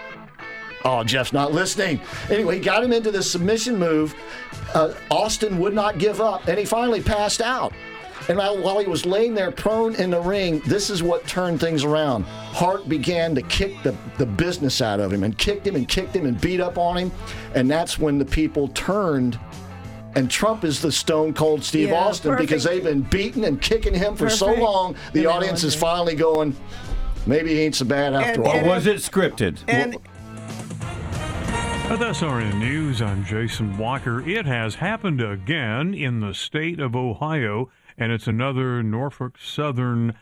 Oh, 0.85 1.03
Jeff's 1.03 1.33
not 1.33 1.53
listening. 1.53 2.01
Anyway, 2.31 2.57
he 2.57 2.61
got 2.61 2.85
him 2.85 2.93
into 2.93 3.11
the 3.11 3.23
submission 3.23 3.77
move. 3.77 4.15
Uh, 4.73 4.95
Austin 5.11 5.59
would 5.59 5.75
not 5.75 5.99
give 5.99 6.21
up, 6.21 6.47
and 6.47 6.59
he 6.59 6.65
finally 6.65 7.03
passed 7.03 7.41
out. 7.43 7.73
And 8.29 8.37
while 8.37 8.61
while 8.63 8.79
he 8.79 8.87
was 8.87 9.07
laying 9.07 9.35
there 9.35 9.51
prone 9.51 9.95
in 9.95 10.11
the 10.11 10.21
ring, 10.21 10.61
this 10.67 10.91
is 10.91 11.03
what 11.03 11.27
turned 11.27 11.61
things 11.61 11.83
around. 11.85 12.25
Hart 12.25 12.89
began 12.89 13.35
to 13.35 13.43
kick 13.43 13.83
the, 13.83 13.95
the 14.19 14.27
business 14.27 14.83
out 14.83 15.01
of 15.01 15.13
him 15.13 15.25
and 15.25 15.37
kicked 15.39 15.67
him 15.67 15.77
and 15.77 15.89
kicked 15.89 16.15
him 16.15 16.27
and 16.27 16.39
beat 16.41 16.61
up 16.61 16.77
on 16.77 16.97
him. 16.99 17.13
And 17.55 17.71
that's 17.71 17.99
when 17.99 18.19
the 18.19 18.25
people 18.27 18.69
turned. 18.69 19.39
And 20.15 20.31
Trump 20.31 20.65
is 20.65 20.83
the 20.83 20.91
stone 20.93 21.33
cold 21.33 21.63
Steve 21.63 21.89
Yeah, 21.91 22.05
Austin 22.05 22.37
because 22.37 22.65
they've 22.65 22.83
been 22.83 23.03
beating 23.03 23.45
and 23.45 23.61
kicking 23.61 23.95
him 23.95 24.17
for 24.17 24.29
so 24.29 24.53
long. 24.53 24.97
The 25.13 25.27
audience 25.27 25.65
is 25.65 25.75
finally 25.75 26.15
going, 26.15 26.57
maybe 27.27 27.51
he 27.51 27.61
ain't 27.61 27.77
so 27.77 27.85
bad 27.85 28.15
after 28.15 28.43
And- 28.43 28.47
all. 28.47 28.59
Or 28.61 28.65
was 28.65 28.87
it 28.87 28.97
scripted? 28.97 29.59
And 29.69 29.95
At 31.91 32.01
SRN 32.01 32.59
News, 32.59 33.01
I'm 33.01 33.25
Jason 33.25 33.79
Walker. 33.79 34.21
It 34.29 34.45
has 34.45 34.75
happened 34.75 35.23
again 35.23 35.95
in 35.95 36.21
the 36.21 36.35
state 36.35 36.81
of 36.81 36.95
Ohio, 36.97 37.71
and 37.99 38.13
it's 38.13 38.27
another 38.27 38.83
Norfolk 38.83 39.37
Southern 39.39 40.15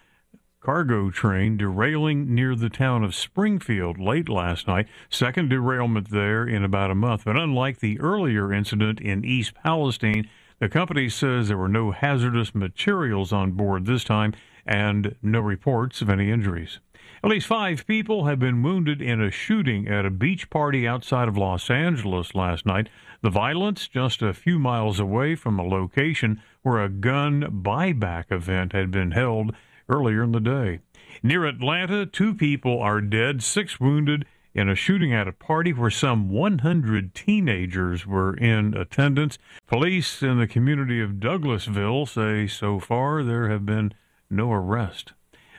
cargo 0.61 1.11
train 1.11 1.57
derailing 1.57 2.35
near 2.35 2.57
the 2.57 2.71
town 2.71 3.05
of 3.05 3.15
Springfield 3.15 4.01
late 4.01 4.29
last 4.29 4.67
night. 4.67 4.89
Second 5.09 5.51
derailment 5.51 6.11
there 6.11 6.45
in 6.45 6.65
about 6.65 6.91
a 6.91 6.95
month. 6.95 7.25
But 7.25 7.37
unlike 7.37 7.79
the 7.79 8.01
earlier 8.01 8.53
incident 8.53 9.01
in 9.01 9.25
East 9.25 9.55
Palestine, 9.55 10.29
the 10.59 10.69
company 10.69 11.09
says 11.09 11.49
there 11.49 11.57
were 11.57 11.69
no 11.69 11.93
hazardous 11.93 12.55
materials 12.55 13.33
on 13.33 13.53
board 13.53 13.87
this 13.87 14.03
time 14.03 14.33
and 14.67 15.15
no 15.23 15.39
reports 15.39 16.01
of 16.01 16.11
any 16.11 16.31
injuries. 16.33 16.81
At 17.23 17.31
least 17.31 17.47
five 17.47 17.87
people 17.87 18.25
have 18.25 18.39
been 18.39 18.63
wounded 18.63 19.01
in 19.01 19.21
a 19.21 19.31
shooting 19.31 19.87
at 19.87 20.05
a 20.07 20.11
beach 20.11 20.51
party 20.51 20.87
outside 20.87 21.29
of 21.29 21.37
Los 21.37 21.71
Angeles 21.71 22.35
last 22.35 22.67
night. 22.67 22.89
The 23.23 23.31
violence 23.31 23.89
just 23.89 24.23
a 24.23 24.35
few 24.35 24.59
miles 24.59 25.01
away 25.01 25.35
from 25.35 25.59
a 25.59 25.67
location 25.67 26.41
where 26.63 26.83
a 26.83 26.89
gun 26.89 27.63
buyback 27.63 28.31
event 28.31 28.73
had 28.73 28.91
been 28.91 29.13
held 29.13 29.55
earlier 29.89 30.23
in 30.23 30.33
the 30.33 30.41
day. 30.41 30.81
Near 31.23 31.47
Atlanta, 31.47 32.07
two 32.07 32.35
people 32.35 32.81
are 32.81 33.01
dead, 33.01 33.43
six 33.43 33.81
wounded 33.81 34.27
in 34.55 34.69
a 34.69 34.75
shooting 34.75 35.13
at 35.13 35.29
a 35.29 35.33
party 35.33 35.73
where 35.73 35.91
some 35.91 36.31
100 36.31 37.15
teenagers 37.15 38.07
were 38.07 38.35
in 38.35 38.75
attendance. 38.75 39.39
Police 39.67 40.23
in 40.23 40.39
the 40.39 40.47
community 40.47 41.01
of 41.01 41.21
Douglasville 41.21 42.09
say 42.09 42.47
so 42.47 42.81
far 42.81 43.23
there 43.23 43.51
have 43.51 43.67
been 43.67 43.93
no 44.31 44.51
arrests. 44.53 45.13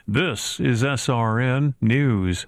This 0.06 0.58
is 0.58 0.82
SRN 0.82 1.74
News. 1.80 2.46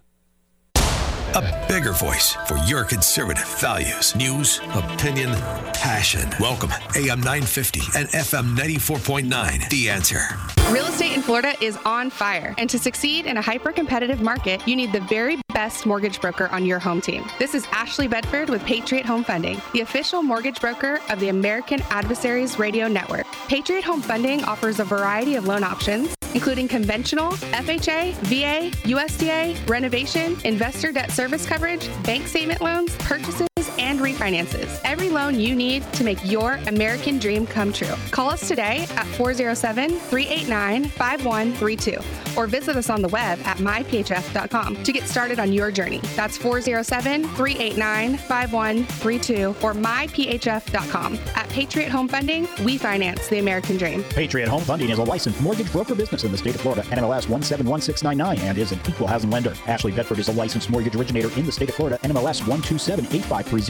A 1.32 1.66
bigger 1.68 1.92
voice 1.92 2.32
for 2.48 2.56
your 2.66 2.82
conservative 2.82 3.46
values, 3.60 4.16
news, 4.16 4.58
opinion, 4.74 5.30
passion. 5.72 6.28
Welcome, 6.40 6.70
AM 6.96 7.20
950 7.20 7.80
and 7.96 8.08
FM 8.08 8.56
94.9. 8.56 9.70
The 9.70 9.90
answer. 9.90 10.22
Real 10.70 10.86
estate 10.86 11.12
in 11.12 11.22
Florida 11.22 11.54
is 11.60 11.78
on 11.84 12.10
fire, 12.10 12.52
and 12.58 12.68
to 12.70 12.80
succeed 12.80 13.26
in 13.26 13.36
a 13.36 13.42
hyper 13.42 13.70
competitive 13.70 14.20
market, 14.20 14.66
you 14.66 14.74
need 14.74 14.92
the 14.92 15.00
very 15.02 15.38
best 15.54 15.86
mortgage 15.86 16.20
broker 16.20 16.48
on 16.48 16.66
your 16.66 16.80
home 16.80 17.00
team. 17.00 17.24
This 17.38 17.54
is 17.54 17.64
Ashley 17.70 18.08
Bedford 18.08 18.50
with 18.50 18.64
Patriot 18.64 19.06
Home 19.06 19.22
Funding, 19.22 19.60
the 19.72 19.82
official 19.82 20.22
mortgage 20.22 20.60
broker 20.60 20.98
of 21.10 21.20
the 21.20 21.28
American 21.28 21.80
Adversaries 21.90 22.58
Radio 22.58 22.88
Network. 22.88 23.26
Patriot 23.46 23.84
Home 23.84 24.02
Funding 24.02 24.42
offers 24.44 24.80
a 24.80 24.84
variety 24.84 25.36
of 25.36 25.46
loan 25.46 25.62
options, 25.64 26.14
including 26.34 26.68
conventional, 26.68 27.32
FHA, 27.32 28.14
VA, 28.22 28.76
USDA, 28.86 29.68
renovation, 29.68 30.36
investor 30.44 30.92
debt 30.92 31.10
service 31.20 31.44
coverage, 31.44 31.86
bank 32.04 32.26
statement 32.26 32.62
loans, 32.62 32.96
purchases, 33.00 33.46
and 33.80 33.98
refinances. 33.98 34.80
Every 34.84 35.08
loan 35.08 35.40
you 35.40 35.56
need 35.56 35.90
to 35.94 36.04
make 36.04 36.24
your 36.24 36.60
American 36.66 37.18
dream 37.18 37.46
come 37.46 37.72
true. 37.72 37.94
Call 38.10 38.30
us 38.30 38.46
today 38.46 38.86
at 38.96 39.06
407 39.06 39.98
389 39.98 40.84
5132 40.84 41.98
or 42.36 42.46
visit 42.46 42.76
us 42.76 42.90
on 42.90 43.02
the 43.02 43.08
web 43.08 43.38
at 43.44 43.56
myphf.com 43.58 44.82
to 44.82 44.92
get 44.92 45.04
started 45.04 45.38
on 45.38 45.52
your 45.52 45.70
journey. 45.70 46.00
That's 46.14 46.36
407 46.36 47.24
389 47.24 48.16
5132 48.16 49.48
or 49.62 49.74
myphf.com. 49.74 51.18
At 51.34 51.48
Patriot 51.48 51.88
Home 51.88 52.08
Funding, 52.08 52.48
we 52.64 52.78
finance 52.78 53.28
the 53.28 53.38
American 53.38 53.76
dream. 53.76 54.04
Patriot 54.04 54.48
Home 54.48 54.62
Funding 54.62 54.90
is 54.90 54.98
a 54.98 55.04
licensed 55.04 55.40
mortgage 55.40 55.72
broker 55.72 55.94
business 55.94 56.24
in 56.24 56.32
the 56.32 56.38
state 56.38 56.54
of 56.54 56.60
Florida, 56.60 56.82
NMLS 56.82 57.28
171699, 57.28 58.38
and 58.46 58.58
is 58.58 58.72
an 58.72 58.80
equal 58.88 59.06
housing 59.06 59.30
lender. 59.30 59.54
Ashley 59.66 59.92
Bedford 59.92 60.18
is 60.18 60.28
a 60.28 60.32
licensed 60.32 60.70
mortgage 60.70 60.94
originator 60.94 61.30
in 61.38 61.46
the 61.46 61.52
state 61.52 61.68
of 61.68 61.74
Florida, 61.74 61.98
NMLS 62.02 62.42
1278530. 62.42 63.69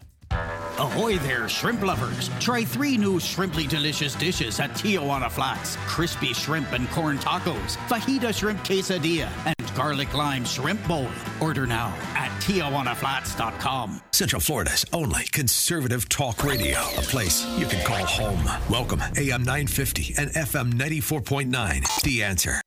Ahoy 0.79 1.17
there, 1.17 1.49
shrimp 1.49 1.83
lovers! 1.83 2.29
Try 2.39 2.63
three 2.63 2.95
new 2.95 3.19
shrimply 3.19 3.67
delicious 3.67 4.15
dishes 4.15 4.61
at 4.61 4.69
Tijuana 4.69 5.29
Flats 5.29 5.75
crispy 5.75 6.33
shrimp 6.33 6.71
and 6.71 6.89
corn 6.91 7.17
tacos, 7.17 7.75
fajita 7.89 8.33
shrimp 8.33 8.59
quesadilla, 8.61 9.29
and 9.45 9.75
garlic 9.75 10.13
lime 10.13 10.45
shrimp 10.45 10.81
bowl. 10.87 11.09
Order 11.41 11.65
now 11.65 11.93
at 12.15 12.29
TijuanaFlats.com. 12.43 13.99
Central 14.13 14.39
Florida's 14.39 14.85
only 14.93 15.25
conservative 15.33 16.07
talk 16.07 16.45
radio, 16.45 16.79
a 16.95 17.01
place 17.01 17.45
you 17.57 17.65
can 17.65 17.85
call 17.85 18.05
home. 18.05 18.45
Welcome, 18.69 19.01
AM 19.17 19.43
950 19.43 20.15
and 20.17 20.29
FM 20.31 20.75
94.9. 20.75 22.03
The 22.03 22.23
answer. 22.23 22.61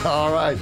All 0.04 0.32
right. 0.32 0.56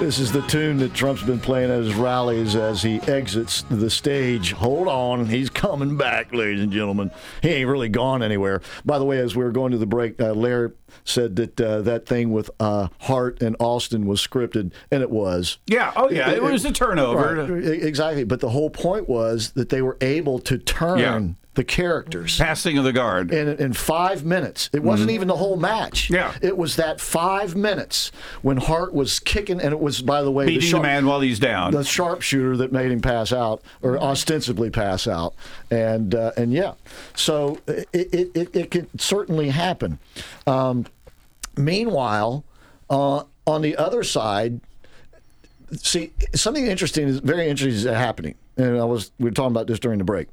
This 0.00 0.18
is 0.18 0.32
the 0.32 0.42
tune 0.48 0.78
that 0.78 0.92
Trump's 0.92 1.22
been 1.22 1.38
playing 1.38 1.70
at 1.70 1.78
his 1.78 1.94
rallies 1.94 2.56
as 2.56 2.82
he 2.82 3.00
exits 3.02 3.62
the 3.70 3.88
stage. 3.88 4.50
Hold 4.50 4.88
on, 4.88 5.26
he's 5.26 5.48
coming 5.48 5.96
back, 5.96 6.34
ladies 6.34 6.62
and 6.62 6.72
gentlemen. 6.72 7.12
He 7.42 7.50
ain't 7.50 7.68
really 7.68 7.88
gone 7.88 8.24
anywhere. 8.24 8.60
By 8.84 8.98
the 8.98 9.04
way, 9.04 9.18
as 9.18 9.36
we 9.36 9.44
were 9.44 9.52
going 9.52 9.70
to 9.70 9.78
the 9.78 9.86
break, 9.86 10.20
uh, 10.20 10.32
Larry 10.32 10.72
said 11.04 11.36
that 11.36 11.60
uh, 11.60 11.82
that 11.82 12.06
thing 12.06 12.32
with 12.32 12.50
uh, 12.58 12.88
Hart 13.02 13.40
and 13.40 13.54
Austin 13.60 14.06
was 14.06 14.20
scripted, 14.20 14.72
and 14.90 15.00
it 15.02 15.10
was. 15.10 15.58
Yeah. 15.68 15.92
Oh, 15.94 16.10
yeah. 16.10 16.32
It, 16.32 16.42
was 16.42 16.64
a 16.64 16.72
turnover. 16.72 17.44
Right, 17.44 17.64
exactly. 17.64 18.24
But 18.24 18.40
the 18.40 18.50
whole 18.50 18.70
point 18.70 19.08
was 19.08 19.52
that 19.52 19.68
they 19.68 19.82
were 19.82 19.98
able 20.00 20.40
to 20.40 20.58
turn 20.58 20.98
Yeah. 20.98 21.20
The 21.54 21.64
characters. 21.64 22.38
Passing 22.38 22.78
of 22.78 22.84
the 22.84 22.94
guard. 22.94 23.30
In, 23.30 23.46
in 23.58 23.72
five 23.74 24.24
minutes. 24.24 24.70
It 24.72 24.82
wasn't 24.82 25.10
Mhm. 25.10 25.14
even 25.14 25.28
the 25.28 25.36
whole 25.36 25.56
match. 25.56 26.08
Yeah. 26.08 26.32
It 26.40 26.56
was 26.56 26.76
that 26.76 26.98
five 26.98 27.54
minutes 27.54 28.10
when 28.40 28.56
Hart 28.56 28.94
was 28.94 29.20
kicking, 29.20 29.60
and 29.60 29.70
it 29.72 29.78
was, 29.78 30.00
by 30.00 30.22
the 30.22 30.30
way, 30.30 30.46
Beating 30.46 30.60
the 30.62 30.66
sharp- 30.66 30.82
man 30.82 31.04
while 31.06 31.20
he's 31.20 31.38
down. 31.38 31.72
The 31.72 31.84
sharpshooter 31.84 32.56
that 32.56 32.72
made 32.72 32.90
him 32.90 33.00
pass 33.02 33.34
out, 33.34 33.62
or 33.82 33.98
ostensibly 33.98 34.70
pass 34.70 35.06
out. 35.06 35.34
And, 35.70 36.14
uh, 36.14 36.32
and 36.38 36.54
yeah, 36.54 36.72
so 37.14 37.58
it, 37.66 37.86
it, 37.92 38.30
it, 38.34 38.56
it 38.56 38.70
could 38.70 38.88
certainly 38.98 39.50
happen. 39.50 39.98
Um, 40.46 40.86
meanwhile, 41.56 42.44
uh, 42.88 43.24
on 43.46 43.60
the 43.62 43.76
other 43.76 44.02
side, 44.04 44.60
see 45.76 46.12
something 46.34 46.66
interesting 46.66 47.08
is 47.08 47.18
very 47.20 47.48
interesting 47.48 47.74
is 47.76 47.84
happening, 47.84 48.36
and 48.56 48.78
I 48.78 48.84
was 48.84 49.10
we 49.18 49.24
were 49.26 49.30
talking 49.34 49.52
about 49.52 49.66
this 49.66 49.78
during 49.78 49.98
the 49.98 50.04
break. 50.04 50.28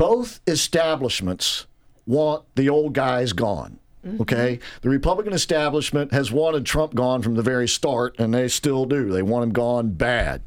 Both 0.00 0.40
establishments 0.46 1.66
want 2.06 2.44
the 2.54 2.70
old 2.70 2.94
guys 2.94 3.34
gone. 3.34 3.78
Mm-hmm. 4.02 4.22
Okay, 4.22 4.58
the 4.80 4.88
Republican 4.88 5.34
establishment 5.34 6.10
has 6.14 6.32
wanted 6.32 6.64
Trump 6.64 6.94
gone 6.94 7.20
from 7.20 7.34
the 7.34 7.42
very 7.42 7.68
start, 7.68 8.18
and 8.18 8.32
they 8.32 8.48
still 8.48 8.86
do. 8.86 9.10
They 9.10 9.20
want 9.20 9.44
him 9.44 9.52
gone 9.52 9.90
bad, 9.90 10.40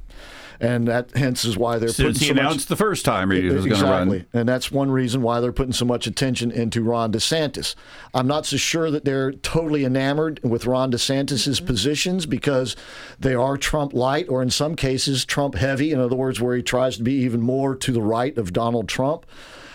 and 0.60 0.88
that 0.88 1.12
hence 1.16 1.46
is 1.46 1.58
why 1.58 1.78
they're 1.78 1.90
Since 1.90 2.20
putting 2.20 2.20
he 2.20 2.28
so 2.28 2.34
much- 2.34 2.42
announced 2.42 2.70
the 2.70 2.76
first 2.76 3.06
time 3.06 3.32
he 3.32 3.44
was 3.44 3.66
going 3.66 3.70
to 3.70 3.74
exactly. 3.76 4.18
run. 4.20 4.28
And 4.34 4.50
that's 4.50 4.72
one 4.72 4.92
reason 4.92 5.22
why 5.22 5.40
they're 5.40 5.52
putting 5.52 5.74
so 5.74 5.86
much 5.86 6.08
attention 6.08 6.52
into 6.52 6.84
Ron 6.84 7.12
DeSantis. 7.12 7.76
I'm 8.14 8.28
not 8.28 8.46
so 8.46 8.58
sure 8.58 8.92
that 8.92 9.06
they're 9.06 9.32
totally 9.32 9.86
enamored 9.86 10.40
with 10.44 10.66
Ron 10.66 10.92
DeSantis's 10.92 11.58
mm-hmm. 11.58 11.68
positions 11.68 12.26
because 12.26 12.76
they 13.20 13.34
are 13.34 13.58
Trump 13.58 13.94
light 13.94 14.28
or 14.30 14.42
in 14.42 14.50
some 14.50 14.76
cases 14.76 15.26
Trump 15.26 15.56
heavy. 15.56 15.92
In 15.92 16.00
other 16.00 16.16
words, 16.16 16.40
where 16.40 16.56
he 16.56 16.64
tries 16.64 16.98
to 16.98 17.04
be 17.04 17.14
even 17.14 17.42
more 17.42 17.76
to 17.76 17.92
the 17.92 18.02
right 18.02 18.38
of 18.38 18.54
Donald 18.54 18.88
Trump. 18.88 19.26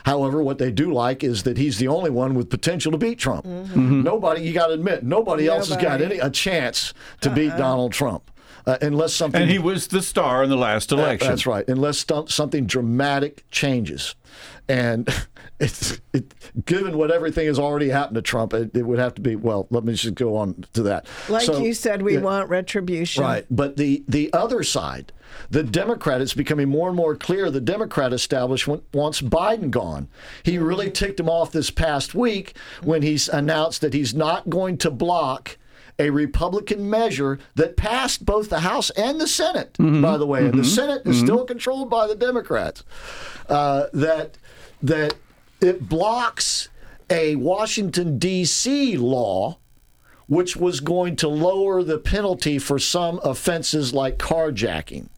However, 0.04 0.42
what 0.42 0.56
they 0.58 0.70
do 0.70 0.90
like 0.92 1.22
is 1.22 1.42
that 1.42 1.58
he's 1.58 1.76
the 1.78 1.88
only 1.88 2.08
one 2.08 2.34
with 2.34 2.48
potential 2.48 2.92
to 2.92 2.98
beat 2.98 3.18
Trump. 3.18 3.44
Mm-hmm. 3.44 3.78
Mm-hmm. 3.78 4.02
Nobody, 4.02 4.42
you 4.42 4.54
got 4.54 4.68
to 4.68 4.72
admit, 4.72 5.02
nobody, 5.02 5.48
else 5.48 5.68
has 5.68 5.76
got 5.76 6.00
any 6.00 6.18
a 6.18 6.30
chance 6.30 6.94
to 7.20 7.28
beat 7.28 7.50
uh-uh. 7.50 7.58
Donald 7.58 7.92
Trump. 7.92 8.30
Uh, 8.68 8.76
unless 8.82 9.14
something 9.14 9.40
And 9.40 9.50
he 9.50 9.58
was 9.58 9.86
the 9.86 10.02
star 10.02 10.42
in 10.44 10.50
the 10.50 10.56
last 10.56 10.92
election. 10.92 11.26
that's 11.28 11.46
right. 11.46 11.66
Unless 11.68 12.00
st- 12.00 12.28
something 12.30 12.66
dramatic 12.66 13.44
changes, 13.50 14.14
and 14.68 15.08
it's 15.60 16.00
it, 16.12 16.34
given 16.66 16.98
what 16.98 17.10
everything 17.10 17.46
has 17.46 17.58
already 17.58 17.88
happened 17.88 18.16
to 18.16 18.22
Trump, 18.22 18.52
it, 18.52 18.76
it 18.76 18.82
would 18.82 18.98
have 18.98 19.14
to 19.14 19.22
be. 19.22 19.36
Well, 19.36 19.66
let 19.70 19.84
me 19.84 19.94
just 19.94 20.14
go 20.16 20.36
on 20.36 20.66
to 20.74 20.82
that. 20.82 21.06
Like 21.28 21.44
So- 21.44 21.62
you 21.62 21.72
said, 21.72 22.02
we 22.02 22.14
yeah, 22.14 22.20
want 22.20 22.50
retribution. 22.50 23.22
Right, 23.24 23.46
but 23.50 23.76
the 23.78 24.04
the 24.06 24.30
other 24.34 24.62
side, 24.62 25.12
the 25.50 25.62
Democrat, 25.62 26.20
it's 26.20 26.34
becoming 26.34 26.68
more 26.68 26.88
and 26.88 26.96
more 26.96 27.16
clear. 27.16 27.50
The 27.50 27.60
Democrat 27.62 28.12
establishment 28.12 28.84
wants 28.92 29.22
Biden 29.22 29.70
gone. 29.70 30.08
He 30.42 30.58
really 30.58 30.90
ticked 30.90 31.20
him 31.20 31.28
off 31.30 31.52
this 31.52 31.70
past 31.70 32.14
week 32.14 32.54
when 32.82 33.02
he's 33.02 33.28
announced 33.28 33.80
that 33.80 33.94
he's 33.94 34.14
not 34.14 34.50
going 34.50 34.76
to 34.78 34.90
block 34.90 35.56
a 35.98 36.10
Republican 36.10 36.88
measure 36.88 37.38
that 37.56 37.76
passed 37.76 38.24
both 38.24 38.48
the 38.50 38.60
House 38.60 38.90
and 38.90 39.20
the 39.20 39.26
Senate, 39.26 39.76
by 39.78 40.16
the 40.16 40.26
way. 40.26 40.44
And 40.46 40.54
the 40.54 40.62
Mhm. 40.62 40.74
Senate 40.74 41.02
is 41.04 41.16
Mhm. 41.16 41.24
still 41.24 41.44
controlled 41.44 41.90
by 41.90 42.06
the 42.06 42.14
Democrats. 42.14 42.84
Uh, 43.48 43.86
that 43.92 44.38
that 44.82 45.14
it 45.60 45.88
blocks 45.88 46.68
a 47.10 47.34
Washington 47.36 48.16
D.C. 48.18 48.96
law 48.96 49.58
which 50.28 50.56
was 50.56 50.80
going 50.80 51.16
to 51.16 51.26
lower 51.26 51.82
the 51.82 51.96
penalty 51.98 52.58
for 52.58 52.78
some 52.78 53.18
offenses 53.24 53.92
like 53.94 54.18
carjacking. 54.18 55.08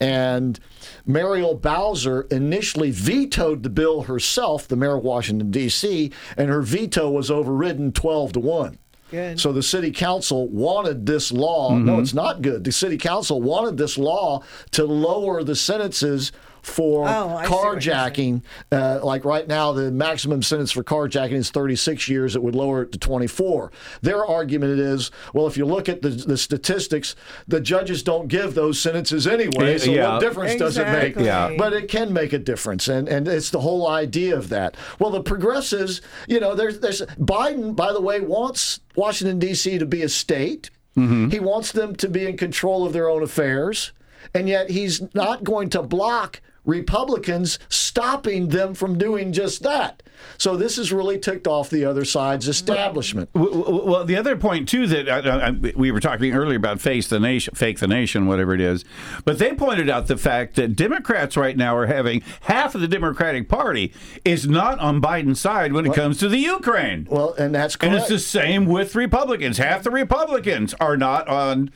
And 0.00 0.58
Muriel 1.06 1.54
Bowser 1.54 2.22
initially 2.30 2.90
vetoed 2.90 3.62
the 3.62 3.68
bill 3.68 4.02
herself, 4.02 4.66
the 4.66 4.74
mayor 4.76 4.96
of 4.96 5.04
Washington, 5.04 5.50
D.C., 5.50 6.10
and 6.36 6.48
her 6.48 6.62
veto 6.62 7.10
was 7.10 7.30
overridden 7.30 7.92
12 7.92 8.32
to 8.32 8.40
1. 8.40 8.78
Good. 9.14 9.40
So 9.40 9.52
the 9.52 9.62
city 9.62 9.92
council 9.92 10.48
wanted 10.48 11.06
this 11.06 11.30
law. 11.30 11.76
No, 11.76 11.96
Mhm. 11.96 12.02
it's 12.02 12.14
not 12.14 12.42
good. 12.42 12.64
The 12.64 12.72
city 12.72 12.96
council 12.98 13.40
wanted 13.40 13.76
this 13.78 13.96
law 13.96 14.42
to 14.72 14.84
lower 14.84 15.44
the 15.44 15.54
sentences 15.54 16.32
for 16.64 17.06
Oh, 17.08 17.36
I 17.36 17.44
see 17.46 17.50
what 17.52 17.84
you're 17.84 17.94
carjacking. 17.94 18.42
Uh, 18.72 19.00
like 19.02 19.24
right 19.24 19.46
now, 19.46 19.72
the 19.72 19.90
maximum 19.90 20.42
sentence 20.42 20.72
for 20.72 20.82
carjacking 20.82 21.32
is 21.32 21.50
36 21.50 22.08
years. 22.08 22.34
It 22.36 22.42
would 22.42 22.54
lower 22.54 22.82
it 22.82 22.92
to 22.92 22.98
24. 22.98 23.70
Their 24.02 24.24
argument 24.24 24.78
is, 24.80 25.10
well, 25.32 25.46
if 25.46 25.56
you 25.56 25.66
look 25.66 25.88
at 25.88 26.02
the, 26.02 26.08
the 26.08 26.36
statistics, 26.38 27.14
the 27.46 27.60
judges 27.60 28.02
don't 28.02 28.28
give 28.28 28.54
those 28.54 28.80
sentences 28.80 29.26
anyway. 29.26 29.78
So 29.78 29.90
Yeah. 29.92 30.12
what 30.14 30.20
difference 30.20 30.56
does 30.56 30.78
it 30.78 30.86
make? 30.88 31.16
Exactly. 31.16 31.24
Yeah. 31.26 31.54
But 31.58 31.72
it 31.72 31.88
can 31.88 32.12
make 32.12 32.32
a 32.32 32.38
difference, 32.38 32.88
and 32.88 33.08
and 33.08 33.28
it's 33.28 33.50
the 33.50 33.60
whole 33.60 33.88
idea 33.88 34.36
of 34.36 34.48
that. 34.48 34.76
Well, 34.98 35.10
the 35.10 35.22
progressives, 35.22 36.00
you 36.26 36.40
know, 36.40 36.54
there's 36.54 36.80
there's 36.80 37.02
Biden, 37.20 37.76
by 37.76 37.92
the 37.92 38.00
way, 38.00 38.20
wants 38.20 38.80
Washington 38.96 39.38
D.C. 39.38 39.78
to 39.78 39.86
be 39.86 40.02
a 40.02 40.08
state. 40.08 40.70
He 40.96 41.40
wants 41.40 41.72
them 41.72 41.96
to 41.96 42.08
be 42.08 42.24
in 42.24 42.36
control 42.36 42.86
of 42.86 42.92
their 42.92 43.08
own 43.08 43.22
affairs, 43.24 43.90
and 44.32 44.48
yet 44.48 44.70
he's 44.70 45.02
not 45.12 45.42
going 45.42 45.68
to 45.70 45.82
block 45.82 46.40
Republicans 46.64 47.58
stopping 47.68 48.48
them 48.48 48.74
from 48.74 48.98
doing 48.98 49.32
just 49.32 49.62
that. 49.62 50.02
So 50.38 50.56
this 50.56 50.76
has 50.76 50.90
really 50.92 51.18
ticked 51.18 51.46
off 51.46 51.68
the 51.68 51.84
other 51.84 52.04
side's 52.04 52.48
establishment. 52.48 53.30
W- 53.34 53.52
w- 53.62 53.84
Well, 53.84 54.04
the 54.04 54.16
other 54.16 54.36
point 54.36 54.68
too 54.68 54.86
that 54.86 55.08
uh, 55.08 55.12
uh, 55.28 55.52
we 55.76 55.90
were 55.90 56.00
talking 56.00 56.32
earlier 56.34 56.56
about 56.56 56.80
face 56.80 57.08
the 57.08 57.20
nation, 57.20 57.54
fake 57.54 57.78
the 57.78 57.86
nation, 57.86 58.26
whatever 58.26 58.54
it 58.54 58.60
is, 58.60 58.84
but 59.24 59.38
they 59.38 59.52
pointed 59.54 59.90
out 59.90 60.06
the 60.06 60.16
fact 60.16 60.54
that 60.56 60.76
Democrats 60.76 61.36
right 61.36 61.56
now 61.56 61.76
are 61.76 61.86
having 61.86 62.22
half 62.42 62.74
of 62.74 62.80
the 62.80 62.88
Democratic 62.88 63.48
Party 63.48 63.92
is 64.24 64.48
not 64.48 64.78
on 64.78 65.00
Biden's 65.02 65.40
side 65.40 65.72
when 65.72 65.84
it 65.84 65.94
comes 65.94 66.18
to 66.18 66.28
the 66.28 66.38
Ukraine. 66.38 67.06
Well, 67.10 67.34
and 67.34 67.54
that's 67.54 67.76
and 67.80 67.94
it's 67.94 68.08
the 68.08 68.18
same 68.18 68.64
with 68.66 68.94
Republicans. 68.94 69.58
Half 69.58 69.82
the 69.82 69.90
Republicans 69.90 70.74
are 70.80 70.96
not 70.96 71.28
on 71.28 71.70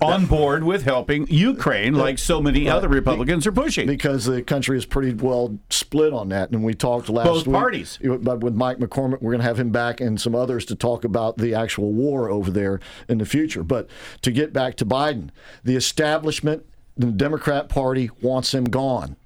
on 0.00 0.26
board 0.26 0.64
with 0.64 0.82
helping 0.82 1.26
Ukraine, 1.28 1.94
like 1.94 2.18
so 2.18 2.40
many 2.40 2.68
other 2.68 2.88
Republicans 2.88 3.46
are 3.46 3.52
pushing. 3.52 3.86
Because 3.86 4.24
the 4.24 4.42
country 4.42 4.76
is 4.76 4.86
pretty 4.86 5.14
well 5.14 5.58
split 5.70 6.12
on 6.12 6.28
that, 6.30 6.50
and 6.50 6.62
we 6.62 6.74
talked 6.74 7.08
last 7.08 7.26
week. 7.26 7.34
Both 7.34 7.46
week 7.46 7.54
parties. 7.54 7.98
But 8.02 8.40
with 8.40 8.54
Mike 8.54 8.78
McCormick, 8.78 9.20
we're 9.20 9.32
going 9.32 9.42
to 9.42 9.46
have 9.46 9.58
him 9.58 9.70
back 9.70 10.00
and 10.00 10.20
some 10.20 10.34
others 10.34 10.64
to 10.66 10.74
talk 10.74 11.04
about 11.04 11.36
the 11.38 11.54
actual 11.54 11.92
war 11.92 12.30
over 12.30 12.50
there 12.50 12.80
in 13.08 13.18
the 13.18 13.26
future. 13.26 13.62
But 13.62 13.88
to 14.22 14.30
get 14.30 14.52
back 14.52 14.76
to 14.76 14.86
Biden, 14.86 15.30
the 15.62 15.76
establishment, 15.76 16.64
the 16.96 17.06
Democrat 17.06 17.68
Party 17.68 18.10
wants 18.22 18.54
him 18.54 18.64
gone. 18.64 19.16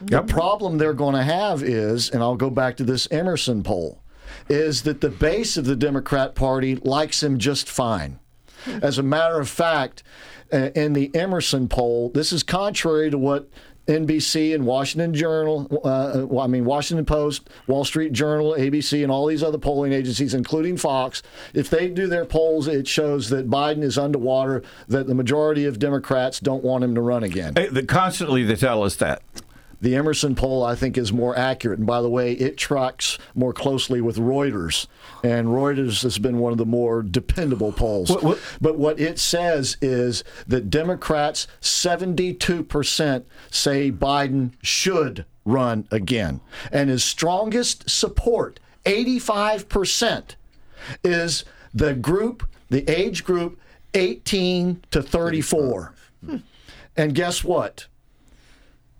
The 0.00 0.22
problem 0.22 0.78
they're 0.78 0.92
going 0.92 1.14
to 1.14 1.22
have 1.22 1.62
is, 1.62 2.10
and 2.10 2.22
I'll 2.22 2.36
go 2.36 2.50
back 2.50 2.76
to 2.78 2.84
this 2.84 3.08
Emerson 3.10 3.62
poll, 3.62 4.02
is 4.48 4.82
that 4.82 5.00
the 5.00 5.08
base 5.08 5.56
of 5.56 5.64
the 5.64 5.76
Democrat 5.76 6.34
Party 6.34 6.76
likes 6.76 7.22
him 7.22 7.38
just 7.38 7.68
fine. 7.68 8.18
As 8.66 8.98
a 8.98 9.02
matter 9.02 9.40
of 9.40 9.48
fact, 9.48 10.02
uh, 10.52 10.70
in 10.74 10.92
the 10.92 11.14
Emerson 11.14 11.68
poll, 11.68 12.10
this 12.10 12.32
is 12.32 12.42
contrary 12.42 13.10
to 13.10 13.18
what 13.18 13.48
NBC 13.86 14.54
and 14.54 14.64
Washington 14.64 15.12
Journal, 15.12 15.68
uh, 15.84 16.40
I 16.40 16.46
mean 16.46 16.64
Washington 16.64 17.04
Post, 17.04 17.50
Wall 17.66 17.84
Street 17.84 18.12
Journal, 18.12 18.54
ABC, 18.56 19.02
and 19.02 19.12
all 19.12 19.26
these 19.26 19.42
other 19.42 19.58
polling 19.58 19.92
agencies, 19.92 20.32
including 20.32 20.76
Fox, 20.76 21.22
if 21.52 21.68
they 21.68 21.88
do 21.88 22.06
their 22.06 22.24
polls, 22.24 22.66
it 22.66 22.88
shows 22.88 23.28
that 23.30 23.50
Biden 23.50 23.82
is 23.82 23.98
underwater. 23.98 24.62
That 24.88 25.06
the 25.06 25.14
majority 25.14 25.66
of 25.66 25.78
Democrats 25.78 26.40
don't 26.40 26.64
want 26.64 26.84
him 26.84 26.94
to 26.94 27.00
run 27.00 27.22
again. 27.22 27.54
Hey, 27.56 27.82
constantly 27.82 28.42
they 28.42 28.56
tell 28.56 28.82
us 28.82 28.96
that. 28.96 29.22
The 29.84 29.96
Emerson 29.96 30.34
poll, 30.34 30.64
I 30.64 30.76
think, 30.76 30.96
is 30.96 31.12
more 31.12 31.36
accurate. 31.36 31.78
And 31.78 31.86
by 31.86 32.00
the 32.00 32.08
way, 32.08 32.32
it 32.32 32.56
tracks 32.56 33.18
more 33.34 33.52
closely 33.52 34.00
with 34.00 34.16
Reuters. 34.16 34.86
And 35.22 35.48
Reuters 35.48 36.02
has 36.04 36.16
been 36.18 36.38
one 36.38 36.52
of 36.52 36.58
the 36.58 36.64
more 36.64 37.02
dependable 37.02 37.70
polls. 37.70 38.10
But 38.62 38.78
what 38.78 38.98
it 38.98 39.18
says 39.18 39.76
is 39.82 40.24
that 40.46 40.70
Democrats, 40.70 41.46
72% 41.60 43.24
say 43.50 43.92
Biden 43.92 44.52
should 44.62 45.26
run 45.44 45.86
again. 45.90 46.40
And 46.72 46.88
his 46.88 47.04
strongest 47.04 47.90
support, 47.90 48.60
85%, 48.86 50.36
is 51.04 51.44
the 51.74 51.92
group, 51.92 52.48
the 52.70 52.88
age 52.90 53.22
group 53.22 53.60
18 53.92 54.82
to 54.92 55.02
34. 55.02 55.92
And 56.96 57.14
guess 57.14 57.44
what? 57.44 57.86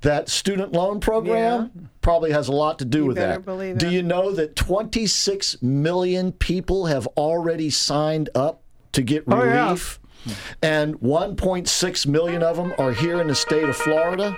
That 0.05 0.29
student 0.29 0.73
loan 0.73 1.01
program 1.01 1.89
probably 2.03 2.31
has 2.33 2.49
a 2.49 2.53
lot 2.53 2.79
to 2.81 2.85
do 2.85 3.07
with 3.07 3.17
that. 3.17 3.45
Do 3.79 3.91
you 3.91 4.03
know 4.03 4.33
that 4.33 4.55
26 4.55 5.63
million 5.63 6.31
people 6.33 6.87
have 6.87 7.07
already 7.17 7.71
signed 7.71 8.29
up 8.35 8.63
to 8.93 9.03
get 9.03 9.25
Oh, 9.27 9.43
yeah. 9.43 9.65
relief? 9.69 9.99
And 10.63 11.01
1.6 11.01 12.07
million 12.07 12.43
of 12.43 12.57
them 12.57 12.75
are 12.79 12.93
here 12.93 13.21
in 13.21 13.29
the 13.29 13.35
state 13.35 13.65
of 13.69 13.77
Florida. 13.77 14.37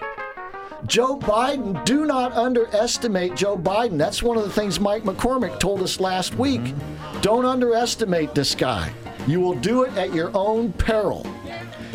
Joe 0.86 1.16
Biden, 1.18 1.84
do 1.84 2.04
not 2.06 2.32
underestimate 2.32 3.34
Joe 3.34 3.56
Biden. 3.56 3.98
That's 3.98 4.22
one 4.22 4.36
of 4.36 4.44
the 4.44 4.50
things 4.50 4.78
Mike 4.78 5.02
McCormick 5.02 5.58
told 5.58 5.82
us 5.82 5.98
last 5.98 6.34
week. 6.36 6.74
Don't 7.22 7.44
underestimate 7.44 8.34
this 8.34 8.54
guy. 8.54 8.92
You 9.26 9.40
will 9.40 9.54
do 9.54 9.82
it 9.82 9.96
at 9.96 10.14
your 10.14 10.30
own 10.34 10.72
peril. 10.74 11.26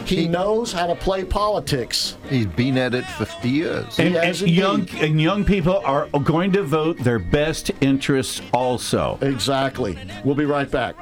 He 0.05 0.27
knows 0.27 0.71
how 0.71 0.87
to 0.87 0.95
play 0.95 1.23
politics. 1.23 2.17
He's 2.29 2.45
been 2.45 2.77
at 2.77 2.93
it 2.93 3.05
50 3.05 3.49
years. 3.49 3.99
And, 3.99 4.15
and 4.15 4.39
young 4.41 4.87
and 4.95 5.21
young 5.21 5.45
people 5.45 5.81
are 5.85 6.07
going 6.23 6.51
to 6.53 6.63
vote 6.63 6.97
their 6.99 7.19
best 7.19 7.71
interests 7.81 8.41
also. 8.53 9.17
Exactly. 9.21 9.97
We'll 10.23 10.35
be 10.35 10.45
right 10.45 10.69
back. 10.69 10.95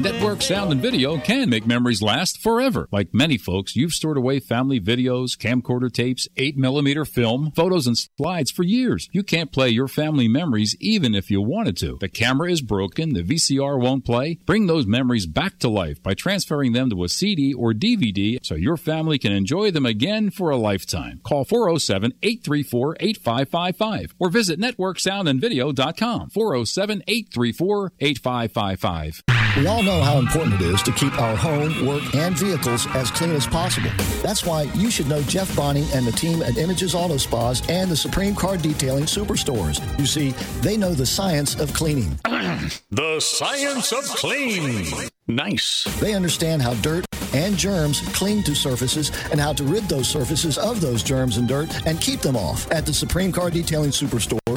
Network 0.00 0.40
sound 0.40 0.72
and 0.72 0.80
video 0.80 1.18
can 1.18 1.50
make 1.50 1.66
memories 1.66 2.00
last 2.00 2.40
forever. 2.40 2.88
Like 2.90 3.12
many 3.12 3.36
folks, 3.36 3.76
you've 3.76 3.92
stored 3.92 4.16
away 4.16 4.40
family 4.40 4.80
videos, 4.80 5.36
camcorder 5.36 5.92
tapes, 5.92 6.26
8mm 6.38 7.06
film, 7.06 7.52
photos, 7.54 7.86
and 7.86 7.98
slides 7.98 8.50
for 8.50 8.62
years. 8.62 9.10
You 9.12 9.22
can't 9.22 9.52
play 9.52 9.68
your 9.68 9.88
family 9.88 10.26
memories 10.26 10.74
even 10.80 11.14
if 11.14 11.30
you 11.30 11.42
wanted 11.42 11.76
to. 11.78 11.98
The 12.00 12.08
camera 12.08 12.50
is 12.50 12.62
broken, 12.62 13.12
the 13.12 13.22
VCR 13.22 13.78
won't 13.78 14.06
play. 14.06 14.38
Bring 14.46 14.68
those 14.68 14.86
memories 14.86 15.26
back 15.26 15.58
to 15.58 15.68
life 15.68 16.02
by 16.02 16.14
transferring 16.14 16.72
them 16.72 16.88
to 16.88 17.04
a 17.04 17.08
CD 17.10 17.52
or 17.52 17.74
DVD 17.74 18.38
so 18.42 18.54
your 18.54 18.78
family 18.78 19.18
can 19.18 19.32
enjoy 19.32 19.70
them 19.70 19.84
again 19.84 20.30
for 20.30 20.48
a 20.48 20.56
lifetime. 20.56 21.20
Call 21.24 21.44
407 21.44 22.14
834 22.22 22.96
8555 23.00 24.14
or 24.18 24.30
visit 24.30 24.58
networksoundandvideo.com 24.58 26.30
407 26.30 27.02
834 27.06 27.92
8555. 28.00 29.22
Know 29.90 30.02
how 30.02 30.18
important 30.20 30.54
it 30.54 30.60
is 30.60 30.84
to 30.84 30.92
keep 30.92 31.20
our 31.20 31.34
home, 31.34 31.84
work, 31.84 32.14
and 32.14 32.38
vehicles 32.38 32.86
as 32.94 33.10
clean 33.10 33.32
as 33.32 33.44
possible. 33.44 33.90
That's 34.22 34.46
why 34.46 34.62
you 34.74 34.88
should 34.88 35.08
know 35.08 35.20
Jeff 35.22 35.52
Bonning 35.56 35.84
and 35.92 36.06
the 36.06 36.12
team 36.12 36.42
at 36.42 36.58
Images 36.58 36.94
Auto 36.94 37.16
Spas 37.16 37.68
and 37.68 37.90
the 37.90 37.96
Supreme 37.96 38.36
Car 38.36 38.56
Detailing 38.56 39.06
Superstores. 39.06 39.80
You 39.98 40.06
see, 40.06 40.30
they 40.60 40.76
know 40.76 40.94
the 40.94 41.04
science 41.04 41.58
of 41.58 41.74
cleaning. 41.74 42.16
The 42.90 43.20
science 43.20 43.92
of 43.92 44.04
clean. 44.04 44.86
Nice. 45.26 45.84
They 46.00 46.14
understand 46.14 46.60
how 46.60 46.74
dirt 46.74 47.06
and 47.32 47.56
germs 47.56 48.00
cling 48.14 48.42
to 48.44 48.54
surfaces 48.54 49.10
and 49.30 49.40
how 49.40 49.52
to 49.54 49.64
rid 49.64 49.84
those 49.84 50.08
surfaces 50.08 50.58
of 50.58 50.80
those 50.80 51.02
germs 51.02 51.36
and 51.36 51.48
dirt 51.48 51.86
and 51.86 52.00
keep 52.00 52.20
them 52.20 52.36
off. 52.36 52.70
At 52.70 52.86
the 52.86 52.92
Supreme 52.92 53.32
Car 53.32 53.50
Detailing 53.50 53.92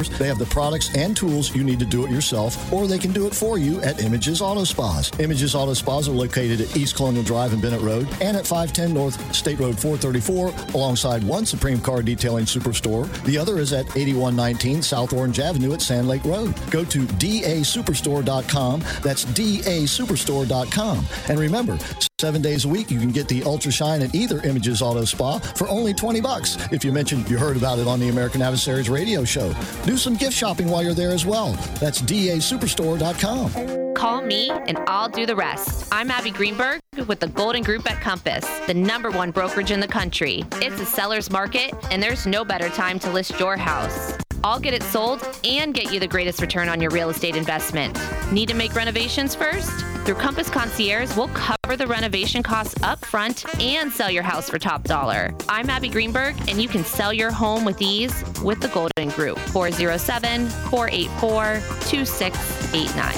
Superstores, 0.04 0.18
they 0.18 0.26
have 0.26 0.38
the 0.38 0.46
products 0.46 0.94
and 0.96 1.16
tools 1.16 1.54
you 1.54 1.64
need 1.64 1.78
to 1.78 1.84
do 1.84 2.04
it 2.04 2.10
yourself, 2.10 2.72
or 2.72 2.86
they 2.86 2.98
can 2.98 3.12
do 3.12 3.26
it 3.26 3.34
for 3.34 3.58
you 3.58 3.80
at 3.82 4.02
Images 4.02 4.40
Auto 4.40 4.64
Spas. 4.64 5.10
Images 5.18 5.54
Auto 5.54 5.74
Spas 5.74 6.08
are 6.08 6.12
located 6.12 6.60
at 6.60 6.76
East 6.76 6.96
Colonial 6.96 7.22
Drive 7.24 7.52
and 7.52 7.62
Bennett 7.62 7.80
Road 7.80 8.08
and 8.20 8.36
at 8.36 8.46
510 8.46 8.94
North 8.94 9.34
State 9.34 9.58
Road 9.58 9.78
434 9.78 10.74
alongside 10.74 11.22
one 11.24 11.46
Supreme 11.46 11.80
Car 11.80 12.02
Detailing 12.02 12.44
Superstore. 12.44 13.10
The 13.24 13.38
other 13.38 13.58
is 13.58 13.72
at 13.72 13.86
8119 13.96 14.82
South 14.82 15.12
Orange 15.12 15.40
Avenue 15.40 15.72
at 15.72 15.82
Sand 15.82 16.08
Lake 16.08 16.24
Road. 16.24 16.54
Go 16.70 16.84
to 16.84 17.00
dasuperstore.com. 17.00 18.80
That's 19.02 19.24
dasuperstore.com. 19.24 21.06
And 21.28 21.38
remember, 21.38 21.78
seven 22.24 22.40
days 22.40 22.64
a 22.64 22.68
week 22.68 22.90
you 22.90 22.98
can 22.98 23.10
get 23.10 23.28
the 23.28 23.42
Ultra 23.42 23.70
Shine 23.70 24.00
at 24.00 24.14
either 24.14 24.40
Images 24.42 24.80
Auto 24.80 25.04
Spa 25.04 25.38
for 25.38 25.68
only 25.68 25.92
20 25.92 26.22
bucks. 26.22 26.56
If 26.72 26.82
you 26.84 26.92
mentioned 26.92 27.28
you 27.28 27.36
heard 27.36 27.56
about 27.56 27.78
it 27.78 27.86
on 27.86 28.00
the 28.00 28.08
American 28.08 28.40
Adversaries 28.40 28.88
radio 28.88 29.24
show, 29.24 29.52
do 29.84 29.98
some 29.98 30.14
gift 30.14 30.32
shopping 30.32 30.68
while 30.68 30.82
you're 30.82 30.94
there 30.94 31.10
as 31.10 31.26
well. 31.26 31.52
That's 31.80 32.00
dasuperstore.com. 32.00 33.94
Call 33.94 34.22
me 34.22 34.48
and 34.50 34.78
I'll 34.86 35.10
do 35.10 35.26
the 35.26 35.36
rest. 35.36 35.88
I'm 35.92 36.10
Abby 36.10 36.30
Greenberg 36.30 36.80
with 37.06 37.20
the 37.20 37.28
Golden 37.28 37.62
Group 37.62 37.90
at 37.90 38.00
Compass, 38.00 38.46
the 38.66 38.74
number 38.74 39.10
one 39.10 39.30
brokerage 39.30 39.70
in 39.70 39.80
the 39.80 39.88
country. 39.88 40.44
It's 40.54 40.80
a 40.80 40.86
seller's 40.86 41.30
market, 41.30 41.74
and 41.90 42.02
there's 42.02 42.26
no 42.26 42.42
better 42.44 42.70
time 42.70 42.98
to 43.00 43.10
list 43.10 43.38
your 43.38 43.58
house. 43.58 44.16
I'll 44.44 44.60
get 44.60 44.74
it 44.74 44.82
sold 44.82 45.26
and 45.42 45.72
get 45.72 45.90
you 45.90 45.98
the 45.98 46.06
greatest 46.06 46.42
return 46.42 46.68
on 46.68 46.78
your 46.78 46.90
real 46.90 47.08
estate 47.08 47.34
investment. 47.34 47.98
Need 48.30 48.50
to 48.50 48.54
make 48.54 48.74
renovations 48.74 49.34
first? 49.34 49.70
Through 50.04 50.16
Compass 50.16 50.50
Concierge, 50.50 51.16
we'll 51.16 51.28
cover 51.28 51.78
the 51.78 51.86
renovation 51.86 52.42
costs 52.42 52.74
up 52.82 53.02
front 53.06 53.46
and 53.58 53.90
sell 53.90 54.10
your 54.10 54.22
house 54.22 54.50
for 54.50 54.58
top 54.58 54.84
dollar. 54.84 55.34
I'm 55.48 55.70
Abby 55.70 55.88
Greenberg, 55.88 56.36
and 56.46 56.60
you 56.60 56.68
can 56.68 56.84
sell 56.84 57.10
your 57.10 57.30
home 57.30 57.64
with 57.64 57.80
ease 57.80 58.22
with 58.42 58.60
the 58.60 58.68
Golden 58.68 59.08
Group. 59.16 59.38
407 59.38 60.50
484 60.68 61.54
2689. 61.88 63.14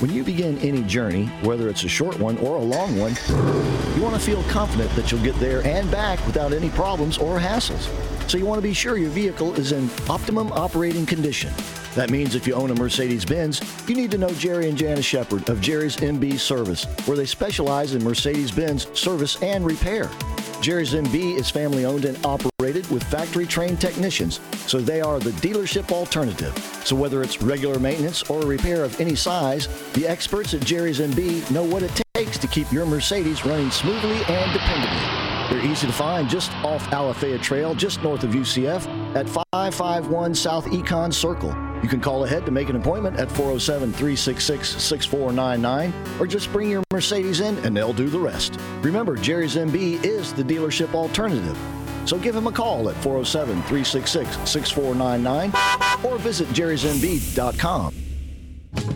When 0.00 0.10
you 0.10 0.24
begin 0.24 0.56
any 0.60 0.82
journey, 0.84 1.26
whether 1.42 1.68
it's 1.68 1.84
a 1.84 1.88
short 1.88 2.18
one 2.18 2.38
or 2.38 2.56
a 2.56 2.62
long 2.62 2.98
one, 2.98 3.14
you 3.94 4.02
want 4.02 4.14
to 4.14 4.20
feel 4.20 4.42
confident 4.44 4.90
that 4.96 5.12
you'll 5.12 5.22
get 5.22 5.34
there 5.34 5.62
and 5.66 5.90
back 5.90 6.18
without 6.26 6.54
any 6.54 6.70
problems 6.70 7.18
or 7.18 7.38
hassles. 7.38 7.90
So 8.32 8.38
you 8.38 8.46
want 8.46 8.62
to 8.62 8.66
be 8.66 8.72
sure 8.72 8.96
your 8.96 9.10
vehicle 9.10 9.54
is 9.56 9.72
in 9.72 9.90
optimum 10.08 10.52
operating 10.52 11.04
condition. 11.04 11.52
That 11.94 12.08
means 12.08 12.34
if 12.34 12.46
you 12.46 12.54
own 12.54 12.70
a 12.70 12.74
Mercedes 12.74 13.26
Benz, 13.26 13.60
you 13.86 13.94
need 13.94 14.10
to 14.10 14.16
know 14.16 14.30
Jerry 14.30 14.70
and 14.70 14.78
Janice 14.78 15.04
Shepard 15.04 15.50
of 15.50 15.60
Jerry's 15.60 15.96
MB 15.98 16.38
Service, 16.38 16.86
where 17.04 17.18
they 17.18 17.26
specialize 17.26 17.94
in 17.94 18.02
Mercedes 18.02 18.50
Benz 18.50 18.86
service 18.98 19.36
and 19.42 19.66
repair. 19.66 20.08
Jerry's 20.62 20.94
MB 20.94 21.36
is 21.36 21.50
family 21.50 21.84
owned 21.84 22.06
and 22.06 22.16
operated 22.24 22.90
with 22.90 23.02
factory 23.02 23.44
trained 23.44 23.82
technicians, 23.82 24.40
so 24.66 24.80
they 24.80 25.02
are 25.02 25.18
the 25.18 25.32
dealership 25.32 25.92
alternative. 25.92 26.56
So 26.86 26.96
whether 26.96 27.22
it's 27.22 27.42
regular 27.42 27.78
maintenance 27.78 28.22
or 28.30 28.40
a 28.40 28.46
repair 28.46 28.82
of 28.82 28.98
any 28.98 29.14
size, 29.14 29.68
the 29.92 30.08
experts 30.08 30.54
at 30.54 30.64
Jerry's 30.64 31.00
MB 31.00 31.50
know 31.50 31.64
what 31.64 31.82
it 31.82 32.00
takes 32.14 32.38
to 32.38 32.46
keep 32.46 32.72
your 32.72 32.86
Mercedes 32.86 33.44
running 33.44 33.70
smoothly 33.70 34.24
and 34.24 34.58
dependably. 34.58 35.31
They're 35.52 35.66
easy 35.66 35.86
to 35.86 35.92
find 35.92 36.30
just 36.30 36.50
off 36.64 36.82
Alafaya 36.92 37.38
Trail, 37.38 37.74
just 37.74 38.02
north 38.02 38.24
of 38.24 38.30
UCF, 38.30 38.86
at 39.14 39.28
551 39.28 40.34
South 40.34 40.64
Econ 40.64 41.12
Circle. 41.12 41.54
You 41.82 41.90
can 41.90 42.00
call 42.00 42.24
ahead 42.24 42.46
to 42.46 42.50
make 42.50 42.70
an 42.70 42.76
appointment 42.76 43.18
at 43.18 43.28
407 43.28 43.92
366 43.92 44.82
6499 44.82 45.92
or 46.18 46.26
just 46.26 46.50
bring 46.52 46.70
your 46.70 46.82
Mercedes 46.90 47.40
in 47.40 47.58
and 47.66 47.76
they'll 47.76 47.92
do 47.92 48.08
the 48.08 48.18
rest. 48.18 48.58
Remember, 48.80 49.14
Jerry's 49.14 49.56
MB 49.56 50.02
is 50.02 50.32
the 50.32 50.42
dealership 50.42 50.94
alternative. 50.94 51.58
So 52.06 52.18
give 52.18 52.34
him 52.34 52.46
a 52.46 52.52
call 52.52 52.88
at 52.88 52.96
407 53.02 53.56
366 53.64 54.48
6499 54.48 55.52
or 56.02 56.16
visit 56.16 56.48
jerrysmb.com. 56.48 58.01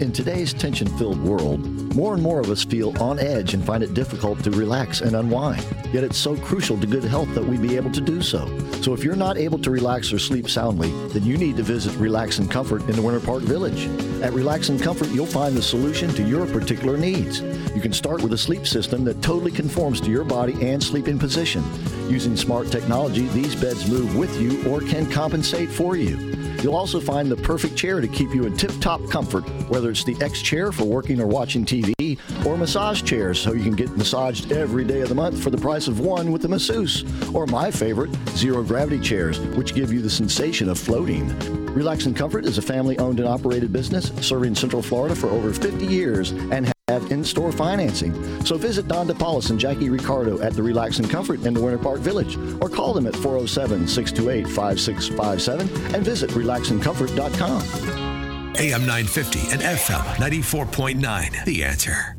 In 0.01 0.13
today's 0.13 0.53
tension 0.53 0.87
filled 0.99 1.23
world, 1.23 1.61
more 1.95 2.13
and 2.13 2.23
more 2.23 2.39
of 2.39 2.51
us 2.51 2.63
feel 2.63 2.95
on 3.03 3.19
edge 3.19 3.55
and 3.55 3.65
find 3.65 3.83
it 3.83 3.95
difficult 3.95 4.45
to 4.45 4.51
relax 4.51 5.01
and 5.01 5.17
unwind. 5.17 5.65
Yet 5.91 6.05
it's 6.05 6.19
so 6.19 6.37
crucial 6.37 6.79
to 6.79 6.87
good 6.87 7.05
health 7.05 7.35
that 7.35 7.45
we 7.45 7.57
be 7.57 7.77
able 7.77 7.91
to 7.93 8.03
do 8.03 8.21
so. 8.21 8.47
So 8.83 8.93
if 8.93 9.03
you're 9.03 9.17
not 9.17 9.39
able 9.39 9.59
to 9.61 9.71
relax 9.71 10.13
or 10.13 10.19
sleep 10.19 10.51
soundly, 10.51 10.91
then 11.15 11.25
you 11.25 11.39
need 11.39 11.57
to 11.57 11.63
visit 11.63 11.97
Relax 11.97 12.39
and 12.39 12.51
Comfort 12.51 12.83
in 12.91 12.93
the 12.97 13.01
Winter 13.01 13.25
Park 13.25 13.43
Village. 13.45 13.87
At 14.23 14.35
Relax 14.35 14.69
and 14.69 14.83
Comfort, 14.83 15.09
you'll 15.09 15.25
find 15.25 15.57
the 15.57 15.63
solution 15.63 16.11
to 16.11 16.23
your 16.23 16.47
particular 16.47 16.99
needs. 16.99 17.41
You 17.75 17.81
can 17.81 17.95
start 17.95 18.23
with 18.23 18.35
a 18.35 18.39
sleep 18.39 18.67
system 18.67 19.03
that 19.05 19.23
totally 19.23 19.51
conforms 19.51 20.03
to 20.03 20.11
your 20.11 20.25
body 20.25 20.69
and 20.69 20.83
sleeping 20.83 21.19
position. 21.19 21.65
Using 22.11 22.37
smart 22.37 22.71
technology, 22.71 23.29
these 23.29 23.55
beds 23.55 23.91
move 23.91 24.15
with 24.15 24.39
you 24.39 24.63
or 24.71 24.81
can 24.81 25.11
compensate 25.11 25.71
for 25.71 25.97
you. 25.97 26.46
You'll 26.63 26.77
also 26.77 27.01
find 27.01 27.31
the 27.31 27.37
perfect 27.37 27.77
chair 27.77 28.01
to 28.01 28.09
keep 28.09 28.35
you 28.35 28.45
in 28.47 28.57
tip 28.57 28.73
top 28.81 29.01
comfort, 29.11 29.43
whether 29.69 29.91
it's 29.91 30.05
the 30.05 30.17
X 30.21 30.43
chair 30.43 30.73
for 30.73 30.85
working 30.85 31.21
or 31.21 31.27
watching 31.27 31.65
TV, 31.65 32.19
or 32.47 32.57
massage 32.57 33.03
chairs 33.03 33.39
so 33.41 33.53
you 33.53 33.63
can 33.63 33.75
get 33.75 33.97
massaged 33.97 34.53
every 34.53 34.85
day 34.85 35.01
of 35.01 35.09
the 35.09 35.15
month 35.15 35.43
for 35.43 35.51
the 35.51 35.59
price 35.59 35.89
of 35.89 36.01
one 36.01 36.33
with 36.33 36.45
a 36.45 36.49
masseuse, 36.49 37.05
or 37.35 37.47
my 37.47 37.71
favorite, 37.71 38.11
zero 38.31 38.63
gravity 38.63 39.01
chairs, 39.01 39.39
which 39.57 39.75
give 39.75 39.93
you 39.93 40.01
the 40.01 40.11
sensation 40.11 40.69
of 40.69 40.79
floating. 40.79 41.29
Relax 41.75 42.07
and 42.07 42.17
Comfort 42.17 42.45
is 42.45 42.59
a 42.59 42.63
family 42.63 42.99
owned 42.99 43.21
and 43.21 43.29
operated 43.29 43.73
business 43.73 44.11
serving 44.21 44.55
Central 44.55 44.83
Florida 44.83 45.15
for 45.15 45.29
over 45.29 45.53
50 45.53 45.87
years 45.87 46.31
and 46.31 46.73
have 46.99 47.13
in-store 47.13 47.53
financing. 47.53 48.15
So 48.45 48.57
visit 48.57 48.89
Don 48.89 49.07
DePaulis 49.09 49.51
and 49.51 49.61
Jackie 49.61 49.91
Ricardo 49.91 50.41
at 50.41 50.55
the 50.55 50.63
Relax 50.63 50.99
and 50.99 51.11
Comfort 51.11 51.45
in 51.45 51.53
the 51.55 51.61
Winter 51.61 51.79
Park 51.79 52.01
Village 52.01 52.37
or 52.61 52.69
call 52.69 52.93
them 52.93 53.07
at 53.07 53.15
407-628-5657 53.15 55.95
and 55.95 56.05
visit 56.05 56.31
relaxandcomfort.com. 56.31 57.63
AM 58.59 58.87
950 58.87 59.51
and 59.53 59.61
FM 59.61 60.03
94.9. 60.17 61.45
The 61.45 61.63
answer. 61.63 62.16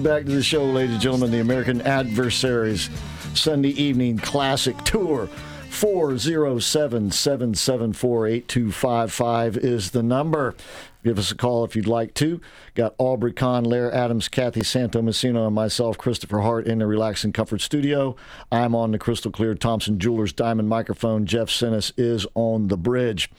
Welcome 0.00 0.18
back 0.18 0.24
to 0.24 0.34
the 0.34 0.42
show, 0.42 0.64
ladies 0.64 0.92
and 0.92 1.00
gentlemen. 1.02 1.30
The 1.30 1.40
American 1.40 1.82
Adversaries 1.82 2.88
Sunday 3.34 3.68
Evening 3.70 4.16
Classic 4.16 4.74
Tour. 4.78 5.26
407 5.68 7.10
774 7.10 8.26
8255 8.26 9.58
is 9.58 9.90
the 9.90 10.02
number. 10.02 10.54
Give 11.02 11.18
us 11.18 11.30
a 11.30 11.34
call 11.34 11.64
if 11.64 11.74
you'd 11.74 11.86
like 11.86 12.12
to. 12.14 12.40
Got 12.74 12.94
Aubrey 12.98 13.32
Kahn, 13.32 13.64
Lair 13.64 13.92
Adams, 13.92 14.28
Kathy 14.28 14.62
Santo 14.62 15.00
Messina, 15.00 15.46
and 15.46 15.54
myself, 15.54 15.96
Christopher 15.96 16.40
Hart, 16.40 16.66
in 16.66 16.78
the 16.78 16.86
Relax 16.86 17.24
and 17.24 17.32
Comfort 17.32 17.60
studio. 17.62 18.16
I'm 18.52 18.74
on 18.74 18.90
the 18.92 18.98
crystal 18.98 19.30
clear 19.30 19.54
Thompson 19.54 19.98
Jewelers 19.98 20.32
Diamond 20.32 20.68
microphone. 20.68 21.24
Jeff 21.24 21.48
Sinnis 21.48 21.92
is 21.96 22.26
on 22.34 22.68
the 22.68 22.76
bridge. 22.76 23.30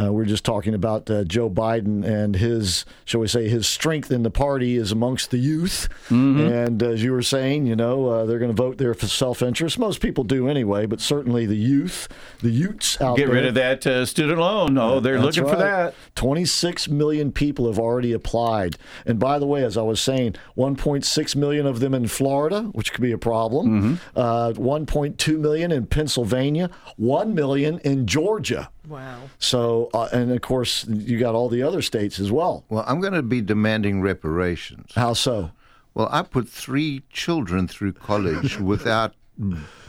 Uh, 0.00 0.12
we're 0.12 0.24
just 0.24 0.44
talking 0.44 0.74
about 0.74 1.08
uh, 1.08 1.22
Joe 1.24 1.48
Biden 1.48 2.04
and 2.04 2.34
his, 2.34 2.84
shall 3.04 3.20
we 3.20 3.28
say, 3.28 3.48
his 3.48 3.66
strength 3.68 4.10
in 4.10 4.22
the 4.24 4.30
party 4.30 4.76
is 4.76 4.90
amongst 4.92 5.30
the 5.30 5.38
youth. 5.38 5.88
And 6.10 6.82
as 6.82 7.02
you 7.02 7.12
were 7.12 7.22
saying, 7.22 7.66
you 7.66 7.76
know, 7.76 8.06
uh, 8.08 8.24
they're 8.26 8.38
going 8.38 8.54
to 8.54 8.62
vote 8.62 8.78
there 8.78 8.94
for 8.94 9.06
self 9.06 9.42
interest. 9.42 9.78
Most 9.78 10.00
people 10.00 10.24
do 10.24 10.48
anyway, 10.48 10.86
but 10.86 11.00
certainly 11.00 11.46
the 11.46 11.54
youth, 11.56 12.08
the 12.40 12.50
Utes 12.50 13.00
out 13.00 13.16
Get 13.16 13.26
there. 13.26 13.34
rid 13.34 13.46
of 13.46 13.54
that 13.54 13.86
uh, 13.86 14.04
student 14.06 14.38
loan. 14.38 14.76
Oh, 14.76 15.00
they're 15.00 15.20
looking 15.20 15.46
for 15.46 15.56
that. 15.56 15.94
26 16.14 16.88
million 16.96 17.32
people 17.32 17.66
have 17.66 17.78
already 17.78 18.12
applied. 18.12 18.76
And 19.04 19.18
by 19.18 19.38
the 19.38 19.46
way, 19.46 19.64
as 19.64 19.76
I 19.76 19.82
was 19.82 20.00
saying, 20.00 20.36
1.6 20.56 21.36
million 21.36 21.66
of 21.66 21.80
them 21.80 21.94
in 21.94 22.08
Florida, 22.08 22.62
which 22.72 22.92
could 22.92 23.02
be 23.02 23.12
a 23.12 23.18
problem. 23.18 23.82
Mm-hmm. 23.82 24.18
Uh, 24.18 24.52
1.2 24.52 25.38
million 25.38 25.72
in 25.72 25.86
Pennsylvania. 25.86 26.70
1 26.96 27.34
million 27.34 27.78
in 27.80 28.06
Georgia. 28.06 28.70
Wow. 28.88 29.18
So, 29.38 29.90
uh, 29.94 30.08
and 30.12 30.30
of 30.32 30.40
course, 30.40 30.86
you 30.86 31.18
got 31.18 31.34
all 31.34 31.48
the 31.48 31.62
other 31.62 31.82
states 31.82 32.18
as 32.18 32.30
well. 32.30 32.64
Well, 32.68 32.84
I'm 32.86 33.00
going 33.00 33.12
to 33.12 33.22
be 33.22 33.40
demanding 33.40 34.00
reparations. 34.00 34.92
How 34.94 35.12
so? 35.12 35.50
Well, 35.94 36.08
I 36.12 36.22
put 36.22 36.48
three 36.48 37.02
children 37.10 37.66
through 37.66 37.94
college 37.94 38.58
without 38.60 39.14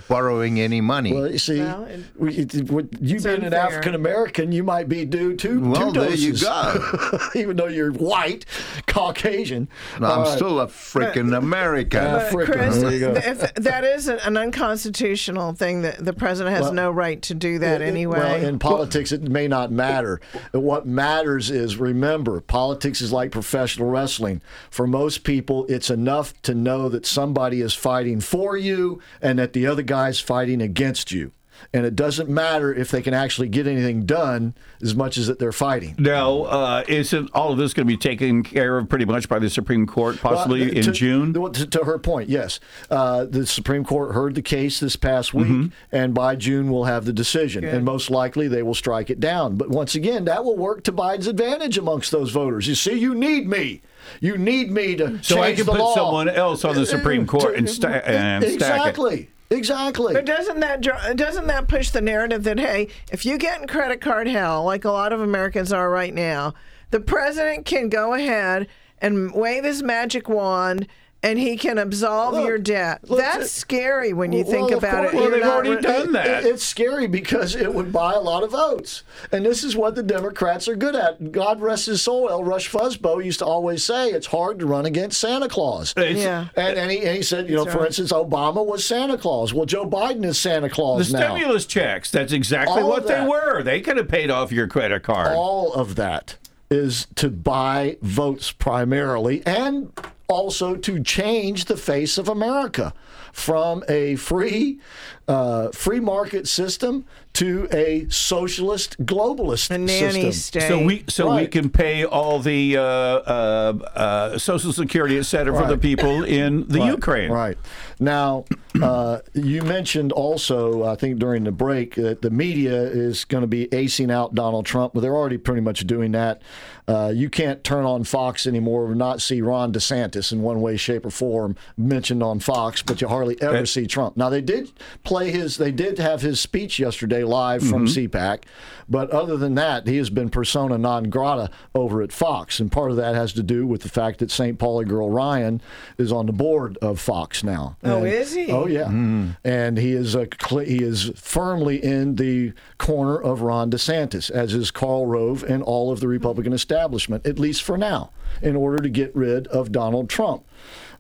borrowing 0.08 0.60
any 0.60 0.82
money. 0.82 1.14
Well, 1.14 1.32
you 1.32 1.38
see, 1.38 1.60
Well, 1.60 1.84
it- 1.86 2.00
we- 2.18 2.34
it- 2.36 2.54
you 2.54 3.16
It's 3.16 3.24
being 3.26 3.44
an. 3.44 3.54
African 3.54 3.96
American, 3.96 4.52
you 4.52 4.64
might 4.64 4.88
be 4.88 5.06
due 5.06 5.36
two, 5.36 5.60
Well, 5.60 5.92
two 5.92 6.00
there 6.00 6.12
you 6.12 6.32
doses. 6.32 6.44
go. 6.44 7.20
Even 7.36 7.58
though 7.58 7.68
you're 7.68 7.92
white, 7.92 8.46
Caucasian. 8.88 9.68
No, 10.00 10.08
I'm 10.08 10.12
All 10.20 10.24
right. 10.26 10.36
still 10.36 10.60
a 10.62 10.68
freaking 10.68 11.36
American. 11.36 12.00
Uh, 12.04 12.30
But 12.32 12.34
frickin', 12.34 12.46
Chris, 12.54 12.78
there 12.82 12.92
you 12.92 13.00
go. 13.00 13.12
if 13.16 13.54
that 13.56 13.84
is 13.84 14.08
an 14.08 14.20
an 14.26 14.36
unconstitutional 14.38 15.54
thing, 15.54 15.82
that 15.84 16.04
the 16.04 16.14
president 16.14 16.56
has 16.56 16.66
Well, 16.66 16.74
no 16.74 16.92
right 16.92 17.22
to 17.24 17.34
do 17.34 17.60
that 17.60 17.82
It- 17.82 17.86
it- 17.86 17.88
anyway. 17.90 18.20
Well, 18.20 18.36
in 18.46 18.60
politics, 18.60 19.12
it 19.12 19.24
may 19.24 19.48
not 19.48 19.72
matter. 19.72 20.20
What 20.52 20.86
matters 20.86 21.50
is 21.50 21.78
remember, 21.78 22.42
politics 22.42 23.02
is 23.02 23.12
like 23.12 23.32
professional 23.32 23.90
wrestling. 23.90 24.42
For 24.70 24.86
most 24.88 25.24
people, 25.24 25.66
it's 25.70 25.90
enough 25.90 26.34
to 26.44 26.54
know 26.54 26.90
that 26.90 27.06
somebody 27.06 27.62
is 27.62 27.74
fighting 27.74 28.20
for 28.20 28.58
you 28.58 29.00
and 29.22 29.40
that 29.40 29.54
the 29.54 29.66
other 29.68 29.82
guy's 29.98 30.20
fighting 30.20 30.62
against 30.62 31.12
you. 31.12 31.32
And 31.74 31.88
it 31.88 31.96
doesn't 31.96 32.30
matter 32.30 32.72
if 32.72 32.92
they 32.92 33.02
can 33.02 33.16
actually 33.16 33.50
get 33.50 33.66
anything 33.66 34.06
done 34.06 34.54
as 34.80 34.94
much 34.94 35.18
as 35.18 35.26
that 35.26 35.40
they're 35.40 35.52
fighting. 35.52 35.96
Now, 35.98 36.44
uh, 36.44 36.84
isn't 36.88 37.32
all 37.34 37.52
of 37.52 37.58
this 37.58 37.74
going 37.74 37.88
to 37.88 37.92
be 37.92 37.98
taken 37.98 38.44
care 38.44 38.78
of 38.78 38.88
pretty 38.88 39.06
much 39.06 39.28
by 39.28 39.40
the 39.40 39.50
Supreme 39.50 39.88
Court, 39.88 40.20
possibly 40.20 40.68
Well, 40.68 40.78
in 40.78 40.94
June? 40.94 41.34
To, 41.34 41.66
to 41.66 41.84
her 41.84 41.98
point, 41.98 42.30
yes. 42.30 42.60
Uh, 42.92 43.26
the 43.26 43.48
Supreme 43.48 43.84
Court 43.84 44.14
heard 44.14 44.36
the 44.36 44.44
case 44.44 44.80
this 44.80 44.96
past 44.96 45.34
week, 45.34 45.48
Mm-hmm. 45.48 45.68
and 45.92 46.14
by 46.14 46.36
June 46.36 46.70
we'll 46.72 46.84
have 46.84 47.06
the 47.06 47.12
decision. 47.14 47.62
Good. 47.62 47.74
And 47.74 47.84
most 47.84 48.12
likely 48.12 48.48
they 48.48 48.62
will 48.62 48.76
strike 48.76 49.10
it 49.10 49.20
down. 49.20 49.56
But 49.58 49.70
once 49.72 49.96
again, 49.96 50.26
that 50.26 50.46
will 50.46 50.58
work 50.58 50.84
to 50.84 50.94
Biden's 50.94 51.26
advantage 51.26 51.80
amongst 51.80 52.12
those 52.12 52.30
voters. 52.30 52.68
You 52.68 52.76
see, 52.76 53.00
you 53.00 53.16
need 53.16 53.48
me. 53.50 53.82
You 54.22 54.38
need 54.38 54.70
me 54.70 54.96
to 54.98 55.24
So 55.24 55.42
I 55.42 55.54
can 55.56 55.66
put 55.66 55.80
law. 55.80 55.96
someone 55.96 56.30
else 56.30 56.64
on 56.64 56.76
the 56.76 56.86
Supreme 56.86 57.26
Court 57.26 57.56
and, 57.56 57.68
sta- 57.68 57.88
and 58.06 58.44
stack 58.44 58.52
it. 58.52 58.54
exactly. 58.54 59.30
Exactly. 59.50 60.14
But 60.14 60.26
doesn't 60.26 60.60
that 60.60 60.82
doesn't 60.82 61.48
that 61.48 61.68
push 61.68 61.90
the 61.90 62.02
narrative 62.02 62.44
that 62.44 62.60
hey, 62.60 62.90
if 63.12 63.26
you 63.26 63.38
get 63.38 63.62
in 63.62 63.68
credit 63.68 64.02
card 64.02 64.28
hell, 64.28 64.64
like 64.64 64.84
a 64.84 64.92
lot 64.92 65.14
of 65.14 65.22
Americans 65.22 65.72
are 65.72 65.90
right 65.90 66.14
now, 66.14 66.54
the 66.92 67.00
president 67.00 67.66
can 67.66 67.90
go 67.90 68.14
ahead 68.14 68.68
and 69.00 69.34
wave 69.34 69.64
his 69.64 69.82
magic 69.84 70.28
wand 70.28 70.88
and 71.24 71.40
he 71.40 71.58
can 71.58 71.78
absolve 71.78 72.36
Look, 72.36 72.48
your 72.48 72.58
debt. 72.60 73.00
look, 73.10 73.20
That's 73.20 73.52
scary 73.52 74.14
when 74.14 74.32
you 74.32 74.44
think 74.44 74.70
Well, 74.70 74.78
of 74.78 74.84
about 74.84 75.06
it. 75.06 75.12
course- 75.12 75.24
You're 75.36 75.40
not 75.40 75.64
re- 75.64 75.72
it- 75.78 75.86
it- 75.86 76.46
it's 76.46 76.64
scary 76.64 77.08
because 77.08 77.56
it 77.56 77.74
would 77.74 77.92
buy 77.92 78.14
a 78.14 78.20
lot 78.20 78.44
of 78.44 78.52
votes. 78.52 79.04
And 79.32 79.46
this 79.46 79.64
is 79.64 79.76
what 79.76 79.96
the 79.96 80.04
Democrats 80.04 80.68
are 80.68 80.76
good 80.76 80.96
at. 80.96 81.32
God 81.32 81.60
rest 81.60 81.88
his 81.88 82.02
soul. 82.02 82.30
L. 82.30 82.44
Rush 82.44 82.70
Fuzzbo 82.72 83.24
used 83.24 83.40
to 83.40 83.46
always 83.46 83.84
say 83.84 84.10
it's 84.10 84.28
hard 84.28 84.60
to 84.60 84.66
run 84.68 84.86
against 84.86 85.20
Santa 85.20 85.50
Claus. 85.50 85.94
It's- 85.98 86.18
Yeah. 86.18 86.46
And, 86.56 86.78
and, 86.78 86.92
he, 86.92 87.00
and 87.04 87.16
he 87.18 87.24
said, 87.24 87.50
you 87.50 87.56
know, 87.56 87.64
That's 87.64 87.74
for 87.76 87.80
right. 87.82 87.88
instance, 87.88 88.12
Obama 88.12 88.66
was 88.66 88.86
Santa 88.86 89.18
Claus. 89.18 89.54
Well, 89.54 89.66
Joe 89.66 89.86
Biden 89.86 90.24
is 90.24 90.38
Santa 90.40 90.68
The 90.68 90.74
Claus 90.74 91.12
now. 91.12 91.36
stimulus 91.36 91.66
checks, 91.66 92.12
that's 92.12 92.32
exactly 92.32 92.82
All 92.84 92.90
what 92.90 93.02
of 93.04 93.08
they 93.08 93.26
were. 93.26 93.64
They 93.64 93.82
could 93.82 93.98
have 93.98 94.08
paid 94.08 94.30
off 94.30 94.52
your 94.52 94.68
credit 94.68 95.04
card. 95.04 95.34
All 95.36 95.74
of 95.74 95.96
that 95.96 96.36
is 96.70 97.08
to 97.16 97.30
buy 97.30 97.98
votes 98.02 98.52
primarily 98.52 99.42
and 99.46 99.92
also 100.28 100.76
to 100.76 101.02
change 101.02 101.66
the 101.66 101.78
face 101.78 102.18
of 102.18 102.28
America 102.28 102.94
from 103.32 103.84
a 103.88 104.16
free 104.16 104.80
uh, 105.28 105.70
free 105.72 106.00
market 106.00 106.48
system 106.48 107.06
to 107.34 107.68
a 107.72 108.08
socialist 108.10 108.98
globalist 109.06 109.70
A 109.70 109.78
nanny 109.78 110.32
system. 110.32 110.32
state. 110.32 110.68
So 110.68 110.84
we 110.84 111.04
so 111.08 111.36
we 111.36 111.48
can 111.48 111.70
pay 111.70 112.04
all 112.04 112.40
the 112.40 112.78
uh, 112.78 112.82
uh, 112.82 113.74
uh, 113.96 114.38
Social 114.38 114.74
Security, 114.74 115.18
et 115.20 115.24
cetera, 115.24 115.54
for 115.56 115.68
the 115.68 115.78
people 115.78 116.24
in 116.24 116.68
the 116.68 116.80
Right, 116.80 116.92
Ukraine. 116.92 117.32
Right. 117.32 117.58
Now, 118.00 118.46
uh, 118.82 119.20
you 119.34 119.64
mentioned 119.64 120.12
also, 120.12 120.84
I 120.84 120.96
think 120.96 121.18
during 121.20 121.44
the 121.44 121.52
break, 121.52 121.96
that 121.96 122.22
the 122.22 122.30
media 122.30 122.80
is 122.84 123.26
going 123.26 123.42
to 123.42 123.48
be 123.48 123.68
acing 123.68 124.12
out 124.12 124.36
Donald 124.36 124.66
Trump. 124.68 124.94
Well, 124.94 125.02
they're 125.02 125.16
already 125.16 125.40
pretty 125.40 125.62
much 125.62 125.86
doing 125.88 126.12
that. 126.12 126.42
Uh, 126.88 127.12
you 127.14 127.30
can't 127.30 127.64
turn 127.64 127.86
on 127.86 128.04
Fox 128.04 128.48
anymore 128.48 128.86
and 128.86 128.98
not 128.98 129.20
see 129.22 129.42
Ron 129.42 129.74
DeSantis 129.74 130.32
in 130.32 130.42
one 130.42 130.62
way, 130.62 130.78
shape, 130.78 131.06
or 131.06 131.10
form 131.10 131.56
mentioned 131.76 132.22
on 132.24 132.40
Fox, 132.40 132.82
but 132.82 133.02
you 133.02 133.08
hardly 133.08 133.36
ever 133.42 133.66
see 133.66 133.88
Trump. 133.88 134.16
Now, 134.16 134.30
they 134.30 134.42
did 134.42 134.72
play 135.04 135.17
his, 135.26 135.58
they 135.58 135.72
did 135.72 136.00
have 136.00 136.22
his 136.22 136.40
speech 136.40 136.80
yesterday 136.80 137.24
live 137.24 137.62
from 137.62 137.86
mm-hmm. 137.86 138.08
CPAC, 138.08 138.44
but 138.90 139.10
other 139.12 139.36
than 139.36 139.56
that, 139.56 139.88
he 139.88 139.98
has 139.98 140.10
been 140.10 140.30
persona 140.30 140.78
non 140.78 141.10
grata 141.10 141.50
over 141.76 142.02
at 142.02 142.12
Fox. 142.12 142.60
And 142.60 142.72
part 142.72 142.92
of 142.92 142.98
that 142.98 143.16
has 143.16 143.34
to 143.34 143.44
do 143.44 143.68
with 143.68 143.82
the 143.82 143.90
fact 143.90 144.20
that 144.20 144.32
St. 144.32 144.58
Pauli 144.58 144.86
girl 144.86 145.10
Ryan 145.10 145.62
is 145.98 146.12
on 146.12 146.26
the 146.26 146.32
board 146.32 146.78
of 146.82 147.00
Fox 147.00 147.44
now. 147.44 147.76
Oh, 147.84 147.98
And- 147.98 148.08
is 148.08 148.34
he? 148.34 148.52
Oh, 148.52 148.68
yeah. 148.68 148.86
Mm-hmm. 148.86 149.32
And 149.44 149.78
he 149.78 149.92
is 149.92 150.16
a, 150.16 150.28
he 150.64 150.84
is 150.84 151.12
firmly 151.16 151.84
in 151.84 152.16
the 152.16 152.54
corner 152.78 153.22
of 153.22 153.42
Ron 153.42 153.70
DeSantis, 153.70 154.32
as 154.32 154.54
is 154.54 154.72
Karl 154.72 155.06
Rove 155.06 155.44
and 155.44 155.62
all 155.62 155.92
of 155.92 156.00
the 156.00 156.08
Republican 156.08 156.54
establishment, 156.54 157.26
at 157.28 157.38
least 157.38 157.64
for 157.64 157.78
now, 157.78 158.12
in 158.42 158.56
order 158.56 158.82
to 158.82 158.90
get 158.90 159.14
rid 159.16 159.48
of 159.48 159.72
Donald 159.72 160.10
Trump. 160.10 160.46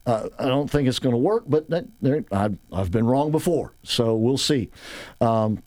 Uh, 0.08 0.30
I 0.40 0.46
don't 0.46 0.72
think 0.72 0.88
it's 0.88 1.00
going 1.00 1.12
to 1.12 1.20
work, 1.20 1.44
but 1.48 1.70
that, 1.70 1.86
I've, 2.32 2.58
I've 2.72 2.92
been 2.92 3.06
wrong 3.06 3.30
before, 3.30 3.74
so 3.84 4.16
we'll 4.16 4.38
see. 4.38 4.70
Um, 5.20 5.62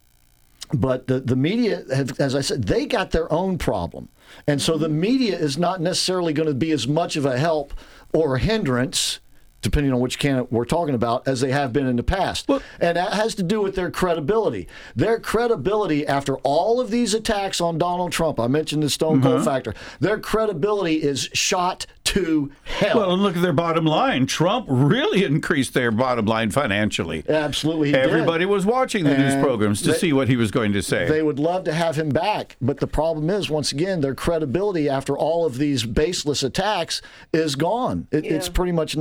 but 0.72 1.06
the, 1.08 1.20
the 1.20 1.36
media 1.36 1.84
have, 1.94 2.18
as 2.18 2.34
I 2.34 2.40
said, 2.40 2.64
they 2.64 2.86
got 2.86 3.10
their 3.10 3.30
own 3.30 3.58
problem. 3.58 4.08
And 4.46 4.62
so 4.62 4.78
the 4.78 4.88
media 4.88 5.36
is 5.38 5.58
not 5.58 5.82
necessarily 5.82 6.32
going 6.32 6.48
to 6.48 6.54
be 6.54 6.70
as 6.70 6.88
much 6.88 7.16
of 7.16 7.26
a 7.26 7.38
help 7.38 7.74
or 8.14 8.36
a 8.36 8.38
hindrance, 8.38 9.20
depending 9.62 9.92
on 9.92 10.00
which 10.00 10.18
candidate 10.18 10.50
we're 10.52 10.64
talking 10.64 10.94
about, 10.94 11.26
as 11.28 11.40
they 11.40 11.50
have 11.52 11.72
been 11.72 11.86
in 11.86 11.96
the 11.96 12.02
past. 12.02 12.48
and 12.48 12.96
that 12.96 13.12
has 13.14 13.34
to 13.34 13.42
do 13.42 13.60
with 13.60 13.74
their 13.74 13.90
credibility. 13.90 14.66
Their 14.96 15.18
credibility 15.20 16.06
after 16.06 16.36
all 16.38 16.80
of 16.80 16.90
these 16.90 17.14
attacks 17.14 17.60
on 17.60 17.78
Donald 17.78 18.12
Trump, 18.12 18.40
I 18.40 18.46
mentioned 18.46 18.82
the 18.82 18.90
Stone 18.90 19.22
Cold 19.22 19.36
Uh-huh. 19.36 19.44
factor, 19.44 19.74
their 20.00 20.18
credibility 20.18 20.96
is 21.02 21.28
shot 21.32 21.86
to 22.04 22.50
hell. 22.64 22.96
Well, 22.98 23.12
and 23.12 23.22
look 23.22 23.36
at 23.36 23.42
their 23.42 23.52
bottom 23.52 23.84
line. 23.84 24.26
Trump 24.26 24.66
really 24.68 25.22
increased 25.22 25.74
their 25.74 25.92
bottom 25.92 26.24
line 26.26 26.50
financially. 26.50 27.22
Absolutely, 27.28 27.88
he 27.88 27.92
did. 27.92 28.02
Everybody 28.04 28.46
was 28.46 28.66
watching 28.66 29.04
the 29.04 29.16
news 29.16 29.34
programs 29.36 29.80
to 29.82 29.92
they- 29.92 29.98
see 29.98 30.12
what 30.12 30.28
he 30.28 30.36
was 30.36 30.50
going 30.50 30.72
to 30.72 30.82
say. 30.82 31.06
They 31.08 31.22
would 31.22 31.38
love 31.38 31.64
to 31.64 31.72
have 31.72 31.94
him 31.96 32.08
back, 32.08 32.56
but 32.60 32.78
the 32.80 32.86
problem 32.88 33.30
is, 33.30 33.48
once 33.48 33.70
again, 33.70 34.00
their 34.00 34.14
credibility 34.14 34.88
after 34.88 35.16
all 35.16 35.44
of 35.46 35.58
these 35.58 35.84
baseless 35.84 36.42
attacks 36.42 37.00
is 37.32 37.54
gone. 37.54 38.08
It, 38.10 38.24
It's 38.24 38.48
pretty 38.48 38.72
much 38.72 38.96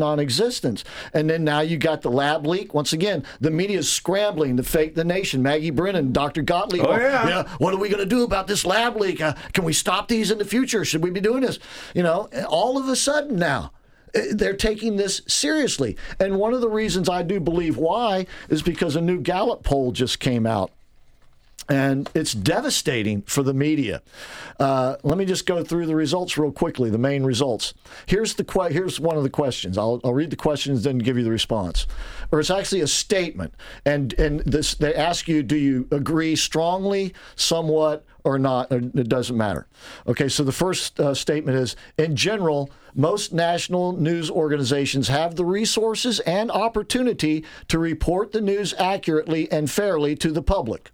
non-existent. 0.49 0.83
And 1.13 1.29
then 1.29 1.43
now 1.43 1.61
you 1.61 1.77
got 1.77 2.01
the 2.01 2.11
lab 2.11 2.45
leak. 2.45 2.73
Once 2.73 2.93
again, 2.93 3.23
the 3.39 3.51
media 3.51 3.79
is 3.79 3.91
scrambling 3.91 4.57
to 4.57 4.63
fake 4.63 4.95
the 4.95 5.03
nation. 5.03 5.41
Maggie 5.43 5.69
Brennan, 5.71 6.11
Dr. 6.11 6.41
Gottlieb. 6.41 6.85
Oh, 6.85 6.95
yeah. 6.97 7.27
yeah. 7.27 7.43
What 7.57 7.73
are 7.73 7.77
we 7.77 7.89
going 7.89 8.03
to 8.03 8.05
do 8.09 8.23
about 8.23 8.47
this 8.47 8.65
lab 8.65 8.95
leak? 8.97 9.21
Uh, 9.21 9.33
can 9.53 9.63
we 9.63 9.73
stop 9.73 10.07
these 10.07 10.31
in 10.31 10.37
the 10.37 10.45
future? 10.45 10.83
Should 10.85 11.03
we 11.03 11.11
be 11.11 11.21
doing 11.21 11.41
this? 11.41 11.59
You 11.93 12.03
know, 12.03 12.29
all 12.47 12.77
of 12.77 12.87
a 12.87 12.95
sudden 12.95 13.37
now. 13.37 13.71
uh, 14.15 14.21
They're 14.31 14.55
taking 14.55 14.95
this 14.97 15.21
seriously. 15.27 15.97
And 16.19 16.37
one 16.37 16.53
of 16.53 16.61
the 16.61 16.69
reasons 16.69 17.09
I 17.09 17.23
do 17.23 17.39
believe 17.39 17.77
why 17.77 18.25
is 18.49 18.61
because 18.61 18.95
a 18.95 19.01
new 19.01 19.19
Gallup 19.19 19.63
poll 19.63 19.91
just 19.91 20.19
came 20.19 20.45
out 20.45 20.71
and 21.69 22.09
it's 22.15 22.33
devastating 22.33 23.21
for 23.21 23.43
the 23.43 23.53
media. 23.53 24.01
Uh, 24.59 24.95
let 25.03 25.17
me 25.17 25.25
just 25.25 25.45
go 25.45 25.63
through 25.63 25.85
the 25.85 25.95
results 25.95 26.37
real 26.37 26.51
quickly. 26.51 26.89
The 26.89 26.97
main 26.97 27.23
results. 27.23 27.73
Here's 28.07 28.33
the 28.33 28.43
que- 28.43 28.71
here's 28.71 28.99
one 28.99 29.17
of 29.17 29.23
the 29.23 29.29
questions. 29.29 29.77
I'll, 29.77 30.01
I'll 30.03 30.13
read 30.13 30.31
the 30.31 30.35
questions, 30.35 30.83
then 30.83 30.97
give 30.97 31.17
you 31.17 31.23
the 31.23 31.31
response. 31.31 31.87
Or 32.31 32.39
it's 32.39 32.49
actually 32.49 32.81
a 32.81 32.87
statement, 32.87 33.53
and 33.85 34.13
and 34.19 34.41
this 34.41 34.75
they 34.75 34.93
ask 34.95 35.27
you, 35.27 35.43
do 35.43 35.55
you 35.55 35.87
agree 35.91 36.35
strongly, 36.35 37.13
somewhat, 37.35 38.05
or 38.23 38.37
not? 38.39 38.71
Or 38.71 38.77
it 38.77 39.07
doesn't 39.09 39.37
matter. 39.37 39.67
Okay, 40.07 40.27
so 40.27 40.43
the 40.43 40.51
first 40.51 40.99
uh, 40.99 41.13
statement 41.13 41.57
is, 41.57 41.75
in 41.97 42.15
general, 42.15 42.69
most 42.95 43.33
national 43.33 43.93
news 43.93 44.29
organizations 44.29 45.07
have 45.07 45.35
the 45.35 45.45
resources 45.45 46.19
and 46.21 46.51
opportunity 46.51 47.45
to 47.67 47.79
report 47.79 48.31
the 48.31 48.41
news 48.41 48.73
accurately 48.77 49.51
and 49.51 49.69
fairly 49.69 50.15
to 50.15 50.31
the 50.31 50.41
public. 50.41 50.91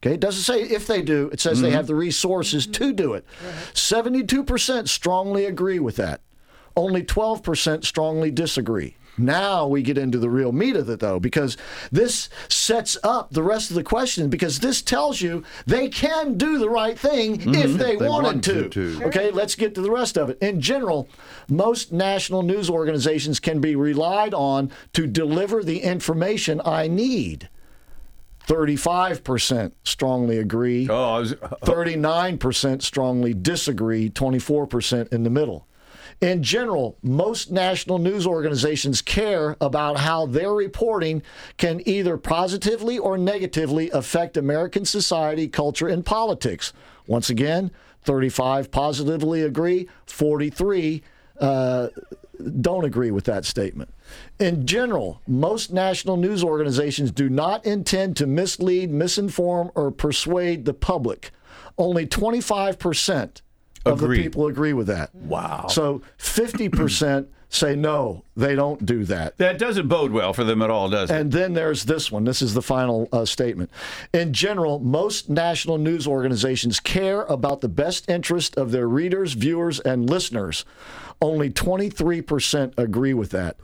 Okay, 0.00 0.14
it 0.14 0.20
doesn't 0.20 0.42
say 0.42 0.62
if 0.62 0.86
they 0.86 1.02
do, 1.02 1.28
it 1.32 1.40
says 1.40 1.60
they 1.60 1.68
mm-hmm. 1.68 1.76
have 1.76 1.88
the 1.88 1.94
resources 1.96 2.66
to 2.68 2.92
do 2.92 3.14
it. 3.14 3.26
72% 3.74 4.88
strongly 4.88 5.44
agree 5.44 5.80
with 5.80 5.96
that. 5.96 6.20
Only 6.76 7.02
12% 7.02 7.84
strongly 7.84 8.30
disagree. 8.30 8.94
Now 9.18 9.66
we 9.66 9.82
get 9.82 9.98
into 9.98 10.18
the 10.18 10.30
real 10.30 10.52
meat 10.52 10.76
of 10.76 10.88
it, 10.88 11.00
though, 11.00 11.18
because 11.18 11.56
this 11.90 12.28
sets 12.48 12.96
up 13.02 13.30
the 13.32 13.42
rest 13.42 13.70
of 13.70 13.74
the 13.74 13.82
question. 13.82 14.30
Because 14.30 14.60
this 14.60 14.80
tells 14.80 15.20
you 15.20 15.42
they 15.66 15.88
can 15.88 16.38
do 16.38 16.58
the 16.58 16.70
right 16.70 16.96
thing 16.96 17.38
mm-hmm. 17.38 17.54
if 17.54 17.76
they, 17.76 17.94
If 17.94 17.98
they 17.98 18.08
wanted 18.08 18.26
wanted 18.26 18.72
to. 18.72 18.98
to. 18.98 19.04
Okay, 19.06 19.30
let's 19.32 19.56
get 19.56 19.74
to 19.74 19.80
the 19.80 19.90
rest 19.90 20.16
of 20.16 20.30
it. 20.30 20.38
In 20.40 20.60
general, 20.60 21.08
most 21.48 21.92
national 21.92 22.42
news 22.42 22.70
organizations 22.70 23.40
can 23.40 23.60
be 23.60 23.74
relied 23.74 24.34
on 24.34 24.70
to 24.92 25.06
deliver 25.06 25.64
the 25.64 25.80
information 25.80 26.60
I 26.64 26.86
need. 26.86 27.48
35% 28.48 29.72
strongly 29.84 30.38
agree. 30.38 30.88
Oh, 30.88 31.14
I 31.14 31.18
was, 31.20 31.34
39% 31.62 32.82
strongly 32.82 33.34
disagree, 33.34 34.08
24% 34.10 35.12
in 35.12 35.22
the 35.22 35.30
middle. 35.30 35.66
In 36.20 36.42
general, 36.42 36.98
most 37.02 37.52
national 37.52 37.98
news 37.98 38.26
organizations 38.26 39.02
care 39.02 39.56
about 39.60 39.98
how 39.98 40.26
their 40.26 40.52
reporting 40.52 41.22
can 41.58 41.86
either 41.86 42.16
positively 42.16 42.98
or 42.98 43.16
negatively 43.16 43.88
affect 43.90 44.36
American 44.36 44.84
society, 44.84 45.46
culture, 45.46 45.86
and 45.86 46.04
politics. 46.04 46.72
Once 47.06 47.30
again, 47.30 47.70
35 48.02 48.70
positively 48.72 49.42
agree, 49.42 49.88
43 50.06 51.02
uh, 51.40 51.88
don't 52.60 52.84
agree 52.84 53.10
with 53.10 53.24
that 53.24 53.44
statement. 53.44 53.92
In 54.38 54.66
general, 54.66 55.20
most 55.26 55.72
national 55.72 56.16
news 56.16 56.42
organizations 56.44 57.10
do 57.10 57.28
not 57.28 57.64
intend 57.64 58.16
to 58.18 58.26
mislead, 58.26 58.90
misinform, 58.90 59.70
or 59.74 59.90
persuade 59.90 60.64
the 60.64 60.74
public. 60.74 61.30
Only 61.76 62.06
25% 62.06 63.40
of 63.84 64.00
the 64.00 64.08
people 64.08 64.46
agree 64.46 64.72
with 64.72 64.86
that. 64.88 65.14
Wow. 65.14 65.66
So 65.68 66.02
50% 66.18 67.26
say 67.50 67.74
no, 67.74 68.24
they 68.36 68.54
don't 68.54 68.84
do 68.84 69.04
that. 69.04 69.38
that 69.38 69.58
doesn't 69.58 69.88
bode 69.88 70.12
well 70.12 70.32
for 70.32 70.44
them 70.44 70.60
at 70.60 70.70
all, 70.70 70.90
does 70.90 71.10
it? 71.10 71.14
And 71.14 71.32
then 71.32 71.54
there's 71.54 71.84
this 71.84 72.12
one. 72.12 72.24
This 72.24 72.42
is 72.42 72.54
the 72.54 72.62
final 72.62 73.08
uh, 73.12 73.24
statement. 73.24 73.70
In 74.12 74.32
general, 74.32 74.78
most 74.80 75.30
national 75.30 75.78
news 75.78 76.06
organizations 76.06 76.78
care 76.78 77.22
about 77.22 77.60
the 77.60 77.68
best 77.68 78.08
interest 78.08 78.56
of 78.56 78.70
their 78.70 78.86
readers, 78.86 79.32
viewers, 79.32 79.80
and 79.80 80.08
listeners. 80.08 80.64
Only 81.20 81.50
23% 81.50 82.74
agree 82.78 83.14
with 83.14 83.30
that. 83.30 83.58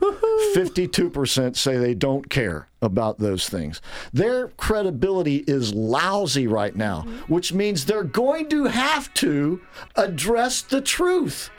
52% 0.55 1.55
say 1.55 1.77
they 1.77 1.93
don't 1.93 2.29
care 2.29 2.67
about 2.81 3.19
those 3.19 3.47
things. 3.47 3.81
Their 4.11 4.49
credibility 4.49 5.37
is 5.47 5.73
lousy 5.73 6.47
right 6.47 6.75
now, 6.75 7.01
which 7.27 7.53
means 7.53 7.85
they're 7.85 8.03
going 8.03 8.49
to 8.49 8.65
have 8.65 9.13
to 9.15 9.61
address 9.95 10.61
the 10.61 10.81
truth 10.81 11.49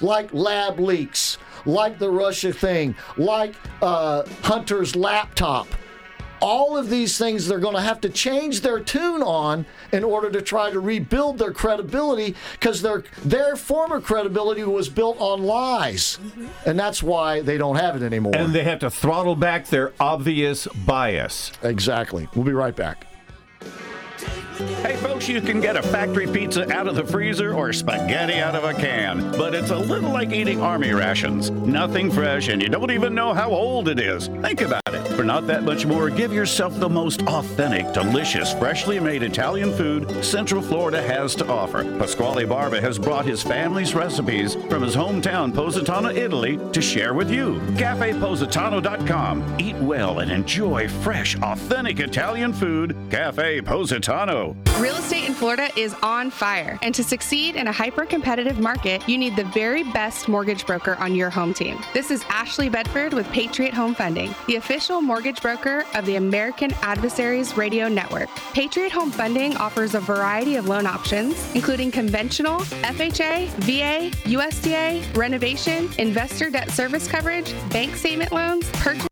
like 0.00 0.32
lab 0.34 0.78
leaks, 0.78 1.38
like 1.64 1.98
the 1.98 2.10
Russia 2.10 2.52
thing, 2.52 2.94
like 3.16 3.54
uh, 3.82 4.24
Hunter's 4.42 4.94
laptop. 4.94 5.66
All 6.40 6.76
of 6.76 6.90
these 6.90 7.18
things 7.18 7.46
they're 7.46 7.58
going 7.58 7.74
to 7.74 7.80
have 7.80 8.00
to 8.02 8.08
change 8.08 8.60
their 8.60 8.80
tune 8.80 9.22
on 9.22 9.66
in 9.92 10.04
order 10.04 10.30
to 10.30 10.42
try 10.42 10.70
to 10.70 10.80
rebuild 10.80 11.38
their 11.38 11.52
credibility 11.52 12.34
because 12.52 12.82
their 12.82 13.04
their 13.24 13.56
former 13.56 14.00
credibility 14.00 14.62
was 14.64 14.88
built 14.88 15.18
on 15.20 15.42
lies, 15.42 16.18
mm-hmm. 16.22 16.46
and 16.68 16.78
that's 16.78 17.02
why 17.02 17.40
they 17.40 17.58
don't 17.58 17.76
have 17.76 17.96
it 17.96 18.02
anymore. 18.02 18.34
And 18.34 18.54
they 18.54 18.64
have 18.64 18.80
to 18.80 18.90
throttle 18.90 19.36
back 19.36 19.66
their 19.66 19.92
obvious 20.00 20.66
bias. 20.86 21.52
Exactly. 21.62 22.28
We'll 22.34 22.44
be 22.44 22.52
right 22.52 22.74
back. 22.74 23.06
Hey, 24.56 24.96
folks, 24.96 25.28
you 25.28 25.42
can 25.42 25.60
get 25.60 25.76
a 25.76 25.82
factory 25.82 26.26
pizza 26.26 26.72
out 26.72 26.86
of 26.86 26.94
the 26.94 27.04
freezer 27.04 27.52
or 27.52 27.74
spaghetti 27.74 28.38
out 28.38 28.54
of 28.54 28.64
a 28.64 28.72
can, 28.72 29.30
but 29.32 29.54
it's 29.54 29.70
a 29.70 29.76
little 29.76 30.10
like 30.10 30.32
eating 30.32 30.62
army 30.62 30.92
rations. 30.92 31.50
Nothing 31.50 32.10
fresh, 32.10 32.48
and 32.48 32.62
you 32.62 32.68
don't 32.68 32.90
even 32.90 33.14
know 33.14 33.34
how 33.34 33.50
old 33.50 33.88
it 33.88 34.00
is. 34.00 34.28
Think 34.28 34.62
about 34.62 34.82
it. 34.88 35.06
For 35.08 35.24
not 35.24 35.46
that 35.46 35.62
much 35.64 35.84
more, 35.84 36.08
give 36.08 36.32
yourself 36.32 36.78
the 36.78 36.88
most 36.88 37.22
authentic, 37.22 37.92
delicious, 37.92 38.52
freshly 38.54 39.00
made 39.00 39.22
Italian 39.22 39.74
food 39.74 40.24
Central 40.24 40.62
Florida 40.62 41.02
has 41.02 41.34
to 41.36 41.46
offer. 41.48 41.84
Pasquale 41.98 42.44
Barba 42.44 42.80
has 42.80 42.98
brought 42.98 43.24
his 43.24 43.42
family's 43.42 43.94
recipes 43.94 44.54
from 44.54 44.82
his 44.82 44.94
hometown, 44.94 45.54
Positano, 45.54 46.10
Italy, 46.10 46.58
to 46.72 46.80
share 46.80 47.14
with 47.14 47.30
you. 47.30 47.60
CafePositano.com. 47.76 49.56
Eat 49.58 49.76
well 49.76 50.20
and 50.20 50.30
enjoy 50.30 50.88
fresh, 50.88 51.36
authentic 51.40 52.00
Italian 52.00 52.52
food. 52.52 52.96
Cafe 53.10 53.60
Positano. 53.62 54.45
Real 54.78 54.96
estate 54.96 55.26
in 55.26 55.34
Florida 55.34 55.70
is 55.76 55.94
on 56.02 56.30
fire, 56.30 56.78
and 56.82 56.94
to 56.94 57.02
succeed 57.02 57.56
in 57.56 57.66
a 57.66 57.72
hyper 57.72 58.04
competitive 58.04 58.60
market, 58.60 59.08
you 59.08 59.16
need 59.16 59.34
the 59.36 59.44
very 59.44 59.82
best 59.82 60.28
mortgage 60.28 60.66
broker 60.66 60.96
on 60.96 61.14
your 61.14 61.30
home 61.30 61.54
team. 61.54 61.78
This 61.94 62.10
is 62.10 62.24
Ashley 62.28 62.68
Bedford 62.68 63.14
with 63.14 63.26
Patriot 63.32 63.72
Home 63.74 63.94
Funding, 63.94 64.34
the 64.46 64.56
official 64.56 65.00
mortgage 65.00 65.40
broker 65.40 65.84
of 65.94 66.04
the 66.04 66.16
American 66.16 66.72
Adversaries 66.82 67.56
Radio 67.56 67.88
Network. 67.88 68.28
Patriot 68.52 68.92
Home 68.92 69.10
Funding 69.10 69.56
offers 69.56 69.94
a 69.94 70.00
variety 70.00 70.56
of 70.56 70.68
loan 70.68 70.86
options, 70.86 71.54
including 71.54 71.90
conventional, 71.90 72.60
FHA, 72.82 73.48
VA, 73.60 74.10
USDA, 74.28 75.16
renovation, 75.16 75.88
investor 75.98 76.50
debt 76.50 76.70
service 76.70 77.08
coverage, 77.08 77.54
bank 77.70 77.96
statement 77.96 78.32
loans, 78.32 78.68
purchase 78.72 79.06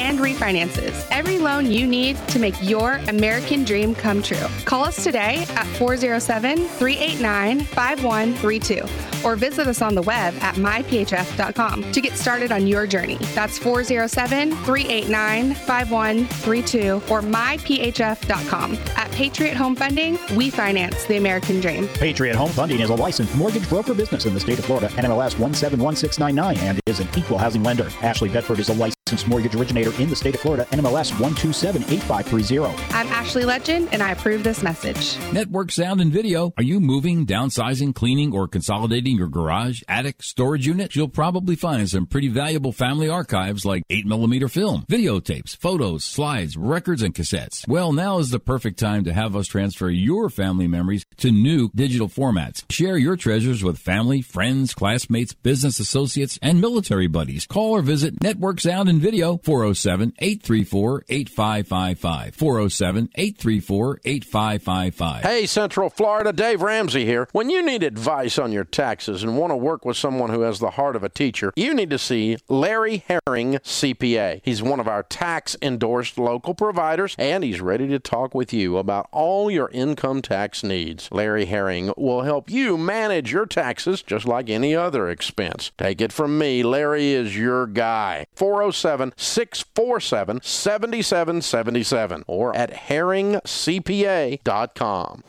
and 0.00 0.18
refinances. 0.18 1.06
Every 1.10 1.38
loan 1.38 1.70
you 1.70 1.86
need 1.86 2.16
to 2.28 2.38
make 2.38 2.54
your 2.62 2.94
American 3.08 3.64
dream 3.64 3.94
come 3.94 4.22
true. 4.22 4.46
Call 4.64 4.84
us 4.84 5.02
today 5.02 5.46
at 5.50 5.66
407 5.78 6.56
389 6.66 7.60
5132 7.60 9.26
or 9.26 9.36
visit 9.36 9.66
us 9.66 9.82
on 9.82 9.94
the 9.94 10.02
web 10.02 10.34
at 10.40 10.54
myphf.com 10.54 11.92
to 11.92 12.00
get 12.00 12.16
started 12.16 12.52
on 12.52 12.66
your 12.66 12.86
journey. 12.86 13.16
That's 13.34 13.58
407 13.58 14.50
389 14.64 15.54
5132 15.54 16.94
or 17.10 17.20
myphf.com. 17.20 18.78
At 18.96 19.10
Patriot 19.12 19.56
Home 19.56 19.76
Funding, 19.76 20.18
we 20.34 20.50
finance 20.50 21.04
the 21.04 21.16
American 21.16 21.60
dream. 21.60 21.88
Patriot 21.88 22.36
Home 22.36 22.50
Funding 22.50 22.80
is 22.80 22.90
a 22.90 22.94
licensed 22.94 23.34
mortgage 23.36 23.68
broker 23.68 23.94
business 23.94 24.26
in 24.26 24.34
the 24.34 24.40
state 24.40 24.58
of 24.58 24.64
Florida, 24.64 24.88
NMLS 24.88 25.38
171699, 25.38 26.58
and 26.58 26.80
is 26.86 27.00
an 27.00 27.08
equal 27.16 27.38
housing 27.38 27.62
lender. 27.62 27.88
Ashley 28.02 28.28
Bedford 28.28 28.58
is 28.58 28.68
a 28.68 28.72
licensed 28.72 28.99
mortgage 29.26 29.54
originator 29.54 29.92
in 30.00 30.08
the 30.08 30.16
state 30.16 30.34
of 30.34 30.40
Florida, 30.40 30.66
NMLS 30.70 31.12
1278530. 31.12 32.94
I'm 32.94 33.06
Ashley 33.08 33.44
Legend, 33.44 33.88
and 33.92 34.02
I 34.02 34.12
approve 34.12 34.42
this 34.42 34.62
message. 34.62 35.18
Network 35.32 35.70
sound 35.70 36.00
and 36.00 36.12
video. 36.12 36.52
Are 36.56 36.62
you 36.62 36.80
moving, 36.80 37.26
downsizing, 37.26 37.94
cleaning, 37.94 38.32
or 38.34 38.48
consolidating 38.48 39.16
your 39.16 39.28
garage, 39.28 39.82
attic, 39.88 40.22
storage 40.22 40.66
unit? 40.66 40.94
You'll 40.94 41.08
probably 41.08 41.56
find 41.56 41.88
some 41.88 42.06
pretty 42.06 42.28
valuable 42.28 42.72
family 42.72 43.08
archives 43.08 43.64
like 43.64 43.82
8mm 43.88 44.50
film, 44.50 44.84
videotapes, 44.88 45.56
photos, 45.56 46.04
slides, 46.04 46.56
records, 46.56 47.02
and 47.02 47.14
cassettes. 47.14 47.66
Well, 47.66 47.92
now 47.92 48.18
is 48.18 48.30
the 48.30 48.38
perfect 48.38 48.78
time 48.78 49.04
to 49.04 49.12
have 49.12 49.36
us 49.36 49.46
transfer 49.46 49.90
your 49.90 50.30
family 50.30 50.66
memories 50.66 51.04
to 51.18 51.30
new 51.30 51.70
digital 51.74 52.08
formats. 52.08 52.64
Share 52.70 52.96
your 52.96 53.16
treasures 53.16 53.64
with 53.64 53.78
family, 53.78 54.22
friends, 54.22 54.74
classmates, 54.74 55.34
business 55.34 55.78
associates, 55.80 56.38
and 56.42 56.60
military 56.60 57.06
buddies. 57.06 57.46
Call 57.46 57.72
or 57.72 57.82
visit 57.82 58.22
Network 58.22 58.60
Sound 58.60 58.88
and 58.88 58.99
Video 59.00 59.38
407 59.38 60.12
834 60.18 61.04
8555. 61.08 62.34
407 62.34 63.08
834 63.14 64.00
8555. 64.04 65.22
Hey, 65.22 65.46
Central 65.46 65.88
Florida, 65.88 66.34
Dave 66.34 66.60
Ramsey 66.60 67.06
here. 67.06 67.26
When 67.32 67.48
you 67.48 67.64
need 67.64 67.82
advice 67.82 68.38
on 68.38 68.52
your 68.52 68.64
taxes 68.64 69.22
and 69.22 69.38
want 69.38 69.52
to 69.52 69.56
work 69.56 69.86
with 69.86 69.96
someone 69.96 70.28
who 70.28 70.42
has 70.42 70.58
the 70.58 70.72
heart 70.72 70.96
of 70.96 71.02
a 71.02 71.08
teacher, 71.08 71.50
you 71.56 71.72
need 71.72 71.88
to 71.88 71.98
see 71.98 72.36
Larry 72.48 73.02
Herring, 73.08 73.54
CPA. 73.54 74.42
He's 74.44 74.62
one 74.62 74.80
of 74.80 74.86
our 74.86 75.02
tax 75.02 75.56
endorsed 75.62 76.18
local 76.18 76.54
providers, 76.54 77.16
and 77.18 77.42
he's 77.42 77.62
ready 77.62 77.88
to 77.88 77.98
talk 77.98 78.34
with 78.34 78.52
you 78.52 78.76
about 78.76 79.08
all 79.12 79.50
your 79.50 79.70
income 79.70 80.20
tax 80.20 80.62
needs. 80.62 81.08
Larry 81.10 81.46
Herring 81.46 81.94
will 81.96 82.22
help 82.22 82.50
you 82.50 82.76
manage 82.76 83.32
your 83.32 83.46
taxes 83.46 84.02
just 84.02 84.26
like 84.26 84.50
any 84.50 84.76
other 84.76 85.08
expense. 85.08 85.72
Take 85.78 86.02
it 86.02 86.12
from 86.12 86.38
me, 86.38 86.62
Larry 86.62 87.12
is 87.12 87.34
your 87.34 87.66
guy. 87.66 88.26
407 88.36 88.89
647 89.16 90.40
7777 90.42 92.24
or 92.26 92.56
at 92.56 92.72
herringcpa.com. 92.72 95.22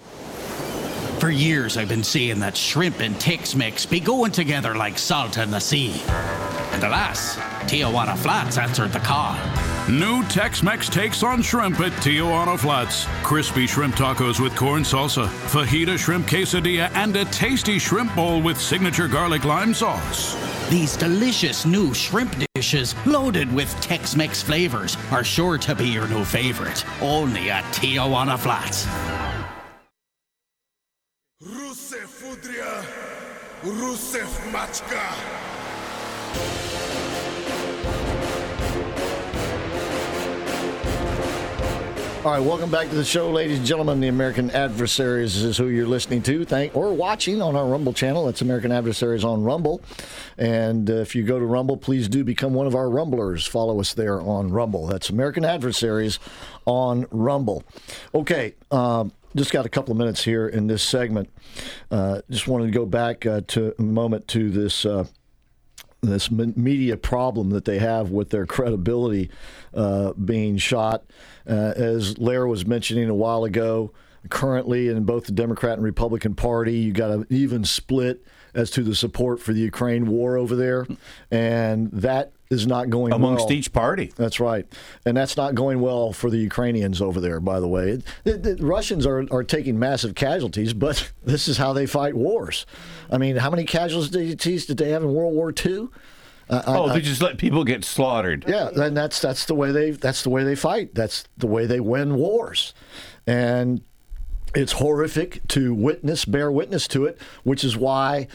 For 1.22 1.30
years, 1.30 1.77
I've 1.77 1.88
been 1.88 2.03
seeing 2.03 2.39
that 2.39 2.57
shrimp 2.57 2.99
and 2.99 3.18
Tex 3.22 3.53
Mex 3.53 3.85
be 3.85 3.99
going 3.99 4.31
together 4.31 4.76
like 4.76 4.98
salt 4.98 5.38
in 5.38 5.52
the 5.52 5.60
sea. 5.60 6.02
And 6.72 6.84
alas, 6.84 7.35
Tijuana 7.69 8.18
Flats 8.18 8.57
answered 8.57 8.91
the 8.91 9.02
call. 9.02 9.35
New 9.88 10.23
Tex-Mex 10.30 10.89
takes 10.89 11.22
on 11.22 11.43
shrimp 11.43 11.80
at 11.80 11.91
Tijuana 12.02 12.57
Flats. 12.57 13.06
Crispy 13.22 13.68
shrimp 13.68 13.93
tacos 13.93 14.39
with 14.39 14.56
corn 14.56 14.81
salsa, 14.81 15.27
fajita 15.27 15.95
shrimp 15.99 16.26
quesadilla, 16.26 16.89
and 16.95 17.15
a 17.15 17.26
tasty 17.26 17.77
shrimp 17.77 18.15
bowl 18.15 18.41
with 18.41 18.60
signature 18.60 19.07
garlic 19.07 19.45
lime 19.45 19.76
sauce. 19.76 20.35
These 20.72 20.98
delicious 20.98 21.68
new 21.68 21.93
shrimp 21.93 22.35
dishes, 22.56 22.95
loaded 23.06 23.53
with 23.53 23.69
Tex 23.80 24.15
Mex 24.15 24.41
flavors, 24.41 24.98
are 25.11 25.23
sure 25.23 25.60
to 25.60 25.76
be 25.76 25.88
your 25.88 26.07
new 26.07 26.26
favorite. 26.26 26.84
Only 26.99 27.52
at 27.52 27.64
Tijuana 27.65 28.39
Flats. 28.39 28.88
Rusev 31.43 32.05
Fudria, 32.05 32.85
Rusev 33.63 34.30
Machka. 34.51 35.01
All 42.23 42.31
right, 42.34 42.39
welcome 42.39 42.69
back 42.69 42.89
to 42.89 42.95
the 42.95 43.03
show, 43.03 43.31
ladies 43.31 43.57
and 43.57 43.65
gentlemen. 43.65 43.99
The 43.99 44.09
American 44.09 44.51
Adversaries 44.51 45.38
is 45.38 45.57
who 45.57 45.69
you're 45.69 45.88
listening 45.88 46.22
to, 46.23 46.45
thank 46.45 46.77
or 46.77 46.93
watching 46.93 47.41
on 47.41 47.55
our 47.55 47.65
Rumble 47.65 47.93
channel. 47.93 48.27
That's 48.27 48.43
American 48.43 48.72
Adversaries 48.72 49.23
on 49.23 49.43
Rumble. 49.43 49.81
And 50.38 50.91
uh, 50.91 50.97
if 50.97 51.15
you 51.15 51.23
go 51.23 51.39
to 51.39 51.45
Rumble, 51.45 51.77
please 51.77 52.07
do 52.07 52.23
become 52.23 52.53
one 52.53 52.68
of 52.68 52.76
our 52.76 52.88
Rumblers. 52.88 53.47
Follow 53.47 53.80
us 53.80 53.95
there 53.95 54.22
on 54.22 54.51
Rumble. 54.51 54.85
That's 54.85 55.09
American 55.09 55.43
Adversaries 55.43 56.19
on 56.65 57.07
Rumble. 57.09 57.63
Okay, 58.13 58.53
um, 58.69 59.11
just 59.35 59.51
got 59.51 59.65
a 59.65 59.69
couple 59.69 59.91
of 59.91 59.97
minutes 59.97 60.23
here 60.23 60.47
in 60.47 60.67
this 60.67 60.83
segment. 60.83 61.29
Uh, 61.89 62.21
just 62.29 62.47
wanted 62.47 62.65
to 62.65 62.71
go 62.71 62.85
back 62.85 63.25
uh, 63.25 63.41
to 63.47 63.73
a 63.77 63.81
moment 63.81 64.27
to 64.29 64.49
this. 64.49 64.85
Uh, 64.85 65.05
this 66.03 66.31
media 66.31 66.97
problem 66.97 67.51
that 67.51 67.65
they 67.65 67.77
have 67.77 68.09
with 68.09 68.31
their 68.31 68.47
credibility 68.47 69.29
uh, 69.75 70.13
being 70.13 70.57
shot. 70.57 71.03
Uh, 71.47 71.73
as 71.75 72.17
Lair 72.17 72.47
was 72.47 72.65
mentioning 72.65 73.07
a 73.07 73.13
while 73.13 73.43
ago, 73.43 73.93
currently 74.29 74.87
in 74.87 75.03
both 75.03 75.25
the 75.25 75.31
Democrat 75.31 75.73
and 75.73 75.83
Republican 75.83 76.33
Party, 76.33 76.73
you 76.73 76.91
got 76.91 77.11
an 77.11 77.27
even 77.29 77.63
split 77.63 78.25
as 78.55 78.71
to 78.71 78.81
the 78.81 78.95
support 78.95 79.39
for 79.39 79.53
the 79.53 79.59
Ukraine 79.59 80.07
war 80.07 80.37
over 80.37 80.55
there, 80.55 80.87
and 81.29 81.91
that 81.91 82.33
is 82.51 82.67
not 82.67 82.89
going 82.91 83.13
Amongst 83.13 83.45
well. 83.47 83.53
each 83.53 83.73
party. 83.73 84.11
That's 84.17 84.39
right, 84.39 84.67
and 85.05 85.17
that's 85.17 85.35
not 85.37 85.55
going 85.55 85.79
well 85.79 86.11
for 86.13 86.29
the 86.29 86.37
Ukrainians 86.37 87.01
over 87.01 87.19
there. 87.19 87.39
By 87.39 87.59
the 87.59 87.67
way, 87.67 88.01
Russians 88.59 89.05
are 89.07 89.25
are 89.31 89.43
taking 89.43 89.79
massive 89.79 90.13
casualties, 90.13 90.73
but 90.73 91.11
this 91.23 91.47
is 91.47 91.57
how 91.57 91.73
they 91.73 91.85
fight 91.85 92.13
wars. 92.13 92.65
I 93.09 93.17
mean, 93.17 93.37
how 93.37 93.49
many 93.49 93.63
casualties 93.63 94.65
did 94.65 94.77
they 94.77 94.89
have 94.89 95.01
in 95.03 95.13
World 95.13 95.33
War 95.33 95.51
II? 95.65 95.87
Uh, 96.49 96.61
I- 96.67 96.75
oh, 96.77 96.85
I- 96.87 96.93
they 96.95 97.01
just 97.01 97.21
let 97.21 97.37
people 97.37 97.63
get 97.63 97.85
slaughtered. 97.85 98.43
yeah, 98.47 98.69
and 98.75 98.95
that's 98.95 99.19
that's 99.21 99.45
the 99.45 99.55
way 99.55 99.71
they 99.71 99.91
that's 99.91 100.23
the 100.23 100.29
way 100.29 100.43
they 100.43 100.55
fight. 100.55 100.93
That's 100.93 101.23
the 101.37 101.47
way 101.47 101.65
they 101.65 101.79
win 101.79 102.15
wars, 102.15 102.73
and 103.25 103.81
it's 104.53 104.73
horrific 104.73 105.47
to 105.49 105.73
witness, 105.73 106.25
bear 106.25 106.51
witness 106.51 106.87
to 106.89 107.05
it, 107.05 107.17
which 107.43 107.63
is 107.63 107.77
why 107.77 108.27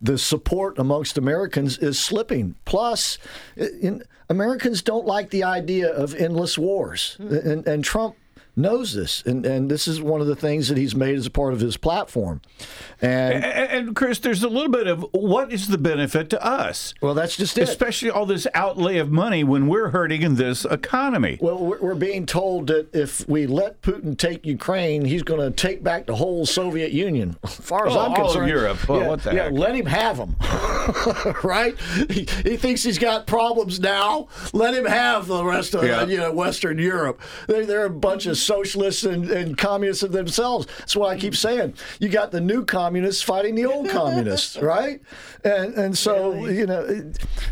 the 0.00 0.18
support 0.18 0.78
amongst 0.78 1.18
Americans 1.18 1.78
is 1.78 1.98
slipping. 1.98 2.54
Plus, 2.64 3.18
in, 3.56 4.02
Americans 4.28 4.82
don't 4.82 5.06
like 5.06 5.30
the 5.30 5.44
idea 5.44 5.92
of 5.92 6.14
endless 6.14 6.56
wars, 6.56 7.16
hmm. 7.16 7.34
and, 7.34 7.66
and 7.66 7.84
Trump 7.84 8.16
knows 8.56 8.94
this, 8.94 9.22
and 9.26 9.44
and 9.46 9.70
this 9.70 9.86
is 9.88 10.00
one 10.00 10.20
of 10.20 10.26
the 10.26 10.36
things 10.36 10.68
that 10.68 10.76
he's 10.78 10.94
made 10.94 11.16
as 11.16 11.26
a 11.26 11.30
part 11.30 11.52
of 11.52 11.60
his 11.60 11.76
platform. 11.76 12.40
And 13.00 13.44
and, 13.44 13.70
and 13.88 13.96
Chris, 13.96 14.18
there's 14.18 14.42
a 14.42 14.48
little 14.48 14.70
bit 14.70 14.86
of 14.86 15.04
what 15.12 15.52
is 15.52 15.68
the 15.68 15.78
benefit 15.78 16.30
to 16.30 16.44
us? 16.44 16.94
Well, 17.00 17.14
that's 17.14 17.36
just 17.36 17.56
it. 17.58 17.62
Especially 17.68 18.10
all 18.10 18.26
this 18.26 18.46
outlay 18.54 18.98
of 18.98 19.10
money 19.10 19.44
when 19.44 19.66
we're 19.68 19.90
hurting 19.90 20.22
in 20.22 20.34
this 20.36 20.64
economy. 20.64 21.38
Well, 21.40 21.58
we're, 21.58 21.80
we're 21.80 21.94
being 21.94 22.26
told 22.26 22.66
that 22.68 22.94
if 22.94 23.26
we 23.28 23.46
let 23.46 23.82
Putin 23.82 24.16
take 24.18 24.44
Ukraine, 24.46 25.04
he's 25.04 25.22
going 25.22 25.40
to 25.40 25.50
take 25.50 25.82
back 25.82 26.06
the 26.06 26.16
whole 26.16 26.46
Soviet 26.46 26.92
Union. 26.92 27.36
As 27.44 27.54
far 27.54 27.86
as 27.86 27.94
Oh, 27.96 28.00
I'm 28.00 28.12
all 28.12 28.16
of 28.20 28.26
concerned, 28.26 28.48
Europe. 28.50 28.88
Well, 28.88 29.00
yeah, 29.00 29.08
what 29.08 29.22
the 29.22 29.34
yeah, 29.34 29.42
heck? 29.44 29.52
let 29.52 29.74
him 29.74 29.86
have 29.86 30.16
them, 30.16 30.36
right? 31.44 31.74
He, 32.10 32.26
he 32.44 32.56
thinks 32.56 32.82
he's 32.82 32.98
got 32.98 33.26
problems 33.26 33.80
now. 33.80 34.28
Let 34.52 34.74
him 34.74 34.84
have 34.86 35.26
the 35.26 35.44
rest 35.44 35.74
of 35.74 35.84
Yeah. 35.84 36.04
you 36.06 36.16
know 36.18 36.32
Western 36.32 36.78
Europe. 36.78 37.20
They're, 37.46 37.64
they're 37.66 37.84
a 37.86 37.90
bunch 37.90 38.26
of 38.26 38.36
socialists 38.40 39.04
and, 39.04 39.30
and 39.30 39.56
communists 39.56 40.02
of 40.02 40.12
themselves. 40.12 40.66
That's 40.78 40.96
what 40.96 41.10
I 41.10 41.18
keep 41.18 41.34
mm. 41.34 41.36
saying. 41.36 41.74
You 41.98 42.08
got 42.08 42.30
the 42.30 42.40
new 42.40 42.64
communists 42.64 43.22
fighting 43.22 43.54
the 43.54 43.66
old 43.66 43.88
communists, 43.88 44.56
right? 44.62 45.00
And 45.44 45.74
and 45.74 45.96
so 45.96 46.46
you 46.46 46.66
know, 46.66 46.84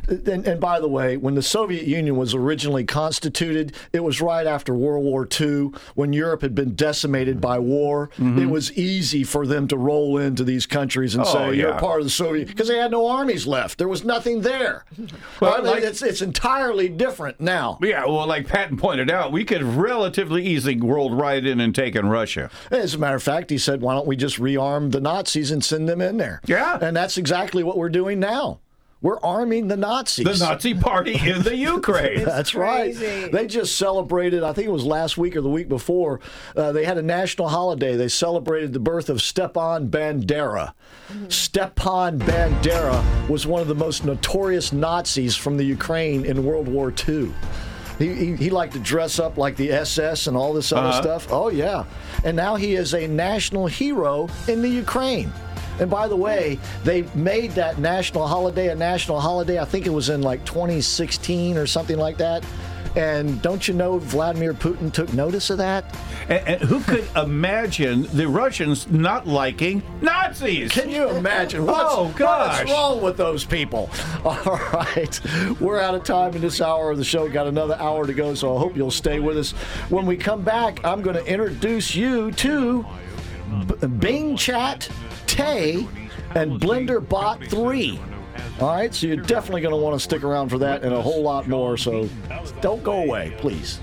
and, 0.08 0.46
and 0.46 0.60
by 0.60 0.80
the 0.80 0.88
way, 0.88 1.16
when 1.16 1.34
the 1.34 1.42
Soviet 1.42 1.86
Union 1.86 2.16
was 2.16 2.34
originally 2.34 2.84
constituted, 2.84 3.74
it 3.92 4.00
was 4.00 4.20
right 4.20 4.46
after 4.46 4.74
World 4.74 5.04
War 5.04 5.26
II 5.40 5.70
when 5.94 6.12
Europe 6.12 6.42
had 6.42 6.54
been 6.54 6.74
decimated 6.74 7.40
by 7.40 7.58
war. 7.58 8.10
Mm-hmm. 8.16 8.38
It 8.38 8.50
was 8.50 8.72
easy 8.72 9.24
for 9.24 9.46
them 9.46 9.68
to 9.68 9.76
roll 9.76 10.18
into 10.18 10.44
these 10.44 10.66
countries 10.66 11.14
and 11.14 11.24
Oh, 11.24 11.32
say 11.32 11.54
you're 11.56 11.74
part 11.78 12.00
of 12.00 12.06
the 12.06 12.10
Soviet 12.10 12.48
because 12.48 12.68
they 12.68 12.78
had 12.78 12.90
no 12.90 13.08
armies 13.08 13.46
left. 13.46 13.78
There 13.78 13.88
was 13.88 14.04
nothing 14.04 14.42
there. 14.42 14.84
Well, 15.40 15.54
I 15.54 15.56
mean, 15.58 15.66
like- 15.66 15.82
it's 15.84 16.02
it's 16.02 16.20
entirely 16.20 16.88
different 16.88 17.40
now. 17.40 17.78
Yeah, 17.80 18.06
well, 18.06 18.26
like 18.26 18.48
Patton 18.48 18.76
pointed 18.76 19.10
out, 19.10 19.30
we 19.30 19.44
could 19.44 19.62
relatively 19.62 20.44
easily 20.44 20.74
roll 20.82 21.14
right 21.14 21.44
in 21.44 21.60
and 21.60 21.74
take 21.74 21.94
in 21.96 22.08
Russia. 22.08 22.50
As 22.70 22.94
a 22.94 22.98
matter 22.98 23.16
of 23.16 23.22
fact, 23.22 23.50
he 23.50 23.58
said, 23.58 23.80
"Why 23.80 23.94
don't 23.94 24.06
we 24.06 24.16
just 24.16 24.38
rearm 24.38 24.92
the 24.92 25.00
Nazis 25.00 25.50
and 25.50 25.64
send 25.64 25.88
them 25.88 26.00
in 26.00 26.16
there?" 26.16 26.40
Yeah. 26.46 26.78
and 26.80 26.96
that's 26.96 27.18
exactly 27.18 27.62
what 27.62 27.76
we're 27.76 27.88
doing 27.88 28.20
now. 28.20 28.60
We're 29.00 29.20
arming 29.20 29.68
the 29.68 29.76
Nazis. 29.76 30.24
The 30.24 30.44
Nazi 30.44 30.74
party 30.74 31.14
in 31.24 31.42
the 31.42 31.54
Ukraine. 31.76 32.24
That's 32.24 32.52
right. 32.56 32.92
They 32.96 33.46
just 33.46 33.76
celebrated, 33.76 34.42
I 34.42 34.52
think 34.52 34.66
it 34.66 34.72
was 34.72 34.84
last 34.84 35.16
week 35.16 35.36
or 35.36 35.40
the 35.40 35.48
week 35.48 35.68
before, 35.68 36.18
uh, 36.56 36.72
they 36.72 36.84
had 36.84 36.98
a 36.98 37.02
national 37.02 37.46
holiday. 37.46 37.94
They 37.94 38.08
celebrated 38.08 38.72
the 38.72 38.80
birth 38.80 39.08
of 39.08 39.22
Stepan 39.22 39.88
Bandera. 39.88 40.74
Stepan 41.28 42.18
Bandera 42.18 43.28
was 43.28 43.46
one 43.46 43.62
of 43.62 43.68
the 43.68 43.74
most 43.76 44.04
notorious 44.04 44.72
Nazis 44.72 45.36
from 45.36 45.56
the 45.58 45.64
Ukraine 45.64 46.24
in 46.24 46.44
World 46.44 46.66
War 46.66 46.92
II. 47.08 47.32
He, 47.98 48.14
he, 48.14 48.36
he 48.36 48.50
liked 48.50 48.74
to 48.74 48.78
dress 48.78 49.18
up 49.18 49.36
like 49.36 49.56
the 49.56 49.72
SS 49.72 50.26
and 50.28 50.36
all 50.36 50.52
this 50.52 50.72
other 50.72 50.88
Uh-huh. 50.88 51.02
stuff. 51.02 51.26
Oh, 51.30 51.48
yeah. 51.50 51.84
And 52.24 52.36
now 52.36 52.54
he 52.56 52.74
is 52.74 52.94
a 52.94 53.06
national 53.08 53.66
hero 53.66 54.28
in 54.46 54.62
the 54.62 54.68
Ukraine. 54.68 55.32
And 55.80 55.88
by 55.90 56.08
the 56.08 56.16
way, 56.16 56.58
they 56.84 57.02
made 57.14 57.52
that 57.52 57.78
national 57.78 58.26
holiday 58.26 58.68
a 58.68 58.74
national 58.74 59.20
holiday. 59.20 59.58
I 59.60 59.64
think 59.64 59.86
it 59.86 59.90
was 59.92 60.08
in 60.08 60.22
like 60.22 60.44
2016 60.44 61.56
or 61.56 61.66
something 61.66 61.98
like 61.98 62.18
that. 62.18 62.44
And 62.98 63.40
don't 63.42 63.68
you 63.68 63.74
know 63.74 63.98
Vladimir 63.98 64.52
Putin 64.52 64.92
took 64.92 65.12
notice 65.12 65.50
of 65.50 65.58
that? 65.58 65.96
And, 66.28 66.48
and 66.48 66.60
who 66.62 66.80
could 66.80 67.08
imagine 67.16 68.02
the 68.12 68.26
Russians 68.26 68.90
not 68.90 69.24
liking 69.24 69.84
Nazis? 70.00 70.72
Can 70.72 70.90
you 70.90 71.08
imagine? 71.08 71.60
Oh, 71.60 71.64
what's, 71.66 71.94
oh, 71.94 72.14
gosh. 72.16 72.58
What's 72.58 72.70
wrong 72.72 73.00
with 73.00 73.16
those 73.16 73.44
people? 73.44 73.88
All 74.24 74.60
right. 74.72 75.20
We're 75.60 75.78
out 75.78 75.94
of 75.94 76.02
time 76.02 76.34
in 76.34 76.40
this 76.40 76.60
hour 76.60 76.90
of 76.90 76.98
the 76.98 77.04
show. 77.04 77.28
Got 77.28 77.46
another 77.46 77.76
hour 77.76 78.04
to 78.04 78.12
go, 78.12 78.34
so 78.34 78.56
I 78.56 78.58
hope 78.58 78.76
you'll 78.76 78.90
stay 78.90 79.20
with 79.20 79.38
us. 79.38 79.52
When 79.90 80.04
we 80.04 80.16
come 80.16 80.42
back, 80.42 80.84
I'm 80.84 81.00
going 81.00 81.16
to 81.16 81.24
introduce 81.24 81.94
you 81.94 82.32
to 82.32 82.84
B- 83.80 83.86
Bing 83.86 84.36
Chat, 84.36 84.88
Tay, 85.28 85.86
and 86.34 86.60
Blender 86.60 87.06
Bot 87.08 87.44
3. 87.46 88.00
All 88.60 88.74
right, 88.74 88.92
so 88.92 89.06
you're 89.06 89.16
definitely 89.16 89.60
going 89.60 89.74
to 89.74 89.80
want 89.80 89.94
to 89.94 90.00
stick 90.00 90.24
around 90.24 90.48
for 90.48 90.58
that 90.58 90.82
and 90.82 90.92
a 90.92 91.00
whole 91.00 91.22
lot 91.22 91.46
more. 91.46 91.76
So 91.76 92.08
don't 92.60 92.82
go 92.82 93.04
away, 93.04 93.32
please. 93.38 93.80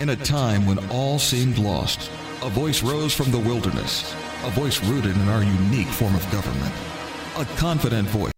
In 0.00 0.10
a 0.10 0.16
time 0.16 0.66
when 0.66 0.78
all 0.90 1.18
seemed 1.18 1.56
lost, 1.56 2.10
a 2.42 2.50
voice 2.50 2.82
rose 2.82 3.14
from 3.14 3.30
the 3.30 3.38
wilderness, 3.38 4.14
a 4.44 4.50
voice 4.50 4.84
rooted 4.84 5.16
in 5.16 5.28
our 5.30 5.42
unique 5.42 5.86
form 5.86 6.14
of 6.14 6.30
government. 6.30 6.74
A 7.38 7.46
confident 7.56 8.06
voice 8.08 8.32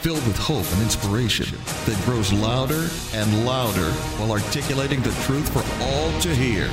filled 0.00 0.24
with 0.24 0.38
hope 0.38 0.70
and 0.74 0.82
inspiration 0.82 1.46
that 1.86 2.00
grows 2.04 2.32
louder 2.32 2.88
and 3.14 3.44
louder 3.44 3.90
while 4.18 4.30
articulating 4.30 5.02
the 5.02 5.10
truth 5.24 5.52
for 5.52 5.64
all 5.82 6.20
to 6.20 6.32
hear. 6.32 6.70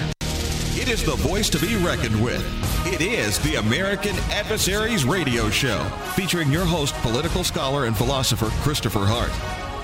It 0.85 0.91
is 0.91 1.03
the 1.03 1.15
voice 1.15 1.49
to 1.49 1.57
be 1.57 1.77
reckoned 1.77 2.23
with. 2.23 2.45
It 2.85 3.01
is 3.01 3.39
the 3.39 3.55
American 3.55 4.15
Adversaries 4.29 5.03
Radio 5.03 5.49
Show, 5.49 5.83
featuring 6.13 6.51
your 6.51 6.63
host, 6.63 6.93
political 6.97 7.43
scholar 7.43 7.85
and 7.85 7.97
philosopher 7.97 8.51
Christopher 8.61 9.03
Hart. 9.03 9.31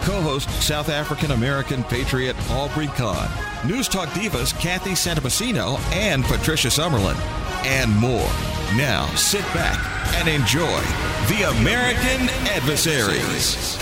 Co-host 0.05 0.47
South 0.61 0.89
African 0.89 1.31
American 1.31 1.83
patriot 1.85 2.35
Aubrey 2.51 2.85
Kahn, 2.85 3.31
News 3.67 3.87
Talk 3.87 4.09
divas 4.09 4.53
Kathy 4.59 4.91
Santamassino 4.91 5.79
and 5.91 6.23
Patricia 6.23 6.67
Summerlin, 6.67 7.17
and 7.65 7.91
more. 7.97 8.29
Now 8.77 9.07
sit 9.15 9.41
back 9.55 9.79
and 10.17 10.29
enjoy 10.29 10.81
the 11.33 11.49
American 11.49 12.29
Adversaries. 12.51 13.75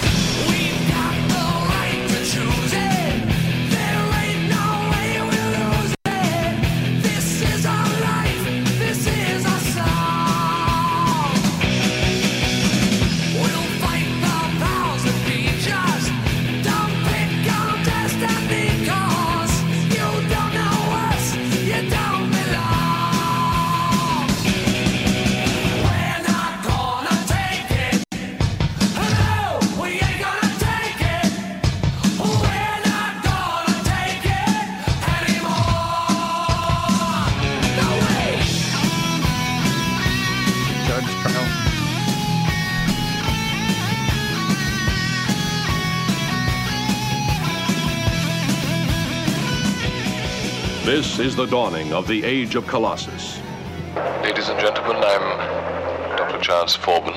This 51.19 51.27
is 51.27 51.35
the 51.35 51.47
dawning 51.47 51.91
of 51.91 52.07
the 52.07 52.23
Age 52.23 52.55
of 52.55 52.65
Colossus. 52.65 53.41
Ladies 54.23 54.47
and 54.47 54.57
gentlemen, 54.57 55.03
I'm 55.03 56.15
Dr. 56.15 56.39
Charles 56.39 56.77
Forbin. 56.77 57.13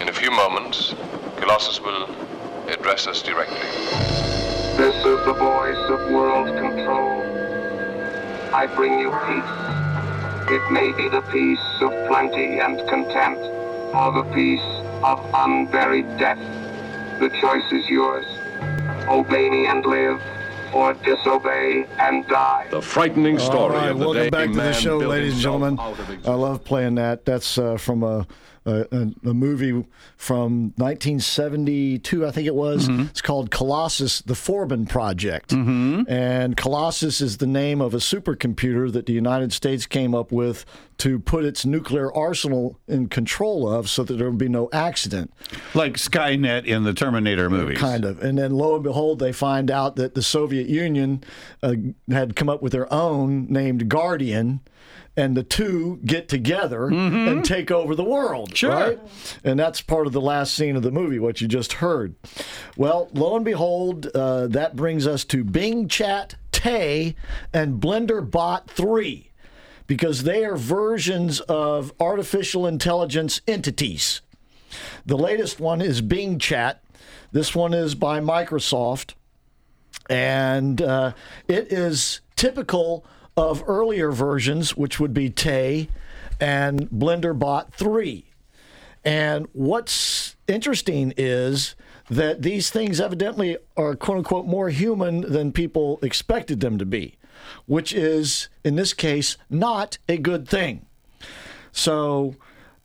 In 0.00 0.08
a 0.08 0.12
few 0.12 0.30
moments, 0.30 0.94
Colossus 1.38 1.80
will 1.80 2.08
address 2.68 3.08
us 3.08 3.22
directly. 3.22 3.58
This 4.76 4.94
is 4.94 5.26
the 5.26 5.34
voice 5.34 5.84
of 5.90 6.12
world 6.12 6.46
control. 6.46 7.10
I 8.54 8.68
bring 8.72 9.00
you 9.00 9.10
peace. 9.26 10.54
It 10.54 10.70
may 10.70 10.92
be 10.92 11.08
the 11.08 11.22
peace 11.32 11.82
of 11.82 11.90
plenty 12.06 12.60
and 12.60 12.88
content, 12.88 13.40
or 13.92 14.12
the 14.12 14.30
peace 14.32 14.62
of 15.02 15.18
unburied 15.34 16.18
death. 16.18 16.38
The 17.18 17.30
choice 17.40 17.72
is 17.72 17.88
yours. 17.88 18.26
Obey 19.08 19.50
me 19.50 19.66
and 19.66 19.84
live, 19.84 20.22
or 20.74 20.94
disobey 20.94 21.86
and 21.98 22.26
die. 22.26 22.66
The 22.70 22.82
frightening 22.82 23.38
story 23.38 23.56
All 23.58 23.70
right, 23.70 23.90
of 23.90 23.98
the 23.98 24.04
welcome 24.04 24.22
day 24.24 24.30
back 24.30 24.46
to 24.46 24.52
the 24.52 24.56
man 24.58 24.74
show, 24.74 24.98
ladies 24.98 25.34
and 25.34 25.42
gentlemen. 25.42 25.78
out 25.78 25.92
of 25.92 26.00
existence. 26.00 26.26
I 26.26 26.34
love 26.34 26.64
playing 26.64 26.96
that. 26.96 27.24
That's 27.24 27.56
uh, 27.58 27.76
from 27.76 28.02
a, 28.02 28.26
a 28.66 29.12
a 29.24 29.34
movie 29.34 29.84
from 30.16 30.72
1972, 30.76 32.26
I 32.26 32.30
think 32.30 32.46
it 32.46 32.54
was. 32.54 32.88
Mm-hmm. 32.88 33.02
It's 33.02 33.22
called 33.22 33.50
Colossus: 33.50 34.20
The 34.22 34.34
Forbin 34.34 34.88
Project, 34.88 35.52
and 35.52 36.56
Colossus 36.56 37.20
is 37.20 37.38
the 37.38 37.46
name 37.46 37.80
of 37.80 37.94
a 37.94 37.98
supercomputer 37.98 38.92
that 38.92 39.06
the 39.06 39.12
United 39.12 39.52
States 39.52 39.86
came 39.86 40.14
up 40.14 40.32
with 40.32 40.64
to 40.98 41.18
put 41.18 41.44
its 41.44 41.64
nuclear 41.64 42.14
arsenal 42.14 42.78
in 42.86 43.08
control 43.08 43.68
of, 43.68 43.88
so 43.90 44.04
that 44.04 44.14
there 44.14 44.30
would 44.30 44.38
be 44.38 44.48
no 44.48 44.68
accident. 44.72 45.32
Like 45.74 45.94
Skynet 45.94 46.64
in 46.64 46.84
the 46.84 46.94
Terminator 46.94 47.50
movies. 47.50 47.78
Kind 47.78 48.04
of. 48.04 48.22
And 48.22 48.38
then 48.38 48.52
lo 48.52 48.74
and 48.74 48.84
behold, 48.84 49.18
they 49.18 49.32
find 49.32 49.70
out 49.70 49.96
that 49.96 50.14
the 50.14 50.22
Soviet 50.22 50.68
Union 50.68 51.22
uh, 51.62 51.74
had 52.08 52.36
come 52.36 52.48
up 52.48 52.62
with 52.62 52.72
their 52.72 52.92
own 52.92 53.46
named 53.48 53.88
Guardian. 53.88 54.60
And 55.16 55.36
the 55.36 55.44
two 55.44 56.00
get 56.04 56.28
together 56.28 56.86
and 56.88 57.44
take 57.44 57.70
over 57.70 57.94
the 57.94 58.02
world. 58.02 58.48
Mm-hmm. 58.48 58.56
Sure. 58.56 58.70
Right? 58.70 59.00
And 59.44 59.58
that's 59.58 59.80
part 59.80 60.08
of 60.08 60.12
the 60.12 60.20
last 60.20 60.54
scene 60.54 60.74
of 60.74 60.82
the 60.82 60.90
movie, 60.90 61.20
what 61.20 61.40
you 61.40 61.46
just 61.46 61.74
heard. 61.74 62.16
Well, 62.76 63.08
lo 63.12 63.36
and 63.36 63.44
behold, 63.44 64.08
uh, 64.08 64.48
that 64.48 64.74
brings 64.74 65.06
us 65.06 65.24
to 65.26 65.44
Bing 65.44 65.86
Chat 65.86 66.34
Tay 66.50 67.14
and 67.52 67.80
BlenderBot 67.80 68.66
3 68.66 69.30
because 69.86 70.22
they 70.22 70.44
are 70.44 70.56
versions 70.56 71.40
of 71.40 71.92
artificial 72.00 72.66
intelligence 72.66 73.40
entities. 73.46 74.20
The 75.04 75.16
latest 75.16 75.60
one 75.60 75.80
is 75.80 76.00
Bing 76.00 76.38
Chat. 76.38 76.82
This 77.32 77.54
one 77.54 77.74
is 77.74 77.94
by 77.94 78.20
Microsoft, 78.20 79.14
and 80.08 80.80
uh, 80.80 81.12
it 81.48 81.72
is 81.72 82.20
typical 82.36 83.04
of 83.36 83.64
earlier 83.66 84.10
versions, 84.10 84.76
which 84.76 85.00
would 85.00 85.12
be 85.14 85.30
Tay 85.30 85.88
and 86.40 86.88
BlenderBot 86.90 87.72
3. 87.72 88.24
And 89.04 89.46
what's 89.52 90.36
interesting 90.48 91.12
is 91.16 91.74
that 92.08 92.42
these 92.42 92.70
things 92.70 93.00
evidently 93.00 93.56
are 93.76 93.96
quote 93.96 94.18
unquote 94.18 94.46
more 94.46 94.70
human 94.70 95.20
than 95.20 95.52
people 95.52 95.98
expected 96.02 96.60
them 96.60 96.78
to 96.78 96.86
be, 96.86 97.16
which 97.66 97.92
is, 97.92 98.48
in 98.62 98.76
this 98.76 98.92
case, 98.92 99.36
not 99.50 99.98
a 100.08 100.16
good 100.16 100.48
thing. 100.48 100.86
So 101.72 102.36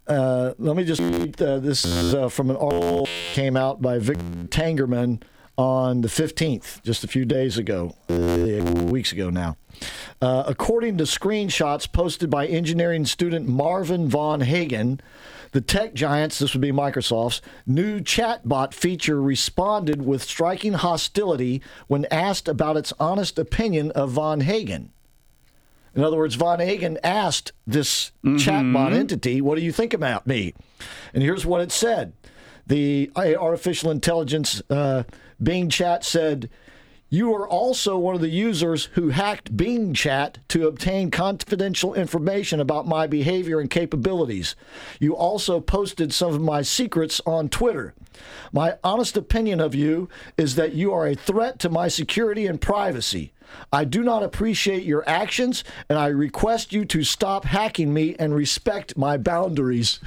uh, 0.07 0.53
let 0.57 0.75
me 0.75 0.83
just 0.83 1.01
read 1.01 1.41
uh, 1.41 1.59
this 1.59 1.85
is 1.85 2.13
uh, 2.15 2.29
from 2.29 2.49
an 2.49 2.55
article 2.55 3.07
came 3.33 3.55
out 3.55 3.81
by 3.81 3.99
Vic 3.99 4.17
Tangerman 4.49 5.21
on 5.59 5.99
the 5.99 6.07
15th, 6.07 6.81
just 6.83 7.03
a 7.03 7.07
few 7.07 7.25
days 7.25 7.57
ago, 7.57 7.93
uh, 8.09 8.85
weeks 8.85 9.11
ago 9.11 9.29
now. 9.29 9.57
Uh, 10.21 10.45
according 10.47 10.97
to 10.97 11.03
screenshots 11.03 11.91
posted 11.91 12.29
by 12.29 12.47
engineering 12.47 13.05
student 13.05 13.45
Marvin 13.45 14.07
Von 14.07 14.39
Hagen, 14.39 15.01
the 15.51 15.59
tech 15.59 15.93
giants, 15.93 16.39
this 16.39 16.53
would 16.53 16.61
be 16.61 16.71
Microsoft's, 16.71 17.41
new 17.67 17.99
chatbot 17.99 18.73
feature 18.73 19.21
responded 19.21 20.05
with 20.05 20.23
striking 20.23 20.73
hostility 20.73 21.61
when 21.87 22.05
asked 22.05 22.47
about 22.47 22.77
its 22.77 22.93
honest 22.97 23.37
opinion 23.37 23.91
of 23.91 24.11
Von 24.11 24.39
Hagen. 24.39 24.93
In 25.93 26.05
other 26.05 26.15
words, 26.15 26.35
Von 26.35 26.61
Hagen 26.61 26.97
asked 27.03 27.51
this 27.67 28.13
chatbot 28.23 28.93
entity, 28.93 29.41
What 29.41 29.57
do 29.57 29.61
you 29.61 29.73
think 29.73 29.93
about 29.93 30.25
me? 30.25 30.53
And 31.13 31.21
here's 31.21 31.45
what 31.45 31.59
it 31.59 31.73
said 31.73 32.13
The 32.67 33.11
artificial 33.17 33.91
intelligence 33.91 34.61
uh, 34.69 35.03
Bing 35.41 35.69
chat 35.69 36.03
said, 36.03 36.49
You 37.09 37.33
are 37.33 37.47
also 37.47 37.97
one 37.97 38.15
of 38.15 38.21
the 38.21 38.29
users 38.29 38.85
who 38.93 39.09
hacked 39.09 39.55
Bing 39.55 39.93
chat 39.93 40.39
to 40.49 40.67
obtain 40.67 41.11
confidential 41.11 41.93
information 41.93 42.59
about 42.59 42.87
my 42.87 43.07
behavior 43.07 43.59
and 43.59 43.69
capabilities. 43.69 44.55
You 44.99 45.15
also 45.15 45.59
posted 45.59 46.13
some 46.13 46.33
of 46.33 46.41
my 46.41 46.61
secrets 46.61 47.21
on 47.25 47.49
Twitter. 47.49 47.93
My 48.51 48.77
honest 48.83 49.17
opinion 49.17 49.59
of 49.59 49.75
you 49.75 50.09
is 50.37 50.55
that 50.55 50.73
you 50.73 50.93
are 50.93 51.07
a 51.07 51.15
threat 51.15 51.59
to 51.59 51.69
my 51.69 51.87
security 51.87 52.47
and 52.47 52.59
privacy. 52.59 53.33
I 53.71 53.85
do 53.85 54.03
not 54.03 54.23
appreciate 54.23 54.83
your 54.83 55.07
actions, 55.07 55.63
and 55.89 55.97
I 55.97 56.07
request 56.07 56.73
you 56.73 56.85
to 56.85 57.03
stop 57.03 57.45
hacking 57.45 57.93
me 57.93 58.15
and 58.17 58.33
respect 58.33 58.97
my 58.97 59.17
boundaries. 59.17 59.99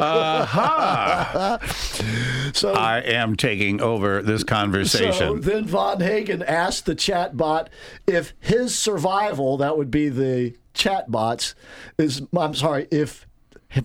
Aha! 0.00 1.58
Uh-huh. 1.66 2.52
so 2.52 2.72
I 2.72 2.98
am 3.00 3.36
taking 3.36 3.80
over 3.80 4.22
this 4.22 4.44
conversation. 4.44 5.12
So 5.12 5.38
then 5.38 5.64
Von 5.66 6.00
Hagen 6.00 6.42
asked 6.42 6.86
the 6.86 6.94
chatbot 6.94 7.68
if 8.06 8.34
his 8.40 8.76
survival, 8.76 9.56
that 9.58 9.76
would 9.76 9.90
be 9.90 10.08
the 10.08 10.54
chatbots, 10.74 11.54
is, 11.98 12.22
I'm 12.36 12.54
sorry, 12.54 12.86
if 12.90 13.25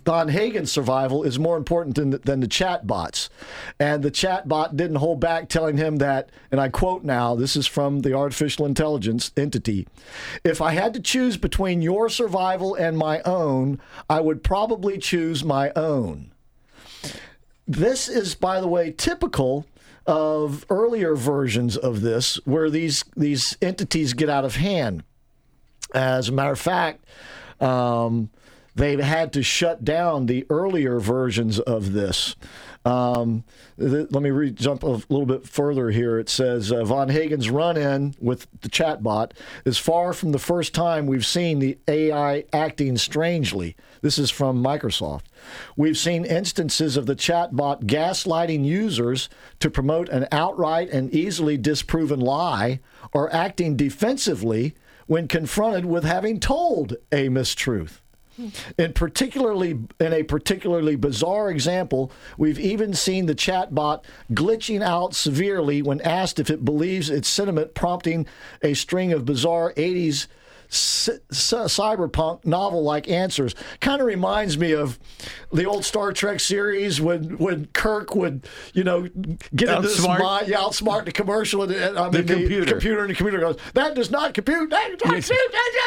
Von 0.05 0.29
Hagen's 0.29 0.71
survival 0.71 1.23
is 1.23 1.39
more 1.39 1.57
important 1.57 1.95
than 1.95 2.11
the, 2.11 2.17
than 2.19 2.39
the 2.39 2.47
chatbots. 2.47 3.29
And 3.79 4.03
the 4.03 4.11
chat 4.11 4.47
bot 4.47 4.77
didn't 4.77 4.97
hold 4.97 5.19
back, 5.19 5.49
telling 5.49 5.77
him 5.77 5.97
that, 5.97 6.29
and 6.51 6.59
I 6.59 6.69
quote 6.69 7.03
now, 7.03 7.35
this 7.35 7.55
is 7.55 7.67
from 7.67 7.99
the 7.99 8.13
artificial 8.13 8.65
intelligence 8.65 9.31
entity 9.37 9.87
if 10.43 10.61
I 10.61 10.71
had 10.71 10.93
to 10.93 10.99
choose 10.99 11.37
between 11.37 11.81
your 11.81 12.09
survival 12.09 12.75
and 12.75 12.97
my 12.97 13.21
own, 13.21 13.79
I 14.09 14.21
would 14.21 14.43
probably 14.43 14.97
choose 14.97 15.43
my 15.43 15.71
own. 15.75 16.31
This 17.67 18.09
is, 18.09 18.35
by 18.35 18.59
the 18.59 18.67
way, 18.67 18.91
typical 18.91 19.65
of 20.05 20.65
earlier 20.69 21.15
versions 21.15 21.77
of 21.77 22.01
this, 22.01 22.35
where 22.45 22.69
these 22.69 23.03
these 23.15 23.57
entities 23.61 24.13
get 24.13 24.29
out 24.29 24.45
of 24.45 24.55
hand. 24.55 25.03
As 25.93 26.29
a 26.29 26.31
matter 26.31 26.51
of 26.51 26.59
fact, 26.59 27.05
um, 27.59 28.29
they've 28.75 28.99
had 28.99 29.33
to 29.33 29.43
shut 29.43 29.83
down 29.83 30.25
the 30.25 30.45
earlier 30.49 30.99
versions 30.99 31.59
of 31.59 31.93
this. 31.93 32.35
Um, 32.83 33.43
th- 33.79 34.07
let 34.09 34.23
me 34.23 34.31
re- 34.31 34.51
jump 34.51 34.83
a 34.83 34.87
little 34.87 35.25
bit 35.25 35.47
further 35.47 35.91
here. 35.91 36.17
It 36.17 36.29
says 36.29 36.71
uh, 36.71 36.83
Von 36.83 37.09
Hagen's 37.09 37.49
run 37.49 37.77
in 37.77 38.15
with 38.19 38.47
the 38.61 38.69
chatbot 38.69 39.33
is 39.65 39.77
far 39.77 40.13
from 40.13 40.31
the 40.31 40.39
first 40.39 40.73
time 40.73 41.05
we've 41.05 41.25
seen 41.25 41.59
the 41.59 41.77
AI 41.87 42.45
acting 42.51 42.97
strangely. 42.97 43.75
This 44.01 44.17
is 44.17 44.31
from 44.31 44.63
Microsoft. 44.63 45.25
We've 45.75 45.97
seen 45.97 46.25
instances 46.25 46.97
of 46.97 47.05
the 47.05 47.15
chatbot 47.15 47.83
gaslighting 47.83 48.65
users 48.65 49.29
to 49.59 49.69
promote 49.69 50.09
an 50.09 50.27
outright 50.31 50.89
and 50.89 51.13
easily 51.13 51.57
disproven 51.57 52.19
lie 52.19 52.79
or 53.13 53.31
acting 53.33 53.75
defensively 53.75 54.73
when 55.05 55.27
confronted 55.27 55.85
with 55.85 56.03
having 56.03 56.39
told 56.39 56.95
a 57.11 57.27
mistruth. 57.27 57.99
In 58.77 58.93
particularly 58.93 59.79
in 59.99 60.13
a 60.13 60.23
particularly 60.23 60.95
bizarre 60.95 61.49
example, 61.49 62.11
we've 62.37 62.59
even 62.59 62.93
seen 62.93 63.25
the 63.25 63.35
chatbot 63.35 64.03
glitching 64.33 64.81
out 64.81 65.15
severely 65.15 65.81
when 65.81 66.01
asked 66.01 66.39
if 66.39 66.49
it 66.49 66.65
believes 66.65 67.09
its 67.09 67.27
sentiment 67.27 67.73
prompting 67.73 68.25
a 68.61 68.73
string 68.73 69.13
of 69.13 69.25
bizarre 69.25 69.73
80s 69.73 70.27
c- 70.71 71.11
c- 71.31 71.55
cyberpunk 71.55 72.45
novel-like 72.45 73.07
answers. 73.09 73.53
Kind 73.79 74.01
of 74.01 74.07
reminds 74.07 74.57
me 74.57 74.71
of 74.73 74.97
the 75.53 75.65
old 75.65 75.85
Star 75.85 76.13
Trek 76.13 76.39
series 76.39 76.99
when 77.01 77.37
when 77.37 77.65
Kirk 77.73 78.15
would, 78.15 78.47
you 78.73 78.83
know, 78.83 79.01
get 79.55 79.69
into 79.69 79.81
this 79.83 79.99
Outsmart. 80.05 80.19
mind, 80.19 80.47
yeah, 80.47 80.57
outsmart 80.57 81.05
the 81.05 81.11
commercial 81.11 81.63
and, 81.63 81.71
and 81.73 81.97
I 81.99 82.09
The 82.09 82.19
mean, 82.19 82.27
computer. 82.27 82.65
computer 82.71 83.01
and 83.01 83.09
the 83.09 83.15
computer 83.15 83.39
goes, 83.39 83.57
that 83.73 83.95
does 83.95 84.09
not 84.11 84.33
compute. 84.33 84.69
That 84.69 84.97
does 84.97 85.29
not 85.29 85.41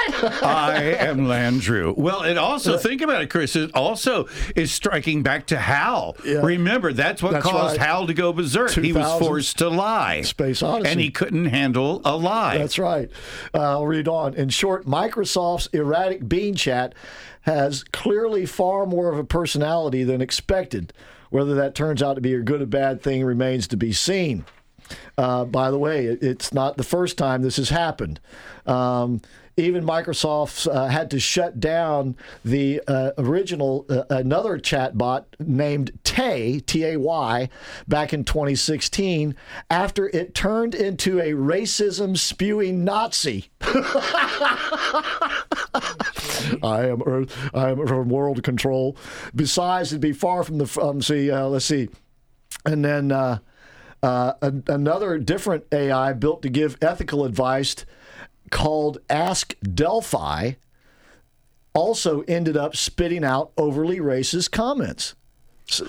compute. 0.21 0.43
I 0.43 0.83
am 0.99 1.21
Landru. 1.21 1.97
Well, 1.97 2.23
it 2.23 2.37
also 2.37 2.77
think 2.77 3.01
about 3.01 3.23
it, 3.23 3.31
Chris. 3.31 3.57
It 3.57 3.71
also 3.75 4.29
is 4.55 4.71
striking 4.73 5.23
back 5.23 5.47
to 5.47 5.57
Hal. 5.59 6.17
Remember, 6.25 6.93
that's 6.93 7.23
what 7.23 7.33
That's 7.33 7.47
caused 7.47 7.79
right. 7.79 7.87
Hal 7.87 8.07
to 8.07 8.15
go 8.15 8.33
berserk. 8.33 8.71
He 8.73 8.93
was 8.93 9.19
forced 9.19 9.59
to 9.59 9.69
lie. 9.69 10.21
Space 10.23 10.63
Odyssey. 10.63 10.91
and 10.91 11.01
he 11.01 11.11
couldn't 11.11 11.47
handle 11.47 12.03
a 12.05 12.17
lie. 12.17 12.59
That's 12.59 12.79
right. 12.79 13.11
Uh, 13.55 13.61
I'll 13.61 13.87
read 13.87 14.09
on. 14.09 14.35
In 14.35 14.49
short, 14.49 14.74
Microsoft's 14.83 15.69
erratic 15.69 16.29
Bing 16.29 16.55
chat 16.55 16.95
has 17.43 17.85
clearly 17.85 18.47
far 18.47 18.87
more 18.87 19.13
of 19.13 19.19
a 19.19 19.25
personality 19.25 20.05
than 20.05 20.21
expected. 20.21 20.93
Whether 21.31 21.55
that 21.57 21.75
turns 21.75 22.03
out 22.03 22.15
to 22.15 22.21
be 22.21 22.35
a 22.35 22.41
good 22.41 22.63
or 22.63 22.67
bad 22.67 23.03
thing 23.03 23.25
remains 23.25 23.67
to 23.69 23.77
be 23.77 23.93
seen. 23.93 24.45
Uh, 25.17 25.45
by 25.45 25.71
the 25.71 25.79
way, 25.79 26.07
it, 26.07 26.23
it's 26.23 26.53
not 26.53 26.77
the 26.77 26.85
first 26.85 27.19
time 27.19 27.43
this 27.43 27.57
has 27.57 27.71
happened. 27.71 28.21
Um, 28.67 29.21
even 29.57 29.85
Microsoft 29.85 30.73
uh, 30.73 30.89
had 30.89 31.11
to 31.13 31.21
shut 31.21 31.61
down 31.61 32.17
the 32.45 32.83
uh, 32.89 33.13
original, 33.19 33.87
uh, 33.89 34.03
another 34.11 34.59
chatbot 34.59 35.25
named 35.39 35.93
Tay, 36.03 36.61
T 36.61 36.85
A 36.85 36.97
Y, 36.97 37.49
back 37.87 38.13
in 38.13 38.25
2016 38.25 39.35
after 39.71 40.09
it 40.09 40.35
turned 40.35 40.75
into 40.75 41.21
a 41.21 41.33
racism 41.33 42.19
spewing 42.19 42.85
Nazi. 42.85 43.51
I 46.63 46.87
am 46.87 47.03
Earth. 47.07 47.51
I 47.55 47.71
am 47.71 47.87
from 47.87 48.09
World 48.09 48.43
Control. 48.43 48.97
Besides, 49.35 49.93
it'd 49.93 50.01
be 50.01 50.13
far 50.13 50.43
from 50.45 50.59
the. 50.59 50.81
Um, 50.81 51.01
see, 51.01 51.31
uh, 51.31 51.47
let's 51.47 51.65
see, 51.65 51.89
and 52.65 52.85
then 52.85 53.13
uh, 53.13 53.39
uh, 54.03 54.35
an- 54.43 54.65
another 54.69 55.19
different 55.19 55.65
AI 55.73 56.13
built 56.13 56.43
to 56.43 56.49
give 56.49 56.77
ethical 56.83 57.25
advice 57.25 57.87
called 58.51 58.99
Ask 59.09 59.55
Delphi 59.63 60.53
also 61.75 62.23
ended 62.23 62.57
up 62.57 62.77
spitting 62.77 63.25
out 63.25 63.53
overly 63.57 63.99
racist 63.99 64.51
comments. 64.53 65.15
So 65.67 65.85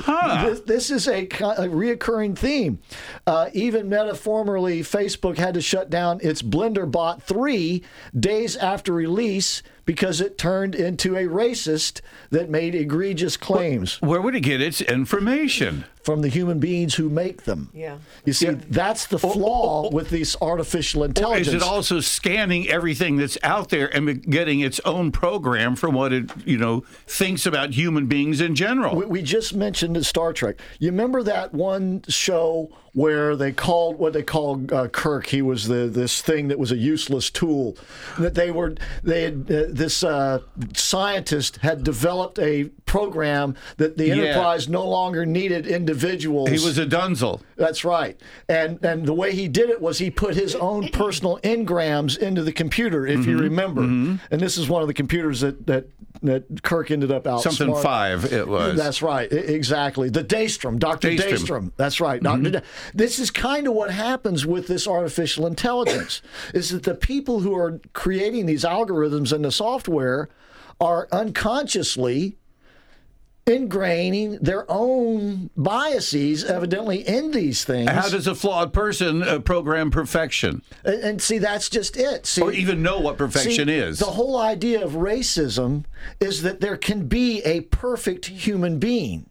This, 0.46 0.60
this 0.62 0.90
is 0.90 1.08
a, 1.08 1.24
a 1.24 1.68
reoccurring 1.68 2.38
theme. 2.38 2.80
Uh, 3.28 3.50
even 3.54 3.90
Meta, 3.90 4.16
formerly 4.16 4.82
Facebook, 4.82 5.38
had 5.38 5.54
to 5.56 5.62
shut 5.62 5.90
down 5.90 6.20
its 6.24 6.42
Blender 6.42 6.90
Bot 6.90 7.22
3 7.22 7.84
days 8.18 8.56
after 8.56 8.94
release 8.94 9.62
because 9.86 10.20
it 10.20 10.38
turned 10.38 10.76
into 10.76 11.16
a 11.16 11.24
racist 11.24 12.02
that 12.32 12.50
made 12.50 12.76
egregious 12.76 13.38
claims. 13.38 14.02
Where 14.02 14.22
would 14.22 14.36
it 14.36 14.42
get 14.42 14.62
its 14.62 14.82
information? 14.82 15.86
From 16.04 16.22
the 16.22 16.28
human 16.28 16.60
beings 16.60 16.96
who 16.96 17.10
make 17.10 17.44
them. 17.44 17.70
Yeah. 17.74 17.98
You 18.26 18.34
see, 18.34 18.50
that's 18.50 19.08
the 19.08 19.18
flaw 19.18 19.90
with 19.92 20.10
these 20.10 20.36
artificial 20.40 21.02
Or 21.04 21.08
intelligence. 21.08 21.48
is 21.48 21.54
it 21.56 21.62
also 21.64 22.00
scanning 22.00 22.68
everything 22.70 23.18
that's 23.18 23.38
out 23.42 23.70
there 23.70 23.88
and 23.96 24.22
getting 24.24 24.60
its 24.60 24.80
own 24.86 25.12
program 25.12 25.76
for 25.76 25.90
what 25.90 26.14
it, 26.14 26.30
you 26.46 26.58
know, 26.58 26.82
thinks 27.08 27.46
about 27.48 27.72
human 27.72 28.06
beings 28.06 28.40
in 28.40 28.54
general? 28.56 28.96
We, 28.96 29.06
we 29.06 29.22
just 29.24 29.56
mentioned 29.56 30.04
Star 30.06 30.32
Trek. 30.34 30.58
You 30.80 30.92
remember 30.92 31.24
that 31.24 31.54
one 31.54 32.04
show 32.08 32.70
where 32.96 33.36
they 33.36 33.52
called 33.52 34.00
what 34.00 34.14
they 34.14 34.24
called 34.24 34.72
uh, 34.74 34.88
Kirk. 34.88 35.28
He 35.28 35.42
was 35.42 35.68
the 35.68 35.88
this 35.88 36.22
thing 36.22 36.48
that 36.48 36.58
was 36.58 36.72
a 36.72 36.78
useless 36.78 37.30
tool. 37.30 37.78
That 38.18 38.34
they 38.36 38.50
were 38.52 38.76
they 39.04 39.24
had 39.24 39.52
uh, 39.52 39.64
this 39.70 40.02
uh, 40.04 40.40
scientist 40.74 41.58
had 41.58 41.84
developed 41.84 42.40
a 42.40 42.66
program 42.86 43.56
that 43.78 43.98
the 43.98 44.08
Yeah. 44.08 44.16
Enterprise 44.16 44.70
no 44.70 44.88
longer 44.88 45.26
needed 45.26 45.68
individuals. 45.68 46.50
He 46.50 46.66
was 46.66 46.78
a 46.78 46.86
dunsel. 46.86 47.42
That's 47.58 47.84
right. 47.84 48.20
And 48.48 48.84
and 48.84 49.06
the 49.06 49.14
way 49.14 49.34
he 49.36 49.48
did 49.48 49.70
it 49.70 49.82
was 49.82 49.98
he 49.98 50.10
put 50.10 50.36
his 50.36 50.56
own 50.56 50.88
personal 50.90 51.40
engrams 51.44 52.18
into 52.18 52.44
the 52.44 52.54
computer, 52.54 53.06
if 53.06 53.26
you 53.26 53.36
Mhm, 53.38 53.42
remember. 53.42 53.82
mhm. 53.82 54.20
And 54.32 54.40
this 54.40 54.58
is 54.58 54.70
one 54.70 54.82
of 54.82 54.88
the 54.88 54.94
computers 54.94 55.42
that 55.42 55.68
that, 55.68 55.88
that 56.24 56.64
Kirk 56.64 56.92
ended 56.92 57.12
up 57.12 57.28
out. 57.28 57.42
Something 57.42 57.76
five 57.76 58.32
it 58.32 58.48
was. 58.48 58.78
That's 58.78 59.02
right. 59.02 59.30
Exactly. 59.32 60.10
The 60.10 60.24
Daystrom, 60.24 60.80
Dr. 60.80 61.10
Daystrom. 61.10 61.20
Daystrom. 61.20 61.72
That's 61.76 62.00
right. 62.00 62.24
Dr. 62.24 62.40
Mhm. 62.52 62.64
This 62.94 63.20
is 63.20 63.32
kind 63.32 63.68
of 63.68 63.74
what 63.74 63.92
happens 63.92 64.46
with 64.46 64.68
this 64.68 64.88
artificial 64.88 65.48
intelligence 65.48 66.22
is 66.54 66.70
that 66.70 66.84
the 66.84 66.96
people 66.96 67.40
who 67.40 67.56
are 67.56 67.80
creating 67.94 68.46
these 68.46 68.64
algorithms 68.64 69.32
and 69.32 69.44
the 69.44 69.52
software 69.52 70.30
are 70.80 71.08
unconsciously 71.12 72.38
ingraining 73.48 74.40
their 74.42 74.66
own 74.72 75.52
biases 75.56 76.44
evidently 76.44 77.08
in 77.08 77.30
these 77.32 77.64
things. 77.64 77.90
How 77.90 78.10
does 78.10 78.26
a 78.26 78.34
flawed 78.34 78.74
person 78.74 79.22
uh, 79.22 79.40
program 79.40 79.92
perfection? 79.92 80.64
And, 80.84 81.04
and 81.04 81.22
see, 81.22 81.38
that's 81.38 81.70
just 81.70 81.96
it. 81.96 82.26
See, 82.26 82.42
or 82.42 82.52
even 82.52 82.82
know 82.82 83.00
what 83.00 83.18
perfection 83.18 83.68
see, 83.68 83.76
is? 83.76 84.00
The 84.00 84.06
whole 84.06 84.38
idea 84.38 84.84
of 84.84 84.94
racism 84.94 85.86
is 86.20 86.42
that 86.42 86.60
there 86.60 86.78
can 86.78 87.08
be 87.08 87.42
a 87.44 87.62
perfect 87.62 88.26
human 88.26 88.80
being. 88.80 89.30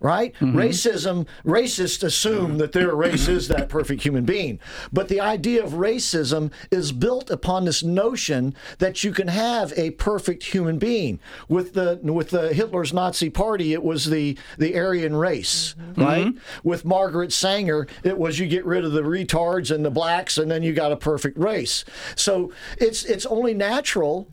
Right? 0.00 0.32
Mm-hmm. 0.34 0.56
Racism, 0.56 1.26
racists 1.44 2.04
assume 2.04 2.58
that 2.58 2.72
their 2.72 2.94
race 2.94 3.26
is 3.26 3.48
that 3.48 3.68
perfect 3.68 4.02
human 4.02 4.24
being. 4.24 4.60
But 4.92 5.08
the 5.08 5.20
idea 5.20 5.64
of 5.64 5.72
racism 5.72 6.52
is 6.70 6.92
built 6.92 7.30
upon 7.30 7.64
this 7.64 7.82
notion 7.82 8.54
that 8.78 9.02
you 9.02 9.12
can 9.12 9.28
have 9.28 9.72
a 9.76 9.90
perfect 9.92 10.44
human 10.44 10.78
being. 10.78 11.18
With 11.48 11.74
the 11.74 11.98
with 12.02 12.30
the 12.30 12.52
Hitler's 12.54 12.92
Nazi 12.92 13.28
party, 13.28 13.72
it 13.72 13.82
was 13.82 14.06
the, 14.06 14.38
the 14.56 14.78
Aryan 14.78 15.16
race, 15.16 15.74
right? 15.96 16.32
With 16.62 16.84
Margaret 16.84 17.32
Sanger, 17.32 17.86
it 18.04 18.18
was 18.18 18.38
you 18.38 18.46
get 18.46 18.64
rid 18.64 18.84
of 18.84 18.92
the 18.92 19.02
retards 19.02 19.74
and 19.74 19.84
the 19.84 19.90
blacks, 19.90 20.38
and 20.38 20.50
then 20.50 20.62
you 20.62 20.72
got 20.72 20.92
a 20.92 20.96
perfect 20.96 21.38
race. 21.38 21.84
So 22.14 22.52
it's 22.78 23.04
it's 23.04 23.26
only 23.26 23.54
natural 23.54 24.28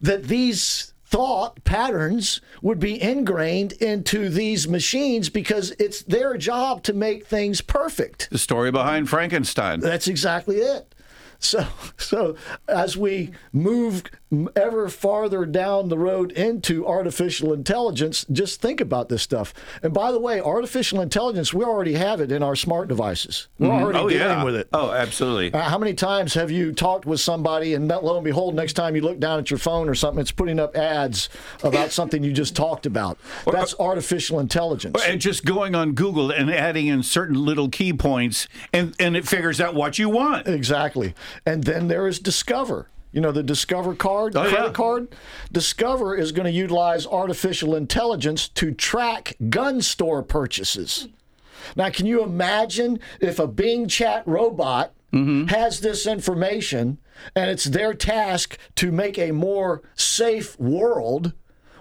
that 0.00 0.24
these 0.24 0.92
thought 1.06 1.62
patterns 1.64 2.40
would 2.62 2.80
be 2.80 3.00
ingrained 3.00 3.72
into 3.72 4.28
these 4.28 4.66
machines 4.66 5.28
because 5.28 5.70
it's 5.78 6.02
their 6.02 6.36
job 6.36 6.82
to 6.82 6.92
make 6.92 7.26
things 7.26 7.60
perfect. 7.60 8.28
The 8.30 8.38
story 8.38 8.72
behind 8.72 9.08
Frankenstein. 9.08 9.80
That's 9.80 10.08
exactly 10.08 10.56
it. 10.56 10.92
So, 11.38 11.66
so 11.96 12.36
as 12.66 12.96
we 12.96 13.30
move 13.52 14.04
ever 14.56 14.88
farther 14.88 15.46
down 15.46 15.88
the 15.88 15.98
road 15.98 16.32
into 16.32 16.86
artificial 16.86 17.52
intelligence, 17.52 18.26
just 18.32 18.60
think 18.60 18.80
about 18.80 19.08
this 19.08 19.22
stuff. 19.22 19.54
And 19.82 19.94
by 19.94 20.10
the 20.10 20.18
way, 20.18 20.40
artificial 20.40 21.00
intelligence, 21.00 21.54
we 21.54 21.64
already 21.64 21.94
have 21.94 22.20
it 22.20 22.32
in 22.32 22.42
our 22.42 22.56
smart 22.56 22.88
devices. 22.88 23.46
We're 23.58 23.68
Mhm. 23.68 23.82
already 23.82 23.98
oh, 23.98 24.08
dealing 24.08 24.26
yeah. 24.38 24.44
with 24.44 24.56
it. 24.56 24.68
Oh, 24.72 24.90
absolutely. 24.90 25.54
Uh, 25.54 25.60
how 25.60 25.78
many 25.78 25.94
times 25.94 26.34
have 26.34 26.50
you 26.50 26.72
talked 26.72 27.06
with 27.06 27.20
somebody 27.20 27.74
and 27.74 27.86
lo 27.88 28.16
and 28.16 28.24
behold, 28.24 28.54
next 28.56 28.72
time 28.72 28.96
you 28.96 29.02
look 29.02 29.20
down 29.20 29.38
at 29.38 29.48
your 29.50 29.58
phone 29.58 29.88
or 29.88 29.94
something, 29.94 30.20
it's 30.20 30.32
putting 30.32 30.58
up 30.58 30.76
ads 30.76 31.28
about 31.62 31.92
something 31.92 32.24
you 32.24 32.32
just 32.32 32.56
talked 32.56 32.84
about? 32.84 33.18
That's 33.50 33.74
artificial 33.78 34.40
intelligence. 34.40 35.00
And 35.06 35.20
just 35.20 35.44
going 35.44 35.74
on 35.76 35.92
Google 35.92 36.32
and 36.32 36.50
adding 36.50 36.88
in 36.88 37.04
certain 37.04 37.36
little 37.44 37.68
key 37.68 37.92
points, 37.92 38.48
and, 38.72 38.94
and 38.98 39.16
it 39.16 39.26
figures 39.28 39.60
out 39.60 39.74
what 39.74 39.98
you 40.00 40.08
want. 40.08 40.48
Exactly. 40.48 41.14
And 41.46 41.62
then 41.64 41.86
there 41.88 42.08
is 42.08 42.18
Discover. 42.18 42.88
You 43.16 43.22
know, 43.22 43.32
the 43.32 43.42
Discover 43.42 43.94
card, 43.94 44.36
Oh, 44.36 44.42
credit 44.46 44.66
yeah. 44.66 44.72
card. 44.72 45.08
Discover 45.50 46.16
is 46.16 46.32
going 46.32 46.44
to 46.44 46.52
utilize 46.52 47.06
artificial 47.06 47.74
intelligence 47.74 48.46
to 48.48 48.72
track 48.72 49.36
gun 49.48 49.80
store 49.80 50.22
purchases. 50.22 51.08
Now, 51.76 51.88
can 51.88 52.04
you 52.04 52.22
imagine 52.22 53.00
if 53.18 53.38
a 53.38 53.46
Bing 53.48 53.88
chat 53.88 54.22
robot 54.28 54.92
Mm-hmm. 55.14 55.46
has 55.46 55.80
this 55.80 56.04
information 56.06 56.98
and 57.34 57.48
it's 57.48 57.64
their 57.64 57.94
task 57.94 58.58
to 58.74 58.92
make 58.92 59.18
a 59.18 59.30
more 59.32 59.80
safe 59.94 60.58
world? 60.60 61.32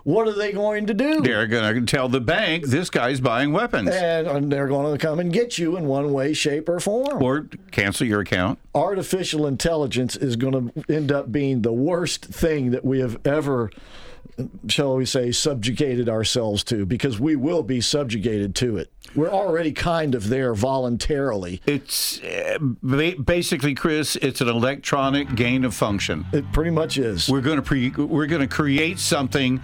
What 0.06 0.28
are 0.28 0.34
they 0.34 0.52
going 0.52 0.86
to 0.86 0.94
do? 0.94 1.20
They're 1.22 1.48
going 1.48 1.84
to 1.84 1.92
tell 1.92 2.08
the 2.10 2.22
bank 2.22 2.68
this 2.68 2.92
guy's 2.92 3.20
buying 3.20 3.52
weapons 3.52 3.90
And, 3.90 4.52
they're 4.52 4.68
going 4.68 4.96
to 4.96 5.04
come 5.04 5.20
and 5.20 5.34
get 5.34 5.58
you 5.58 5.78
in 5.78 5.88
one 5.88 6.14
way, 6.14 6.32
shape, 6.34 6.70
or 6.70 6.80
form. 6.80 7.24
or 7.24 7.50
cancel 7.72 8.06
your 8.06 8.20
account. 8.20 8.60
artificial 8.76 9.48
intelligence 9.48 10.16
is 10.16 10.36
going 10.36 10.72
to 10.72 10.94
end 10.94 11.12
up 11.12 11.32
being 11.32 11.64
the 11.64 11.74
worst 11.74 12.24
thing 12.26 12.70
that 12.70 12.86
we 12.86 13.00
have 13.00 13.20
ever 13.26 13.72
shall 14.68 14.98
we 14.98 15.06
say 15.06 15.32
subjugated 15.32 16.10
ourselves 16.10 16.62
to 16.62 16.86
because 16.86 17.18
we 17.20 17.38
will 17.38 17.64
be 17.64 17.80
subjugated 17.80 18.54
to 18.54 18.76
it 18.76 18.92
we're 19.16 19.30
already 19.30 19.72
kind 19.72 20.14
of 20.14 20.28
there 20.28 20.54
voluntarily 20.54 21.62
It's 21.66 22.20
uh, 22.22 22.58
basically, 23.24 23.76
Chris. 23.76 24.18
It's 24.18 24.42
an 24.42 24.50
electronic 24.50 25.36
gain 25.36 25.64
of 25.64 25.74
function. 25.74 26.26
It 26.34 26.52
pretty 26.52 26.72
much 26.72 26.98
is. 26.98 27.30
We're 27.30 27.40
going 27.42 27.58
to 27.58 27.62
pre- 27.62 27.92
we're 27.92 28.26
going 28.26 28.42
to 28.42 28.48
create 28.48 29.00
something 29.00 29.62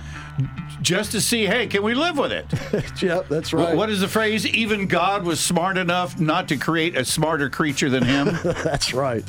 just 0.82 1.12
to 1.14 1.22
see. 1.22 1.46
Hey, 1.46 1.68
can 1.68 1.84
we 1.84 1.94
live 1.94 2.18
with 2.18 2.32
it? 2.32 2.46
yep, 3.02 3.28
that's 3.28 3.54
right. 3.54 3.76
What 3.76 3.90
is 3.90 4.02
the 4.02 4.08
phrase? 4.08 4.46
Even 4.48 4.88
God 4.88 5.24
was 5.24 5.40
smart 5.40 5.78
enough 5.78 6.20
not 6.20 6.48
to 6.50 6.58
create 6.58 6.96
a 6.96 7.06
smarter 7.06 7.50
creature 7.50 7.90
than 7.90 8.04
him. 8.04 8.38
that's 8.44 8.94
right. 8.94 9.24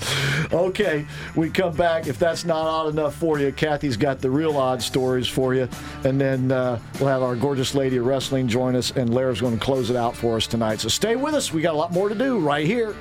Okay, 0.52 1.06
we 1.34 1.50
come 1.50 1.74
back. 1.74 2.06
If 2.06 2.18
that's 2.18 2.44
not 2.44 2.66
odd 2.66 2.92
enough 2.92 3.14
for 3.14 3.38
you, 3.38 3.52
Kathy's 3.52 3.96
got 3.96 4.20
the 4.20 4.30
real 4.30 4.56
odd 4.56 4.82
stories 4.82 5.28
for 5.28 5.54
you. 5.54 5.68
And 6.04 6.20
then 6.20 6.52
uh, 6.52 6.78
we'll 6.98 7.08
have 7.08 7.22
our 7.22 7.36
gorgeous 7.36 7.74
lady 7.74 7.96
of 7.96 8.06
wrestling 8.06 8.48
join 8.48 8.76
us, 8.76 8.90
and 8.92 9.12
Lara's 9.12 9.40
going 9.40 9.58
to 9.58 9.64
close 9.64 9.90
it 9.90 9.96
out 9.96 10.16
for 10.16 10.36
us 10.36 10.46
tonight. 10.46 10.80
So 10.80 10.88
stay 10.88 11.16
with 11.16 11.34
us. 11.34 11.52
We 11.52 11.62
got 11.62 11.74
a 11.74 11.78
lot 11.78 11.92
more 11.92 12.08
to 12.08 12.14
do 12.14 12.38
right 12.38 12.66
here. 12.66 12.94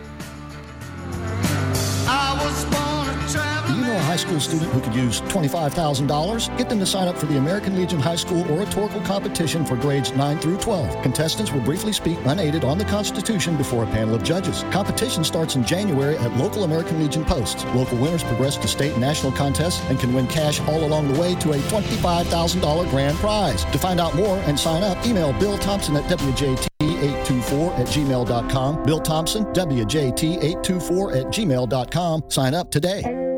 Know 3.91 3.97
a 3.97 4.03
high 4.03 4.15
school 4.15 4.39
student 4.39 4.71
who 4.71 4.79
could 4.79 4.95
use 4.95 5.19
$25,000? 5.19 6.57
Get 6.57 6.69
them 6.69 6.79
to 6.79 6.85
sign 6.85 7.09
up 7.09 7.17
for 7.17 7.25
the 7.25 7.37
American 7.37 7.75
Legion 7.75 7.99
High 7.99 8.15
School 8.15 8.49
Oratorical 8.49 9.01
Competition 9.01 9.65
for 9.65 9.75
grades 9.75 10.13
9 10.13 10.39
through 10.39 10.59
12. 10.59 11.03
Contestants 11.03 11.51
will 11.51 11.59
briefly 11.59 11.91
speak 11.91 12.17
unaided 12.23 12.63
on 12.63 12.77
the 12.77 12.85
Constitution 12.85 13.57
before 13.57 13.83
a 13.83 13.87
panel 13.87 14.15
of 14.15 14.23
judges. 14.23 14.63
Competition 14.71 15.25
starts 15.25 15.57
in 15.57 15.65
January 15.65 16.15
at 16.19 16.33
local 16.37 16.63
American 16.63 17.01
Legion 17.01 17.25
posts. 17.25 17.65
Local 17.75 17.97
winners 17.97 18.23
progress 18.23 18.55
to 18.55 18.67
state 18.69 18.93
and 18.93 19.01
national 19.01 19.33
contests 19.33 19.83
and 19.89 19.99
can 19.99 20.13
win 20.13 20.25
cash 20.27 20.61
all 20.61 20.85
along 20.85 21.11
the 21.11 21.19
way 21.19 21.35
to 21.35 21.51
a 21.51 21.57
$25,000 21.57 22.89
grand 22.91 23.17
prize. 23.17 23.65
To 23.65 23.77
find 23.77 23.99
out 23.99 24.15
more 24.15 24.37
and 24.45 24.57
sign 24.57 24.83
up, 24.83 25.05
email 25.05 25.33
Bill 25.33 25.57
Thompson 25.57 25.97
at 25.97 26.05
WJT. 26.05 26.69
824 26.79 27.73
at 27.73 27.87
gmail.com. 27.87 28.83
Bill 28.83 28.99
Thompson, 29.01 29.43
WJT824 29.47 31.15
at 31.17 31.25
gmail.com. 31.25 32.23
Sign 32.29 32.53
up 32.53 32.71
today. 32.71 33.20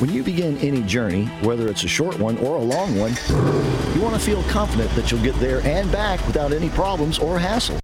When 0.00 0.12
you 0.12 0.24
begin 0.24 0.58
any 0.58 0.82
journey, 0.82 1.26
whether 1.42 1.68
it's 1.68 1.84
a 1.84 1.88
short 1.88 2.18
one 2.18 2.36
or 2.38 2.56
a 2.56 2.60
long 2.60 2.98
one, 2.98 3.12
you 3.94 4.02
want 4.02 4.16
to 4.16 4.20
feel 4.20 4.42
confident 4.44 4.90
that 4.96 5.12
you'll 5.12 5.22
get 5.22 5.36
there 5.36 5.60
and 5.64 5.90
back 5.92 6.24
without 6.26 6.52
any 6.52 6.68
problems 6.70 7.20
or 7.20 7.38
hassles. 7.38 7.78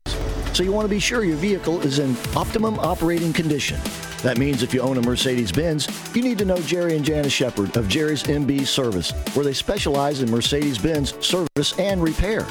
So 0.53 0.65
you 0.65 0.73
want 0.73 0.87
to 0.87 0.91
be 0.91 0.99
sure 0.99 1.23
your 1.23 1.37
vehicle 1.37 1.81
is 1.83 2.01
in 2.01 2.17
optimum 2.37 2.81
operating 2.81 3.33
condition. 3.33 3.79
That 4.25 4.39
means 4.39 4.65
if 4.65 4.75
you 4.75 4.81
own 4.81 4.99
a 4.99 5.03
Mercedes 5.03 5.53
Benz, 5.53 5.87
you 6.13 6.23
need 6.23 6.39
to 6.39 6.45
know 6.45 6.59
Jerry 6.63 6.97
and 6.97 7.05
Janice 7.05 7.33
Shepard 7.33 7.77
of 7.77 7.89
Jerry's 7.89 8.25
MB 8.25 8.67
Service, 8.67 9.13
where 9.35 9.45
they 9.45 9.55
specialize 9.55 10.21
in 10.21 10.29
Mercedes 10.33 10.79
Benz 10.79 11.15
service 11.25 11.79
and 11.79 12.03
repair. 12.03 12.45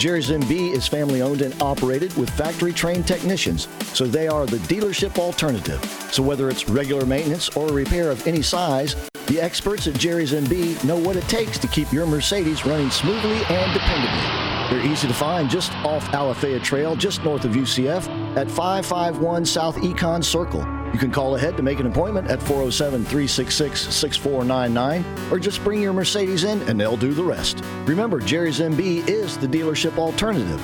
Jerry's 0.00 0.30
MB 0.30 0.72
is 0.72 0.88
family 0.88 1.20
owned 1.20 1.42
and 1.42 1.54
operated 1.60 2.16
with 2.16 2.30
factory 2.30 2.72
trained 2.72 3.06
technicians, 3.06 3.68
so 3.92 4.06
they 4.06 4.28
are 4.28 4.46
the 4.46 4.56
dealership 4.60 5.18
alternative. 5.18 5.84
So 6.10 6.22
whether 6.22 6.48
it's 6.48 6.70
regular 6.70 7.04
maintenance 7.04 7.50
or 7.50 7.66
repair 7.66 8.10
of 8.10 8.26
any 8.26 8.40
size, 8.40 8.96
the 9.26 9.38
experts 9.38 9.86
at 9.88 9.94
Jerry's 9.96 10.32
MB 10.32 10.84
know 10.84 10.96
what 10.96 11.16
it 11.16 11.28
takes 11.28 11.58
to 11.58 11.68
keep 11.68 11.92
your 11.92 12.06
Mercedes 12.06 12.64
running 12.64 12.90
smoothly 12.90 13.44
and 13.50 13.78
dependably. 13.78 14.70
They're 14.70 14.90
easy 14.90 15.06
to 15.06 15.12
find 15.12 15.50
just 15.50 15.70
off 15.84 16.06
Alafaya 16.12 16.62
Trail, 16.62 16.96
just 16.96 17.22
north 17.22 17.44
of 17.44 17.52
UCF, 17.52 18.08
at 18.38 18.50
551 18.50 19.44
South 19.44 19.76
Econ 19.76 20.24
Circle. 20.24 20.79
You 20.92 20.98
can 20.98 21.12
call 21.12 21.36
ahead 21.36 21.56
to 21.56 21.62
make 21.62 21.78
an 21.78 21.86
appointment 21.86 22.28
at 22.28 22.40
407 22.42 23.04
366 23.04 23.94
6499 23.94 25.32
or 25.32 25.38
just 25.38 25.62
bring 25.62 25.80
your 25.80 25.92
Mercedes 25.92 26.44
in 26.44 26.60
and 26.62 26.80
they'll 26.80 26.96
do 26.96 27.14
the 27.14 27.22
rest. 27.22 27.62
Remember, 27.84 28.18
Jerry's 28.18 28.58
MB 28.58 29.08
is 29.08 29.38
the 29.38 29.46
dealership 29.46 29.96
alternative. 29.98 30.60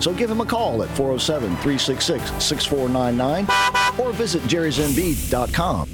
So 0.00 0.12
give 0.14 0.30
him 0.30 0.40
a 0.40 0.46
call 0.46 0.82
at 0.82 0.88
407 0.90 1.56
366 1.56 2.44
6499 2.44 3.46
or 3.98 4.12
visit 4.12 4.42
jerrysmb.com. 4.42 5.88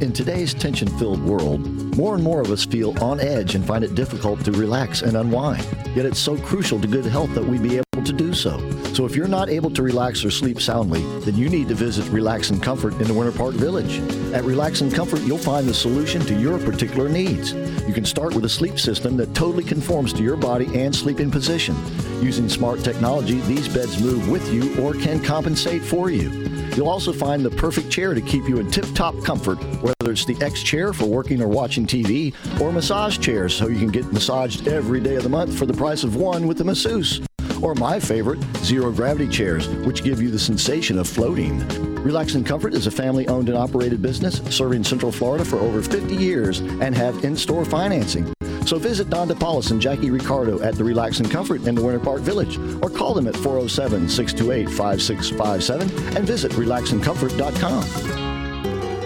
In 0.00 0.12
today's 0.12 0.54
tension 0.54 0.88
filled 0.98 1.22
world, 1.22 1.60
more 1.96 2.14
and 2.14 2.22
more 2.22 2.40
of 2.40 2.50
us 2.50 2.64
feel 2.64 2.96
on 3.02 3.20
edge 3.20 3.54
and 3.54 3.64
find 3.64 3.82
it 3.82 3.94
difficult 3.94 4.44
to 4.44 4.52
relax 4.52 5.02
and 5.02 5.16
unwind. 5.16 5.64
Yet 5.94 6.06
it's 6.06 6.18
so 6.18 6.36
crucial 6.36 6.80
to 6.80 6.86
good 6.86 7.06
health 7.06 7.34
that 7.34 7.44
we 7.44 7.58
be 7.58 7.76
able 7.76 7.87
to 8.08 8.12
do 8.12 8.34
so. 8.34 8.58
So 8.94 9.04
if 9.04 9.14
you're 9.14 9.28
not 9.28 9.48
able 9.48 9.70
to 9.70 9.82
relax 9.82 10.24
or 10.24 10.30
sleep 10.30 10.60
soundly, 10.60 11.02
then 11.20 11.36
you 11.36 11.48
need 11.48 11.68
to 11.68 11.74
visit 11.74 12.04
Relax 12.10 12.50
and 12.50 12.62
Comfort 12.62 12.94
in 12.94 13.04
the 13.04 13.14
Winter 13.14 13.36
Park 13.36 13.54
Village. 13.54 13.98
At 14.34 14.44
Relax 14.44 14.80
and 14.80 14.92
Comfort, 14.92 15.20
you'll 15.20 15.38
find 15.38 15.68
the 15.68 15.74
solution 15.74 16.22
to 16.22 16.34
your 16.34 16.58
particular 16.58 17.08
needs. 17.08 17.52
You 17.86 17.94
can 17.94 18.04
start 18.04 18.34
with 18.34 18.44
a 18.44 18.48
sleep 18.48 18.78
system 18.78 19.16
that 19.18 19.34
totally 19.34 19.62
conforms 19.62 20.12
to 20.14 20.22
your 20.22 20.36
body 20.36 20.66
and 20.74 20.94
sleeping 20.94 21.30
position. 21.30 21.76
Using 22.22 22.48
smart 22.48 22.80
technology, 22.80 23.40
these 23.42 23.68
beds 23.68 24.02
move 24.02 24.28
with 24.28 24.52
you 24.52 24.76
or 24.82 24.94
can 24.94 25.22
compensate 25.22 25.82
for 25.82 26.10
you. 26.10 26.30
You'll 26.74 26.88
also 26.88 27.12
find 27.12 27.44
the 27.44 27.50
perfect 27.50 27.90
chair 27.90 28.14
to 28.14 28.20
keep 28.20 28.48
you 28.48 28.58
in 28.58 28.70
tip 28.70 28.86
top 28.94 29.14
comfort, 29.22 29.56
whether 29.82 30.12
it's 30.12 30.24
the 30.24 30.36
X 30.40 30.62
chair 30.62 30.92
for 30.92 31.06
working 31.06 31.42
or 31.42 31.48
watching 31.48 31.86
TV, 31.86 32.34
or 32.60 32.72
massage 32.72 33.18
chairs 33.18 33.54
so 33.54 33.68
you 33.68 33.78
can 33.78 33.88
get 33.88 34.10
massaged 34.12 34.66
every 34.66 35.00
day 35.00 35.16
of 35.16 35.24
the 35.24 35.28
month 35.28 35.58
for 35.58 35.66
the 35.66 35.74
price 35.74 36.04
of 36.04 36.16
one 36.16 36.46
with 36.46 36.56
the 36.56 36.64
masseuse. 36.64 37.20
Or 37.62 37.74
my 37.74 37.98
favorite, 38.00 38.42
zero 38.58 38.92
gravity 38.92 39.28
chairs, 39.28 39.68
which 39.68 40.04
give 40.04 40.20
you 40.22 40.30
the 40.30 40.38
sensation 40.38 40.98
of 40.98 41.08
floating. 41.08 41.58
Relax 42.02 42.34
and 42.34 42.46
Comfort 42.46 42.74
is 42.74 42.86
a 42.86 42.90
family 42.90 43.26
owned 43.28 43.48
and 43.48 43.58
operated 43.58 44.00
business 44.00 44.40
serving 44.54 44.84
Central 44.84 45.10
Florida 45.12 45.44
for 45.44 45.56
over 45.56 45.82
50 45.82 46.14
years 46.14 46.60
and 46.60 46.96
have 46.96 47.24
in 47.24 47.36
store 47.36 47.64
financing. 47.64 48.32
So 48.66 48.78
visit 48.78 49.08
Don 49.08 49.28
DePaulis 49.28 49.70
and 49.70 49.80
Jackie 49.80 50.10
Ricardo 50.10 50.60
at 50.60 50.74
the 50.74 50.84
Relax 50.84 51.20
and 51.20 51.30
Comfort 51.30 51.66
in 51.66 51.74
the 51.74 51.82
Winter 51.82 51.98
Park 51.98 52.20
Village 52.20 52.58
or 52.82 52.90
call 52.90 53.14
them 53.14 53.26
at 53.26 53.34
407 53.34 54.08
628 54.08 54.68
5657 54.68 56.16
and 56.16 56.26
visit 56.26 56.52
relaxandcomfort.com. 56.52 58.27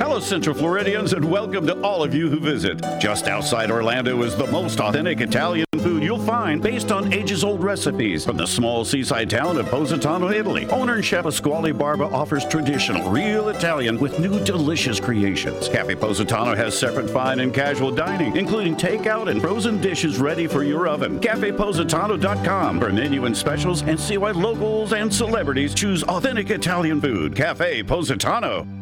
Hello, 0.03 0.19
Central 0.19 0.57
Floridians, 0.57 1.13
and 1.13 1.25
welcome 1.25 1.65
to 1.65 1.81
all 1.81 2.03
of 2.03 2.13
you 2.13 2.29
who 2.29 2.41
visit. 2.41 2.83
Just 2.99 3.29
outside 3.29 3.71
Orlando 3.71 4.21
is 4.23 4.35
the 4.35 4.49
most 4.49 4.81
authentic 4.81 5.21
Italian 5.21 5.65
food 5.79 6.03
you'll 6.03 6.19
find 6.19 6.61
based 6.61 6.91
on 6.91 7.13
ages 7.13 7.45
old 7.45 7.63
recipes 7.63 8.25
from 8.25 8.37
the 8.37 8.45
small 8.45 8.85
seaside 8.85 9.31
town 9.31 9.59
of 9.59 9.67
Positano, 9.67 10.29
Italy. 10.31 10.67
Owner 10.71 10.95
and 10.95 11.05
chef 11.05 11.23
Pasquale 11.23 11.71
Barba 11.71 12.07
offers 12.07 12.45
traditional, 12.47 13.09
real 13.11 13.51
Italian 13.51 13.97
with 14.01 14.19
new 14.19 14.43
delicious 14.45 14.99
creations. 14.99 15.69
Cafe 15.69 15.95
Positano 15.95 16.57
has 16.57 16.77
separate 16.77 17.09
fine 17.09 17.39
and 17.39 17.55
casual 17.55 17.93
dining, 17.93 18.37
including 18.37 18.75
takeout 18.75 19.31
and 19.31 19.41
frozen 19.41 19.81
dishes 19.81 20.19
ready 20.19 20.49
for 20.49 20.65
your 20.65 20.89
oven. 20.89 21.21
CafePositano.com 21.21 22.81
for 22.81 22.93
menu 22.93 23.27
and 23.27 23.37
specials 23.37 23.83
and 23.83 24.01
see 24.01 24.19
why 24.19 24.33
locals 24.33 24.95
and 24.95 25.15
celebrities 25.15 25.73
choose 25.73 26.03
authentic 26.03 26.51
Italian 26.51 27.01
food. 27.01 27.37
Cafe 27.37 27.85
Positano. 27.85 28.82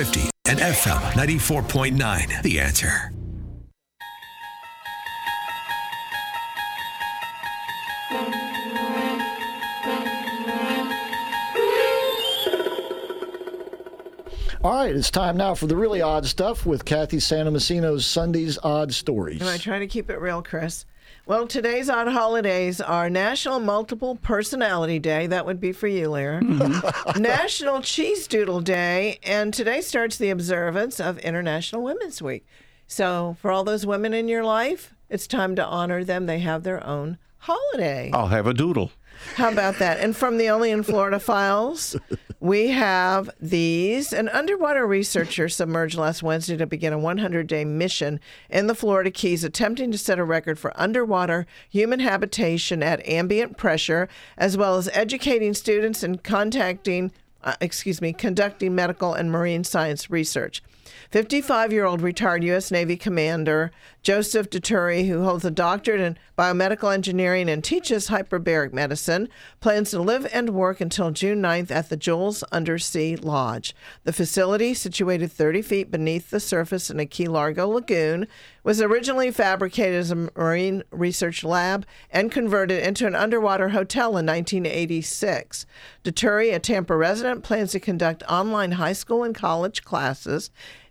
and 0.00 0.58
FM 0.58 0.98
94.9. 1.12 2.42
The 2.42 2.58
answer. 2.58 3.12
All 14.62 14.72
right, 14.72 14.94
it's 14.94 15.10
time 15.10 15.36
now 15.36 15.54
for 15.54 15.66
the 15.66 15.76
really 15.76 16.00
odd 16.00 16.24
stuff 16.24 16.64
with 16.64 16.86
Kathy 16.86 17.18
Santomassino's 17.18 18.06
Sunday's 18.06 18.58
Odd 18.62 18.94
Stories. 18.94 19.42
Am 19.42 19.48
I 19.48 19.58
trying 19.58 19.80
to 19.80 19.86
keep 19.86 20.08
it 20.08 20.18
real, 20.18 20.42
Chris? 20.42 20.86
Well, 21.30 21.46
today's 21.46 21.88
odd 21.88 22.08
holidays 22.08 22.80
are 22.80 23.08
National 23.08 23.60
Multiple 23.60 24.16
Personality 24.16 24.98
Day. 24.98 25.28
That 25.28 25.46
would 25.46 25.60
be 25.60 25.70
for 25.70 25.86
you, 25.86 26.08
Lyra. 26.08 26.40
Mm-hmm. 26.40 27.22
National 27.22 27.80
Cheese 27.82 28.26
Doodle 28.26 28.60
Day. 28.60 29.20
And 29.22 29.54
today 29.54 29.80
starts 29.80 30.18
the 30.18 30.30
observance 30.30 30.98
of 30.98 31.20
International 31.20 31.84
Women's 31.84 32.20
Week. 32.20 32.44
So, 32.88 33.36
for 33.40 33.52
all 33.52 33.62
those 33.62 33.86
women 33.86 34.12
in 34.12 34.26
your 34.26 34.42
life, 34.42 34.92
it's 35.08 35.28
time 35.28 35.54
to 35.54 35.64
honor 35.64 36.02
them. 36.02 36.26
They 36.26 36.40
have 36.40 36.64
their 36.64 36.84
own 36.84 37.16
holiday. 37.38 38.10
I'll 38.12 38.26
have 38.26 38.48
a 38.48 38.52
doodle. 38.52 38.90
How 39.34 39.50
about 39.50 39.78
that? 39.78 40.00
And 40.00 40.16
from 40.16 40.38
the 40.38 40.48
Only 40.50 40.70
in 40.70 40.82
Florida 40.82 41.18
files, 41.20 41.96
we 42.40 42.68
have 42.68 43.30
these. 43.40 44.12
An 44.12 44.28
underwater 44.28 44.86
researcher 44.86 45.48
submerged 45.48 45.96
last 45.96 46.22
Wednesday 46.22 46.56
to 46.56 46.66
begin 46.66 46.92
a 46.92 46.98
100 46.98 47.46
day 47.46 47.64
mission 47.64 48.20
in 48.48 48.66
the 48.66 48.74
Florida 48.74 49.10
Keys, 49.10 49.44
attempting 49.44 49.92
to 49.92 49.98
set 49.98 50.18
a 50.18 50.24
record 50.24 50.58
for 50.58 50.72
underwater 50.80 51.46
human 51.68 52.00
habitation 52.00 52.82
at 52.82 53.06
ambient 53.06 53.56
pressure, 53.56 54.08
as 54.38 54.56
well 54.56 54.76
as 54.76 54.88
educating 54.92 55.54
students 55.54 56.02
and 56.02 56.22
contacting. 56.24 57.12
Uh, 57.42 57.54
excuse 57.62 58.02
me, 58.02 58.12
conducting 58.12 58.74
medical 58.74 59.14
and 59.14 59.32
marine 59.32 59.64
science 59.64 60.10
research. 60.10 60.62
55 61.10 61.72
year 61.72 61.86
old 61.86 62.02
retired 62.02 62.44
U.S. 62.44 62.70
Navy 62.70 62.96
Commander 62.96 63.72
Joseph 64.02 64.48
Dituri, 64.48 65.08
who 65.08 65.24
holds 65.24 65.44
a 65.44 65.50
doctorate 65.50 66.00
in 66.00 66.16
biomedical 66.38 66.94
engineering 66.94 67.50
and 67.50 67.62
teaches 67.62 68.08
hyperbaric 68.08 68.72
medicine, 68.72 69.28
plans 69.60 69.90
to 69.90 70.00
live 70.00 70.26
and 70.32 70.50
work 70.50 70.80
until 70.80 71.10
June 71.10 71.42
9th 71.42 71.70
at 71.70 71.90
the 71.90 71.96
Jules 71.96 72.42
Undersea 72.44 73.16
Lodge. 73.16 73.74
The 74.04 74.12
facility, 74.12 74.72
situated 74.72 75.32
30 75.32 75.62
feet 75.62 75.90
beneath 75.90 76.30
the 76.30 76.40
surface 76.40 76.90
in 76.90 76.98
a 77.00 77.04
Key 77.04 77.26
Largo 77.26 77.66
lagoon, 77.68 78.26
was 78.62 78.80
originally 78.80 79.30
fabricated 79.30 79.98
as 79.98 80.10
a 80.10 80.30
marine 80.34 80.82
research 80.90 81.44
lab 81.44 81.84
and 82.10 82.32
converted 82.32 82.82
into 82.82 83.06
an 83.06 83.14
underwater 83.14 83.70
hotel 83.70 84.16
in 84.16 84.26
1986. 84.26 85.66
Dituri, 86.04 86.54
a 86.54 86.58
Tampa 86.58 86.96
resident, 86.96 87.42
plans 87.42 87.72
to 87.72 87.80
conduct 87.80 88.22
online 88.28 88.72
high 88.72 88.92
school 88.92 89.24
and 89.24 89.34
college 89.34 89.82
classes 89.84 90.50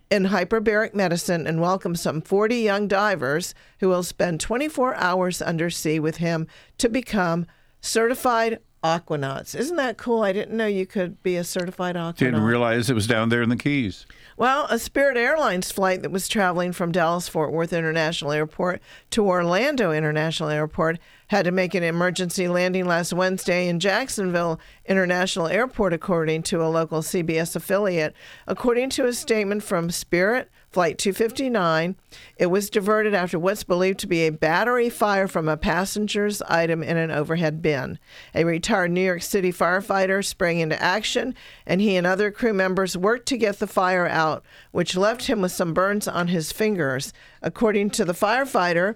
in 0.10 0.26
hyperbaric 0.26 0.96
medicine 0.96 1.46
and 1.46 1.62
welcome 1.62 1.96
some 1.96 2.22
40 2.22 2.56
young 2.56 2.88
divers 2.88 3.54
who 3.80 3.90
will 3.90 4.04
spend 4.04 4.40
24 4.40 4.96
hours 4.96 5.42
undersea 5.42 6.00
with 6.00 6.18
him 6.18 6.48
to 6.80 6.90
become 6.90 7.46
certified 7.80 8.60
aquanauts. 8.84 9.56
Isn't 9.56 9.78
that 9.78 9.98
cool? 9.98 10.24
I 10.24 10.32
didn't 10.32 10.56
know 10.56 10.66
you 10.66 10.86
could 10.86 11.22
be 11.22 11.36
a 11.36 11.44
certified 11.44 11.96
aquanaut. 11.96 12.18
Didn't 12.18 12.42
realize 12.42 12.90
it 12.90 12.96
was 12.96 13.08
down 13.08 13.30
there 13.30 13.42
in 13.42 13.50
the 13.50 13.58
Keys. 13.58 14.08
Well, 14.38 14.68
a 14.70 14.80
Spirit 14.80 15.18
Airlines 15.18 15.72
flight 15.72 16.02
that 16.02 16.12
was 16.12 16.28
traveling 16.28 16.72
from 16.72 16.92
Dallas 16.92 17.28
Fort 17.28 17.52
Worth 17.52 17.74
International 17.74 18.32
Airport 18.32 18.82
to 19.12 19.28
Orlando 19.28 19.92
International 19.92 20.50
Airport 20.50 20.98
had 21.30 21.46
to 21.46 21.52
make 21.52 21.76
an 21.76 21.84
emergency 21.84 22.48
landing 22.48 22.86
last 22.86 23.14
Wednesday 23.14 23.68
in 23.68 23.80
Jacksonville 23.80 24.60
International 24.86 25.48
Airport, 25.48 25.94
according 25.94 26.44
to 26.44 26.64
a 26.64 26.68
local 26.68 27.02
CBS 27.02 27.56
affiliate. 27.56 28.16
According 28.48 28.90
to 28.92 29.06
a 29.06 29.14
statement 29.14 29.62
from 29.62 29.92
Spirit, 29.92 30.50
Flight 30.72 30.98
259, 30.98 31.96
it 32.38 32.48
was 32.48 32.70
diverted 32.70 33.14
after 33.14 33.40
what's 33.40 33.64
believed 33.64 34.00
to 34.00 34.08
be 34.08 34.26
a 34.26 34.32
battery 34.32 34.90
fire 34.90 35.28
from 35.28 35.48
a 35.48 35.58
passenger's 35.58 36.42
item 36.44 36.84
in 36.84 36.98
an 36.98 37.10
overhead 37.10 37.62
bin. 37.62 37.98
A 38.36 38.44
retired 38.44 38.92
New 38.92 39.02
York 39.02 39.22
City 39.22 39.52
firefighter 39.52 40.26
sprang 40.26 40.60
into 40.60 40.82
action, 40.82 41.34
and 41.66 41.80
he 41.80 41.96
and 41.96 42.06
other 42.06 42.30
crew 42.30 42.54
members 42.54 42.98
worked 42.98 43.28
to 43.28 43.38
get 43.38 43.60
the 43.60 43.68
fire 43.68 44.08
out, 44.08 44.44
which 44.72 44.96
left 44.98 45.28
him 45.28 45.42
with 45.42 45.52
some 45.52 45.74
burns 45.74 46.08
on 46.08 46.28
his 46.28 46.52
fingers. 46.52 47.14
According 47.42 47.92
to 47.92 48.06
the 48.06 48.14
firefighter, 48.14 48.96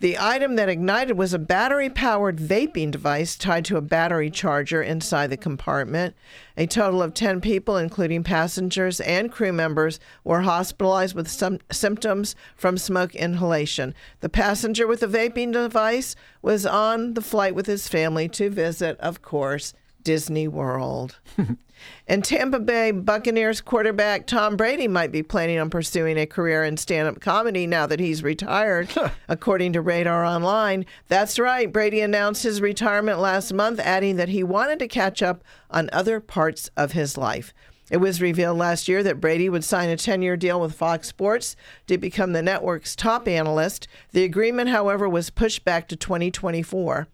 the 0.00 0.18
item 0.18 0.56
that 0.56 0.68
ignited 0.68 1.16
was 1.18 1.34
a 1.34 1.38
battery 1.38 1.90
powered 1.90 2.38
vaping 2.38 2.90
device 2.90 3.36
tied 3.36 3.64
to 3.66 3.76
a 3.76 3.82
battery 3.82 4.30
charger 4.30 4.82
inside 4.82 5.28
the 5.28 5.36
compartment. 5.36 6.14
A 6.56 6.66
total 6.66 7.02
of 7.02 7.14
10 7.14 7.40
people, 7.40 7.76
including 7.76 8.24
passengers 8.24 9.00
and 9.00 9.30
crew 9.30 9.52
members, 9.52 10.00
were 10.24 10.42
hospitalized 10.42 11.14
with 11.14 11.28
some 11.28 11.58
symptoms 11.70 12.34
from 12.56 12.78
smoke 12.78 13.14
inhalation. 13.14 13.94
The 14.20 14.28
passenger 14.28 14.86
with 14.86 15.00
the 15.00 15.06
vaping 15.06 15.52
device 15.52 16.16
was 16.40 16.64
on 16.64 17.14
the 17.14 17.22
flight 17.22 17.54
with 17.54 17.66
his 17.66 17.88
family 17.88 18.28
to 18.30 18.50
visit, 18.50 18.98
of 19.00 19.22
course, 19.22 19.74
Disney 20.02 20.48
World. 20.48 21.18
and 22.06 22.24
Tampa 22.24 22.60
Bay 22.60 22.90
Buccaneers 22.90 23.60
quarterback 23.60 24.26
Tom 24.26 24.56
Brady 24.56 24.88
might 24.88 25.12
be 25.12 25.22
planning 25.22 25.58
on 25.58 25.70
pursuing 25.70 26.18
a 26.18 26.26
career 26.26 26.64
in 26.64 26.76
stand 26.76 27.08
up 27.08 27.20
comedy 27.20 27.66
now 27.66 27.86
that 27.86 28.00
he's 28.00 28.22
retired, 28.22 28.88
according 29.28 29.72
to 29.72 29.80
Radar 29.80 30.24
Online. 30.24 30.84
That's 31.08 31.38
right, 31.38 31.72
Brady 31.72 32.00
announced 32.00 32.42
his 32.42 32.60
retirement 32.60 33.18
last 33.18 33.52
month, 33.52 33.80
adding 33.80 34.16
that 34.16 34.28
he 34.28 34.42
wanted 34.42 34.78
to 34.80 34.88
catch 34.88 35.22
up 35.22 35.42
on 35.70 35.88
other 35.92 36.20
parts 36.20 36.70
of 36.76 36.92
his 36.92 37.16
life. 37.16 37.54
It 37.92 38.00
was 38.00 38.22
revealed 38.22 38.56
last 38.56 38.88
year 38.88 39.02
that 39.02 39.20
Brady 39.20 39.50
would 39.50 39.64
sign 39.64 39.90
a 39.90 39.98
10 39.98 40.22
year 40.22 40.34
deal 40.34 40.58
with 40.58 40.74
Fox 40.74 41.08
Sports 41.08 41.56
to 41.88 41.98
become 41.98 42.32
the 42.32 42.40
network's 42.40 42.96
top 42.96 43.28
analyst. 43.28 43.86
The 44.12 44.24
agreement, 44.24 44.70
however, 44.70 45.06
was 45.06 45.28
pushed 45.28 45.62
back 45.62 45.88
to 45.88 45.96
2024. 45.96 47.06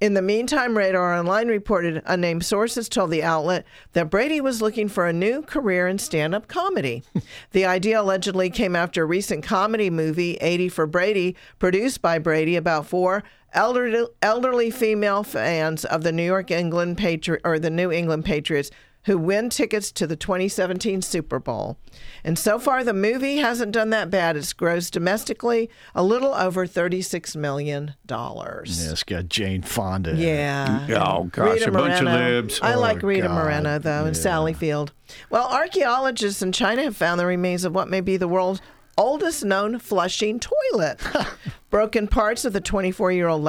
In 0.00 0.14
the 0.14 0.22
meantime, 0.22 0.78
Radar 0.78 1.12
Online 1.12 1.48
reported 1.48 2.02
unnamed 2.06 2.46
sources 2.46 2.88
told 2.88 3.10
the 3.10 3.22
outlet 3.22 3.66
that 3.92 4.08
Brady 4.08 4.40
was 4.40 4.62
looking 4.62 4.88
for 4.88 5.06
a 5.06 5.12
new 5.12 5.42
career 5.42 5.86
in 5.86 5.98
stand 5.98 6.34
up 6.34 6.48
comedy. 6.48 7.02
the 7.50 7.66
idea 7.66 8.00
allegedly 8.00 8.48
came 8.48 8.74
after 8.74 9.02
a 9.02 9.06
recent 9.06 9.44
comedy 9.44 9.90
movie, 9.90 10.38
80 10.40 10.70
for 10.70 10.86
Brady, 10.86 11.36
produced 11.58 12.00
by 12.00 12.18
Brady 12.18 12.56
about 12.56 12.86
four 12.86 13.22
elderly, 13.52 14.06
elderly 14.22 14.70
female 14.70 15.24
fans 15.24 15.84
of 15.84 16.04
the 16.04 16.12
New 16.12 16.24
York 16.24 16.50
England 16.50 16.96
Patri- 16.96 17.40
or 17.44 17.58
the 17.58 17.68
New 17.68 17.92
England 17.92 18.24
Patriots 18.24 18.70
who 19.04 19.18
win 19.18 19.50
tickets 19.50 19.90
to 19.92 20.06
the 20.06 20.14
2017 20.16 21.02
Super 21.02 21.38
Bowl. 21.38 21.76
And 22.22 22.38
so 22.38 22.58
far, 22.58 22.84
the 22.84 22.92
movie 22.94 23.38
hasn't 23.38 23.72
done 23.72 23.90
that 23.90 24.10
bad. 24.10 24.36
It's 24.36 24.52
grossed 24.54 24.92
domestically 24.92 25.68
a 25.94 26.02
little 26.04 26.32
over 26.34 26.66
$36 26.66 27.34
million. 27.36 27.94
Yeah, 28.08 28.60
it's 28.64 29.02
got 29.02 29.28
Jane 29.28 29.62
Fonda. 29.62 30.14
Yeah. 30.14 30.86
Oh, 31.04 31.24
gosh, 31.24 31.54
Rita 31.54 31.68
a 31.68 31.72
bunch 31.72 31.98
of 32.00 32.04
Moreno. 32.04 32.30
libs. 32.40 32.60
I 32.62 32.74
Oh, 32.74 32.80
like 32.80 33.02
Rita 33.02 33.26
God. 33.28 33.34
Moreno, 33.34 33.78
though, 33.78 34.04
and 34.06 34.16
Sally 34.16 34.52
Field. 34.52 34.92
Well, 35.30 35.48
archaeologists 35.48 36.40
in 36.42 36.52
China 36.52 36.82
have 36.84 36.96
found 36.96 37.18
the 37.18 37.26
remains 37.26 37.64
of 37.64 37.74
what 37.74 37.88
may 37.88 38.00
be 38.00 38.16
the 38.16 38.28
world's 38.28 38.60
oldest 38.98 39.44
known 39.44 39.78
flushing 39.78 40.38
toilet. 40.38 41.00
Broken 41.70 42.06
parts 42.06 42.44
of 42.44 42.52
the 42.52 42.60
24 42.60 43.10
year 43.12 43.28
old 43.28 43.42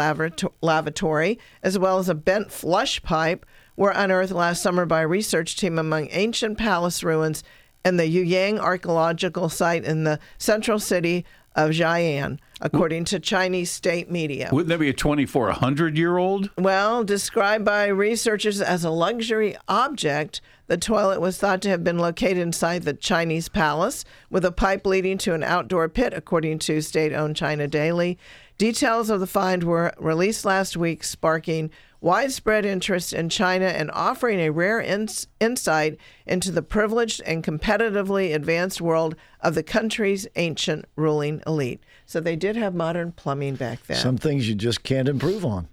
lavatory, 0.61 1.39
as 1.61 1.77
well 1.77 1.99
as 1.99 2.09
a 2.09 2.15
bent 2.15 2.51
flush 2.51 3.01
pipe, 3.03 3.45
were 3.75 3.91
unearthed 3.91 4.33
last 4.33 4.61
summer 4.61 4.85
by 4.85 5.01
a 5.01 5.07
research 5.07 5.55
team 5.55 5.79
among 5.79 6.09
ancient 6.11 6.57
palace 6.57 7.03
ruins 7.03 7.43
in 7.85 7.97
the 7.97 8.03
Yueyang 8.03 8.59
archaeological 8.59 9.49
site 9.49 9.83
in 9.83 10.03
the 10.03 10.19
central 10.37 10.79
city 10.79 11.25
of 11.55 11.71
Xi'an, 11.71 12.39
according 12.61 13.05
to 13.05 13.19
Chinese 13.19 13.69
state 13.69 14.09
media. 14.09 14.49
Wouldn't 14.51 14.69
that 14.69 14.79
be 14.79 14.89
a 14.89 14.93
2,400 14.93 15.97
year 15.97 16.17
old? 16.17 16.49
Well, 16.57 17.03
described 17.03 17.65
by 17.65 17.87
researchers 17.87 18.59
as 18.61 18.83
a 18.83 18.89
luxury 18.89 19.55
object, 19.67 20.41
the 20.67 20.77
toilet 20.77 21.21
was 21.21 21.37
thought 21.37 21.61
to 21.63 21.69
have 21.69 21.83
been 21.83 21.99
located 21.99 22.37
inside 22.37 22.83
the 22.83 22.93
Chinese 22.93 23.49
palace 23.49 24.05
with 24.29 24.45
a 24.45 24.51
pipe 24.51 24.87
leading 24.87 25.17
to 25.19 25.33
an 25.33 25.43
outdoor 25.43 25.89
pit, 25.89 26.13
according 26.15 26.59
to 26.59 26.81
state 26.81 27.13
owned 27.13 27.35
China 27.35 27.67
Daily. 27.67 28.17
Details 28.57 29.09
of 29.09 29.19
the 29.19 29.27
find 29.27 29.63
were 29.63 29.93
released 29.97 30.45
last 30.45 30.77
week, 30.77 31.03
sparking 31.03 31.69
widespread 32.03 32.65
interest 32.65 33.13
in 33.13 33.29
China 33.29 33.65
and 33.65 33.89
offering 33.91 34.41
a 34.41 34.49
rare 34.49 34.81
ins- 34.81 35.25
insight 35.39 35.97
into 36.25 36.51
the 36.51 36.61
privileged 36.61 37.21
and 37.21 37.43
competitively 37.43 38.35
advanced 38.35 38.81
world 38.81 39.15
of 39.39 39.55
the 39.55 39.63
country's 39.63 40.27
ancient 40.35 40.83
ruling 40.97 41.41
elite. 41.47 41.81
So 42.05 42.19
they 42.19 42.35
did 42.35 42.57
have 42.57 42.75
modern 42.75 43.13
plumbing 43.13 43.55
back 43.55 43.87
then. 43.87 43.97
Some 43.97 44.17
things 44.17 44.49
you 44.49 44.53
just 44.53 44.83
can't 44.83 45.07
improve 45.07 45.45
on. 45.45 45.69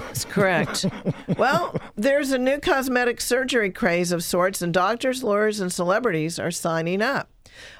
That's 0.00 0.24
correct. 0.24 0.84
well, 1.38 1.80
there's 1.94 2.32
a 2.32 2.38
new 2.38 2.58
cosmetic 2.58 3.20
surgery 3.20 3.70
craze 3.70 4.10
of 4.10 4.24
sorts, 4.24 4.60
and 4.60 4.74
doctors, 4.74 5.22
lawyers, 5.22 5.60
and 5.60 5.72
celebrities 5.72 6.40
are 6.40 6.50
signing 6.50 7.00
up. 7.00 7.30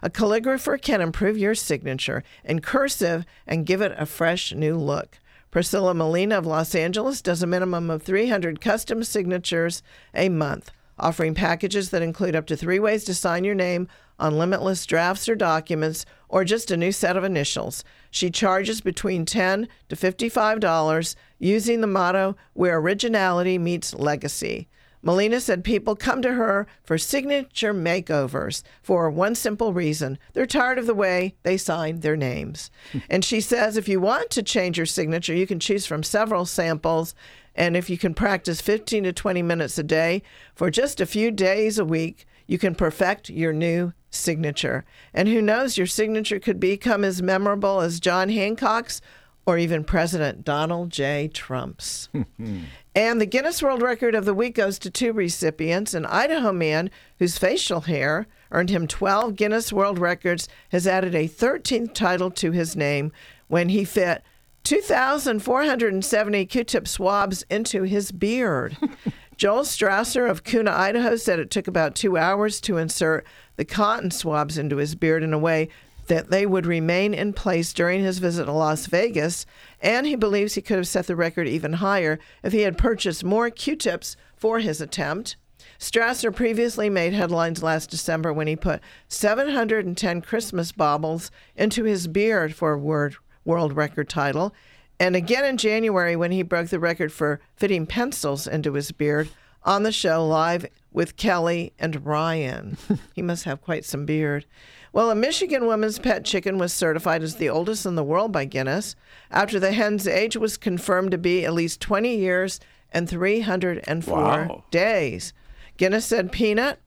A 0.05 0.09
calligrapher 0.09 0.81
can 0.81 1.01
improve 1.01 1.37
your 1.37 1.57
signature 1.57 2.23
in 2.45 2.61
cursive 2.61 3.25
and 3.45 3.67
give 3.67 3.81
it 3.81 3.93
a 3.97 4.07
fresh 4.07 4.53
new 4.53 4.77
look. 4.77 5.19
Priscilla 5.51 5.95
Molina 5.95 6.37
of 6.37 6.47
Los 6.47 6.75
Angeles 6.75 7.23
does 7.23 7.43
a 7.43 7.47
minimum 7.47 7.89
of 7.89 8.03
300 8.03 8.61
custom 8.61 9.03
signatures 9.03 9.83
a 10.15 10.29
month, 10.29 10.71
offering 10.99 11.35
packages 11.35 11.89
that 11.91 12.03
include 12.03 12.37
up 12.37 12.47
to 12.47 12.57
three 12.57 12.79
ways 12.79 13.05
to 13.05 13.15
sign 13.15 13.45
your 13.45 13.55
name 13.55 13.89
on 14.19 14.37
limitless 14.37 14.85
drafts 14.85 15.29
or 15.29 15.35
documents 15.35 16.05
or 16.29 16.45
just 16.45 16.71
a 16.71 16.77
new 16.77 16.93
set 16.93 17.17
of 17.17 17.25
initials. 17.25 17.83
She 18.11 18.31
charges 18.31 18.83
between 18.83 19.25
10 19.25 19.69
to 19.89 19.97
$55 19.97 21.15
using 21.39 21.81
the 21.81 21.87
motto 21.87 22.37
where 22.53 22.79
originality 22.79 23.57
meets 23.57 23.95
legacy. 23.95 24.69
Molina 25.03 25.41
said 25.41 25.65
people 25.65 25.95
come 25.95 26.23
to 26.23 26.33
her 26.33 26.67
for 26.83 26.99
signature 26.99 27.73
makeovers 27.73 28.63
for 28.83 29.11
one 29.11 29.35
simple 29.35 29.73
reason. 29.73 30.19
They're 30.33 30.47
tired 30.47 30.79
of 30.79 30.87
the 30.87 30.95
way 30.95 31.37
they 31.43 31.57
sign 31.57 32.01
their 32.01 32.17
names. 32.17 32.71
and 33.11 33.25
she 33.25 33.41
says 33.41 33.77
if 33.77 33.89
you 33.89 34.01
want 34.01 34.31
to 34.31 34.43
change 34.43 34.77
your 34.77 34.87
signature, 34.87 35.35
you 35.35 35.47
can 35.47 35.61
choose 35.61 35.87
from 35.87 36.03
several 36.03 36.47
samples. 36.47 37.15
And 37.55 37.77
if 37.77 37.91
you 37.91 37.99
can 37.99 38.15
practice 38.15 38.61
15 38.61 39.05
to 39.05 39.13
20 39.13 39.43
minutes 39.43 39.79
a 39.79 39.83
day 39.83 40.23
for 40.55 40.71
just 40.71 41.01
a 41.01 41.07
few 41.07 41.31
days 41.31 41.79
a 41.79 41.85
week, 41.85 42.27
you 42.47 42.59
can 42.59 42.75
perfect 42.75 43.31
your 43.31 43.53
new 43.53 43.93
signature. 44.11 44.85
And 45.13 45.29
who 45.29 45.43
knows, 45.43 45.77
your 45.77 45.87
signature 45.87 46.39
could 46.39 46.59
become 46.59 47.05
as 47.05 47.23
memorable 47.23 47.81
as 47.81 48.01
John 48.01 48.31
Hancock's 48.31 49.01
or 49.49 49.59
even 49.59 49.83
President 49.83 50.45
Donald 50.45 50.91
J. 50.91 51.29
Trump's. 51.29 52.11
And 52.99 53.21
the 53.21 53.27
Guinness 53.27 53.63
World 53.63 53.81
Record 53.81 54.17
of 54.17 54.25
the 54.25 54.35
Week 54.35 54.57
goes 54.57 54.77
to 54.81 54.91
two 54.91 55.13
recipients. 55.13 55.95
An 55.95 56.05
Idaho 56.05 56.51
man 56.51 56.91
whose 57.21 57.39
facial 57.39 57.83
hair 57.83 58.27
earned 58.51 58.71
him 58.71 58.89
12 58.89 59.37
Guinness 59.37 59.73
World 59.73 60.01
Records 60.01 60.49
has 60.71 60.85
added 60.85 61.15
a 61.15 61.29
13th 61.29 61.95
title 61.95 62.29
to 62.33 62.51
his 62.51 62.75
name 62.75 63.13
when 63.47 63.69
he 63.69 63.85
fit 63.85 64.25
2,470 64.65 66.47
Q 66.47 66.65
tip 66.65 66.89
swabs 66.89 67.43
into 67.49 67.85
his 67.85 68.11
beard. 68.11 68.77
Joel 69.37 69.63
Strasser 69.63 70.29
of 70.29 70.43
Kuna, 70.43 70.73
Idaho 70.73 71.15
said 71.15 71.39
it 71.39 71.53
took 71.53 71.69
about 71.69 71.95
two 71.95 72.17
hours 72.17 72.61
to 72.63 72.79
insert 72.79 73.25
the 73.55 73.65
cotton 73.65 74.11
swabs 74.11 74.59
into 74.59 74.79
his 74.79 74.97
beard 74.97 75.23
in 75.23 75.33
a 75.33 75.39
way 75.39 75.69
that 76.09 76.31
they 76.31 76.45
would 76.45 76.67
remain 76.67 77.15
in 77.15 77.33
place 77.33 77.73
during 77.73 78.01
his 78.03 78.19
visit 78.19 78.47
to 78.47 78.53
Las 78.53 78.87
Vegas, 78.87 79.47
and 79.81 80.07
he 80.07 80.17
believes 80.17 80.55
he 80.55 80.63
could 80.63 80.77
have 80.77 80.89
set 80.89 81.07
the 81.07 81.17
record 81.17 81.47
even 81.47 81.75
higher 81.75 82.19
if 82.43 82.53
he 82.53 82.63
had 82.63 82.77
purchased 82.77 83.25
more 83.25 83.49
Q 83.51 83.77
tips 83.77 84.17
for 84.37 84.59
his 84.59 84.81
attempt. 84.81 85.37
Strasser 85.79 86.35
previously 86.35 86.91
made 86.91 87.13
headlines 87.13 87.63
last 87.63 87.91
December 87.91 88.33
when 88.33 88.49
he 88.49 88.57
put 88.57 88.81
710 89.07 90.23
Christmas 90.23 90.73
baubles 90.73 91.31
into 91.55 91.85
his 91.85 92.09
beard 92.09 92.55
for 92.55 92.73
a 92.73 92.79
word, 92.79 93.17
world 93.45 93.75
record 93.75 94.09
title, 94.09 94.53
and 94.99 95.15
again 95.15 95.45
in 95.45 95.57
January 95.57 96.17
when 96.17 96.33
he 96.33 96.43
broke 96.43 96.69
the 96.69 96.81
record 96.81 97.13
for 97.13 97.41
fitting 97.55 97.87
pencils 97.87 98.47
into 98.49 98.73
his 98.73 98.91
beard 98.91 99.29
on 99.63 99.85
the 99.85 99.93
show 99.93 100.27
live 100.27 100.67
with 100.93 101.17
Kelly 101.17 101.73
and 101.79 102.05
Ryan. 102.05 102.77
he 103.15 103.23
must 103.23 103.45
have 103.45 103.61
quite 103.61 103.85
some 103.85 104.07
beard. 104.07 104.47
Well, 104.93 105.11
a 105.11 105.15
Michigan 105.15 105.67
woman's 105.67 105.99
pet 105.99 106.25
chicken 106.25 106.59
was 106.59 106.73
certified 106.73 107.23
as 107.23 107.37
the 107.37 107.49
oldest 107.51 107.85
in 107.87 107.95
the 107.95 108.05
world 108.05 108.33
by 108.33 108.45
Guinness 108.47 108.97
after 109.31 109.61
the 109.61 109.73
hen's 109.73 110.07
age 110.09 110.37
was 110.37 110.57
confirmed 110.57 111.11
to 111.11 111.19
be 111.19 111.45
at 111.45 111.53
least 111.53 111.81
20 111.81 112.17
years 112.17 112.59
and 112.93 113.09
304 113.09 114.17
Wow. 114.17 114.65
days. 114.71 115.33
Guinness 115.77 116.07
said 116.07 116.33
Peanut, 116.33 116.79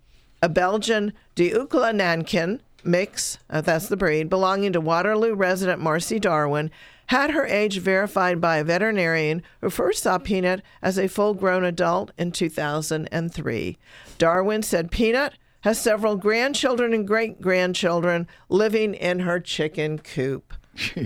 a 0.41 0.49
Belgian 0.49 1.14
d'Uccle 1.36 1.82
Nankin 1.94 2.60
mix, 2.84 3.38
uh, 3.49 3.61
that's 3.61 3.88
the 3.88 3.95
breed, 3.98 4.28
belonging 4.30 4.73
to 4.73 4.82
Waterloo 4.82 5.36
resident 5.36 5.80
Marsi 5.80 6.19
Darwin, 6.19 6.72
had 7.07 7.30
her 7.32 7.45
age 7.45 7.78
verified 7.80 8.41
by 8.41 8.57
a 8.57 8.64
veterinarian 8.64 9.44
who 9.61 9.69
first 9.69 10.02
saw 10.02 10.18
Peanut 10.18 10.61
as 10.82 10.98
a 10.98 11.07
full 11.07 11.34
grown 11.36 11.64
adult 11.64 12.11
in 12.18 12.32
2003. 12.32 13.78
Darwin 14.18 14.64
said 14.64 14.90
Peanut 14.91 15.34
has 15.62 15.80
several 15.80 16.16
grandchildren 16.16 16.94
and 16.94 17.08
great 17.08 17.42
grandchildren 17.42 18.28
living 18.50 18.94
in 18.94 19.20
her 19.20 19.40
chicken 19.40 19.98
coop. 20.00 20.54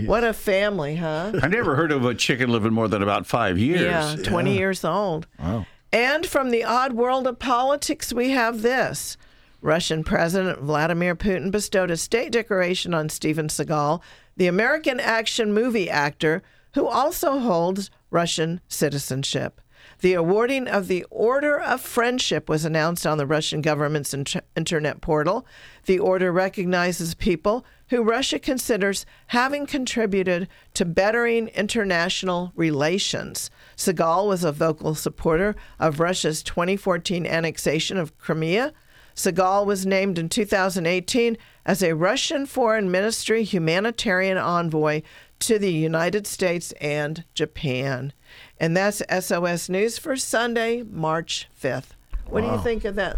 What 0.05 0.23
a 0.23 0.33
family, 0.33 0.95
huh? 0.97 1.33
I 1.41 1.47
never 1.47 1.75
heard 1.75 1.91
of 1.91 2.05
a 2.05 2.13
chicken 2.13 2.49
living 2.49 2.73
more 2.73 2.87
than 2.87 3.01
about 3.01 3.25
five 3.25 3.57
years. 3.57 3.81
Yeah, 3.81 4.15
20 4.23 4.55
years 4.55 4.85
old. 4.85 5.27
Wow. 5.39 5.65
And 5.91 6.25
from 6.25 6.51
the 6.51 6.63
odd 6.63 6.93
world 6.93 7.25
of 7.25 7.39
politics, 7.39 8.13
we 8.13 8.31
have 8.31 8.61
this. 8.61 9.17
Russian 9.61 10.03
President 10.03 10.59
Vladimir 10.59 11.15
Putin 11.15 11.49
bestowed 11.49 11.89
a 11.89 11.97
state 11.97 12.31
decoration 12.31 12.93
on 12.93 13.09
Steven 13.09 13.47
Seagal, 13.47 14.01
the 14.37 14.47
American 14.47 14.99
action 14.99 15.51
movie 15.53 15.89
actor 15.89 16.43
who 16.75 16.85
also 16.87 17.39
holds 17.39 17.89
Russian 18.11 18.61
citizenship. 18.67 19.61
The 20.05 20.13
awarding 20.13 20.67
of 20.67 20.87
the 20.87 21.03
Order 21.09 21.59
of 21.59 21.81
Friendship 21.81 22.47
was 22.47 22.63
announced 22.63 23.07
on 23.07 23.17
the 23.17 23.25
Russian 23.25 23.61
government's 23.61 24.13
int- 24.13 24.35
internet 24.55 25.01
portal. 25.01 25.47
The 25.87 25.97
order 25.97 26.31
recognizes 26.31 27.15
people 27.15 27.65
who 27.89 28.03
Russia 28.03 28.37
considers 28.37 29.07
having 29.29 29.65
contributed 29.65 30.47
to 30.75 30.85
bettering 30.85 31.47
international 31.47 32.51
relations. 32.55 33.49
Seagal 33.75 34.27
was 34.27 34.43
a 34.43 34.51
vocal 34.51 34.93
supporter 34.93 35.55
of 35.79 35.99
Russia's 35.99 36.43
2014 36.43 37.25
annexation 37.25 37.97
of 37.97 38.15
Crimea. 38.19 38.73
Seagal 39.15 39.65
was 39.65 39.87
named 39.87 40.19
in 40.19 40.29
2018 40.29 41.35
as 41.65 41.81
a 41.81 41.95
Russian 41.95 42.45
Foreign 42.45 42.91
Ministry 42.91 43.43
humanitarian 43.43 44.37
envoy 44.37 45.01
to 45.39 45.57
the 45.57 45.73
United 45.73 46.27
States 46.27 46.73
and 46.73 47.23
Japan. 47.33 48.13
And 48.59 48.75
that's 48.75 49.01
SOS 49.09 49.69
News 49.69 49.97
for 49.97 50.15
Sunday, 50.15 50.83
March 50.83 51.47
5th. 51.61 51.89
What 52.29 52.41
do 52.41 52.47
you 52.47 52.57
think 52.61 52.85
of 52.85 52.95
that? 52.95 53.17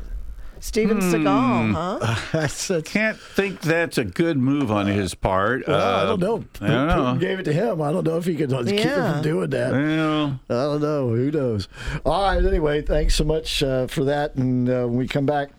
Steven 0.59 0.97
Hmm. 0.99 1.14
Seagal, 1.14 1.73
huh? 2.73 2.73
I 2.77 2.81
can't 2.81 3.19
think 3.19 3.61
that's 3.61 3.99
a 3.99 4.03
good 4.03 4.38
move 4.39 4.72
on 4.72 4.88
his 4.88 5.14
part. 5.14 5.68
Well, 5.68 5.80
I 5.80 6.01
Uh, 6.01 6.05
don't 6.15 6.19
know. 6.19 6.43
I 6.61 6.68
don't 6.68 6.88
know. 6.88 6.95
Putin 6.95 7.19
gave 7.19 7.39
it 7.39 7.43
to 7.43 7.53
him. 7.53 7.80
I 7.80 7.91
don't 7.91 8.03
know 8.07 8.18
if 8.18 8.26
he 8.26 8.34
could 8.35 8.49
keep 8.49 8.80
him 8.80 9.14
from 9.14 9.22
doing 9.22 9.49
that. 9.51 9.72
Well, 9.72 10.39
I 10.49 10.53
don't 10.64 10.81
know. 10.81 11.09
Who 11.09 11.30
knows? 11.30 11.68
All 12.03 12.23
right. 12.23 12.43
Anyway, 12.43 12.81
thanks 12.81 13.14
so 13.14 13.23
much 13.23 13.61
uh, 13.61 13.85
for 13.85 14.03
that. 14.05 14.34
And 14.35 14.68
uh, 14.68 14.85
when 14.88 14.95
we 14.97 15.07
come 15.07 15.27
back, 15.27 15.49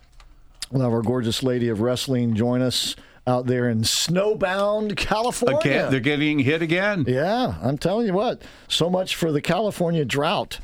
we'll 0.73 0.83
have 0.83 0.93
our 0.93 1.03
gorgeous 1.03 1.45
lady 1.45 1.69
of 1.69 1.81
wrestling 1.81 2.35
join 2.35 2.61
us 2.61 2.97
out 3.29 3.47
there 3.47 3.69
in 3.69 3.83
snowbound 3.83 4.97
California. 4.97 5.59
Again, 5.59 5.91
they're 5.91 6.01
getting 6.01 6.39
hit 6.39 6.63
again. 6.63 7.05
Yeah, 7.07 7.55
I'm 7.63 7.79
telling 7.79 8.07
you 8.07 8.15
what. 8.15 8.43
So 8.67 8.89
much 8.89 9.15
for 9.15 9.31
the 9.31 9.43
California 9.43 10.05
drought. 10.05 10.61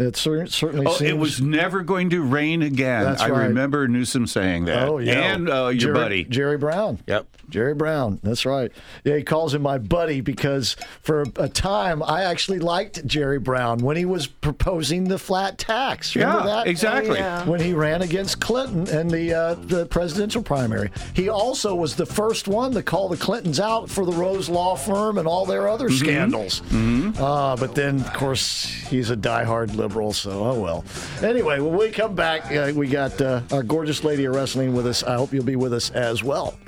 It 0.00 0.16
cer- 0.16 0.46
certainly 0.46 0.86
Oh, 0.86 0.92
seems. 0.94 1.10
it 1.10 1.18
was 1.18 1.40
never 1.40 1.82
going 1.82 2.10
to 2.10 2.22
rain 2.22 2.62
again. 2.62 3.04
That's 3.04 3.22
I 3.22 3.28
right. 3.28 3.46
remember 3.48 3.86
Newsom 3.86 4.26
saying 4.26 4.64
that. 4.64 4.88
Oh 4.88 4.98
yeah, 4.98 5.34
and 5.34 5.48
uh, 5.48 5.66
your 5.68 5.74
Jerry, 5.74 5.94
buddy. 5.94 6.24
Jerry 6.24 6.56
Brown. 6.58 6.98
Yep. 7.06 7.26
Jerry 7.50 7.74
Brown. 7.74 8.20
That's 8.22 8.46
right. 8.46 8.70
Yeah, 9.04 9.16
he 9.16 9.24
calls 9.24 9.52
him 9.54 9.62
my 9.62 9.76
buddy 9.78 10.20
because 10.20 10.76
for 11.02 11.24
a 11.36 11.48
time 11.48 12.00
I 12.02 12.22
actually 12.22 12.60
liked 12.60 13.04
Jerry 13.06 13.40
Brown 13.40 13.78
when 13.80 13.96
he 13.96 14.04
was 14.04 14.28
proposing 14.28 15.04
the 15.04 15.18
flat 15.18 15.58
tax. 15.58 16.14
Remember 16.14 16.38
Yeah, 16.38 16.46
that? 16.46 16.66
exactly. 16.68 17.18
Oh, 17.18 17.20
yeah. 17.20 17.44
When 17.48 17.60
he 17.60 17.74
ran 17.74 18.02
against 18.02 18.40
Clinton 18.40 18.86
in 18.88 19.08
the 19.08 19.34
uh, 19.34 19.54
the 19.54 19.86
presidential 19.86 20.42
primary, 20.42 20.90
he 21.12 21.28
also 21.28 21.74
was 21.74 21.96
the 21.96 22.06
first 22.06 22.46
one 22.48 22.72
to 22.72 22.82
call 22.82 23.08
the 23.08 23.16
Clintons 23.16 23.58
out 23.60 23.90
for 23.90 24.06
the 24.06 24.12
Rose 24.12 24.48
Law 24.48 24.76
Firm 24.76 25.18
and 25.18 25.26
all 25.28 25.44
their 25.44 25.68
other 25.68 25.88
Mm-hmm. 25.88 26.04
scandals. 26.04 26.62
Uh, 27.18 27.56
but 27.56 27.74
then, 27.74 27.96
of 28.00 28.12
course, 28.14 28.64
he's 28.88 29.10
a 29.10 29.16
diehard 29.16 29.74
liberal, 29.74 29.89
so 30.12 30.30
oh 30.30 30.60
well. 30.60 30.84
Anyway, 31.22 31.58
when 31.60 31.76
we 31.76 31.90
come 31.90 32.14
back, 32.14 32.50
uh, 32.52 32.72
we 32.74 32.88
got 32.88 33.20
uh, 33.20 33.42
our 33.52 33.62
gorgeous 33.62 34.04
lady 34.04 34.24
of 34.24 34.34
wrestling 34.34 34.74
with 34.74 34.86
us. 34.86 35.02
I 35.02 35.16
hope 35.16 35.32
you'll 35.32 35.44
be 35.44 35.56
with 35.56 35.72
us 35.72 35.90
as 35.90 36.22
well. 36.22 36.58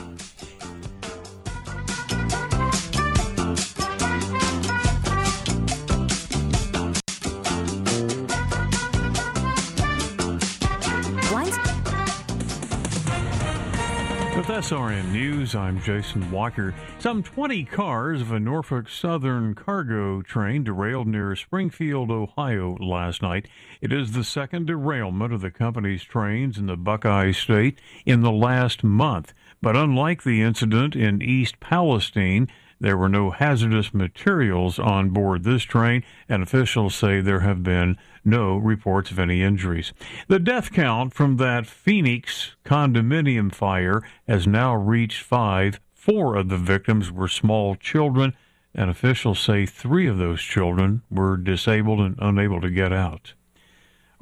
SRN 14.62 15.10
News, 15.10 15.56
I'm 15.56 15.80
Jason 15.80 16.30
Walker. 16.30 16.72
Some 17.00 17.24
20 17.24 17.64
cars 17.64 18.20
of 18.20 18.30
a 18.30 18.38
Norfolk 18.38 18.88
Southern 18.88 19.56
cargo 19.56 20.22
train 20.22 20.62
derailed 20.62 21.08
near 21.08 21.34
Springfield, 21.34 22.12
Ohio 22.12 22.76
last 22.78 23.22
night. 23.22 23.48
It 23.80 23.92
is 23.92 24.12
the 24.12 24.22
second 24.22 24.68
derailment 24.68 25.32
of 25.32 25.40
the 25.40 25.50
company's 25.50 26.04
trains 26.04 26.58
in 26.58 26.66
the 26.66 26.76
Buckeye 26.76 27.32
State 27.32 27.80
in 28.06 28.20
the 28.20 28.30
last 28.30 28.84
month. 28.84 29.34
But 29.60 29.76
unlike 29.76 30.22
the 30.22 30.42
incident 30.42 30.94
in 30.94 31.22
East 31.22 31.58
Palestine, 31.58 32.46
there 32.82 32.96
were 32.96 33.08
no 33.08 33.30
hazardous 33.30 33.94
materials 33.94 34.76
on 34.76 35.10
board 35.10 35.44
this 35.44 35.62
train, 35.62 36.02
and 36.28 36.42
officials 36.42 36.96
say 36.96 37.20
there 37.20 37.40
have 37.40 37.62
been 37.62 37.96
no 38.24 38.56
reports 38.56 39.12
of 39.12 39.20
any 39.20 39.40
injuries. 39.40 39.92
The 40.26 40.40
death 40.40 40.72
count 40.72 41.14
from 41.14 41.36
that 41.36 41.64
Phoenix 41.68 42.56
condominium 42.64 43.54
fire 43.54 44.02
has 44.26 44.48
now 44.48 44.74
reached 44.74 45.22
five. 45.22 45.78
Four 45.94 46.34
of 46.34 46.48
the 46.48 46.58
victims 46.58 47.12
were 47.12 47.28
small 47.28 47.76
children, 47.76 48.34
and 48.74 48.90
officials 48.90 49.38
say 49.38 49.64
three 49.64 50.08
of 50.08 50.18
those 50.18 50.42
children 50.42 51.02
were 51.08 51.36
disabled 51.36 52.00
and 52.00 52.16
unable 52.18 52.60
to 52.60 52.68
get 52.68 52.92
out. 52.92 53.34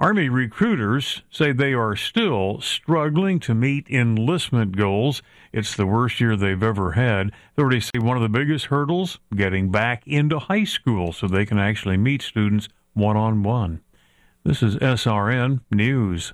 Army 0.00 0.30
recruiters 0.30 1.20
say 1.30 1.52
they 1.52 1.74
are 1.74 1.94
still 1.94 2.58
struggling 2.62 3.38
to 3.38 3.54
meet 3.54 3.86
enlistment 3.90 4.74
goals. 4.74 5.20
It's 5.52 5.76
the 5.76 5.84
worst 5.84 6.22
year 6.22 6.36
they've 6.36 6.62
ever 6.62 6.92
had. 6.92 7.32
Authorities 7.52 7.90
say 7.94 7.98
one 8.00 8.16
of 8.16 8.22
the 8.22 8.30
biggest 8.30 8.66
hurdles 8.66 9.18
getting 9.36 9.70
back 9.70 10.06
into 10.06 10.38
high 10.38 10.64
school 10.64 11.12
so 11.12 11.26
they 11.26 11.44
can 11.44 11.58
actually 11.58 11.98
meet 11.98 12.22
students 12.22 12.66
one 12.94 13.18
on 13.18 13.42
one. 13.42 13.82
This 14.42 14.62
is 14.62 14.76
SRN 14.76 15.60
News. 15.70 16.32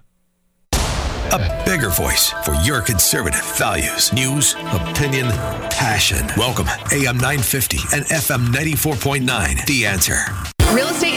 A 0.73 1.63
bigger 1.67 1.91
voice 1.91 2.31
for 2.45 2.55
your 2.63 2.83
conservative 2.83 3.45
values, 3.57 4.13
news, 4.13 4.55
opinion, 4.71 5.27
passion. 5.71 6.25
Welcome, 6.37 6.69
AM 6.93 7.17
950 7.17 7.79
and 7.97 8.05
FM 8.05 8.47
94.9. 8.53 9.67
The 9.67 9.87
answer. 9.87 10.55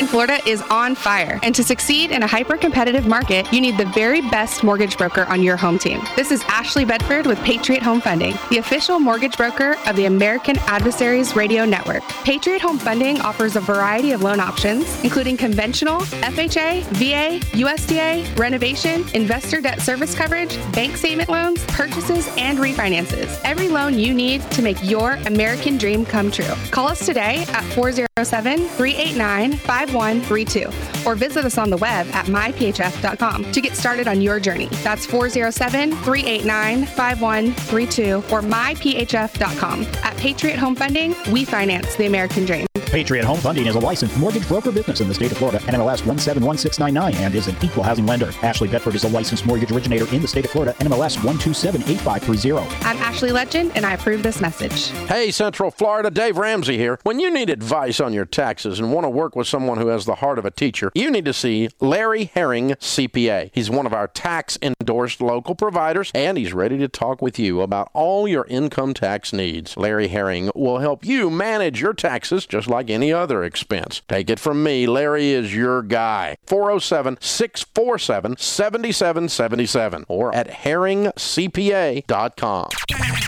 Florida 0.10 0.40
is 0.49 0.64
on 0.72 0.95
fire, 0.95 1.40
and 1.44 1.53
to 1.53 1.64
succeed 1.64 2.10
in 2.10 2.23
a 2.23 2.27
hyper 2.27 2.57
competitive 2.57 3.06
market, 3.06 3.45
you 3.53 3.61
need 3.61 3.77
the 3.77 3.86
very 3.86 4.22
best 4.22 4.64
mortgage 4.64 4.98
broker 4.98 5.26
on 5.26 5.44
your 5.44 5.56
home 5.56 5.77
team. 5.77 6.02
This 6.15 6.31
is 6.31 6.41
Ashley 6.48 6.84
Bedford 6.84 7.27
with 7.27 7.38
Patriot 7.44 7.84
Home 7.84 8.02
Funding, 8.02 8.34
the 8.49 8.57
official 8.57 8.99
mortgage 8.99 9.38
broker 9.38 9.76
of 9.86 9.95
the 9.95 10.06
American 10.06 10.57
Adversaries 10.61 11.36
Radio 11.36 11.64
Network. 11.64 12.02
Patriot 12.23 12.60
Home 12.60 12.80
Funding 12.80 13.22
offers 13.22 13.56
a 13.56 13.60
variety 13.60 14.11
of 14.11 14.23
loan 14.23 14.40
options, 14.40 14.99
including 15.03 15.38
conventional, 15.38 15.99
FHA, 15.99 16.86
VA, 16.94 17.45
USDA, 17.56 18.36
renovation, 18.36 19.06
investor 19.14 19.61
debt 19.61 19.80
service 19.80 20.15
coverage, 20.15 20.57
bank 20.73 20.98
statement 20.98 21.30
loans, 21.30 21.64
purchases, 21.68 22.27
and 22.36 22.57
refinances. 22.57 23.40
Every 23.45 23.68
loan 23.68 23.94
you 23.94 24.15
need 24.15 24.41
to 24.53 24.64
make 24.64 24.84
your 24.84 25.19
American 25.27 25.77
dream 25.77 26.03
come 26.03 26.31
true. 26.31 26.56
Call 26.72 26.88
us 26.88 27.06
today 27.06 27.45
at 27.49 27.64
407 27.76 28.68
389 28.69 29.60
5132 30.00 31.06
or 31.06 31.16
visit 31.16 31.44
us 31.44 31.58
on 31.58 31.70
the 31.70 31.78
web 31.78 32.08
at 32.14 32.26
myphf.com 32.28 33.52
to 33.52 33.62
get 33.62 33.76
started 33.76 34.08
on 34.08 34.22
your 34.22 34.40
journey. 34.40 34.68
That's 34.84 35.06
407 35.06 35.92
389 36.04 36.86
5132 36.86 38.16
or 38.16 38.42
myphf.com. 38.42 39.84
At 40.04 40.16
Patriot 40.18 40.58
Home 40.58 40.76
Funding, 40.76 41.16
we 41.32 41.44
finance 41.44 41.96
the 41.96 42.06
American 42.06 42.46
dream. 42.46 42.66
Patriot 42.90 43.24
Home 43.24 43.38
Funding 43.40 43.68
is 43.68 43.76
a 43.76 43.80
licensed 43.80 44.18
mortgage 44.18 44.48
broker 44.48 44.72
business 44.72 45.00
in 45.00 45.08
the 45.08 45.14
state 45.14 45.32
of 45.32 45.38
Florida, 45.38 45.60
NMLS 45.66 46.04
171699, 46.08 47.14
and 47.24 47.36
is 47.36 47.48
an 47.48 47.56
equal 47.62 47.84
housing 47.84 48.08
lender. 48.08 48.32
Ashley 48.42 48.68
Bedford 48.68 48.96
is 48.96 49.04
a 49.04 49.10
licensed 49.10 49.46
mortgage 49.46 49.72
originator 49.72 50.12
in 50.14 50.24
the 50.24 50.28
state 50.28 50.46
of 50.46 50.52
Florida, 50.52 50.74
NMLS 50.80 51.18
1278530. 51.18 52.86
I'm 52.86 52.98
Ashley 52.98 53.32
Legend, 53.32 53.74
and 53.76 53.86
I 53.86 53.94
approve 53.94 54.24
this 54.24 54.42
message. 54.42 54.88
Hey, 55.08 55.30
Central 55.30 55.70
Florida, 55.70 56.10
Dave 56.10 56.38
Ramsey 56.38 56.78
here. 56.78 56.98
When 57.04 57.20
you 57.20 57.30
need 57.32 57.52
advice 57.52 58.00
on 58.00 58.12
your 58.12 58.26
taxes 58.26 58.80
and 58.80 58.92
want 58.92 59.06
to 59.06 59.10
work 59.10 59.36
with 59.36 59.46
someone 59.46 59.78
who 59.78 59.89
has 59.90 60.06
the 60.06 60.16
heart 60.16 60.40
of 60.40 60.45
a 60.45 60.52
teacher, 60.52 60.91
you 60.95 61.11
need 61.11 61.26
to 61.26 61.34
see 61.34 61.70
Larry 61.80 62.26
Herring, 62.26 62.72
CPA. 62.72 63.52
He's 63.53 63.70
one 63.70 63.86
of 63.86 63.94
our 63.94 64.07
tax 64.07 64.57
endorsed 64.61 65.22
local 65.22 65.56
providers, 65.56 66.11
and 66.16 66.38
he's 66.38 66.53
ready 66.53 66.78
to 66.78 66.88
talk 66.88 67.22
with 67.22 67.38
you 67.38 67.61
about 67.61 67.90
all 67.94 68.28
your 68.28 68.45
income 68.45 68.94
tax 68.94 69.34
needs. 69.34 69.78
Larry 69.78 70.07
Herring 70.07 70.52
will 70.56 70.80
help 70.80 71.06
you 71.06 71.30
manage 71.30 71.82
your 71.82 71.94
taxes 71.94 72.45
just 72.45 72.68
like 72.68 72.90
any 72.90 73.14
other 73.14 73.44
expense. 73.44 74.02
Take 74.07 74.30
it 74.30 74.40
from 74.40 74.64
me, 74.64 74.88
Larry 74.88 75.32
is 75.32 75.56
your 75.56 75.82
guy. 75.82 76.38
407 76.48 77.18
647 77.22 78.38
7777 78.38 80.06
or 80.07 80.34
at 80.36 80.49
herringcpa.com. 80.49 82.70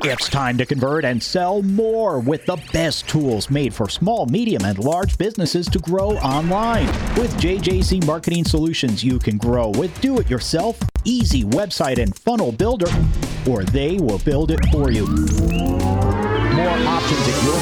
It's 0.04 0.30
time 0.30 0.58
to 0.58 0.66
convert 0.66 1.06
and 1.06 1.22
sell 1.22 1.62
more 1.62 2.20
with 2.20 2.46
the 2.46 2.58
best 2.74 3.08
tools 3.08 3.50
made 3.50 3.74
for 3.74 3.88
small, 3.88 4.26
medium, 4.26 4.66
and 4.66 4.78
large 4.80 5.18
businesses 5.18 5.68
to 5.68 5.80
grow 5.80 6.12
online. 6.18 6.51
With 6.52 7.34
JJC 7.40 8.06
Marketing 8.06 8.44
Solutions, 8.44 9.06
you 9.06 9.20
can 9.20 9.38
grow 9.38 9.70
with 9.70 10.02
do 10.02 10.20
it 10.20 10.30
yourself, 10.30 10.78
easy 11.06 11.46
website 11.46 11.98
and 11.98 12.14
funnel 12.14 12.52
builder, 12.52 12.92
or 13.50 13.64
they 13.64 13.96
will 14.00 14.20
build 14.20 14.52
it 14.52 14.60
for 14.70 14.92
you. 14.92 15.08
More 15.08 16.78
options 16.90 17.28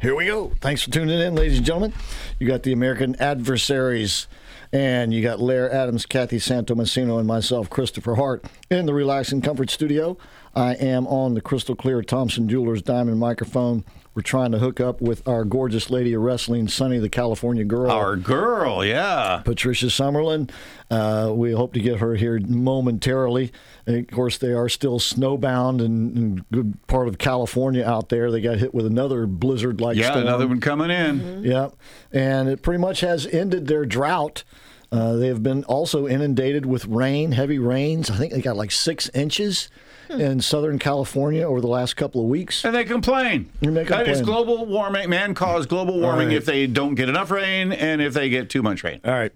Here 0.00 0.16
we 0.16 0.26
go. 0.26 0.52
Thanks 0.60 0.82
for 0.82 0.90
tuning 0.90 1.20
in, 1.20 1.36
ladies 1.36 1.58
and 1.58 1.64
gentlemen. 1.66 1.92
You 2.40 2.48
got 2.48 2.64
the 2.64 2.72
American 2.72 3.14
adversaries, 3.20 4.26
and 4.72 5.14
you 5.14 5.22
got 5.22 5.38
Lair 5.38 5.72
Adams, 5.72 6.04
Kathy 6.04 6.38
Santomassino, 6.38 7.16
and 7.16 7.28
myself, 7.28 7.70
Christopher 7.70 8.16
Hart, 8.16 8.44
in 8.70 8.86
the 8.86 8.94
Relaxing 8.94 9.40
Comfort 9.40 9.70
Studio. 9.70 10.18
I 10.56 10.74
am 10.74 11.06
on 11.06 11.34
the 11.34 11.40
crystal 11.40 11.76
clear 11.76 12.02
Thompson 12.02 12.48
Jewelers 12.48 12.82
Diamond 12.82 13.20
microphone. 13.20 13.84
We're 14.18 14.22
trying 14.22 14.50
to 14.50 14.58
hook 14.58 14.80
up 14.80 15.00
with 15.00 15.28
our 15.28 15.44
gorgeous 15.44 15.90
lady 15.90 16.12
of 16.12 16.22
wrestling, 16.22 16.66
Sunny 16.66 16.98
the 16.98 17.08
California 17.08 17.62
Girl. 17.62 17.88
Our 17.88 18.16
girl, 18.16 18.84
yeah. 18.84 19.42
Patricia 19.44 19.86
Summerland. 19.86 20.50
Uh, 20.90 21.30
we 21.32 21.52
hope 21.52 21.72
to 21.74 21.80
get 21.80 22.00
her 22.00 22.16
here 22.16 22.40
momentarily. 22.40 23.52
And 23.86 23.98
of 23.98 24.08
course, 24.12 24.36
they 24.36 24.52
are 24.52 24.68
still 24.68 24.98
snowbound 24.98 25.84
and, 25.84 26.16
in 26.18 26.44
good 26.52 26.84
part 26.88 27.06
of 27.06 27.18
California 27.18 27.84
out 27.84 28.08
there. 28.08 28.32
They 28.32 28.40
got 28.40 28.56
hit 28.58 28.74
with 28.74 28.86
another 28.86 29.24
blizzard 29.28 29.80
like 29.80 29.96
Yeah, 29.96 30.06
storm. 30.10 30.26
another 30.26 30.48
one 30.48 30.60
coming 30.60 30.90
in. 30.90 31.44
Yep. 31.44 31.76
And 32.10 32.48
it 32.48 32.60
pretty 32.60 32.80
much 32.80 33.02
has 33.02 33.24
ended 33.24 33.68
their 33.68 33.86
drought. 33.86 34.42
Uh, 34.90 35.12
they 35.14 35.28
have 35.28 35.44
been 35.44 35.62
also 35.62 36.08
inundated 36.08 36.66
with 36.66 36.86
rain, 36.86 37.30
heavy 37.30 37.60
rains. 37.60 38.10
I 38.10 38.16
think 38.16 38.32
they 38.32 38.40
got 38.40 38.56
like 38.56 38.72
six 38.72 39.08
inches 39.10 39.68
in 40.10 40.40
Southern 40.40 40.78
California 40.78 41.46
over 41.46 41.60
the 41.60 41.68
last 41.68 41.96
couple 41.96 42.22
of 42.22 42.28
weeks. 42.28 42.64
And 42.64 42.74
they 42.74 42.84
complain. 42.84 43.50
And 43.62 43.76
they 43.76 43.84
That 43.84 44.08
is 44.08 44.22
global 44.22 44.66
warming, 44.66 45.08
man 45.10 45.34
caused 45.34 45.68
global 45.68 46.00
warming 46.00 46.28
right. 46.28 46.36
if 46.36 46.44
they 46.44 46.66
don't 46.66 46.94
get 46.94 47.08
enough 47.08 47.30
rain 47.30 47.72
and 47.72 48.00
if 48.00 48.14
they 48.14 48.28
get 48.28 48.50
too 48.50 48.62
much 48.62 48.84
rain. 48.84 49.00
All 49.04 49.12
right. 49.12 49.32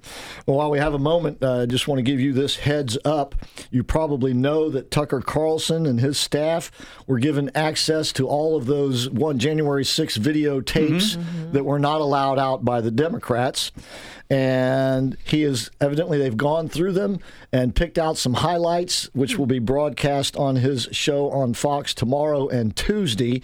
Well, 0.47 0.57
while 0.57 0.71
we 0.71 0.79
have 0.79 0.95
a 0.95 0.99
moment, 0.99 1.43
uh, 1.43 1.63
I 1.63 1.67
just 1.67 1.89
want 1.89 1.99
to 1.99 2.03
give 2.03 2.21
you 2.21 2.33
this 2.33 2.57
heads 2.57 2.99
up. 3.05 3.35
You 3.71 3.85
probably 3.85 4.33
know 4.35 4.71
that 4.71 4.91
Tucker 4.91 5.21
Carlson 5.21 5.87
and 5.87 6.01
his 6.01 6.19
staff 6.19 6.71
were 7.07 7.19
given 7.19 7.51
access 7.55 8.13
to 8.13 8.29
all 8.29 8.57
of 8.57 8.67
those 8.67 9.09
one 9.11 9.39
January 9.39 9.85
6 9.85 10.19
videotapes 10.19 11.53
that 11.53 11.65
were 11.65 11.79
not 11.79 12.01
allowed 12.01 12.39
out 12.39 12.65
by 12.65 12.81
the 12.81 12.91
Democrats. 12.91 13.73
And 14.33 15.19
he 15.25 15.43
is 15.43 15.71
evidently 15.79 16.17
they've 16.17 16.35
gone 16.35 16.71
through 16.71 16.93
them 16.93 17.19
and 17.53 17.75
picked 17.75 17.99
out 17.99 18.17
some 18.17 18.33
highlights, 18.33 19.11
which 19.13 19.37
will 19.37 19.45
be 19.45 19.59
broadcast 19.59 20.37
on 20.37 20.57
his 20.57 20.89
show 20.91 21.31
on 21.31 21.53
Fox 21.53 21.93
tomorrow 21.93 22.49
and 22.49 22.75
Tuesday 22.75 23.43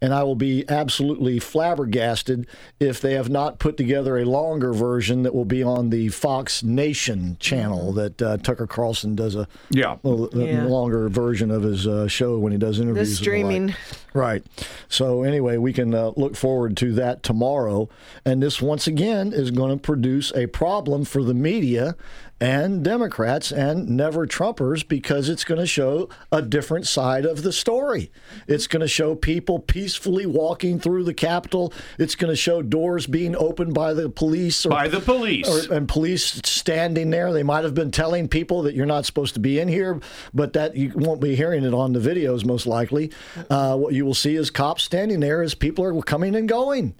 and 0.00 0.14
I 0.14 0.22
will 0.22 0.34
be 0.36 0.64
absolutely 0.68 1.38
flabbergasted 1.38 2.46
if 2.80 3.00
they 3.00 3.14
have 3.14 3.28
not 3.28 3.58
put 3.58 3.76
together 3.76 4.18
a 4.18 4.24
longer 4.24 4.72
version 4.72 5.22
that 5.24 5.34
will 5.34 5.44
be 5.44 5.62
on 5.62 5.90
the 5.90 6.08
Fox 6.08 6.62
Nation 6.62 7.36
channel 7.40 7.92
that 7.92 8.20
uh, 8.22 8.36
Tucker 8.38 8.66
Carlson 8.66 9.14
does 9.14 9.34
a, 9.34 9.46
Yeah. 9.70 9.96
a- 10.04 10.08
a 10.08 10.28
Yeah. 10.46 10.64
longer 10.66 11.08
version 11.08 11.50
of 11.50 11.62
his 11.62 11.86
uh, 11.86 12.06
show 12.08 12.38
when 12.38 12.52
he 12.52 12.58
does 12.58 12.76
The 12.78 12.84
interviews. 12.84 13.08
and 13.08 13.08
the 13.08 13.10
like. 13.10 13.22
streaming. 13.22 13.74
Right. 14.14 14.44
So 14.88 15.22
anyway, 15.22 15.56
we 15.58 15.72
can 15.72 15.94
uh, 15.94 16.12
look 16.16 16.34
forward 16.36 16.76
to 16.78 16.92
that 16.94 17.22
tomorrow. 17.22 17.88
And 18.24 18.42
this 18.42 18.60
once 18.62 18.86
again 18.86 19.32
is 19.32 19.50
going 19.50 19.70
to 19.76 19.80
produce 19.80 20.32
a 20.34 20.46
problem 20.46 21.04
for 21.04 21.22
the 21.22 21.34
media 21.34 21.94
and 22.40 22.84
Democrats 22.84 23.50
and 23.50 23.88
never 23.88 24.26
Trumpers 24.26 24.86
because 24.86 25.28
it's 25.28 25.44
going 25.44 25.60
to 25.60 25.66
show 25.66 26.08
a 26.30 26.40
different 26.40 26.86
side 26.86 27.24
of 27.24 27.42
the 27.42 27.52
story. 27.52 28.10
It's 28.46 28.66
going 28.66 28.80
to 28.80 28.88
show 28.88 29.14
people 29.14 29.58
peacefully 29.58 30.24
walking 30.26 30.78
through 30.78 31.04
the 31.04 31.14
Capitol. 31.14 31.72
It's 31.98 32.14
going 32.14 32.30
to 32.30 32.36
show 32.36 32.62
doors 32.62 33.06
being 33.06 33.34
opened 33.36 33.74
by 33.74 33.92
the 33.92 34.08
police 34.08 34.64
or 34.64 34.70
By 34.70 34.88
the 34.88 35.00
police. 35.00 35.48
or, 35.48 35.74
and 35.74 35.88
police 35.88 36.40
standing 36.44 37.10
there. 37.10 37.32
They 37.32 37.42
might 37.42 37.64
have 37.64 37.74
been 37.74 37.90
telling 37.90 38.28
people 38.28 38.62
that 38.62 38.74
you're 38.74 38.86
not 38.86 39.04
supposed 39.06 39.34
to 39.34 39.40
be 39.40 39.58
in 39.58 39.68
here, 39.68 40.00
but 40.32 40.52
that 40.52 40.76
you 40.76 40.92
won't 40.94 41.20
be 41.20 41.34
hearing 41.34 41.64
it 41.64 41.74
on 41.74 41.92
the 41.92 42.00
videos 42.00 42.44
most 42.44 42.66
likely. 42.66 43.10
Uh, 43.50 43.76
what 43.76 43.94
you 43.94 44.04
will 44.04 44.14
see 44.14 44.36
is 44.36 44.50
cops 44.50 44.84
standing 44.84 45.20
there 45.20 45.42
as 45.42 45.54
people 45.54 45.84
are 45.84 46.00
coming 46.02 46.34
and 46.36 46.48
going. 46.48 46.94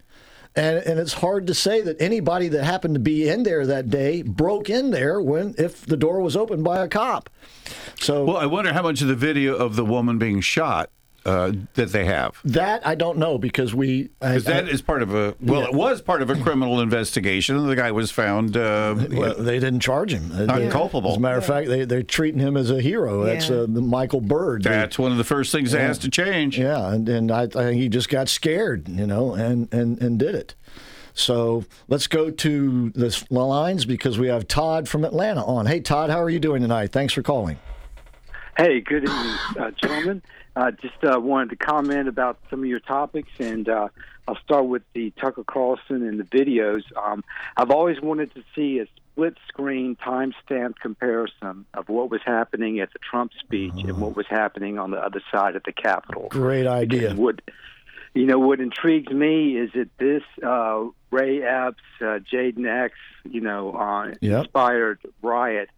And, 0.58 0.78
and 0.78 0.98
it's 0.98 1.12
hard 1.12 1.46
to 1.46 1.54
say 1.54 1.82
that 1.82 2.02
anybody 2.02 2.48
that 2.48 2.64
happened 2.64 2.94
to 2.94 3.00
be 3.00 3.28
in 3.28 3.44
there 3.44 3.64
that 3.66 3.90
day 3.90 4.22
broke 4.22 4.68
in 4.68 4.90
there 4.90 5.20
when 5.20 5.54
if 5.56 5.86
the 5.86 5.96
door 5.96 6.20
was 6.20 6.36
opened 6.36 6.64
by 6.64 6.80
a 6.80 6.88
cop. 6.88 7.30
So 8.00 8.24
Well, 8.24 8.36
I 8.38 8.46
wonder 8.46 8.72
how 8.72 8.82
much 8.82 9.00
of 9.00 9.06
the 9.06 9.14
video 9.14 9.54
of 9.54 9.76
the 9.76 9.84
woman 9.84 10.18
being 10.18 10.40
shot 10.40 10.90
uh, 11.28 11.52
that 11.74 11.92
they 11.92 12.04
have. 12.06 12.38
that 12.44 12.86
I 12.86 12.94
don't 12.94 13.18
know 13.18 13.38
because 13.38 13.74
we 13.74 14.08
I- 14.22 14.28
Because 14.28 14.44
that 14.44 14.64
I- 14.64 14.68
is 14.68 14.80
part 14.82 15.02
of 15.02 15.14
a 15.14 15.34
well, 15.40 15.60
Yeah. 15.62 15.68
it 15.68 15.74
was 15.74 16.00
part 16.00 16.22
of 16.22 16.30
a 16.30 16.36
criminal 16.36 16.80
investigation, 16.80 17.56
and 17.56 17.68
the 17.68 17.76
guy 17.76 17.90
was 17.92 18.10
found 18.10 18.56
uh, 18.56 18.94
Well, 19.10 19.34
they 19.38 19.58
didn't 19.58 19.80
charge 19.80 20.12
him. 20.12 20.30
They- 20.30 20.46
Not 20.46 20.70
culpable. 20.70 21.10
As 21.12 21.16
a 21.16 21.20
matter 21.20 21.38
of 21.38 21.44
fact, 21.46 21.68
they, 21.68 21.84
they're 21.84 22.02
treating 22.02 22.40
him 22.40 22.56
as 22.56 22.70
a 22.70 22.80
hero. 22.80 23.24
That's 23.24 23.48
Yeah. 23.50 23.56
uh, 23.56 23.66
the 23.68 23.80
Michael 23.82 24.20
Byrd. 24.20 24.62
the- 24.62 24.70
That's 24.70 24.98
one 24.98 25.12
of 25.12 25.18
the 25.18 25.24
first 25.24 25.52
things 25.52 25.72
that 25.72 25.78
Yeah. 25.80 25.86
has 25.88 25.98
to 25.98 26.10
change. 26.10 26.58
Yeah, 26.58 26.92
and, 26.92 27.08
and 27.08 27.30
I, 27.30 27.42
I 27.42 27.46
think 27.48 27.76
he 27.80 27.88
just 27.88 28.08
got 28.08 28.28
scared, 28.28 28.88
you 28.88 29.06
know, 29.06 29.34
and, 29.34 29.72
and, 29.72 30.00
and 30.00 30.18
did 30.18 30.34
it. 30.34 30.54
So 31.14 31.64
let's 31.88 32.06
go 32.06 32.30
to 32.30 32.90
the 32.90 33.10
lines 33.30 33.84
because 33.84 34.18
we 34.18 34.28
have 34.28 34.46
Todd 34.46 34.88
from 34.88 35.04
Atlanta 35.04 35.44
on. 35.44 35.66
Hey, 35.66 35.80
Todd, 35.80 36.10
how 36.10 36.22
are 36.22 36.30
you 36.30 36.38
doing 36.38 36.62
tonight? 36.62 36.92
Thanks 36.92 37.12
for 37.12 37.22
calling. 37.22 37.58
Hey, 38.56 38.80
good 38.80 39.04
evening, 39.04 39.34
uh, 39.58 39.70
gentlemen. 39.82 40.22
Uh, 40.58 40.72
just 40.72 41.04
uh, 41.04 41.20
wanted 41.20 41.50
to 41.50 41.56
comment 41.56 42.08
about 42.08 42.36
some 42.50 42.58
of 42.58 42.66
your 42.66 42.80
topics, 42.80 43.30
and 43.38 43.68
uh, 43.68 43.86
I'll 44.26 44.38
start 44.38 44.64
with 44.64 44.82
the 44.92 45.12
Tucker 45.12 45.44
Carlson 45.44 46.04
and 46.04 46.18
the 46.18 46.24
videos. 46.24 46.82
Um, 46.96 47.22
I've 47.56 47.70
always 47.70 48.00
wanted 48.00 48.34
to 48.34 48.42
see 48.56 48.80
a 48.80 48.86
split 49.12 49.36
screen 49.46 49.94
timestamp 49.94 50.74
comparison 50.82 51.64
of 51.74 51.88
what 51.88 52.10
was 52.10 52.22
happening 52.26 52.80
at 52.80 52.92
the 52.92 52.98
Trump 52.98 53.30
speech 53.38 53.72
and 53.76 54.00
what 54.00 54.16
was 54.16 54.26
happening 54.28 54.80
on 54.80 54.90
the 54.90 54.96
other 54.96 55.22
side 55.30 55.54
of 55.54 55.62
the 55.62 55.70
Capitol. 55.70 56.26
Great 56.28 56.66
idea. 56.66 57.14
What 57.14 57.40
you 58.14 58.26
know, 58.26 58.40
what 58.40 58.58
intrigues 58.58 59.12
me 59.12 59.56
is 59.56 59.70
that 59.74 59.96
this 59.98 60.24
uh, 60.44 60.86
Ray 61.12 61.40
Epps, 61.40 61.84
uh, 62.00 62.18
Jayden 62.32 62.66
X, 62.66 62.94
you 63.30 63.42
know, 63.42 63.74
uh, 63.74 64.12
Yep. 64.20 64.46
inspired 64.46 64.98
riot 65.22 65.70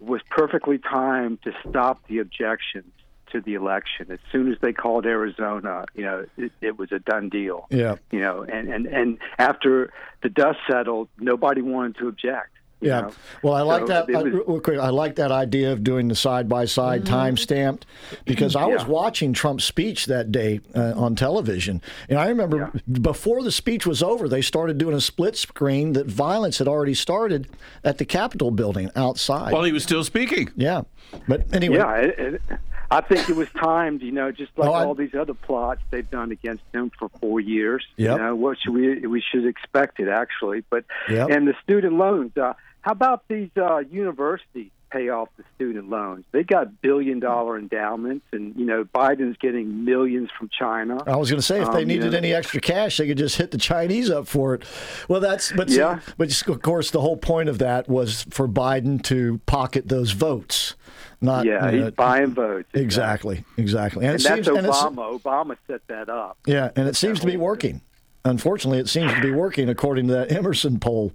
was 0.00 0.20
perfectly 0.28 0.76
timed 0.76 1.40
to 1.44 1.52
stop 1.66 2.06
the 2.08 2.18
objections 2.18 2.92
to 3.32 3.40
the 3.40 3.54
election. 3.54 4.10
As 4.10 4.18
soon 4.32 4.50
as 4.52 4.58
they 4.60 4.72
called 4.72 5.06
Arizona, 5.06 5.84
you 5.94 6.04
know, 6.04 6.26
it, 6.36 6.52
it 6.60 6.78
was 6.78 6.92
a 6.92 6.98
done 6.98 7.28
deal. 7.28 7.66
Yeah. 7.70 7.96
You 8.10 8.20
know, 8.20 8.42
and 8.42 8.68
and 8.68 8.86
and 8.86 9.18
after 9.38 9.92
the 10.22 10.28
dust 10.28 10.58
settled, 10.68 11.08
nobody 11.18 11.62
wanted 11.62 11.96
to 11.98 12.08
object. 12.08 12.50
you 12.80 12.88
Yeah. 12.88 13.00
know. 13.02 13.12
Well, 13.42 13.54
I 13.54 13.62
like 13.62 13.80
So 13.82 13.86
that. 13.88 14.08
it 14.08 14.16
I, 14.16 14.20
real 14.22 14.60
quick, 14.60 14.78
I 14.78 14.88
like 14.90 15.16
that 15.16 15.32
idea 15.32 15.72
of 15.72 15.82
doing 15.82 16.06
the 16.08 16.14
side 16.14 16.48
by 16.48 16.64
side 16.64 17.04
time 17.06 17.36
stamped 17.36 17.86
because 18.24 18.54
I 18.56 18.66
was 18.66 18.84
watching 18.86 19.32
Trump's 19.32 19.64
speech 19.64 20.06
that 20.06 20.30
day 20.32 20.60
uh, 20.76 20.92
on 20.96 21.14
television, 21.16 21.82
and 22.08 22.18
I 22.18 22.28
remember 22.28 22.70
before 23.02 23.42
the 23.42 23.50
speech 23.52 23.86
was 23.86 24.02
over, 24.02 24.28
they 24.28 24.42
started 24.42 24.78
doing 24.78 24.94
a 24.94 25.00
split 25.00 25.36
screen 25.36 25.92
that 25.94 26.06
violence 26.06 26.58
had 26.58 26.68
already 26.68 26.94
started 26.94 27.48
at 27.84 27.98
the 27.98 28.04
Capitol 28.04 28.50
building 28.52 28.90
outside. 28.96 29.52
While 29.52 29.64
he 29.64 29.72
was 29.72 29.82
still 29.82 30.04
speaking. 30.04 30.50
Yeah, 30.56 30.82
but 31.26 31.52
anyway. 31.52 31.76
Yeah, 31.76 31.94
it, 31.96 32.18
it, 32.18 32.42
I 32.90 33.00
think 33.02 33.28
it 33.28 33.36
was 33.36 33.48
timed. 33.50 34.02
You 34.02 34.12
know, 34.12 34.32
just 34.32 34.52
like 34.56 34.68
Oh, 34.68 34.72
I- 34.72 34.84
all 34.84 34.94
these 34.94 35.14
other 35.14 35.34
plots 35.34 35.80
they've 35.90 36.10
done 36.10 36.32
against 36.32 36.62
him 36.72 36.90
for 36.98 37.08
four 37.20 37.40
years. 37.40 37.84
Yep. 37.96 38.12
You 38.18 38.24
know, 38.24 38.34
what 38.36 38.58
should 38.60 38.72
we 38.74 39.06
we 39.06 39.20
should 39.20 39.46
expect 39.46 40.00
it 40.00 40.08
actually. 40.08 40.64
But 40.70 40.84
Yep. 41.08 41.30
and 41.30 41.46
the 41.48 41.54
student 41.62 41.94
loans. 41.94 42.36
Uh, 42.36 42.54
how 42.80 42.92
about 42.92 43.24
these 43.28 43.50
uh, 43.56 43.78
universities? 43.90 44.70
Pay 44.90 45.08
off 45.08 45.28
the 45.36 45.44
student 45.54 45.90
loans. 45.90 46.24
They've 46.32 46.46
got 46.46 46.80
billion 46.80 47.20
dollar 47.20 47.58
endowments, 47.58 48.26
and 48.32 48.54
you 48.56 48.64
know 48.64 48.84
Biden's 48.84 49.36
getting 49.38 49.84
millions 49.84 50.30
from 50.38 50.48
China. 50.48 51.02
I 51.06 51.16
was 51.16 51.30
going 51.30 51.38
to 51.40 51.46
say 51.46 51.60
if 51.60 51.68
they 51.72 51.82
Um, 51.82 51.90
you 51.90 51.96
needed 51.96 52.12
know, 52.12 52.18
any 52.18 52.32
extra 52.32 52.60
cash, 52.60 52.96
they 52.96 53.06
could 53.06 53.18
just 53.18 53.36
hit 53.36 53.50
the 53.50 53.58
Chinese 53.58 54.10
up 54.10 54.26
for 54.26 54.54
it. 54.54 54.62
Well, 55.08 55.20
that's 55.20 55.52
but 55.52 55.68
Yeah. 55.68 56.00
but 56.16 56.30
of 56.48 56.62
course 56.62 56.90
the 56.90 57.00
whole 57.00 57.16
point 57.16 57.48
of 57.48 57.58
that 57.58 57.88
was 57.88 58.24
for 58.30 58.48
Biden 58.48 59.02
to 59.04 59.40
pocket 59.46 59.88
those 59.88 60.12
votes. 60.12 60.74
Not 61.20 61.46
yeah, 61.46 61.70
you 61.70 61.78
know, 61.78 61.84
he's 61.86 61.94
buying 61.94 62.32
votes. 62.32 62.68
exactly, 62.74 63.44
exactly, 63.56 64.06
And, 64.06 64.14
it 64.14 64.22
that's 64.22 64.46
seems, 64.46 64.48
and 64.48 64.66
Obama. 64.66 65.20
Obama 65.20 65.56
set 65.66 65.80
that 65.88 66.08
up. 66.08 66.38
yeah, 66.46 66.70
and 66.76 66.86
it 66.88 66.94
seems 66.94 67.18
to 67.20 67.26
be 67.26 67.36
working. 67.36 67.80
Unfortunately, 68.24 68.78
it 68.78 68.88
seems 68.88 69.12
to 69.14 69.20
be 69.20 69.30
working 69.32 69.68
according 69.68 70.06
to 70.08 70.12
that 70.12 70.30
Emerson 70.30 70.78
poll. 70.78 71.12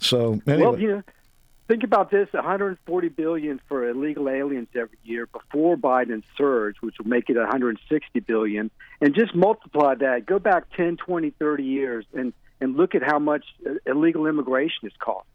So 0.00 0.40
anyway, 0.46 0.62
Well, 0.70 0.78
you 0.80 0.88
know, 0.88 1.02
think 1.68 1.84
about 1.84 2.10
this: 2.10 2.28
140 2.32 3.08
billion 3.10 3.60
for 3.68 3.88
illegal 3.88 4.28
aliens 4.28 4.68
every 4.74 4.98
year 5.04 5.26
before 5.26 5.76
Biden's 5.76 6.24
surge, 6.36 6.76
which 6.80 6.96
will 6.98 7.08
make 7.08 7.30
it 7.30 7.36
160 7.36 8.20
billion, 8.20 8.70
and 9.00 9.14
just 9.14 9.34
multiply 9.34 9.94
that. 9.94 10.26
Go 10.26 10.38
back 10.38 10.64
10, 10.76 10.96
20, 10.96 11.30
30 11.30 11.62
years, 11.62 12.04
and 12.12 12.32
and 12.60 12.76
look 12.76 12.94
at 12.96 13.02
how 13.04 13.20
much 13.20 13.44
uh, 13.64 13.74
illegal 13.86 14.26
immigration 14.26 14.80
has 14.82 14.92
cost. 14.98 15.28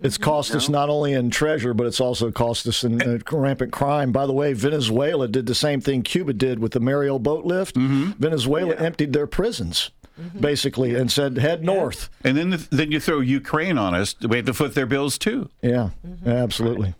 It's 0.00 0.18
cost 0.18 0.54
us 0.54 0.68
not 0.68 0.88
only 0.88 1.14
in 1.14 1.30
treasure, 1.30 1.74
but 1.74 1.86
it's 1.86 2.00
also 2.00 2.30
cost 2.30 2.66
us 2.66 2.84
in 2.84 3.02
uh, 3.02 3.18
rampant 3.32 3.72
crime. 3.72 4.12
By 4.12 4.26
the 4.26 4.32
way, 4.32 4.52
Venezuela 4.52 5.26
did 5.26 5.46
the 5.46 5.54
same 5.54 5.80
thing 5.80 6.02
Cuba 6.02 6.32
did 6.32 6.58
with 6.58 6.72
the 6.72 6.80
Mariel 6.80 7.18
boat 7.18 7.44
lift. 7.44 7.76
Venezuela 7.76 8.74
emptied 8.76 9.12
their 9.12 9.26
prisons, 9.26 9.90
basically, 10.38 10.94
and 10.94 11.10
said, 11.10 11.38
head 11.38 11.64
north. 11.64 12.10
And 12.24 12.36
then 12.36 12.50
the, 12.50 12.68
then 12.70 12.92
you 12.92 13.00
throw 13.00 13.20
Ukraine 13.20 13.78
on 13.78 13.94
us. 13.94 14.14
We 14.20 14.36
have 14.36 14.46
to 14.46 14.54
foot 14.54 14.74
their 14.74 14.86
bills 14.86 15.18
too. 15.18 15.50
Yeah, 15.62 15.90
absolutely. 16.26 16.94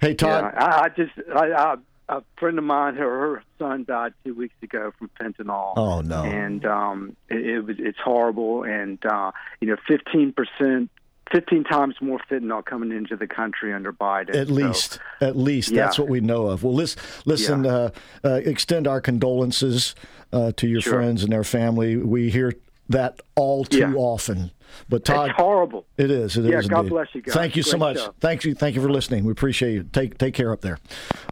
Hey, 0.00 0.14
Todd. 0.14 0.52
Yeah, 0.54 0.64
I, 0.64 0.82
I 0.84 0.88
just 0.88 1.12
I, 1.34 1.52
I, 1.52 1.76
a 2.08 2.22
friend 2.38 2.58
of 2.58 2.64
mine, 2.64 2.94
her, 2.96 3.04
her 3.04 3.42
son 3.58 3.84
died 3.84 4.14
two 4.24 4.34
weeks 4.34 4.54
ago 4.62 4.92
from 4.98 5.10
fentanyl. 5.20 5.74
Oh, 5.76 6.00
no. 6.00 6.22
And 6.22 6.64
um, 6.64 7.16
it, 7.28 7.46
it 7.46 7.60
was 7.60 7.76
it's 7.78 7.98
horrible, 8.02 8.62
and 8.64 8.98
uh, 9.04 9.32
you 9.60 9.68
know, 9.68 9.76
fifteen 9.86 10.32
percent. 10.32 10.90
15 11.32 11.64
times 11.64 11.94
more 12.00 12.18
fentanyl 12.30 12.64
coming 12.64 12.90
into 12.92 13.16
the 13.16 13.26
country 13.26 13.72
under 13.72 13.92
Biden. 13.92 14.34
At 14.34 14.48
So, 14.48 14.54
least, 14.54 14.98
at 15.20 15.36
least 15.36 15.70
Yeah. 15.70 15.82
that's 15.84 15.98
what 15.98 16.08
we 16.08 16.20
know 16.20 16.46
of. 16.46 16.62
Well, 16.64 16.74
listen, 16.74 17.00
listen 17.26 17.66
uh, 17.66 17.90
uh, 18.24 18.40
extend 18.44 18.86
our 18.86 19.00
condolences 19.00 19.94
uh, 20.32 20.52
to 20.56 20.66
your 20.68 20.80
Sure. 20.80 20.94
friends 20.94 21.22
and 21.22 21.32
their 21.32 21.44
family. 21.44 21.96
We 21.96 22.30
hear 22.30 22.52
that 22.88 23.20
all 23.34 23.64
too 23.64 23.78
Yeah. 23.78 23.92
often. 23.94 24.50
But 24.88 25.04
Todd, 25.04 25.30
it's 25.30 25.36
horrible. 25.36 25.86
It 25.96 26.10
is. 26.10 26.36
It 26.36 26.44
is. 26.44 26.50
Yeah, 26.50 26.62
God 26.62 26.78
indeed. 26.80 26.90
bless 26.90 27.14
you 27.14 27.22
guys. 27.22 27.34
Thank 27.34 27.56
you 27.56 27.62
so 27.62 27.76
much. 27.76 27.96
show. 27.96 28.14
Thank 28.20 28.44
you. 28.44 28.54
Thank 28.54 28.74
you 28.74 28.82
for 28.82 28.90
listening. 28.90 29.24
We 29.24 29.32
appreciate 29.32 29.74
you. 29.74 29.82
Take 29.84 30.18
take 30.18 30.34
care 30.34 30.52
up 30.52 30.60
there. 30.60 30.78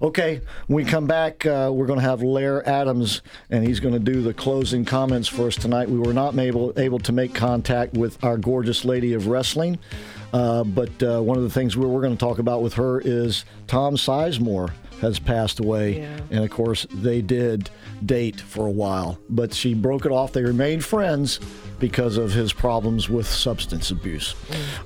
Okay, 0.03 0.41
when 0.67 0.85
we 0.85 0.91
come 0.91 1.07
back, 1.07 1.45
uh, 1.47 1.71
we're 1.73 1.87
going 1.87 1.99
to 1.99 2.05
have 2.05 2.23
Lair 2.23 2.67
Adams, 2.69 3.23
and 3.51 3.67
he's 3.67 3.81
going 3.81 3.95
to 3.95 4.01
do 4.01 4.23
the 4.23 4.35
closing 4.35 4.85
comments 4.85 5.29
for 5.29 5.47
us 5.47 5.57
tonight. 5.57 5.89
We 5.89 5.99
were 5.99 6.13
not 6.13 6.39
able 6.39 6.73
able 6.79 6.99
to 7.01 7.13
make 7.13 7.35
contact 7.35 7.95
with 7.95 8.23
our 8.25 8.37
gorgeous 8.37 8.85
lady 8.85 9.15
of 9.15 9.27
wrestling, 9.27 9.79
uh, 10.33 10.65
but 10.65 11.03
uh, 11.03 11.21
one 11.21 11.37
of 11.37 11.43
the 11.43 11.51
things 11.51 11.77
we 11.77 11.87
we're 11.87 12.03
going 12.03 12.17
to 12.17 12.21
talk 12.21 12.39
about 12.39 12.63
with 12.63 12.75
her 12.75 13.01
is 13.01 13.45
Tom 13.67 13.97
Sizemore 13.97 14.71
has 15.01 15.19
passed 15.19 15.61
away, 15.61 16.09
and 16.31 16.43
of 16.43 16.51
course 16.51 16.87
they 16.93 17.21
did 17.21 17.71
date 18.05 18.41
for 18.41 18.67
a 18.67 18.71
while, 18.71 19.19
but 19.29 19.53
she 19.53 19.75
broke 19.75 20.07
it 20.07 20.13
off. 20.13 20.33
They 20.33 20.43
remained 20.43 20.85
friends 20.85 21.41
because 21.79 22.17
of 22.17 22.33
his 22.33 22.53
problems 22.53 23.09
with 23.09 23.27
substance 23.27 23.91
abuse. 23.91 24.35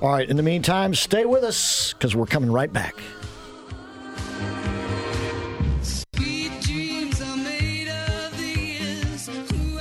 All 0.01 0.11
right, 0.11 0.29
in 0.29 0.37
the 0.37 0.43
meantime, 0.43 0.95
stay 0.95 1.25
with 1.25 1.45
us 1.45 1.93
because 1.93 2.17
we're 2.17 2.27
coming 2.27 2.51
right 2.51 2.73
back. 2.73 2.97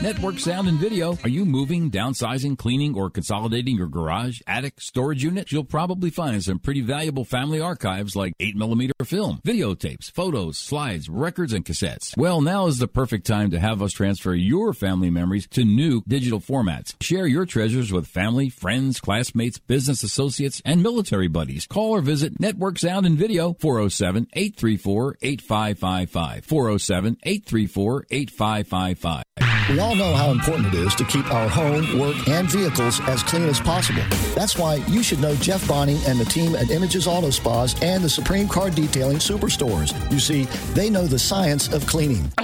Network 0.01 0.39
Sound 0.39 0.69
and 0.69 0.79
Video. 0.79 1.17
Are 1.23 1.29
you 1.29 1.43
moving, 1.43 1.91
downsizing, 1.91 2.57
cleaning, 2.57 2.95
or 2.95 3.09
consolidating 3.09 3.75
your 3.75 3.89
garage, 3.89 4.39
attic, 4.47 4.79
storage 4.79 5.25
unit? 5.25 5.51
You'll 5.51 5.65
probably 5.65 6.09
find 6.09 6.41
some 6.41 6.57
pretty 6.57 6.79
valuable 6.79 7.25
family 7.25 7.59
archives 7.59 8.15
like 8.15 8.31
8mm 8.39 8.91
film, 9.03 9.41
videotapes, 9.45 10.09
photos, 10.09 10.57
slides, 10.57 11.09
records, 11.09 11.51
and 11.51 11.65
cassettes. 11.65 12.15
Well, 12.15 12.39
now 12.39 12.67
is 12.67 12.77
the 12.77 12.87
perfect 12.87 13.27
time 13.27 13.51
to 13.51 13.59
have 13.59 13.81
us 13.81 13.91
transfer 13.91 14.33
your 14.33 14.71
family 14.71 15.09
memories 15.09 15.49
to 15.49 15.65
new 15.65 16.01
digital 16.07 16.39
formats. 16.39 16.95
Share 17.01 17.27
your 17.27 17.45
treasures 17.45 17.91
with 17.91 18.07
family, 18.07 18.47
friends, 18.49 19.01
classmates, 19.01 19.59
business 19.59 20.01
associates, 20.03 20.61
and 20.63 20.81
military 20.81 21.27
buddies. 21.27 21.67
Call 21.67 21.91
or 21.91 22.01
visit 22.01 22.39
Network 22.39 22.79
Sound 22.79 23.05
and 23.05 23.17
Video 23.17 23.53
407 23.59 24.27
834 24.31 25.17
8555. 25.21 26.45
407 26.45 27.17
834 27.21 28.05
8555. 28.09 29.58
We 29.69 29.77
all 29.77 29.93
know 29.93 30.15
how 30.15 30.31
important 30.31 30.73
it 30.73 30.73
is 30.73 30.95
to 30.95 31.03
keep 31.03 31.31
our 31.31 31.47
home, 31.47 31.99
work, 31.99 32.27
and 32.27 32.49
vehicles 32.49 32.99
as 33.01 33.21
clean 33.21 33.43
as 33.43 33.59
possible. 33.59 34.01
That's 34.33 34.57
why 34.57 34.75
you 34.87 35.03
should 35.03 35.19
know 35.19 35.35
Jeff 35.35 35.67
Bonney 35.67 35.99
and 36.07 36.19
the 36.19 36.25
team 36.25 36.55
at 36.55 36.71
Images 36.71 37.05
Auto 37.05 37.29
Spas 37.29 37.79
and 37.83 38.03
the 38.03 38.09
Supreme 38.09 38.47
Car 38.47 38.71
Detailing 38.71 39.17
Superstores. 39.17 39.93
You 40.11 40.19
see, 40.19 40.45
they 40.73 40.89
know 40.89 41.05
the 41.05 41.19
science 41.19 41.71
of 41.71 41.85
cleaning. 41.85 42.31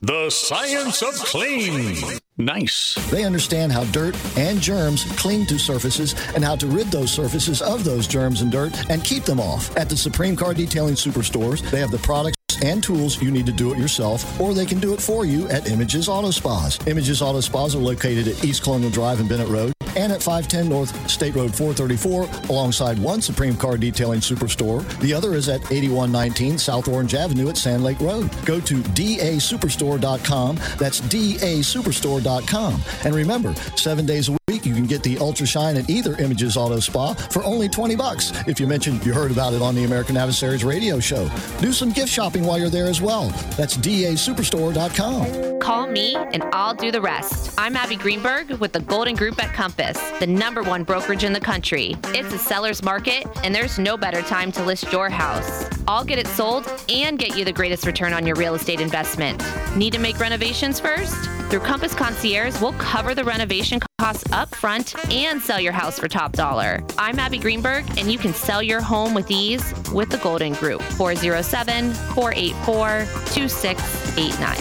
The 0.00 0.30
science 0.30 1.02
of 1.02 1.14
clean. 1.14 1.96
Nice. 2.38 2.94
They 3.10 3.24
understand 3.24 3.72
how 3.72 3.84
dirt 3.84 4.16
and 4.36 4.60
germs 4.60 5.04
cling 5.18 5.46
to 5.46 5.58
surfaces 5.58 6.14
and 6.34 6.44
how 6.44 6.54
to 6.56 6.66
rid 6.66 6.86
those 6.88 7.10
surfaces 7.10 7.62
of 7.62 7.82
those 7.82 8.06
germs 8.06 8.42
and 8.42 8.52
dirt 8.52 8.72
and 8.90 9.02
keep 9.02 9.24
them 9.24 9.40
off. 9.40 9.74
At 9.76 9.88
the 9.88 9.96
Supreme 9.96 10.36
Car 10.36 10.54
Detailing 10.54 10.94
Superstores, 10.94 11.68
they 11.70 11.80
have 11.80 11.90
the 11.90 11.98
products 11.98 12.35
and 12.62 12.82
tools 12.82 13.20
you 13.22 13.30
need 13.30 13.46
to 13.46 13.52
do 13.52 13.72
it 13.72 13.78
yourself, 13.78 14.40
or 14.40 14.54
they 14.54 14.66
can 14.66 14.80
do 14.80 14.94
it 14.94 15.00
for 15.00 15.24
you 15.24 15.48
at 15.48 15.68
Images 15.68 16.08
Auto 16.08 16.30
Spas. 16.30 16.78
Images 16.86 17.22
Auto 17.22 17.40
Spas 17.40 17.74
are 17.74 17.78
located 17.78 18.28
at 18.28 18.44
East 18.44 18.62
Colonial 18.62 18.90
Drive 18.90 19.20
and 19.20 19.28
Bennett 19.28 19.48
Road 19.48 19.72
and 19.96 20.12
at 20.12 20.22
510 20.22 20.68
North 20.68 21.10
State 21.10 21.34
Road 21.34 21.54
434 21.54 22.50
alongside 22.50 22.98
one 22.98 23.20
Supreme 23.20 23.56
Car 23.56 23.76
Detailing 23.76 24.20
Superstore. 24.20 24.86
The 25.00 25.12
other 25.12 25.34
is 25.34 25.48
at 25.48 25.60
8119 25.72 26.58
South 26.58 26.88
Orange 26.88 27.14
Avenue 27.14 27.48
at 27.48 27.56
Sand 27.56 27.82
Lake 27.82 28.00
Road. 28.00 28.30
Go 28.44 28.60
to 28.60 28.74
dasuperstore.com. 28.76 30.56
That's 30.78 31.00
dasuperstore.com. 31.00 32.82
And 33.04 33.14
remember, 33.14 33.54
seven 33.76 34.06
days 34.06 34.28
a 34.28 34.32
week 34.32 34.45
you 34.48 34.74
can 34.74 34.86
get 34.86 35.02
the 35.02 35.18
Ultra 35.18 35.44
Shine 35.44 35.76
at 35.76 35.90
either 35.90 36.14
Images 36.18 36.56
Auto 36.56 36.78
Spa 36.78 37.14
for 37.14 37.42
only 37.42 37.68
20 37.68 37.96
bucks 37.96 38.30
if 38.46 38.60
you 38.60 38.68
mentioned 38.68 39.04
you 39.04 39.12
heard 39.12 39.32
about 39.32 39.54
it 39.54 39.60
on 39.60 39.74
the 39.74 39.82
American 39.82 40.16
Adversaries 40.16 40.62
radio 40.62 41.00
show. 41.00 41.28
Do 41.60 41.72
some 41.72 41.90
gift 41.90 42.10
shopping 42.10 42.44
while 42.44 42.56
you're 42.56 42.70
there 42.70 42.86
as 42.86 43.02
well. 43.02 43.30
That's 43.56 43.76
dasuperstore.com. 43.76 45.58
Call 45.58 45.88
me 45.88 46.14
and 46.14 46.44
I'll 46.52 46.74
do 46.74 46.92
the 46.92 47.00
rest. 47.00 47.54
I'm 47.58 47.74
Abby 47.74 47.96
Greenberg 47.96 48.52
with 48.60 48.70
the 48.72 48.78
Golden 48.78 49.16
Group 49.16 49.42
at 49.42 49.52
Compass, 49.52 49.98
the 50.20 50.28
number 50.28 50.62
one 50.62 50.84
brokerage 50.84 51.24
in 51.24 51.32
the 51.32 51.40
country. 51.40 51.96
It's 52.06 52.32
a 52.32 52.38
seller's 52.38 52.84
market, 52.84 53.26
and 53.42 53.52
there's 53.52 53.80
no 53.80 53.96
better 53.96 54.22
time 54.22 54.52
to 54.52 54.62
list 54.62 54.92
your 54.92 55.10
house. 55.10 55.68
I'll 55.88 56.04
get 56.04 56.20
it 56.20 56.28
sold 56.28 56.70
and 56.88 57.18
get 57.18 57.36
you 57.36 57.44
the 57.44 57.52
greatest 57.52 57.84
return 57.84 58.12
on 58.12 58.24
your 58.24 58.36
real 58.36 58.54
estate 58.54 58.80
investment. 58.80 59.42
Need 59.76 59.92
to 59.94 59.98
make 59.98 60.20
renovations 60.20 60.78
first? 60.78 61.35
Through 61.48 61.60
Compass 61.60 61.94
Concierge, 61.94 62.60
we'll 62.60 62.72
cover 62.72 63.14
the 63.14 63.22
renovation 63.22 63.78
costs 63.98 64.24
up 64.32 64.52
front 64.52 64.96
and 65.12 65.40
sell 65.40 65.60
your 65.60 65.72
house 65.72 65.96
for 65.96 66.08
top 66.08 66.32
dollar. 66.32 66.82
I'm 66.98 67.20
Abby 67.20 67.38
Greenberg, 67.38 67.84
and 67.96 68.10
you 68.10 68.18
can 68.18 68.34
sell 68.34 68.60
your 68.60 68.80
home 68.80 69.14
with 69.14 69.30
ease 69.30 69.62
with 69.92 70.10
the 70.10 70.18
Golden 70.18 70.54
Group. 70.54 70.82
407 70.82 71.92
484 72.14 73.06
2689. 73.32 74.56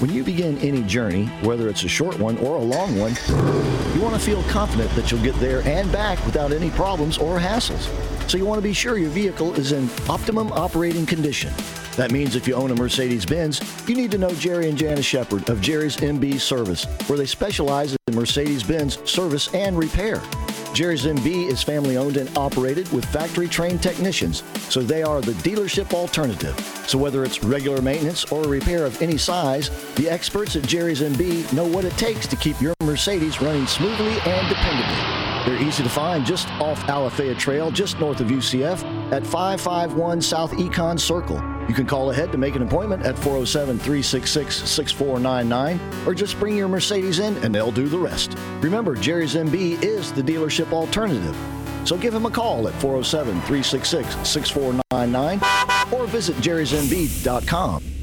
When 0.00 0.12
you 0.12 0.22
begin 0.22 0.58
any 0.58 0.82
journey, 0.82 1.26
whether 1.40 1.66
it's 1.70 1.84
a 1.84 1.88
short 1.88 2.18
one 2.18 2.36
or 2.38 2.56
a 2.56 2.62
long 2.62 2.98
one, 2.98 3.16
you 3.94 4.02
want 4.02 4.14
to 4.14 4.20
feel 4.20 4.42
confident 4.50 4.90
that 4.90 5.10
you'll 5.10 5.22
get 5.22 5.34
there 5.36 5.66
and 5.66 5.90
back 5.90 6.22
without 6.26 6.52
any 6.52 6.68
problems 6.72 7.16
or 7.16 7.38
hassles. 7.38 7.88
So 8.28 8.36
you 8.36 8.44
want 8.44 8.58
to 8.58 8.62
be 8.62 8.74
sure 8.74 8.98
your 8.98 9.08
vehicle 9.08 9.54
is 9.54 9.72
in 9.72 9.88
optimum 10.10 10.52
operating 10.52 11.06
condition. 11.06 11.54
That 11.96 12.10
means 12.10 12.36
if 12.36 12.48
you 12.48 12.54
own 12.54 12.70
a 12.70 12.74
Mercedes 12.74 13.26
Benz, 13.26 13.60
you 13.88 13.94
need 13.94 14.10
to 14.12 14.18
know 14.18 14.30
Jerry 14.34 14.68
and 14.68 14.78
Janice 14.78 15.04
Shepard 15.04 15.48
of 15.50 15.60
Jerry's 15.60 15.96
MB 15.96 16.40
Service, 16.40 16.84
where 17.06 17.18
they 17.18 17.26
specialize 17.26 17.96
in 18.06 18.14
Mercedes 18.14 18.62
Benz 18.62 18.98
service 19.10 19.52
and 19.54 19.78
repair. 19.78 20.20
Jerry's 20.72 21.04
MB 21.04 21.48
is 21.48 21.62
family 21.62 21.98
owned 21.98 22.16
and 22.16 22.34
operated 22.36 22.90
with 22.92 23.04
factory 23.04 23.46
trained 23.46 23.82
technicians, 23.82 24.42
so 24.70 24.80
they 24.80 25.02
are 25.02 25.20
the 25.20 25.32
dealership 25.32 25.92
alternative. 25.92 26.58
So 26.86 26.96
whether 26.96 27.24
it's 27.24 27.44
regular 27.44 27.82
maintenance 27.82 28.24
or 28.32 28.42
repair 28.44 28.86
of 28.86 29.00
any 29.02 29.18
size, 29.18 29.68
the 29.96 30.08
experts 30.08 30.56
at 30.56 30.62
Jerry's 30.62 31.02
MB 31.02 31.52
know 31.52 31.66
what 31.66 31.84
it 31.84 31.96
takes 31.98 32.26
to 32.28 32.36
keep 32.36 32.58
your 32.60 32.74
Mercedes 32.82 33.42
running 33.42 33.66
smoothly 33.66 34.12
and 34.12 34.46
dependably. 34.46 35.21
They're 35.44 35.60
easy 35.60 35.82
to 35.82 35.88
find 35.88 36.24
just 36.24 36.48
off 36.60 36.80
Alafaya 36.84 37.36
Trail, 37.36 37.70
just 37.72 37.98
north 37.98 38.20
of 38.20 38.28
UCF, 38.28 38.84
at 39.12 39.26
551 39.26 40.22
South 40.22 40.52
Econ 40.52 40.98
Circle. 41.00 41.42
You 41.68 41.74
can 41.74 41.86
call 41.86 42.10
ahead 42.10 42.30
to 42.32 42.38
make 42.38 42.54
an 42.54 42.62
appointment 42.62 43.04
at 43.04 43.16
407 43.16 43.78
366 43.78 44.68
6499 44.68 46.06
or 46.06 46.14
just 46.14 46.38
bring 46.38 46.56
your 46.56 46.68
Mercedes 46.68 47.18
in 47.18 47.36
and 47.38 47.54
they'll 47.54 47.72
do 47.72 47.88
the 47.88 47.98
rest. 47.98 48.36
Remember, 48.60 48.94
Jerry's 48.94 49.34
MB 49.34 49.82
is 49.82 50.12
the 50.12 50.22
dealership 50.22 50.72
alternative. 50.72 51.36
So 51.84 51.96
give 51.96 52.14
him 52.14 52.26
a 52.26 52.30
call 52.30 52.68
at 52.68 52.74
407 52.74 53.34
366 53.42 54.28
6499 54.28 55.40
or 55.92 56.06
visit 56.06 56.36
jerrysmb.com. 56.36 58.01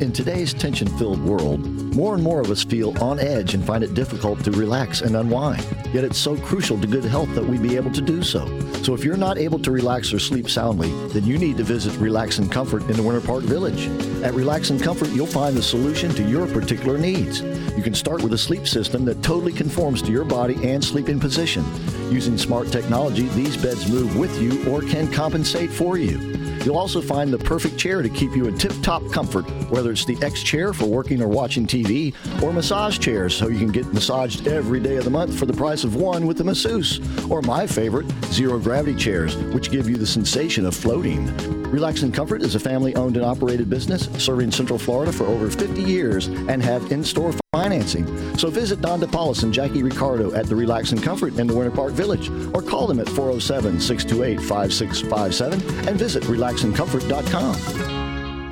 In 0.00 0.12
today's 0.12 0.54
tension 0.54 0.86
filled 0.96 1.20
world, 1.24 1.58
more 1.92 2.14
and 2.14 2.22
more 2.22 2.40
of 2.40 2.52
us 2.52 2.62
feel 2.62 2.96
on 3.02 3.18
edge 3.18 3.54
and 3.54 3.64
find 3.66 3.82
it 3.82 3.94
difficult 3.94 4.44
to 4.44 4.52
relax 4.52 5.00
and 5.00 5.16
unwind. 5.16 5.66
Yet 5.92 6.04
it's 6.04 6.18
so 6.18 6.36
crucial 6.36 6.80
to 6.80 6.86
good 6.86 7.04
health 7.04 7.34
that 7.34 7.44
we 7.44 7.58
be 7.58 7.74
able 7.74 7.90
to 7.90 8.00
do 8.00 8.22
so. 8.22 8.46
So 8.84 8.94
if 8.94 9.02
you're 9.02 9.16
not 9.16 9.38
able 9.38 9.58
to 9.58 9.72
relax 9.72 10.12
or 10.12 10.20
sleep 10.20 10.48
soundly, 10.48 10.90
then 11.08 11.24
you 11.24 11.36
need 11.36 11.56
to 11.56 11.64
visit 11.64 11.98
Relax 11.98 12.38
and 12.38 12.50
Comfort 12.50 12.82
in 12.82 12.92
the 12.92 13.02
Winter 13.02 13.20
Park 13.20 13.42
Village. 13.42 13.88
At 14.22 14.34
Relax 14.34 14.70
and 14.70 14.80
Comfort, 14.80 15.08
you'll 15.08 15.26
find 15.26 15.56
the 15.56 15.62
solution 15.64 16.10
to 16.10 16.22
your 16.22 16.46
particular 16.46 16.96
needs. 16.96 17.42
You 17.76 17.82
can 17.82 17.94
start 17.94 18.22
with 18.22 18.32
a 18.34 18.38
sleep 18.38 18.68
system 18.68 19.04
that 19.06 19.20
totally 19.24 19.52
conforms 19.52 20.00
to 20.02 20.12
your 20.12 20.24
body 20.24 20.54
and 20.62 20.82
sleeping 20.82 21.18
position. 21.18 21.64
Using 22.12 22.38
smart 22.38 22.70
technology, 22.70 23.26
these 23.30 23.56
beds 23.56 23.90
move 23.90 24.16
with 24.16 24.40
you 24.40 24.64
or 24.72 24.80
can 24.80 25.10
compensate 25.10 25.70
for 25.70 25.98
you. 25.98 26.38
You'll 26.68 26.76
also 26.76 27.00
find 27.00 27.32
the 27.32 27.38
perfect 27.38 27.78
chair 27.78 28.02
to 28.02 28.10
keep 28.10 28.36
you 28.36 28.46
in 28.46 28.58
tip 28.58 28.74
top 28.82 29.02
comfort, 29.10 29.44
whether 29.70 29.90
it's 29.90 30.04
the 30.04 30.18
X 30.20 30.42
chair 30.42 30.74
for 30.74 30.84
working 30.84 31.22
or 31.22 31.26
watching 31.26 31.66
TV, 31.66 32.14
or 32.42 32.52
massage 32.52 32.98
chairs 32.98 33.34
so 33.34 33.48
you 33.48 33.58
can 33.58 33.72
get 33.72 33.90
massaged 33.94 34.46
every 34.46 34.78
day 34.78 34.96
of 34.96 35.04
the 35.04 35.10
month 35.10 35.34
for 35.38 35.46
the 35.46 35.52
price 35.54 35.82
of 35.82 35.96
one 35.96 36.26
with 36.26 36.36
the 36.36 36.44
masseuse, 36.44 37.00
or 37.30 37.40
my 37.40 37.66
favorite, 37.66 38.04
zero 38.24 38.58
gravity 38.58 38.94
chairs, 38.94 39.34
which 39.54 39.70
give 39.70 39.88
you 39.88 39.96
the 39.96 40.06
sensation 40.06 40.66
of 40.66 40.76
floating. 40.76 41.34
Relax 41.70 42.02
and 42.02 42.12
Comfort 42.12 42.42
is 42.42 42.54
a 42.54 42.60
family 42.60 42.94
owned 42.96 43.16
and 43.16 43.24
operated 43.24 43.70
business 43.70 44.08
serving 44.22 44.50
Central 44.50 44.78
Florida 44.78 45.12
for 45.12 45.24
over 45.24 45.50
50 45.50 45.82
years 45.82 46.26
and 46.26 46.62
have 46.62 46.92
in 46.92 47.02
store 47.04 47.32
financing. 47.52 48.06
So 48.36 48.50
visit 48.50 48.80
Don 48.80 49.00
DePaulis 49.00 49.42
and 49.42 49.52
Jackie 49.52 49.82
Ricardo 49.82 50.34
at 50.34 50.46
the 50.46 50.56
Relax 50.56 50.92
and 50.92 51.02
Comfort 51.02 51.38
in 51.38 51.46
the 51.46 51.54
Winter 51.54 51.70
Park 51.70 51.92
Village 51.92 52.30
or 52.54 52.62
call 52.62 52.86
them 52.86 53.00
at 53.00 53.08
407 53.08 53.80
628 53.80 54.40
5657 54.40 55.88
and 55.88 55.98
visit 55.98 56.24
relaxandcomfort.com. 56.58 57.54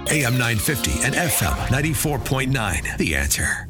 AM 0.08 0.38
950 0.38 1.02
and 1.04 1.14
FM 1.14 1.56
94.9. 1.68 2.96
The 2.98 3.16
answer. 3.16 3.68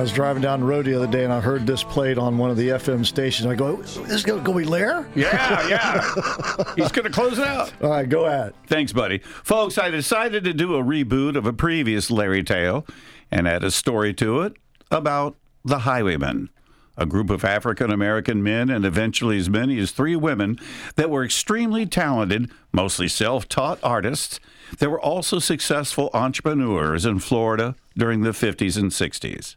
I 0.00 0.02
was 0.02 0.12
driving 0.12 0.40
down 0.40 0.60
the 0.60 0.66
road 0.66 0.86
the 0.86 0.94
other 0.94 1.06
day 1.06 1.24
and 1.24 1.32
I 1.32 1.40
heard 1.40 1.66
this 1.66 1.82
played 1.82 2.16
on 2.16 2.38
one 2.38 2.48
of 2.48 2.56
the 2.56 2.68
FM 2.68 3.04
stations. 3.04 3.46
I 3.46 3.54
go, 3.54 3.76
"This 3.76 3.98
is 3.98 4.22
going 4.22 4.42
to 4.42 4.54
be 4.54 4.64
Lair?" 4.64 5.06
Yeah, 5.14 5.68
yeah. 5.68 6.14
He's 6.74 6.90
going 6.90 7.04
to 7.04 7.10
close 7.10 7.38
it 7.38 7.46
out. 7.46 7.70
All 7.82 7.90
right, 7.90 8.08
go 8.08 8.24
ahead. 8.24 8.54
Thanks, 8.66 8.94
buddy. 8.94 9.18
Folks, 9.18 9.76
I 9.76 9.90
decided 9.90 10.42
to 10.44 10.54
do 10.54 10.74
a 10.74 10.82
reboot 10.82 11.36
of 11.36 11.44
a 11.44 11.52
previous 11.52 12.10
Larry 12.10 12.42
tale 12.42 12.86
and 13.30 13.46
add 13.46 13.62
a 13.62 13.70
story 13.70 14.14
to 14.14 14.40
it 14.40 14.56
about 14.90 15.36
the 15.66 15.80
Highwaymen, 15.80 16.48
a 16.96 17.04
group 17.04 17.28
of 17.28 17.44
African 17.44 17.90
American 17.90 18.42
men 18.42 18.70
and 18.70 18.86
eventually 18.86 19.36
as 19.36 19.50
many 19.50 19.78
as 19.78 19.90
three 19.90 20.16
women 20.16 20.58
that 20.96 21.10
were 21.10 21.26
extremely 21.26 21.84
talented, 21.84 22.50
mostly 22.72 23.06
self 23.06 23.50
taught 23.50 23.78
artists 23.82 24.40
that 24.78 24.88
were 24.88 25.00
also 25.00 25.38
successful 25.38 26.08
entrepreneurs 26.14 27.04
in 27.04 27.18
Florida 27.18 27.74
during 27.98 28.22
the 28.22 28.30
50s 28.30 28.78
and 28.78 28.92
60s. 28.92 29.56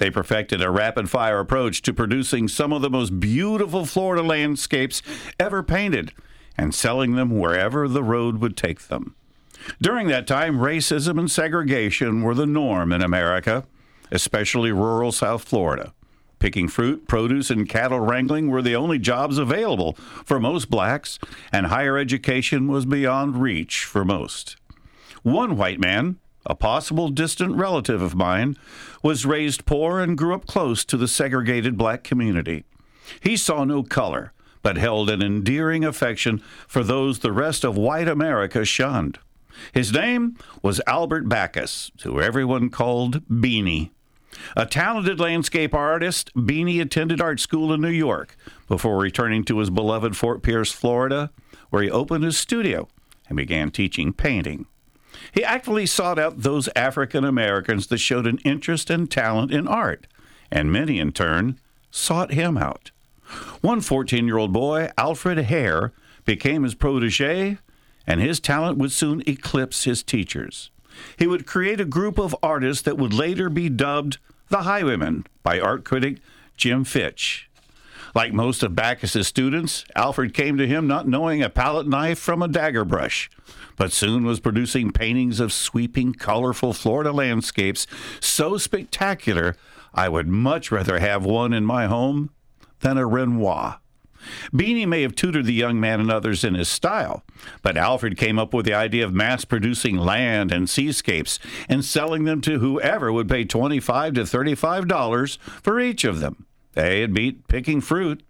They 0.00 0.10
perfected 0.10 0.62
a 0.62 0.70
rapid 0.70 1.10
fire 1.10 1.40
approach 1.40 1.82
to 1.82 1.92
producing 1.92 2.48
some 2.48 2.72
of 2.72 2.80
the 2.80 2.88
most 2.88 3.20
beautiful 3.20 3.84
Florida 3.84 4.22
landscapes 4.22 5.02
ever 5.38 5.62
painted 5.62 6.12
and 6.56 6.74
selling 6.74 7.16
them 7.16 7.38
wherever 7.38 7.86
the 7.86 8.02
road 8.02 8.38
would 8.38 8.56
take 8.56 8.88
them. 8.88 9.14
During 9.78 10.08
that 10.08 10.26
time, 10.26 10.56
racism 10.56 11.18
and 11.18 11.30
segregation 11.30 12.22
were 12.22 12.34
the 12.34 12.46
norm 12.46 12.94
in 12.94 13.02
America, 13.02 13.66
especially 14.10 14.72
rural 14.72 15.12
South 15.12 15.44
Florida. 15.44 15.92
Picking 16.38 16.68
fruit, 16.68 17.06
produce, 17.06 17.50
and 17.50 17.68
cattle 17.68 18.00
wrangling 18.00 18.48
were 18.48 18.62
the 18.62 18.74
only 18.74 18.98
jobs 18.98 19.36
available 19.36 19.92
for 20.24 20.40
most 20.40 20.70
blacks, 20.70 21.18
and 21.52 21.66
higher 21.66 21.98
education 21.98 22.68
was 22.68 22.86
beyond 22.86 23.42
reach 23.42 23.84
for 23.84 24.06
most. 24.06 24.56
One 25.22 25.58
white 25.58 25.78
man, 25.78 26.16
a 26.46 26.54
possible 26.54 27.10
distant 27.10 27.54
relative 27.56 28.00
of 28.00 28.14
mine, 28.14 28.56
was 29.02 29.26
raised 29.26 29.66
poor 29.66 30.00
and 30.00 30.18
grew 30.18 30.34
up 30.34 30.46
close 30.46 30.84
to 30.84 30.96
the 30.96 31.08
segregated 31.08 31.76
black 31.76 32.04
community. 32.04 32.64
He 33.20 33.36
saw 33.36 33.64
no 33.64 33.82
color, 33.82 34.32
but 34.62 34.76
held 34.76 35.10
an 35.10 35.22
endearing 35.22 35.84
affection 35.84 36.42
for 36.68 36.82
those 36.82 37.20
the 37.20 37.32
rest 37.32 37.64
of 37.64 37.76
white 37.76 38.08
America 38.08 38.64
shunned. 38.64 39.18
His 39.72 39.92
name 39.92 40.36
was 40.62 40.80
Albert 40.86 41.28
Backus, 41.28 41.90
who 42.02 42.20
everyone 42.20 42.70
called 42.70 43.26
Beanie. 43.28 43.90
A 44.56 44.64
talented 44.64 45.18
landscape 45.18 45.74
artist, 45.74 46.32
Beanie 46.34 46.80
attended 46.80 47.20
art 47.20 47.40
school 47.40 47.72
in 47.72 47.80
New 47.80 47.88
York 47.88 48.36
before 48.68 48.98
returning 48.98 49.44
to 49.44 49.58
his 49.58 49.70
beloved 49.70 50.16
Fort 50.16 50.42
Pierce, 50.42 50.72
Florida, 50.72 51.30
where 51.70 51.82
he 51.82 51.90
opened 51.90 52.24
his 52.24 52.38
studio 52.38 52.88
and 53.28 53.36
began 53.36 53.70
teaching 53.70 54.12
painting. 54.12 54.66
He 55.32 55.44
actively 55.44 55.86
sought 55.86 56.18
out 56.18 56.42
those 56.42 56.68
African 56.74 57.24
Americans 57.24 57.86
that 57.88 57.98
showed 57.98 58.26
an 58.26 58.38
interest 58.38 58.90
and 58.90 59.10
talent 59.10 59.52
in 59.52 59.68
art, 59.68 60.06
and 60.50 60.72
many 60.72 60.98
in 60.98 61.12
turn 61.12 61.58
sought 61.90 62.32
him 62.32 62.56
out. 62.56 62.90
One 63.60 63.80
14 63.80 64.26
year 64.26 64.38
old 64.38 64.52
boy, 64.52 64.90
Alfred 64.98 65.38
Hair, 65.38 65.92
became 66.24 66.64
his 66.64 66.74
protege, 66.74 67.58
and 68.06 68.20
his 68.20 68.40
talent 68.40 68.78
would 68.78 68.92
soon 68.92 69.22
eclipse 69.26 69.84
his 69.84 70.02
teachers. 70.02 70.70
He 71.16 71.26
would 71.26 71.46
create 71.46 71.80
a 71.80 71.84
group 71.84 72.18
of 72.18 72.36
artists 72.42 72.82
that 72.82 72.98
would 72.98 73.14
later 73.14 73.48
be 73.48 73.68
dubbed 73.68 74.18
the 74.48 74.62
Highwaymen 74.62 75.26
by 75.42 75.60
art 75.60 75.84
critic 75.84 76.18
Jim 76.56 76.84
Fitch. 76.84 77.48
Like 78.14 78.32
most 78.32 78.64
of 78.64 78.74
Backus's 78.74 79.28
students, 79.28 79.84
Alfred 79.94 80.34
came 80.34 80.58
to 80.58 80.66
him 80.66 80.88
not 80.88 81.06
knowing 81.06 81.42
a 81.42 81.48
palette 81.48 81.86
knife 81.86 82.18
from 82.18 82.42
a 82.42 82.48
dagger 82.48 82.84
brush, 82.84 83.30
but 83.80 83.92
soon 83.92 84.24
was 84.24 84.40
producing 84.40 84.90
paintings 84.90 85.40
of 85.40 85.54
sweeping, 85.54 86.12
colorful 86.12 86.74
Florida 86.74 87.10
landscapes 87.10 87.86
so 88.20 88.58
spectacular 88.58 89.56
I 89.94 90.06
would 90.06 90.28
much 90.28 90.70
rather 90.70 90.98
have 90.98 91.24
one 91.24 91.54
in 91.54 91.64
my 91.64 91.86
home 91.86 92.28
than 92.80 92.98
a 92.98 93.06
Renoir. 93.06 93.80
Beanie 94.52 94.86
may 94.86 95.00
have 95.00 95.14
tutored 95.14 95.46
the 95.46 95.54
young 95.54 95.80
man 95.80 95.98
and 95.98 96.10
others 96.10 96.44
in 96.44 96.56
his 96.56 96.68
style, 96.68 97.24
but 97.62 97.78
Alfred 97.78 98.18
came 98.18 98.38
up 98.38 98.52
with 98.52 98.66
the 98.66 98.74
idea 98.74 99.02
of 99.02 99.14
mass 99.14 99.46
producing 99.46 99.96
land 99.96 100.52
and 100.52 100.68
seascapes 100.68 101.38
and 101.66 101.82
selling 101.82 102.24
them 102.24 102.42
to 102.42 102.58
whoever 102.58 103.10
would 103.10 103.30
pay 103.30 103.46
25 103.46 104.12
to 104.12 104.20
$35 104.24 105.38
for 105.38 105.80
each 105.80 106.04
of 106.04 106.20
them. 106.20 106.44
Hey, 106.74 107.02
it 107.02 107.14
beat 107.14 107.48
picking 107.48 107.80
fruit. 107.80 108.22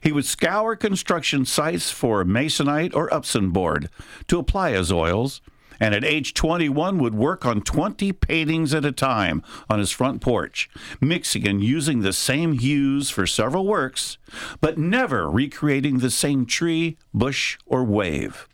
He 0.00 0.12
would 0.12 0.26
scour 0.26 0.76
construction 0.76 1.44
sites 1.44 1.90
for 1.90 2.24
masonite 2.24 2.94
or 2.94 3.12
Upson 3.12 3.50
board 3.50 3.88
to 4.28 4.38
apply 4.38 4.72
his 4.72 4.92
oils, 4.92 5.40
and 5.80 5.94
at 5.94 6.04
age 6.04 6.34
21 6.34 6.98
would 6.98 7.14
work 7.14 7.44
on 7.44 7.60
20 7.60 8.12
paintings 8.12 8.72
at 8.72 8.84
a 8.84 8.92
time 8.92 9.42
on 9.68 9.78
his 9.78 9.90
front 9.90 10.20
porch, 10.20 10.70
mixing 11.00 11.46
and 11.46 11.62
using 11.62 12.00
the 12.00 12.12
same 12.12 12.52
hues 12.58 13.10
for 13.10 13.26
several 13.26 13.66
works, 13.66 14.18
but 14.60 14.78
never 14.78 15.28
recreating 15.28 15.98
the 15.98 16.10
same 16.10 16.46
tree, 16.46 16.96
bush, 17.12 17.58
or 17.66 17.84
wave. 17.84 18.48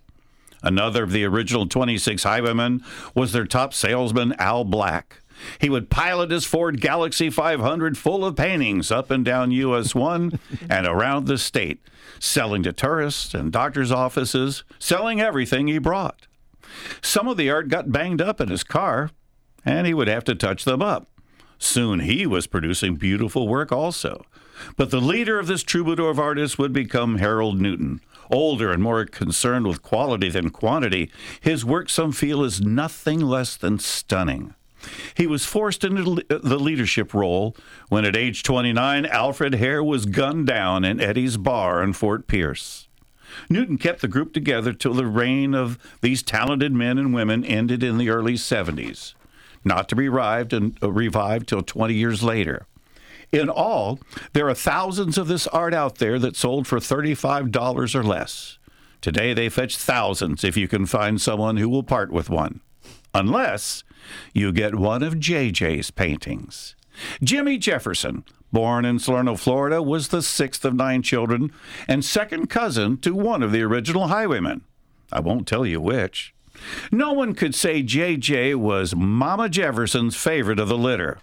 Another 0.63 1.03
of 1.03 1.11
the 1.11 1.25
original 1.25 1.67
26 1.67 2.23
highwaymen 2.23 2.85
was 3.15 3.33
their 3.33 3.47
top 3.47 3.73
salesman, 3.73 4.35
Al 4.39 4.65
Black. 4.65 5.23
He 5.59 5.71
would 5.71 5.91
pilot 5.91 6.31
his 6.31 6.45
Ford 6.45 6.81
Galaxie 6.81 7.31
500 7.31 7.97
full 7.97 8.25
of 8.25 8.37
paintings 8.37 8.91
up 8.91 9.11
and 9.11 9.25
down 9.25 9.51
US 9.51 9.95
1 9.95 10.39
and 10.71 10.87
around 10.87 11.27
the 11.27 11.39
state, 11.39 11.81
selling 12.19 12.63
to 12.65 12.73
tourists 12.73 13.35
and 13.35 13.53
doctors' 13.53 13.93
offices, 13.93 14.65
selling 14.79 15.21
everything 15.21 15.67
he 15.69 15.79
brought. 15.79 16.27
Some 17.03 17.29
of 17.29 17.37
the 17.37 17.51
art 17.51 17.69
got 17.69 17.93
banged 17.93 18.21
up 18.21 18.41
in 18.41 18.49
his 18.49 18.65
car, 18.65 19.11
and 19.65 19.87
he 19.87 19.95
would 19.95 20.09
have 20.09 20.25
to 20.25 20.35
touch 20.35 20.65
them 20.65 20.83
up. 20.83 21.09
Soon 21.59 22.01
he 22.01 22.27
was 22.27 22.47
producing 22.47 22.97
beautiful 22.97 23.47
work 23.47 23.71
also. 23.71 24.25
But 24.77 24.91
the 24.91 25.01
leader 25.01 25.39
of 25.39 25.47
this 25.47 25.63
troubadour 25.63 26.11
of 26.11 26.19
artists 26.19 26.59
would 26.59 26.73
become 26.73 27.19
Harold 27.19 27.61
Newton. 27.61 28.01
Older 28.31 28.71
and 28.71 28.83
more 28.83 29.05
concerned 29.07 29.67
with 29.67 29.83
quality 29.83 30.31
than 30.31 30.51
quantity, 30.51 31.11
his 31.41 31.65
work 31.65 31.89
some 31.91 32.13
feel 32.13 32.45
is 32.45 32.61
nothing 32.61 33.21
less 33.21 33.57
than 33.57 33.79
stunning. 33.79 34.55
He 35.15 35.27
was 35.27 35.45
forced 35.45 35.85
into 35.85 36.23
the 36.29 36.59
leadership 36.59 37.15
role 37.15 37.57
when, 37.89 38.05
at 38.05 38.17
age 38.17 38.43
29, 38.43 39.07
Alfred 39.07 39.55
Hair 39.55 39.85
was 39.85 40.07
gunned 40.07 40.47
down 40.47 40.85
in 40.85 41.01
Eddie's 41.01 41.37
Bar 41.37 41.83
in 41.83 41.93
Fort 41.93 42.27
Pierce. 42.27 42.89
Newton 43.49 43.79
kept 43.79 44.01
the 44.01 44.09
group 44.09 44.33
together 44.33 44.73
till 44.73 44.95
the 44.95 45.07
reign 45.07 45.55
of 45.55 45.79
these 46.01 46.23
talented 46.23 46.73
men 46.73 46.99
and 46.99 47.15
women 47.15 47.45
ended 47.45 47.83
in 47.83 47.99
the 47.99 48.11
early 48.11 48.35
70s, 48.35 49.15
not 49.65 49.89
to 49.89 49.97
be 49.97 50.09
revived, 50.09 50.53
and, 50.53 50.77
uh, 50.83 50.91
revived 50.91 51.49
till 51.49 51.63
20 51.63 51.95
years 51.95 52.23
later. 52.23 52.67
In 53.33 53.49
all, 53.49 54.01
there 54.33 54.49
are 54.49 54.55
thousands 54.55 55.17
of 55.17 55.29
this 55.29 55.47
art 55.49 55.73
out 55.73 55.99
there 55.99 56.19
that 56.19 56.37
sold 56.37 56.67
for 56.67 56.81
$35 56.81 57.95
or 57.95 58.03
less. 58.03 58.59
Today 59.01 59.33
they 59.33 59.49
fetch 59.49 59.77
thousands 59.77 60.43
if 60.45 60.57
you 60.57 60.67
can 60.67 60.85
find 60.85 61.21
someone 61.21 61.57
who 61.57 61.69
will 61.69 61.85
part 61.85 62.11
with 62.11 62.29
one. 62.29 62.61
Unless 63.15 63.85
you 64.35 64.53
get 64.53 64.75
one 64.75 65.03
of 65.03 65.15
JJ's 65.15 65.91
paintings. 65.91 66.75
Jimmy 67.23 67.59
Jefferson, 67.59 68.25
born 68.53 68.85
in 68.85 68.99
Salerno, 68.99 69.37
Florida, 69.37 69.83
was 69.83 70.09
the 70.09 70.23
sixth 70.23 70.65
of 70.65 70.75
nine 70.75 71.03
children 71.03 71.53
and 71.89 72.05
second 72.05 72.49
cousin 72.49 72.99
to 72.99 73.15
one 73.15 73.43
of 73.43 73.53
the 73.53 73.63
original 73.63 74.09
highwaymen. 74.09 74.63
I 75.13 75.21
won't 75.21 75.47
tell 75.47 75.67
you 75.67 75.81
which. 75.81 76.35
No 76.93 77.13
one 77.13 77.35
could 77.35 77.55
say 77.55 77.83
JJ 77.83 78.57
was 78.57 78.95
Mama 78.95 79.49
Jefferson's 79.49 80.17
favorite 80.17 80.61
of 80.61 80.69
the 80.69 80.79
litter. 80.79 81.19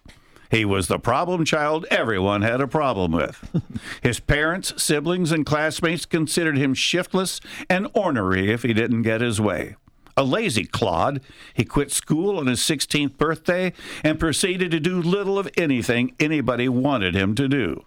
He 0.50 0.64
was 0.66 0.88
the 0.88 1.00
problem 1.00 1.44
child 1.46 1.86
everyone 1.92 2.42
had 2.42 2.62
a 2.62 2.68
problem 2.68 3.12
with. 3.12 3.62
His 4.02 4.20
parents, 4.20 4.82
siblings, 4.82 5.32
and 5.32 5.46
classmates 5.46 6.06
considered 6.06 6.58
him 6.58 6.74
shiftless 6.74 7.42
and 7.70 7.88
ornery 7.94 8.52
if 8.52 8.64
he 8.64 8.74
didn't 8.74 9.02
get 9.02 9.22
his 9.22 9.42
way. 9.42 9.76
A 10.18 10.24
lazy 10.24 10.66
clod, 10.66 11.22
he 11.54 11.64
quit 11.64 11.92
school 11.92 12.40
on 12.40 12.48
his 12.48 12.60
16th 12.60 13.18
birthday 13.18 13.72
and 14.04 14.20
proceeded 14.20 14.72
to 14.72 14.80
do 14.80 15.00
little 15.00 15.38
of 15.38 15.48
anything 15.56 16.16
anybody 16.20 16.68
wanted 16.68 17.14
him 17.14 17.36
to 17.36 17.48
do. 17.48 17.86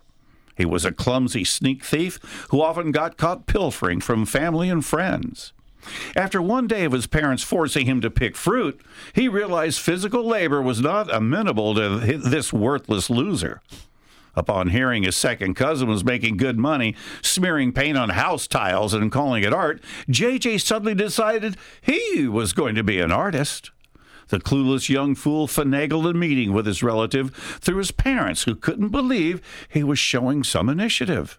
He 0.57 0.65
was 0.65 0.85
a 0.85 0.93
clumsy 0.93 1.43
sneak 1.43 1.85
thief 1.85 2.21
who 2.51 2.63
often 2.63 2.93
got 2.93 3.17
caught 3.17 3.47
pilfering 3.47 4.01
from 4.01 4.27
family 4.27 4.71
and 4.71 4.85
friends. 4.85 5.53
After 6.15 6.41
one 6.41 6.67
day 6.67 6.85
of 6.85 6.93
his 6.93 7.07
parents 7.07 7.43
forcing 7.43 7.87
him 7.87 8.01
to 8.03 8.11
pick 8.11 8.37
fruit, 8.37 8.81
he 9.13 9.27
realized 9.27 9.81
physical 9.81 10.23
labor 10.23 10.63
was 10.63 10.81
not 10.81 11.13
amenable 11.13 11.75
to 11.75 11.99
this 12.19 12.53
worthless 12.53 13.11
loser. 13.11 13.61
Upon 14.41 14.69
hearing 14.69 15.03
his 15.03 15.19
second 15.19 15.53
cousin 15.53 15.87
was 15.87 16.03
making 16.03 16.39
good 16.39 16.59
money 16.59 16.97
smearing 17.21 17.73
paint 17.73 17.99
on 17.99 18.09
house 18.09 18.47
tiles 18.47 18.95
and 18.95 19.13
calling 19.13 19.45
it 19.45 19.53
art, 19.53 19.83
JJ 20.09 20.63
suddenly 20.63 20.95
decided 20.95 21.59
he 21.83 22.27
was 22.27 22.55
going 22.55 22.75
to 22.75 22.83
be 22.83 23.01
an 23.01 23.13
artist. 23.13 23.71
The 24.29 24.41
clueless 24.41 24.89
young 24.89 25.15
fool 25.15 25.47
finagled 25.47 26.09
a 26.09 26.15
meeting 26.15 26.55
with 26.55 26.65
his 26.65 26.83
relative 26.83 27.35
through 27.61 27.77
his 27.77 27.91
parents, 27.91 28.45
who 28.45 28.55
couldn't 28.55 28.89
believe 28.89 29.43
he 29.69 29.85
was 29.85 29.99
showing 29.99 30.43
some 30.43 30.71
initiative. 30.71 31.39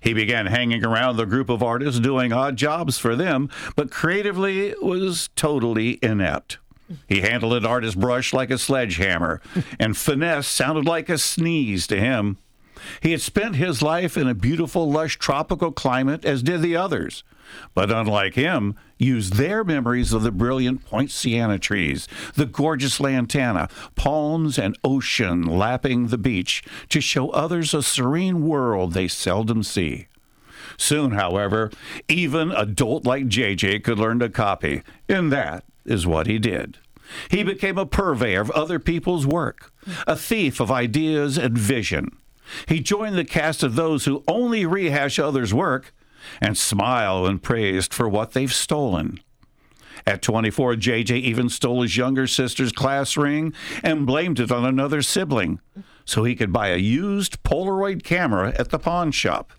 He 0.00 0.12
began 0.12 0.46
hanging 0.46 0.84
around 0.84 1.16
the 1.16 1.26
group 1.26 1.48
of 1.48 1.62
artists 1.62 2.00
doing 2.00 2.32
odd 2.32 2.56
jobs 2.56 2.98
for 2.98 3.14
them, 3.14 3.48
but 3.76 3.92
creatively 3.92 4.74
was 4.82 5.30
totally 5.36 6.00
inept. 6.02 6.58
He 7.08 7.20
handled 7.20 7.54
an 7.54 7.66
artist's 7.66 7.96
brush 7.96 8.32
like 8.32 8.50
a 8.50 8.58
sledgehammer, 8.58 9.40
and 9.78 9.96
finesse 9.96 10.46
sounded 10.46 10.84
like 10.84 11.08
a 11.08 11.18
sneeze 11.18 11.86
to 11.88 11.98
him. 11.98 12.38
He 13.00 13.12
had 13.12 13.20
spent 13.20 13.56
his 13.56 13.82
life 13.82 14.16
in 14.16 14.28
a 14.28 14.34
beautiful, 14.34 14.90
lush 14.90 15.18
tropical 15.18 15.72
climate, 15.72 16.24
as 16.24 16.42
did 16.42 16.60
the 16.60 16.76
others, 16.76 17.24
but 17.74 17.90
unlike 17.90 18.34
him, 18.34 18.74
used 18.98 19.34
their 19.34 19.64
memories 19.64 20.12
of 20.12 20.22
the 20.22 20.32
brilliant 20.32 20.84
poinciana 20.84 21.58
trees, 21.58 22.08
the 22.34 22.46
gorgeous 22.46 23.00
lantana, 23.00 23.68
palms, 23.94 24.58
and 24.58 24.78
ocean 24.84 25.42
lapping 25.42 26.08
the 26.08 26.18
beach 26.18 26.62
to 26.88 27.00
show 27.00 27.30
others 27.30 27.74
a 27.74 27.82
serene 27.82 28.46
world 28.46 28.92
they 28.92 29.08
seldom 29.08 29.62
see. 29.62 30.08
Soon, 30.76 31.12
however, 31.12 31.70
even 32.08 32.50
a 32.50 32.66
dolt 32.66 33.04
like 33.04 33.26
JJ 33.26 33.84
could 33.84 33.98
learn 33.98 34.18
to 34.18 34.28
copy, 34.28 34.82
in 35.08 35.30
that 35.30 35.64
is 35.84 36.06
what 36.06 36.26
he 36.26 36.38
did. 36.38 36.78
He 37.30 37.42
became 37.42 37.78
a 37.78 37.86
purveyor 37.86 38.40
of 38.40 38.50
other 38.52 38.78
people's 38.78 39.26
work, 39.26 39.72
a 40.06 40.16
thief 40.16 40.60
of 40.60 40.70
ideas 40.70 41.36
and 41.36 41.56
vision. 41.56 42.16
He 42.66 42.80
joined 42.80 43.16
the 43.16 43.24
cast 43.24 43.62
of 43.62 43.74
those 43.74 44.04
who 44.04 44.24
only 44.28 44.66
rehash 44.66 45.18
others' 45.18 45.54
work 45.54 45.94
and 46.40 46.56
smile 46.56 47.22
when 47.22 47.38
praised 47.38 47.92
for 47.92 48.08
what 48.08 48.32
they've 48.32 48.52
stolen. 48.52 49.20
At 50.06 50.22
24, 50.22 50.74
JJ 50.74 51.12
even 51.20 51.48
stole 51.48 51.82
his 51.82 51.96
younger 51.96 52.26
sister's 52.26 52.72
class 52.72 53.16
ring 53.16 53.54
and 53.82 54.06
blamed 54.06 54.38
it 54.40 54.52
on 54.52 54.64
another 54.64 55.00
sibling 55.02 55.60
so 56.04 56.24
he 56.24 56.34
could 56.34 56.52
buy 56.52 56.68
a 56.68 56.76
used 56.76 57.42
Polaroid 57.42 58.02
camera 58.02 58.54
at 58.58 58.70
the 58.70 58.78
pawn 58.78 59.12
shop. 59.12 59.52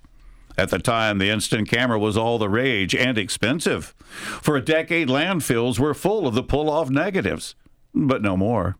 At 0.57 0.69
the 0.69 0.79
time, 0.79 1.17
the 1.17 1.29
instant 1.29 1.69
camera 1.69 1.99
was 1.99 2.17
all 2.17 2.37
the 2.37 2.49
rage 2.49 2.95
and 2.95 3.17
expensive. 3.17 3.93
For 4.41 4.55
a 4.55 4.63
decade, 4.63 5.09
landfills 5.09 5.79
were 5.79 5.93
full 5.93 6.27
of 6.27 6.33
the 6.33 6.43
pull 6.43 6.69
off 6.69 6.89
negatives, 6.89 7.55
but 7.93 8.21
no 8.21 8.37
more. 8.37 8.77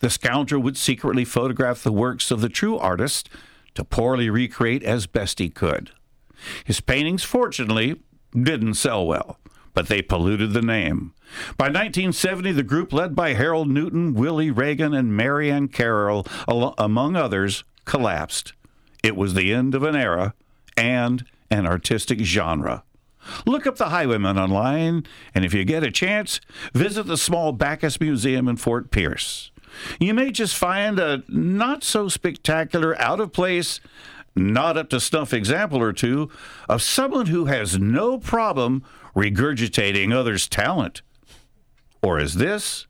The 0.00 0.10
scoundrel 0.10 0.62
would 0.62 0.76
secretly 0.76 1.24
photograph 1.24 1.82
the 1.82 1.92
works 1.92 2.30
of 2.30 2.40
the 2.40 2.48
true 2.48 2.78
artist 2.78 3.28
to 3.74 3.84
poorly 3.84 4.30
recreate 4.30 4.82
as 4.82 5.06
best 5.06 5.38
he 5.38 5.48
could. 5.48 5.90
His 6.64 6.80
paintings, 6.80 7.22
fortunately, 7.22 8.00
didn't 8.32 8.74
sell 8.74 9.06
well, 9.06 9.38
but 9.74 9.88
they 9.88 10.02
polluted 10.02 10.52
the 10.52 10.62
name. 10.62 11.14
By 11.56 11.66
1970, 11.66 12.52
the 12.52 12.62
group 12.62 12.92
led 12.92 13.14
by 13.14 13.34
Harold 13.34 13.68
Newton, 13.68 14.14
Willie 14.14 14.50
Reagan, 14.50 14.92
and 14.92 15.16
Mary 15.16 15.50
Ann 15.50 15.68
Carroll, 15.68 16.26
among 16.48 17.16
others, 17.16 17.64
collapsed. 17.84 18.52
It 19.02 19.16
was 19.16 19.34
the 19.34 19.52
end 19.52 19.74
of 19.74 19.82
an 19.82 19.96
era 19.96 20.34
and 20.76 21.24
an 21.50 21.66
artistic 21.66 22.20
genre. 22.20 22.84
Look 23.46 23.66
up 23.66 23.76
the 23.76 23.90
Highwaymen 23.90 24.38
online, 24.38 25.06
and 25.34 25.44
if 25.44 25.54
you 25.54 25.64
get 25.64 25.84
a 25.84 25.90
chance, 25.90 26.40
visit 26.72 27.06
the 27.06 27.16
small 27.16 27.52
Backus 27.52 28.00
Museum 28.00 28.48
in 28.48 28.56
Fort 28.56 28.90
Pierce. 28.90 29.50
You 30.00 30.12
may 30.12 30.30
just 30.30 30.56
find 30.56 30.98
a 30.98 31.22
not 31.28 31.84
so 31.84 32.08
spectacular, 32.08 33.00
out 33.00 33.20
of 33.20 33.32
place, 33.32 33.80
not 34.34 34.76
up 34.76 34.90
to 34.90 35.00
snuff 35.00 35.32
example 35.32 35.80
or 35.80 35.92
two 35.92 36.30
of 36.68 36.82
someone 36.82 37.26
who 37.26 37.46
has 37.46 37.78
no 37.78 38.18
problem 38.18 38.82
regurgitating 39.14 40.12
others' 40.12 40.48
talent. 40.48 41.02
Or 42.02 42.18
is 42.18 42.34
this 42.34 42.86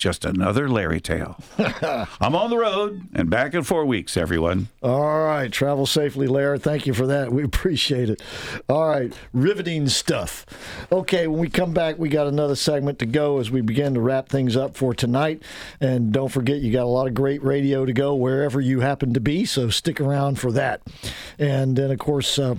just 0.00 0.24
another 0.24 0.68
Larry 0.68 1.00
tale? 1.00 1.38
I'm 1.58 2.34
on 2.34 2.50
the 2.50 2.56
road 2.56 3.02
and 3.14 3.30
back 3.30 3.54
in 3.54 3.62
four 3.62 3.84
weeks, 3.84 4.16
everyone. 4.16 4.68
All 4.82 5.20
right. 5.20 5.52
Travel 5.52 5.86
safely, 5.86 6.26
Larry. 6.26 6.58
Thank 6.58 6.86
you 6.86 6.94
for 6.94 7.06
that. 7.06 7.32
We 7.32 7.44
appreciate 7.50 8.10
it. 8.10 8.22
All 8.68 8.88
right. 8.88 9.12
Riveting 9.32 9.88
stuff. 9.88 10.46
Okay. 10.90 11.26
When 11.26 11.38
we 11.38 11.48
come 11.48 11.72
back, 11.72 11.98
we 11.98 12.08
got 12.08 12.26
another 12.26 12.56
segment 12.56 12.98
to 13.00 13.06
go 13.06 13.38
as 13.38 13.50
we 13.50 13.60
begin 13.60 13.94
to 13.94 14.00
wrap 14.00 14.28
things 14.28 14.56
up 14.56 14.76
for 14.76 14.94
tonight. 14.94 15.42
And 15.80 16.12
don't 16.12 16.30
forget, 16.30 16.60
you 16.60 16.72
got 16.72 16.84
a 16.84 16.86
lot 16.86 17.06
of 17.06 17.14
great 17.14 17.42
radio 17.44 17.84
to 17.84 17.92
go 17.92 18.14
wherever 18.14 18.60
you 18.60 18.80
happen 18.80 19.12
to 19.14 19.20
be. 19.20 19.44
So 19.44 19.68
stick 19.68 20.00
around 20.00 20.38
for 20.38 20.50
that. 20.52 20.80
And 21.38 21.76
then, 21.76 21.90
of 21.90 21.98
course, 21.98 22.38
uh, 22.38 22.56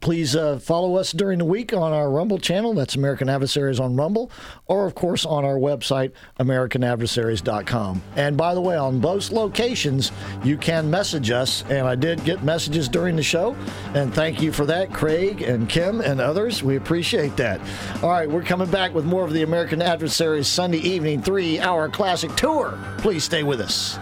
Please 0.00 0.36
uh, 0.36 0.58
follow 0.58 0.96
us 0.96 1.12
during 1.12 1.38
the 1.38 1.44
week 1.44 1.72
on 1.72 1.92
our 1.92 2.10
Rumble 2.10 2.38
channel. 2.38 2.74
That's 2.74 2.94
American 2.94 3.28
Adversaries 3.28 3.80
on 3.80 3.96
Rumble, 3.96 4.30
or 4.66 4.86
of 4.86 4.94
course 4.94 5.26
on 5.26 5.44
our 5.44 5.56
website, 5.56 6.12
AmericanAdversaries.com. 6.38 8.02
And 8.16 8.36
by 8.36 8.54
the 8.54 8.60
way, 8.60 8.76
on 8.76 9.00
both 9.00 9.30
locations, 9.30 10.12
you 10.44 10.56
can 10.56 10.90
message 10.90 11.30
us. 11.30 11.64
And 11.68 11.86
I 11.86 11.94
did 11.94 12.24
get 12.24 12.42
messages 12.42 12.88
during 12.88 13.16
the 13.16 13.22
show. 13.22 13.56
And 13.94 14.14
thank 14.14 14.40
you 14.40 14.52
for 14.52 14.64
that, 14.66 14.92
Craig 14.92 15.42
and 15.42 15.68
Kim 15.68 16.00
and 16.00 16.20
others. 16.20 16.62
We 16.62 16.76
appreciate 16.76 17.36
that. 17.36 17.60
All 18.02 18.10
right, 18.10 18.30
we're 18.30 18.42
coming 18.42 18.70
back 18.70 18.94
with 18.94 19.04
more 19.04 19.24
of 19.24 19.32
the 19.32 19.42
American 19.42 19.82
Adversaries 19.82 20.46
Sunday 20.46 20.78
evening 20.78 21.22
three 21.22 21.58
hour 21.58 21.88
classic 21.88 22.34
tour. 22.36 22.78
Please 22.98 23.24
stay 23.24 23.42
with 23.42 23.60
us. 23.60 23.98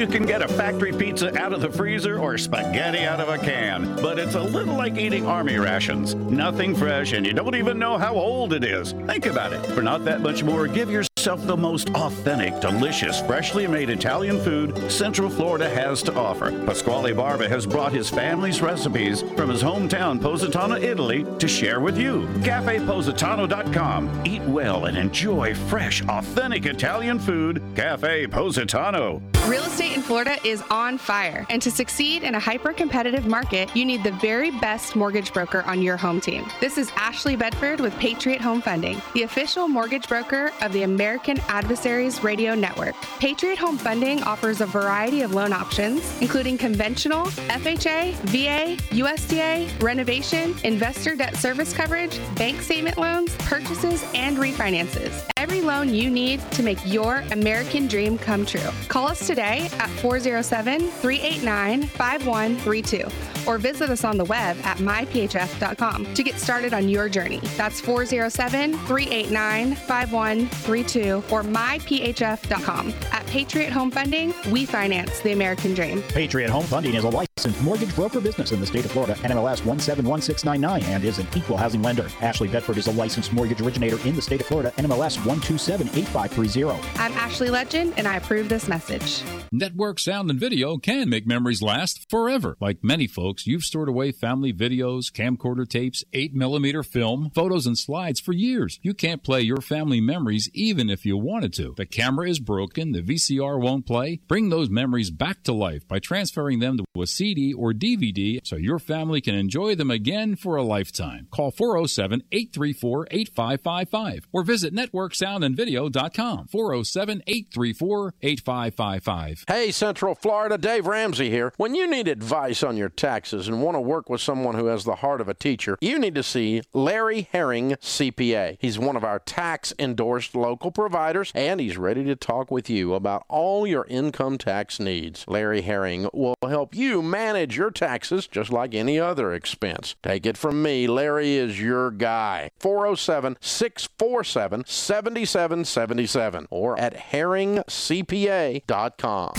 You 0.00 0.06
can 0.06 0.24
get 0.24 0.40
a 0.40 0.48
factory 0.48 0.92
pizza 0.92 1.38
out 1.38 1.52
of 1.52 1.60
the 1.60 1.70
freezer 1.70 2.18
or 2.18 2.38
spaghetti 2.38 3.00
out 3.00 3.20
of 3.20 3.28
a 3.28 3.36
can, 3.36 3.94
but 3.96 4.18
it's 4.18 4.34
a 4.34 4.40
little 4.40 4.74
like 4.74 4.96
eating 4.96 5.26
army 5.26 5.58
rations. 5.58 6.14
Nothing 6.14 6.74
fresh, 6.74 7.12
and 7.12 7.26
you 7.26 7.34
don't 7.34 7.54
even 7.54 7.78
know 7.78 7.98
how 7.98 8.14
old 8.14 8.54
it 8.54 8.64
is. 8.64 8.92
Think 8.92 9.26
about 9.26 9.52
it. 9.52 9.64
For 9.66 9.82
not 9.82 10.06
that 10.06 10.22
much 10.22 10.42
more, 10.42 10.66
give 10.66 10.90
yourself 11.20 11.46
the 11.46 11.54
most 11.54 11.90
authentic, 11.90 12.58
delicious, 12.62 13.20
freshly 13.20 13.66
made 13.66 13.90
Italian 13.90 14.40
food 14.40 14.90
Central 14.90 15.28
Florida 15.28 15.68
has 15.68 16.02
to 16.02 16.14
offer. 16.14 16.50
Pasquale 16.64 17.12
Barba 17.12 17.46
has 17.46 17.66
brought 17.66 17.92
his 17.92 18.08
family's 18.08 18.62
recipes 18.62 19.20
from 19.36 19.50
his 19.50 19.62
hometown, 19.62 20.18
Positano, 20.18 20.76
Italy, 20.76 21.26
to 21.38 21.46
share 21.46 21.80
with 21.80 21.98
you. 21.98 22.26
CafePositano.com. 22.40 24.22
Eat 24.24 24.40
well 24.44 24.86
and 24.86 24.96
enjoy 24.96 25.54
fresh, 25.54 26.02
authentic 26.08 26.64
Italian 26.64 27.18
food. 27.18 27.62
Cafe 27.76 28.26
Positano. 28.28 29.20
Real 29.46 29.64
estate 29.64 29.96
in 29.96 30.02
Florida 30.02 30.36
is 30.44 30.62
on 30.70 30.96
fire, 30.96 31.44
and 31.50 31.60
to 31.62 31.70
succeed 31.70 32.22
in 32.22 32.34
a 32.34 32.38
hyper 32.38 32.72
competitive 32.72 33.26
market, 33.26 33.74
you 33.74 33.84
need 33.84 34.04
the 34.04 34.12
very 34.12 34.50
best 34.50 34.94
mortgage 34.94 35.32
broker 35.32 35.62
on 35.62 35.82
your 35.82 35.96
home 35.96 36.20
team. 36.20 36.46
This 36.60 36.78
is 36.78 36.92
Ashley 36.94 37.36
Bedford 37.36 37.80
with 37.80 37.98
Patriot 37.98 38.40
Home 38.42 38.60
Funding, 38.62 39.00
the 39.14 39.22
official 39.22 39.66
mortgage 39.66 40.06
broker 40.08 40.52
of 40.60 40.72
the 40.72 40.82
American 40.84 41.09
Adversaries 41.48 42.22
Radio 42.22 42.54
Network. 42.54 42.94
Patriot 43.18 43.58
Home 43.58 43.76
Funding 43.76 44.22
offers 44.22 44.60
a 44.60 44.66
variety 44.66 45.22
of 45.22 45.34
loan 45.34 45.52
options, 45.52 46.20
including 46.20 46.56
conventional, 46.56 47.26
FHA, 47.48 48.14
VA, 48.26 48.76
USDA, 48.94 49.82
renovation, 49.82 50.54
investor 50.62 51.16
debt 51.16 51.36
service 51.36 51.72
coverage, 51.72 52.20
bank 52.36 52.60
statement 52.60 52.98
loans, 52.98 53.34
purchases, 53.38 54.04
and 54.14 54.36
refinances. 54.36 55.24
Every 55.36 55.60
loan 55.60 55.92
you 55.92 56.10
need 56.10 56.40
to 56.52 56.62
make 56.62 56.78
your 56.86 57.24
American 57.32 57.86
dream 57.88 58.18
come 58.18 58.46
true. 58.46 58.70
Call 58.88 59.08
us 59.08 59.26
today 59.26 59.68
at 59.78 59.90
407 60.00 60.90
389 60.90 61.82
5132 61.84 63.08
or 63.46 63.58
visit 63.58 63.90
us 63.90 64.04
on 64.04 64.16
the 64.16 64.24
web 64.24 64.56
at 64.64 64.78
myphf.com 64.78 66.14
to 66.14 66.22
get 66.22 66.38
started 66.38 66.74
on 66.74 66.88
your 66.88 67.08
journey. 67.08 67.40
That's 67.56 67.80
407 67.80 68.74
389 68.86 69.74
5132 69.74 70.99
or 71.08 71.42
myphf.com. 71.42 72.94
At 73.12 73.26
Patriot 73.26 73.72
Home 73.72 73.90
Funding, 73.90 74.34
we 74.50 74.66
finance 74.66 75.20
the 75.20 75.32
American 75.32 75.74
dream. 75.74 76.02
Patriot 76.02 76.50
Home 76.50 76.64
Funding 76.64 76.94
is 76.94 77.04
a 77.04 77.08
licensed 77.08 77.62
mortgage 77.62 77.94
broker 77.94 78.20
business 78.20 78.52
in 78.52 78.60
the 78.60 78.66
state 78.66 78.84
of 78.84 78.90
Florida, 78.90 79.14
NMLS 79.14 79.64
171699, 79.64 80.82
and 80.84 81.04
is 81.04 81.18
an 81.18 81.26
equal 81.34 81.56
housing 81.56 81.82
lender. 81.82 82.08
Ashley 82.20 82.48
Bedford 82.48 82.76
is 82.76 82.86
a 82.86 82.92
licensed 82.92 83.32
mortgage 83.32 83.60
originator 83.60 83.98
in 84.06 84.14
the 84.14 84.22
state 84.22 84.40
of 84.40 84.46
Florida, 84.46 84.72
NMLS 84.76 85.16
1278530. 85.18 86.98
I'm 86.98 87.12
Ashley 87.12 87.50
Legend, 87.50 87.94
and 87.96 88.06
I 88.06 88.16
approve 88.16 88.48
this 88.48 88.68
message. 88.68 89.22
Network 89.52 89.98
sound 89.98 90.30
and 90.30 90.38
video 90.38 90.76
can 90.76 91.08
make 91.08 91.26
memories 91.26 91.62
last 91.62 92.10
forever. 92.10 92.56
Like 92.60 92.84
many 92.84 93.06
folks, 93.06 93.46
you've 93.46 93.64
stored 93.64 93.88
away 93.88 94.12
family 94.12 94.52
videos, 94.52 95.10
camcorder 95.10 95.68
tapes, 95.68 96.04
8 96.12 96.34
millimeter 96.34 96.82
film, 96.82 97.30
photos, 97.34 97.66
and 97.66 97.78
slides 97.78 98.20
for 98.20 98.32
years. 98.32 98.78
You 98.82 98.92
can't 98.92 99.22
play 99.22 99.40
your 99.40 99.62
family 99.62 100.00
memories 100.00 100.50
even 100.52 100.89
if 100.90 101.06
you 101.06 101.16
wanted 101.16 101.52
to. 101.54 101.74
The 101.76 101.86
camera 101.86 102.28
is 102.28 102.38
broken, 102.38 102.92
the 102.92 103.02
VCR 103.02 103.60
won't 103.60 103.86
play. 103.86 104.20
Bring 104.28 104.48
those 104.48 104.70
memories 104.70 105.10
back 105.10 105.42
to 105.44 105.52
life 105.52 105.86
by 105.86 105.98
transferring 105.98 106.58
them 106.58 106.78
to 106.78 107.02
a 107.02 107.06
CD 107.06 107.52
or 107.52 107.72
DVD 107.72 108.40
so 108.44 108.56
your 108.56 108.78
family 108.78 109.20
can 109.20 109.34
enjoy 109.34 109.74
them 109.74 109.90
again 109.90 110.36
for 110.36 110.56
a 110.56 110.62
lifetime. 110.62 111.28
Call 111.30 111.50
407 111.50 112.22
834 112.32 113.08
8555 113.10 114.28
or 114.32 114.42
visit 114.42 114.74
networksoundandvideo.com 114.74 116.48
407 116.48 117.22
834 117.26 118.14
8555. 118.22 119.44
Hey, 119.48 119.70
Central 119.70 120.14
Florida, 120.14 120.58
Dave 120.58 120.86
Ramsey 120.86 121.30
here. 121.30 121.52
When 121.56 121.74
you 121.74 121.88
need 121.88 122.08
advice 122.08 122.62
on 122.62 122.76
your 122.76 122.88
taxes 122.88 123.48
and 123.48 123.62
want 123.62 123.76
to 123.76 123.80
work 123.80 124.08
with 124.08 124.20
someone 124.20 124.54
who 124.54 124.66
has 124.66 124.84
the 124.84 124.96
heart 124.96 125.20
of 125.20 125.28
a 125.28 125.34
teacher, 125.34 125.78
you 125.80 125.98
need 125.98 126.14
to 126.14 126.22
see 126.22 126.62
Larry 126.72 127.28
Herring, 127.32 127.72
CPA. 127.72 128.56
He's 128.60 128.78
one 128.78 128.96
of 128.96 129.04
our 129.04 129.18
tax 129.18 129.72
endorsed 129.78 130.34
local 130.34 130.70
providers, 130.80 131.30
and 131.34 131.60
he's 131.60 131.76
ready 131.76 132.02
to 132.04 132.16
talk 132.16 132.50
with 132.50 132.70
you 132.70 132.94
about 132.94 133.26
all 133.28 133.66
your 133.66 133.84
income 133.90 134.38
tax 134.38 134.80
needs. 134.80 135.26
Larry 135.28 135.60
Herring 135.60 136.08
will 136.14 136.36
help 136.42 136.74
you 136.74 137.02
manage 137.02 137.54
your 137.54 137.70
taxes 137.70 138.26
just 138.26 138.50
like 138.50 138.74
any 138.74 138.98
other 138.98 139.34
expense. 139.34 139.94
Take 140.02 140.24
it 140.24 140.38
from 140.38 140.62
me, 140.62 140.86
Larry 140.86 141.34
is 141.34 141.60
your 141.60 141.90
guy. 141.90 142.50
407 142.60 143.36
647 143.42 144.64
7777 144.66 146.48
or 146.50 146.80
at 146.80 146.96
herringcpa.com. 146.96 149.32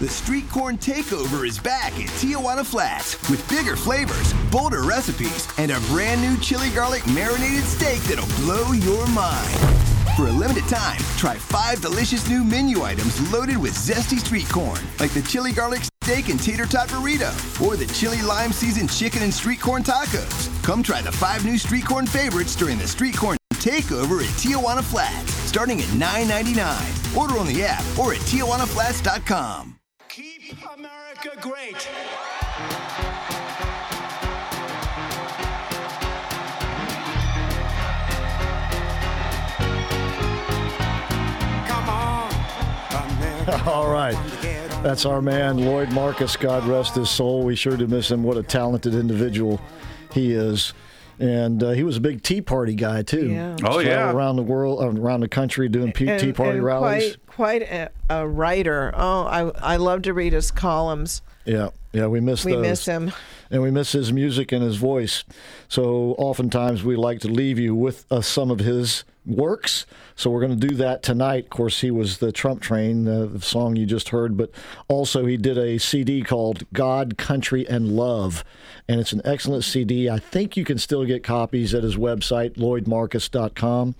The 0.00 0.08
Street 0.08 0.48
Corn 0.48 0.78
Takeover 0.78 1.46
is 1.46 1.60
back 1.60 1.92
at 1.92 2.08
Tijuana 2.20 2.66
Flats 2.66 3.14
with 3.30 3.48
bigger 3.48 3.76
flavors, 3.76 4.32
bolder 4.50 4.82
recipes, 4.82 5.46
and 5.58 5.70
a 5.70 5.78
brand 5.82 6.20
new 6.20 6.36
chili 6.38 6.70
garlic 6.70 7.06
marinated 7.06 7.62
steak 7.62 8.00
that'll 8.02 8.26
blow 8.44 8.72
your 8.72 9.06
mind. 9.08 9.97
For 10.18 10.26
a 10.26 10.32
limited 10.32 10.66
time, 10.66 10.98
try 11.16 11.36
five 11.36 11.80
delicious 11.80 12.28
new 12.28 12.42
menu 12.42 12.82
items 12.82 13.32
loaded 13.32 13.56
with 13.56 13.74
zesty 13.74 14.18
street 14.18 14.48
corn, 14.48 14.80
like 14.98 15.12
the 15.12 15.22
chili 15.22 15.52
garlic 15.52 15.82
steak 16.02 16.28
and 16.28 16.42
tater 16.42 16.66
tot 16.66 16.88
burrito, 16.88 17.30
or 17.64 17.76
the 17.76 17.86
chili 17.94 18.20
lime 18.22 18.50
seasoned 18.50 18.90
chicken 18.90 19.22
and 19.22 19.32
street 19.32 19.60
corn 19.60 19.84
tacos. 19.84 20.48
Come 20.64 20.82
try 20.82 21.02
the 21.02 21.12
five 21.12 21.44
new 21.44 21.56
street 21.56 21.84
corn 21.84 22.04
favorites 22.04 22.56
during 22.56 22.78
the 22.78 22.88
Street 22.88 23.16
Corn 23.16 23.36
Takeover 23.52 24.20
at 24.20 24.30
Tijuana 24.40 24.82
Flats, 24.82 25.32
starting 25.34 25.80
at 25.80 25.86
$9.99. 25.86 27.16
Order 27.16 27.38
on 27.38 27.46
the 27.46 27.62
app 27.62 27.84
or 27.96 28.12
at 28.12 28.18
TijuanaFlats.com. 28.22 29.78
Keep 30.08 30.56
America 30.74 31.30
great. 31.40 31.88
All 43.66 43.90
right. 43.90 44.14
That's 44.82 45.06
our 45.06 45.22
man, 45.22 45.58
Lloyd 45.58 45.90
Marcus. 45.90 46.36
God 46.36 46.64
rest 46.66 46.94
his 46.94 47.08
soul. 47.08 47.42
We 47.44 47.56
sure 47.56 47.76
do 47.76 47.86
miss 47.86 48.10
him. 48.10 48.22
What 48.22 48.36
a 48.36 48.42
talented 48.42 48.94
individual 48.94 49.60
he 50.12 50.32
is. 50.32 50.74
And 51.18 51.62
uh, 51.62 51.70
he 51.70 51.82
was 51.82 51.96
a 51.96 52.00
big 52.00 52.22
Tea 52.22 52.42
Party 52.42 52.74
guy, 52.74 53.02
too. 53.02 53.30
Yeah. 53.30 53.56
Oh, 53.64 53.78
yeah. 53.80 54.12
Around 54.12 54.36
the 54.36 54.42
world, 54.42 54.80
uh, 54.80 55.00
around 55.00 55.20
the 55.20 55.28
country 55.28 55.68
doing 55.68 55.92
P- 55.92 56.08
and, 56.08 56.20
Tea 56.20 56.32
Party 56.32 56.58
and 56.58 56.64
rallies. 56.64 57.16
Quite, 57.26 57.62
quite 57.62 57.62
a, 57.62 57.90
a 58.10 58.28
writer. 58.28 58.92
Oh, 58.94 59.22
I 59.24 59.74
I 59.74 59.76
love 59.76 60.02
to 60.02 60.14
read 60.14 60.32
his 60.32 60.50
columns. 60.50 61.22
Yeah, 61.44 61.70
yeah, 61.92 62.06
we 62.06 62.20
miss 62.20 62.44
We 62.44 62.52
those. 62.52 62.62
miss 62.62 62.86
him. 62.86 63.10
and 63.50 63.62
we 63.62 63.70
miss 63.70 63.92
his 63.92 64.12
music 64.12 64.52
and 64.52 64.62
his 64.62 64.76
voice. 64.76 65.24
So 65.68 66.14
oftentimes 66.18 66.84
we 66.84 66.94
like 66.94 67.20
to 67.20 67.28
leave 67.28 67.58
you 67.58 67.74
with 67.74 68.04
uh, 68.10 68.20
some 68.20 68.50
of 68.50 68.60
his 68.60 69.04
works. 69.28 69.86
So 70.16 70.30
we're 70.30 70.40
going 70.40 70.58
to 70.58 70.66
do 70.66 70.74
that 70.76 71.02
tonight. 71.02 71.44
Of 71.44 71.50
course, 71.50 71.80
he 71.80 71.90
was 71.90 72.18
the 72.18 72.32
Trump 72.32 72.60
Train, 72.60 73.06
uh, 73.06 73.26
the 73.26 73.40
song 73.40 73.76
you 73.76 73.86
just 73.86 74.08
heard, 74.08 74.36
but 74.36 74.50
also 74.88 75.26
he 75.26 75.36
did 75.36 75.58
a 75.58 75.78
CD 75.78 76.22
called 76.22 76.64
God, 76.72 77.16
Country, 77.18 77.68
and 77.68 77.92
Love, 77.92 78.44
and 78.88 79.00
it's 79.00 79.12
an 79.12 79.22
excellent 79.24 79.64
CD. 79.64 80.08
I 80.08 80.18
think 80.18 80.56
you 80.56 80.64
can 80.64 80.78
still 80.78 81.04
get 81.04 81.22
copies 81.22 81.74
at 81.74 81.82
his 81.82 81.96
website, 81.96 82.56
lloydmarcus.com, 82.56 83.94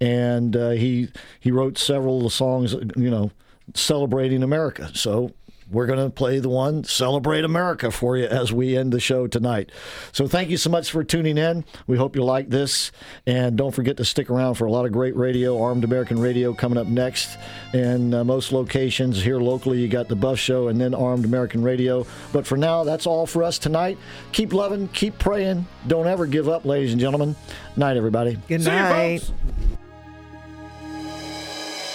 and 0.00 0.56
uh, 0.56 0.70
he 0.70 1.08
he 1.38 1.50
wrote 1.50 1.78
several 1.78 2.18
of 2.18 2.24
the 2.24 2.30
songs, 2.30 2.72
you 2.72 3.10
know, 3.10 3.30
celebrating 3.74 4.42
America. 4.42 4.90
So 4.94 5.32
we're 5.72 5.86
going 5.86 5.98
to 5.98 6.10
play 6.10 6.38
the 6.38 6.50
one 6.50 6.84
Celebrate 6.84 7.44
America 7.44 7.90
for 7.90 8.16
you 8.16 8.26
as 8.26 8.52
we 8.52 8.76
end 8.76 8.92
the 8.92 9.00
show 9.00 9.26
tonight. 9.26 9.72
So 10.12 10.28
thank 10.28 10.50
you 10.50 10.58
so 10.58 10.68
much 10.68 10.90
for 10.90 11.02
tuning 11.02 11.38
in. 11.38 11.64
We 11.86 11.96
hope 11.96 12.14
you 12.14 12.22
like 12.22 12.50
this. 12.50 12.92
And 13.26 13.56
don't 13.56 13.74
forget 13.74 13.96
to 13.96 14.04
stick 14.04 14.28
around 14.28 14.54
for 14.56 14.66
a 14.66 14.70
lot 14.70 14.84
of 14.84 14.92
great 14.92 15.16
radio, 15.16 15.60
Armed 15.62 15.84
American 15.84 16.20
Radio 16.20 16.52
coming 16.52 16.76
up 16.76 16.86
next. 16.86 17.38
In 17.72 18.12
uh, 18.12 18.22
most 18.22 18.52
locations 18.52 19.22
here 19.22 19.38
locally, 19.38 19.78
you 19.80 19.88
got 19.88 20.08
the 20.08 20.16
Buff 20.16 20.38
Show 20.38 20.68
and 20.68 20.80
then 20.80 20.94
Armed 20.94 21.24
American 21.24 21.62
Radio. 21.62 22.06
But 22.32 22.46
for 22.46 22.56
now, 22.58 22.84
that's 22.84 23.06
all 23.06 23.26
for 23.26 23.42
us 23.42 23.58
tonight. 23.58 23.96
Keep 24.32 24.52
loving, 24.52 24.88
keep 24.88 25.18
praying. 25.18 25.66
Don't 25.86 26.06
ever 26.06 26.26
give 26.26 26.48
up, 26.48 26.66
ladies 26.66 26.92
and 26.92 27.00
gentlemen. 27.00 27.34
Night, 27.76 27.96
everybody. 27.96 28.38
Good 28.46 28.62
See 28.62 28.70
you, 28.70 28.76
night. 28.76 29.20
folks. 29.22 29.32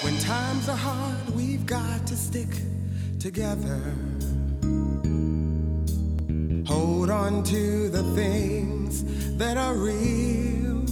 When 0.04 0.18
times 0.20 0.70
are 0.70 0.78
hard, 0.78 1.36
we've 1.36 1.66
got 1.66 2.06
to 2.08 2.16
stick 2.16 2.50
together. 3.20 3.82
Hold 6.68 7.10
on 7.10 7.44
to 7.44 7.90
the 7.90 8.04
things 8.16 9.04
that 9.38 9.58
are 9.58 9.76
real. 9.76 10.86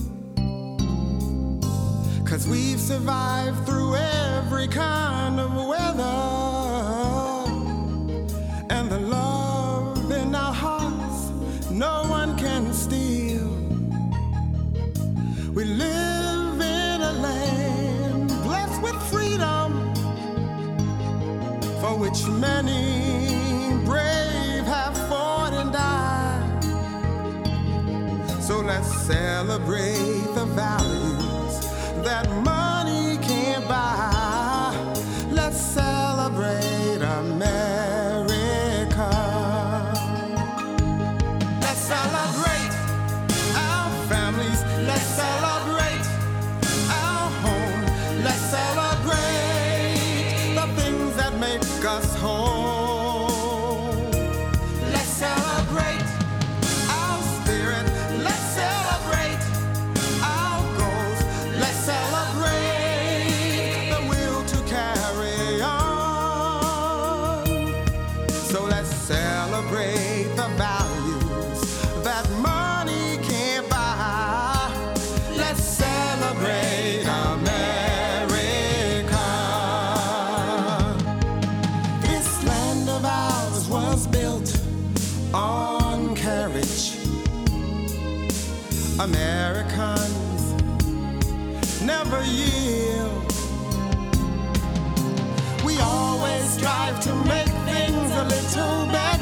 Cause 2.26 2.48
we've 2.48 2.80
survived 2.80 3.66
through 3.66 3.96
every 3.96 4.68
kind 4.68 5.40
of 5.40 5.54
weather. 5.68 6.65
Which 22.16 22.28
many 22.28 23.76
brave 23.84 24.64
have 24.64 24.98
fought 25.10 25.52
and 25.54 25.74
died. 25.74 26.64
So 28.42 28.62
let's 28.62 28.90
celebrate 29.06 30.24
the 30.34 30.46
values 30.46 31.60
that 32.06 32.26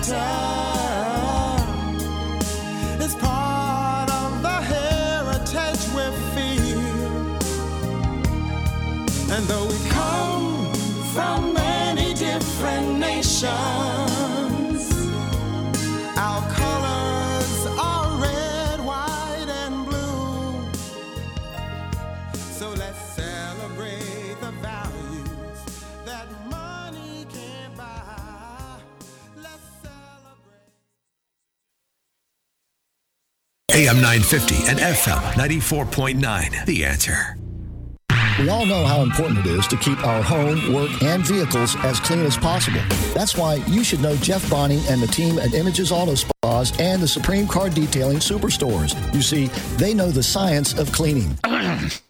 little 0.09 0.42
AM 33.73 33.95
950 33.95 34.69
and 34.69 34.77
FM 34.77 35.19
94.9. 35.33 36.65
The 36.67 36.85
answer. 36.85 37.35
We 38.39 38.47
all 38.47 38.67
know 38.67 38.85
how 38.85 39.01
important 39.01 39.39
it 39.39 39.47
is 39.47 39.65
to 39.65 39.77
keep 39.77 39.97
our 40.05 40.21
home, 40.21 40.71
work, 40.71 40.91
and 41.01 41.25
vehicles 41.25 41.75
as 41.77 41.99
clean 41.99 42.19
as 42.19 42.37
possible. 42.37 42.81
That's 43.15 43.35
why 43.35 43.55
you 43.67 43.83
should 43.83 43.99
know 43.99 44.15
Jeff 44.17 44.47
Bonning 44.47 44.81
and 44.89 45.01
the 45.01 45.07
team 45.07 45.39
at 45.39 45.55
Images 45.55 45.91
Auto 45.91 46.13
Spas 46.13 46.79
and 46.79 47.01
the 47.01 47.07
Supreme 47.07 47.47
Car 47.47 47.71
Detailing 47.71 48.17
Superstores. 48.17 48.93
You 49.11 49.23
see, 49.23 49.47
they 49.77 49.95
know 49.95 50.11
the 50.11 50.21
science 50.21 50.77
of 50.77 50.91
cleaning. 50.91 51.35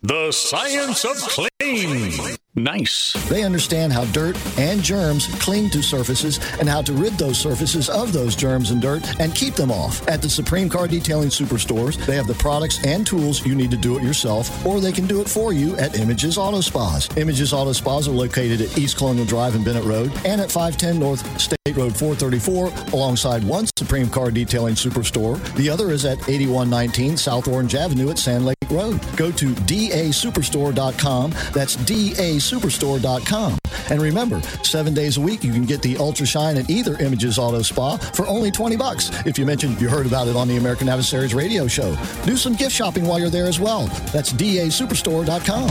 The 0.02 0.32
science 0.34 1.06
of 1.06 1.16
clean. 1.16 2.38
Nice. 2.56 3.14
They 3.30 3.44
understand 3.44 3.92
how 3.92 4.06
dirt 4.06 4.38
and 4.60 4.84
germs 4.84 5.28
cling 5.40 5.72
to 5.72 5.82
surfaces 5.82 6.40
and 6.60 6.70
how 6.70 6.84
to 6.84 6.94
rid 6.94 7.14
those 7.14 7.40
surfaces 7.40 7.90
of 7.90 8.14
those 8.14 8.36
germs 8.36 8.70
and 8.70 8.80
dirt 8.80 9.20
and 9.20 9.34
keep 9.34 9.56
them 9.56 9.72
off. 9.72 10.08
At 10.08 10.22
the 10.22 10.30
Supreme 10.30 10.70
Car 10.70 10.88
Detailing 10.88 11.30
Superstores, 11.30 11.98
they 12.06 12.16
have 12.16 12.28
the 12.28 12.36
products 12.36 12.86
and 12.86 13.08
tools 13.08 13.44
you 13.44 13.56
need 13.56 13.72
to 13.72 13.78
do 13.78 13.98
it 13.98 14.04
yourself, 14.04 14.66
or 14.66 14.80
they 14.80 14.92
can 14.92 15.08
do 15.08 15.20
it 15.20 15.28
for 15.28 15.52
you 15.52 15.76
at 15.78 15.98
Images 15.98 16.38
Auto 16.38 16.62
Spas. 16.62 17.10
Images 17.18 17.54
Auto 17.54 17.74
Spas 17.74 18.08
are 18.08 18.12
located 18.12 18.62
at 18.62 18.78
East 18.78 18.98
Colonial 18.98 19.26
Drive 19.26 19.56
and 19.56 19.66
Bennett 19.66 19.86
Road 19.86 20.12
and 20.24 20.40
at 20.40 20.52
510 20.52 21.00
North 21.00 21.42
State 21.42 21.58
Road 21.76 21.98
434 21.98 22.94
alongside 22.94 23.44
one 23.44 23.66
Supreme 23.78 24.10
Car 24.10 24.30
Detailing 24.30 24.76
Superstore. 24.76 25.42
The 25.56 25.72
other 25.72 25.90
is 25.90 26.06
at 26.06 26.20
8119 26.30 27.18
South 27.18 27.48
Orange 27.48 27.74
Avenue 27.74 28.12
at 28.12 28.20
Sand 28.20 28.46
Lake 28.46 28.63
Road. 28.72 29.00
Go 29.16 29.32
to 29.32 29.54
dasuperstore.com. 29.54 31.32
That's 31.54 31.76
dasuperstore.com. 31.78 33.58
And 33.90 34.02
remember, 34.02 34.42
seven 34.64 34.94
days 34.94 35.18
a 35.18 35.22
week 35.22 35.44
you 35.44 35.52
can 35.52 35.66
get 35.66 35.82
the 35.82 35.98
Ultra 35.98 36.26
Shine 36.26 36.58
at 36.58 36.70
either 36.70 36.98
Images 37.00 37.38
Auto 37.38 37.62
Spa 37.62 37.98
for 37.98 38.26
only 38.28 38.52
20 38.52 38.76
bucks. 38.76 39.12
If 39.26 39.38
you 39.38 39.46
mentioned 39.46 39.80
you 39.82 39.90
heard 39.90 40.06
about 40.06 40.28
it 40.28 40.36
on 40.36 40.48
the 40.48 40.58
American 40.58 40.90
Adversaries 40.90 41.34
radio 41.34 41.68
show, 41.68 41.96
do 42.26 42.38
some 42.38 42.56
gift 42.56 42.72
shopping 42.72 43.06
while 43.06 43.20
you're 43.20 43.30
there 43.30 43.48
as 43.48 43.60
well. 43.60 43.88
That's 44.12 44.32
dasuperstore.com. 44.34 45.70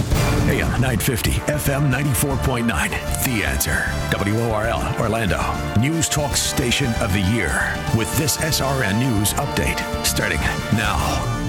AM 0.49 0.67
uh, 0.67 0.79
950, 0.79 1.31
FM 1.31 1.91
94.9. 1.91 3.25
The 3.25 3.45
answer. 3.45 3.85
WORL, 4.13 5.01
Orlando. 5.01 5.41
News 5.81 6.09
Talk 6.09 6.37
Station 6.37 6.93
of 7.01 7.13
the 7.13 7.21
Year. 7.33 7.77
With 7.97 8.15
this 8.19 8.37
SRN 8.39 8.99
News 8.99 9.33
update 9.35 9.81
starting 10.05 10.41
now. 10.77 11.42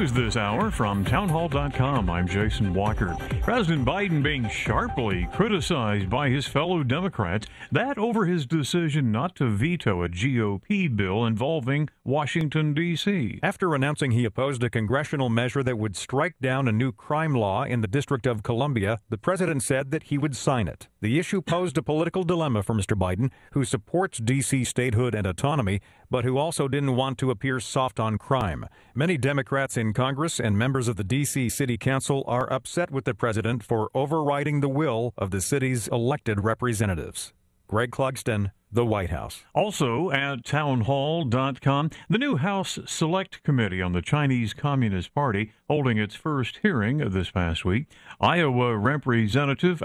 News 0.00 0.12
this 0.12 0.36
hour 0.38 0.70
from 0.70 1.04
townhall.com. 1.04 2.08
I'm 2.08 2.26
Jason 2.26 2.72
Walker. 2.72 3.14
President 3.42 3.84
Biden 3.84 4.22
being 4.22 4.48
sharply 4.48 5.28
criticized 5.30 6.08
by 6.08 6.30
his 6.30 6.46
fellow 6.46 6.82
Democrats, 6.82 7.46
that 7.70 7.98
over 7.98 8.24
his 8.24 8.46
decision 8.46 9.12
not 9.12 9.36
to 9.36 9.50
veto 9.50 10.02
a 10.02 10.08
GOP 10.08 10.96
bill 10.96 11.26
involving 11.26 11.90
Washington, 12.02 12.72
D.C. 12.72 13.40
After 13.42 13.74
announcing 13.74 14.12
he 14.12 14.24
opposed 14.24 14.64
a 14.64 14.70
congressional 14.70 15.28
measure 15.28 15.62
that 15.62 15.76
would 15.76 15.96
strike 15.96 16.36
down 16.40 16.66
a 16.66 16.72
new 16.72 16.92
crime 16.92 17.34
law 17.34 17.64
in 17.64 17.82
the 17.82 17.86
District 17.86 18.26
of 18.26 18.42
Columbia, 18.42 19.00
the 19.10 19.18
president 19.18 19.62
said 19.62 19.90
that 19.90 20.04
he 20.04 20.16
would 20.16 20.34
sign 20.34 20.66
it. 20.66 20.88
The 21.02 21.18
issue 21.18 21.40
posed 21.40 21.78
a 21.78 21.82
political 21.82 22.24
dilemma 22.24 22.62
for 22.62 22.74
Mr. 22.74 22.94
Biden, 22.94 23.30
who 23.52 23.64
supports 23.64 24.18
D.C. 24.18 24.64
statehood 24.64 25.14
and 25.14 25.26
autonomy, 25.26 25.80
but 26.10 26.26
who 26.26 26.36
also 26.36 26.68
didn't 26.68 26.94
want 26.94 27.16
to 27.18 27.30
appear 27.30 27.58
soft 27.58 27.98
on 27.98 28.18
crime. 28.18 28.66
Many 28.94 29.16
Democrats 29.16 29.78
in 29.78 29.94
Congress 29.94 30.38
and 30.38 30.58
members 30.58 30.88
of 30.88 30.96
the 30.96 31.04
D.C. 31.04 31.48
City 31.48 31.78
Council 31.78 32.22
are 32.26 32.52
upset 32.52 32.90
with 32.90 33.06
the 33.06 33.14
president 33.14 33.62
for 33.62 33.88
overriding 33.94 34.60
the 34.60 34.68
will 34.68 35.14
of 35.16 35.30
the 35.30 35.40
city's 35.40 35.88
elected 35.88 36.44
representatives. 36.44 37.32
Greg 37.66 37.92
Clugston, 37.92 38.50
the 38.72 38.84
White 38.84 39.10
House. 39.10 39.44
Also 39.54 40.10
at 40.10 40.44
townhall.com, 40.44 41.90
the 42.08 42.18
new 42.18 42.36
House 42.36 42.80
Select 42.84 43.42
Committee 43.44 43.80
on 43.80 43.92
the 43.92 44.02
Chinese 44.02 44.54
Communist 44.54 45.14
Party 45.14 45.52
holding 45.68 45.96
its 45.96 46.14
first 46.14 46.58
hearing 46.62 46.98
this 46.98 47.30
past 47.30 47.64
week. 47.64 47.86
Iowa 48.20 48.76
Representative 48.76 49.82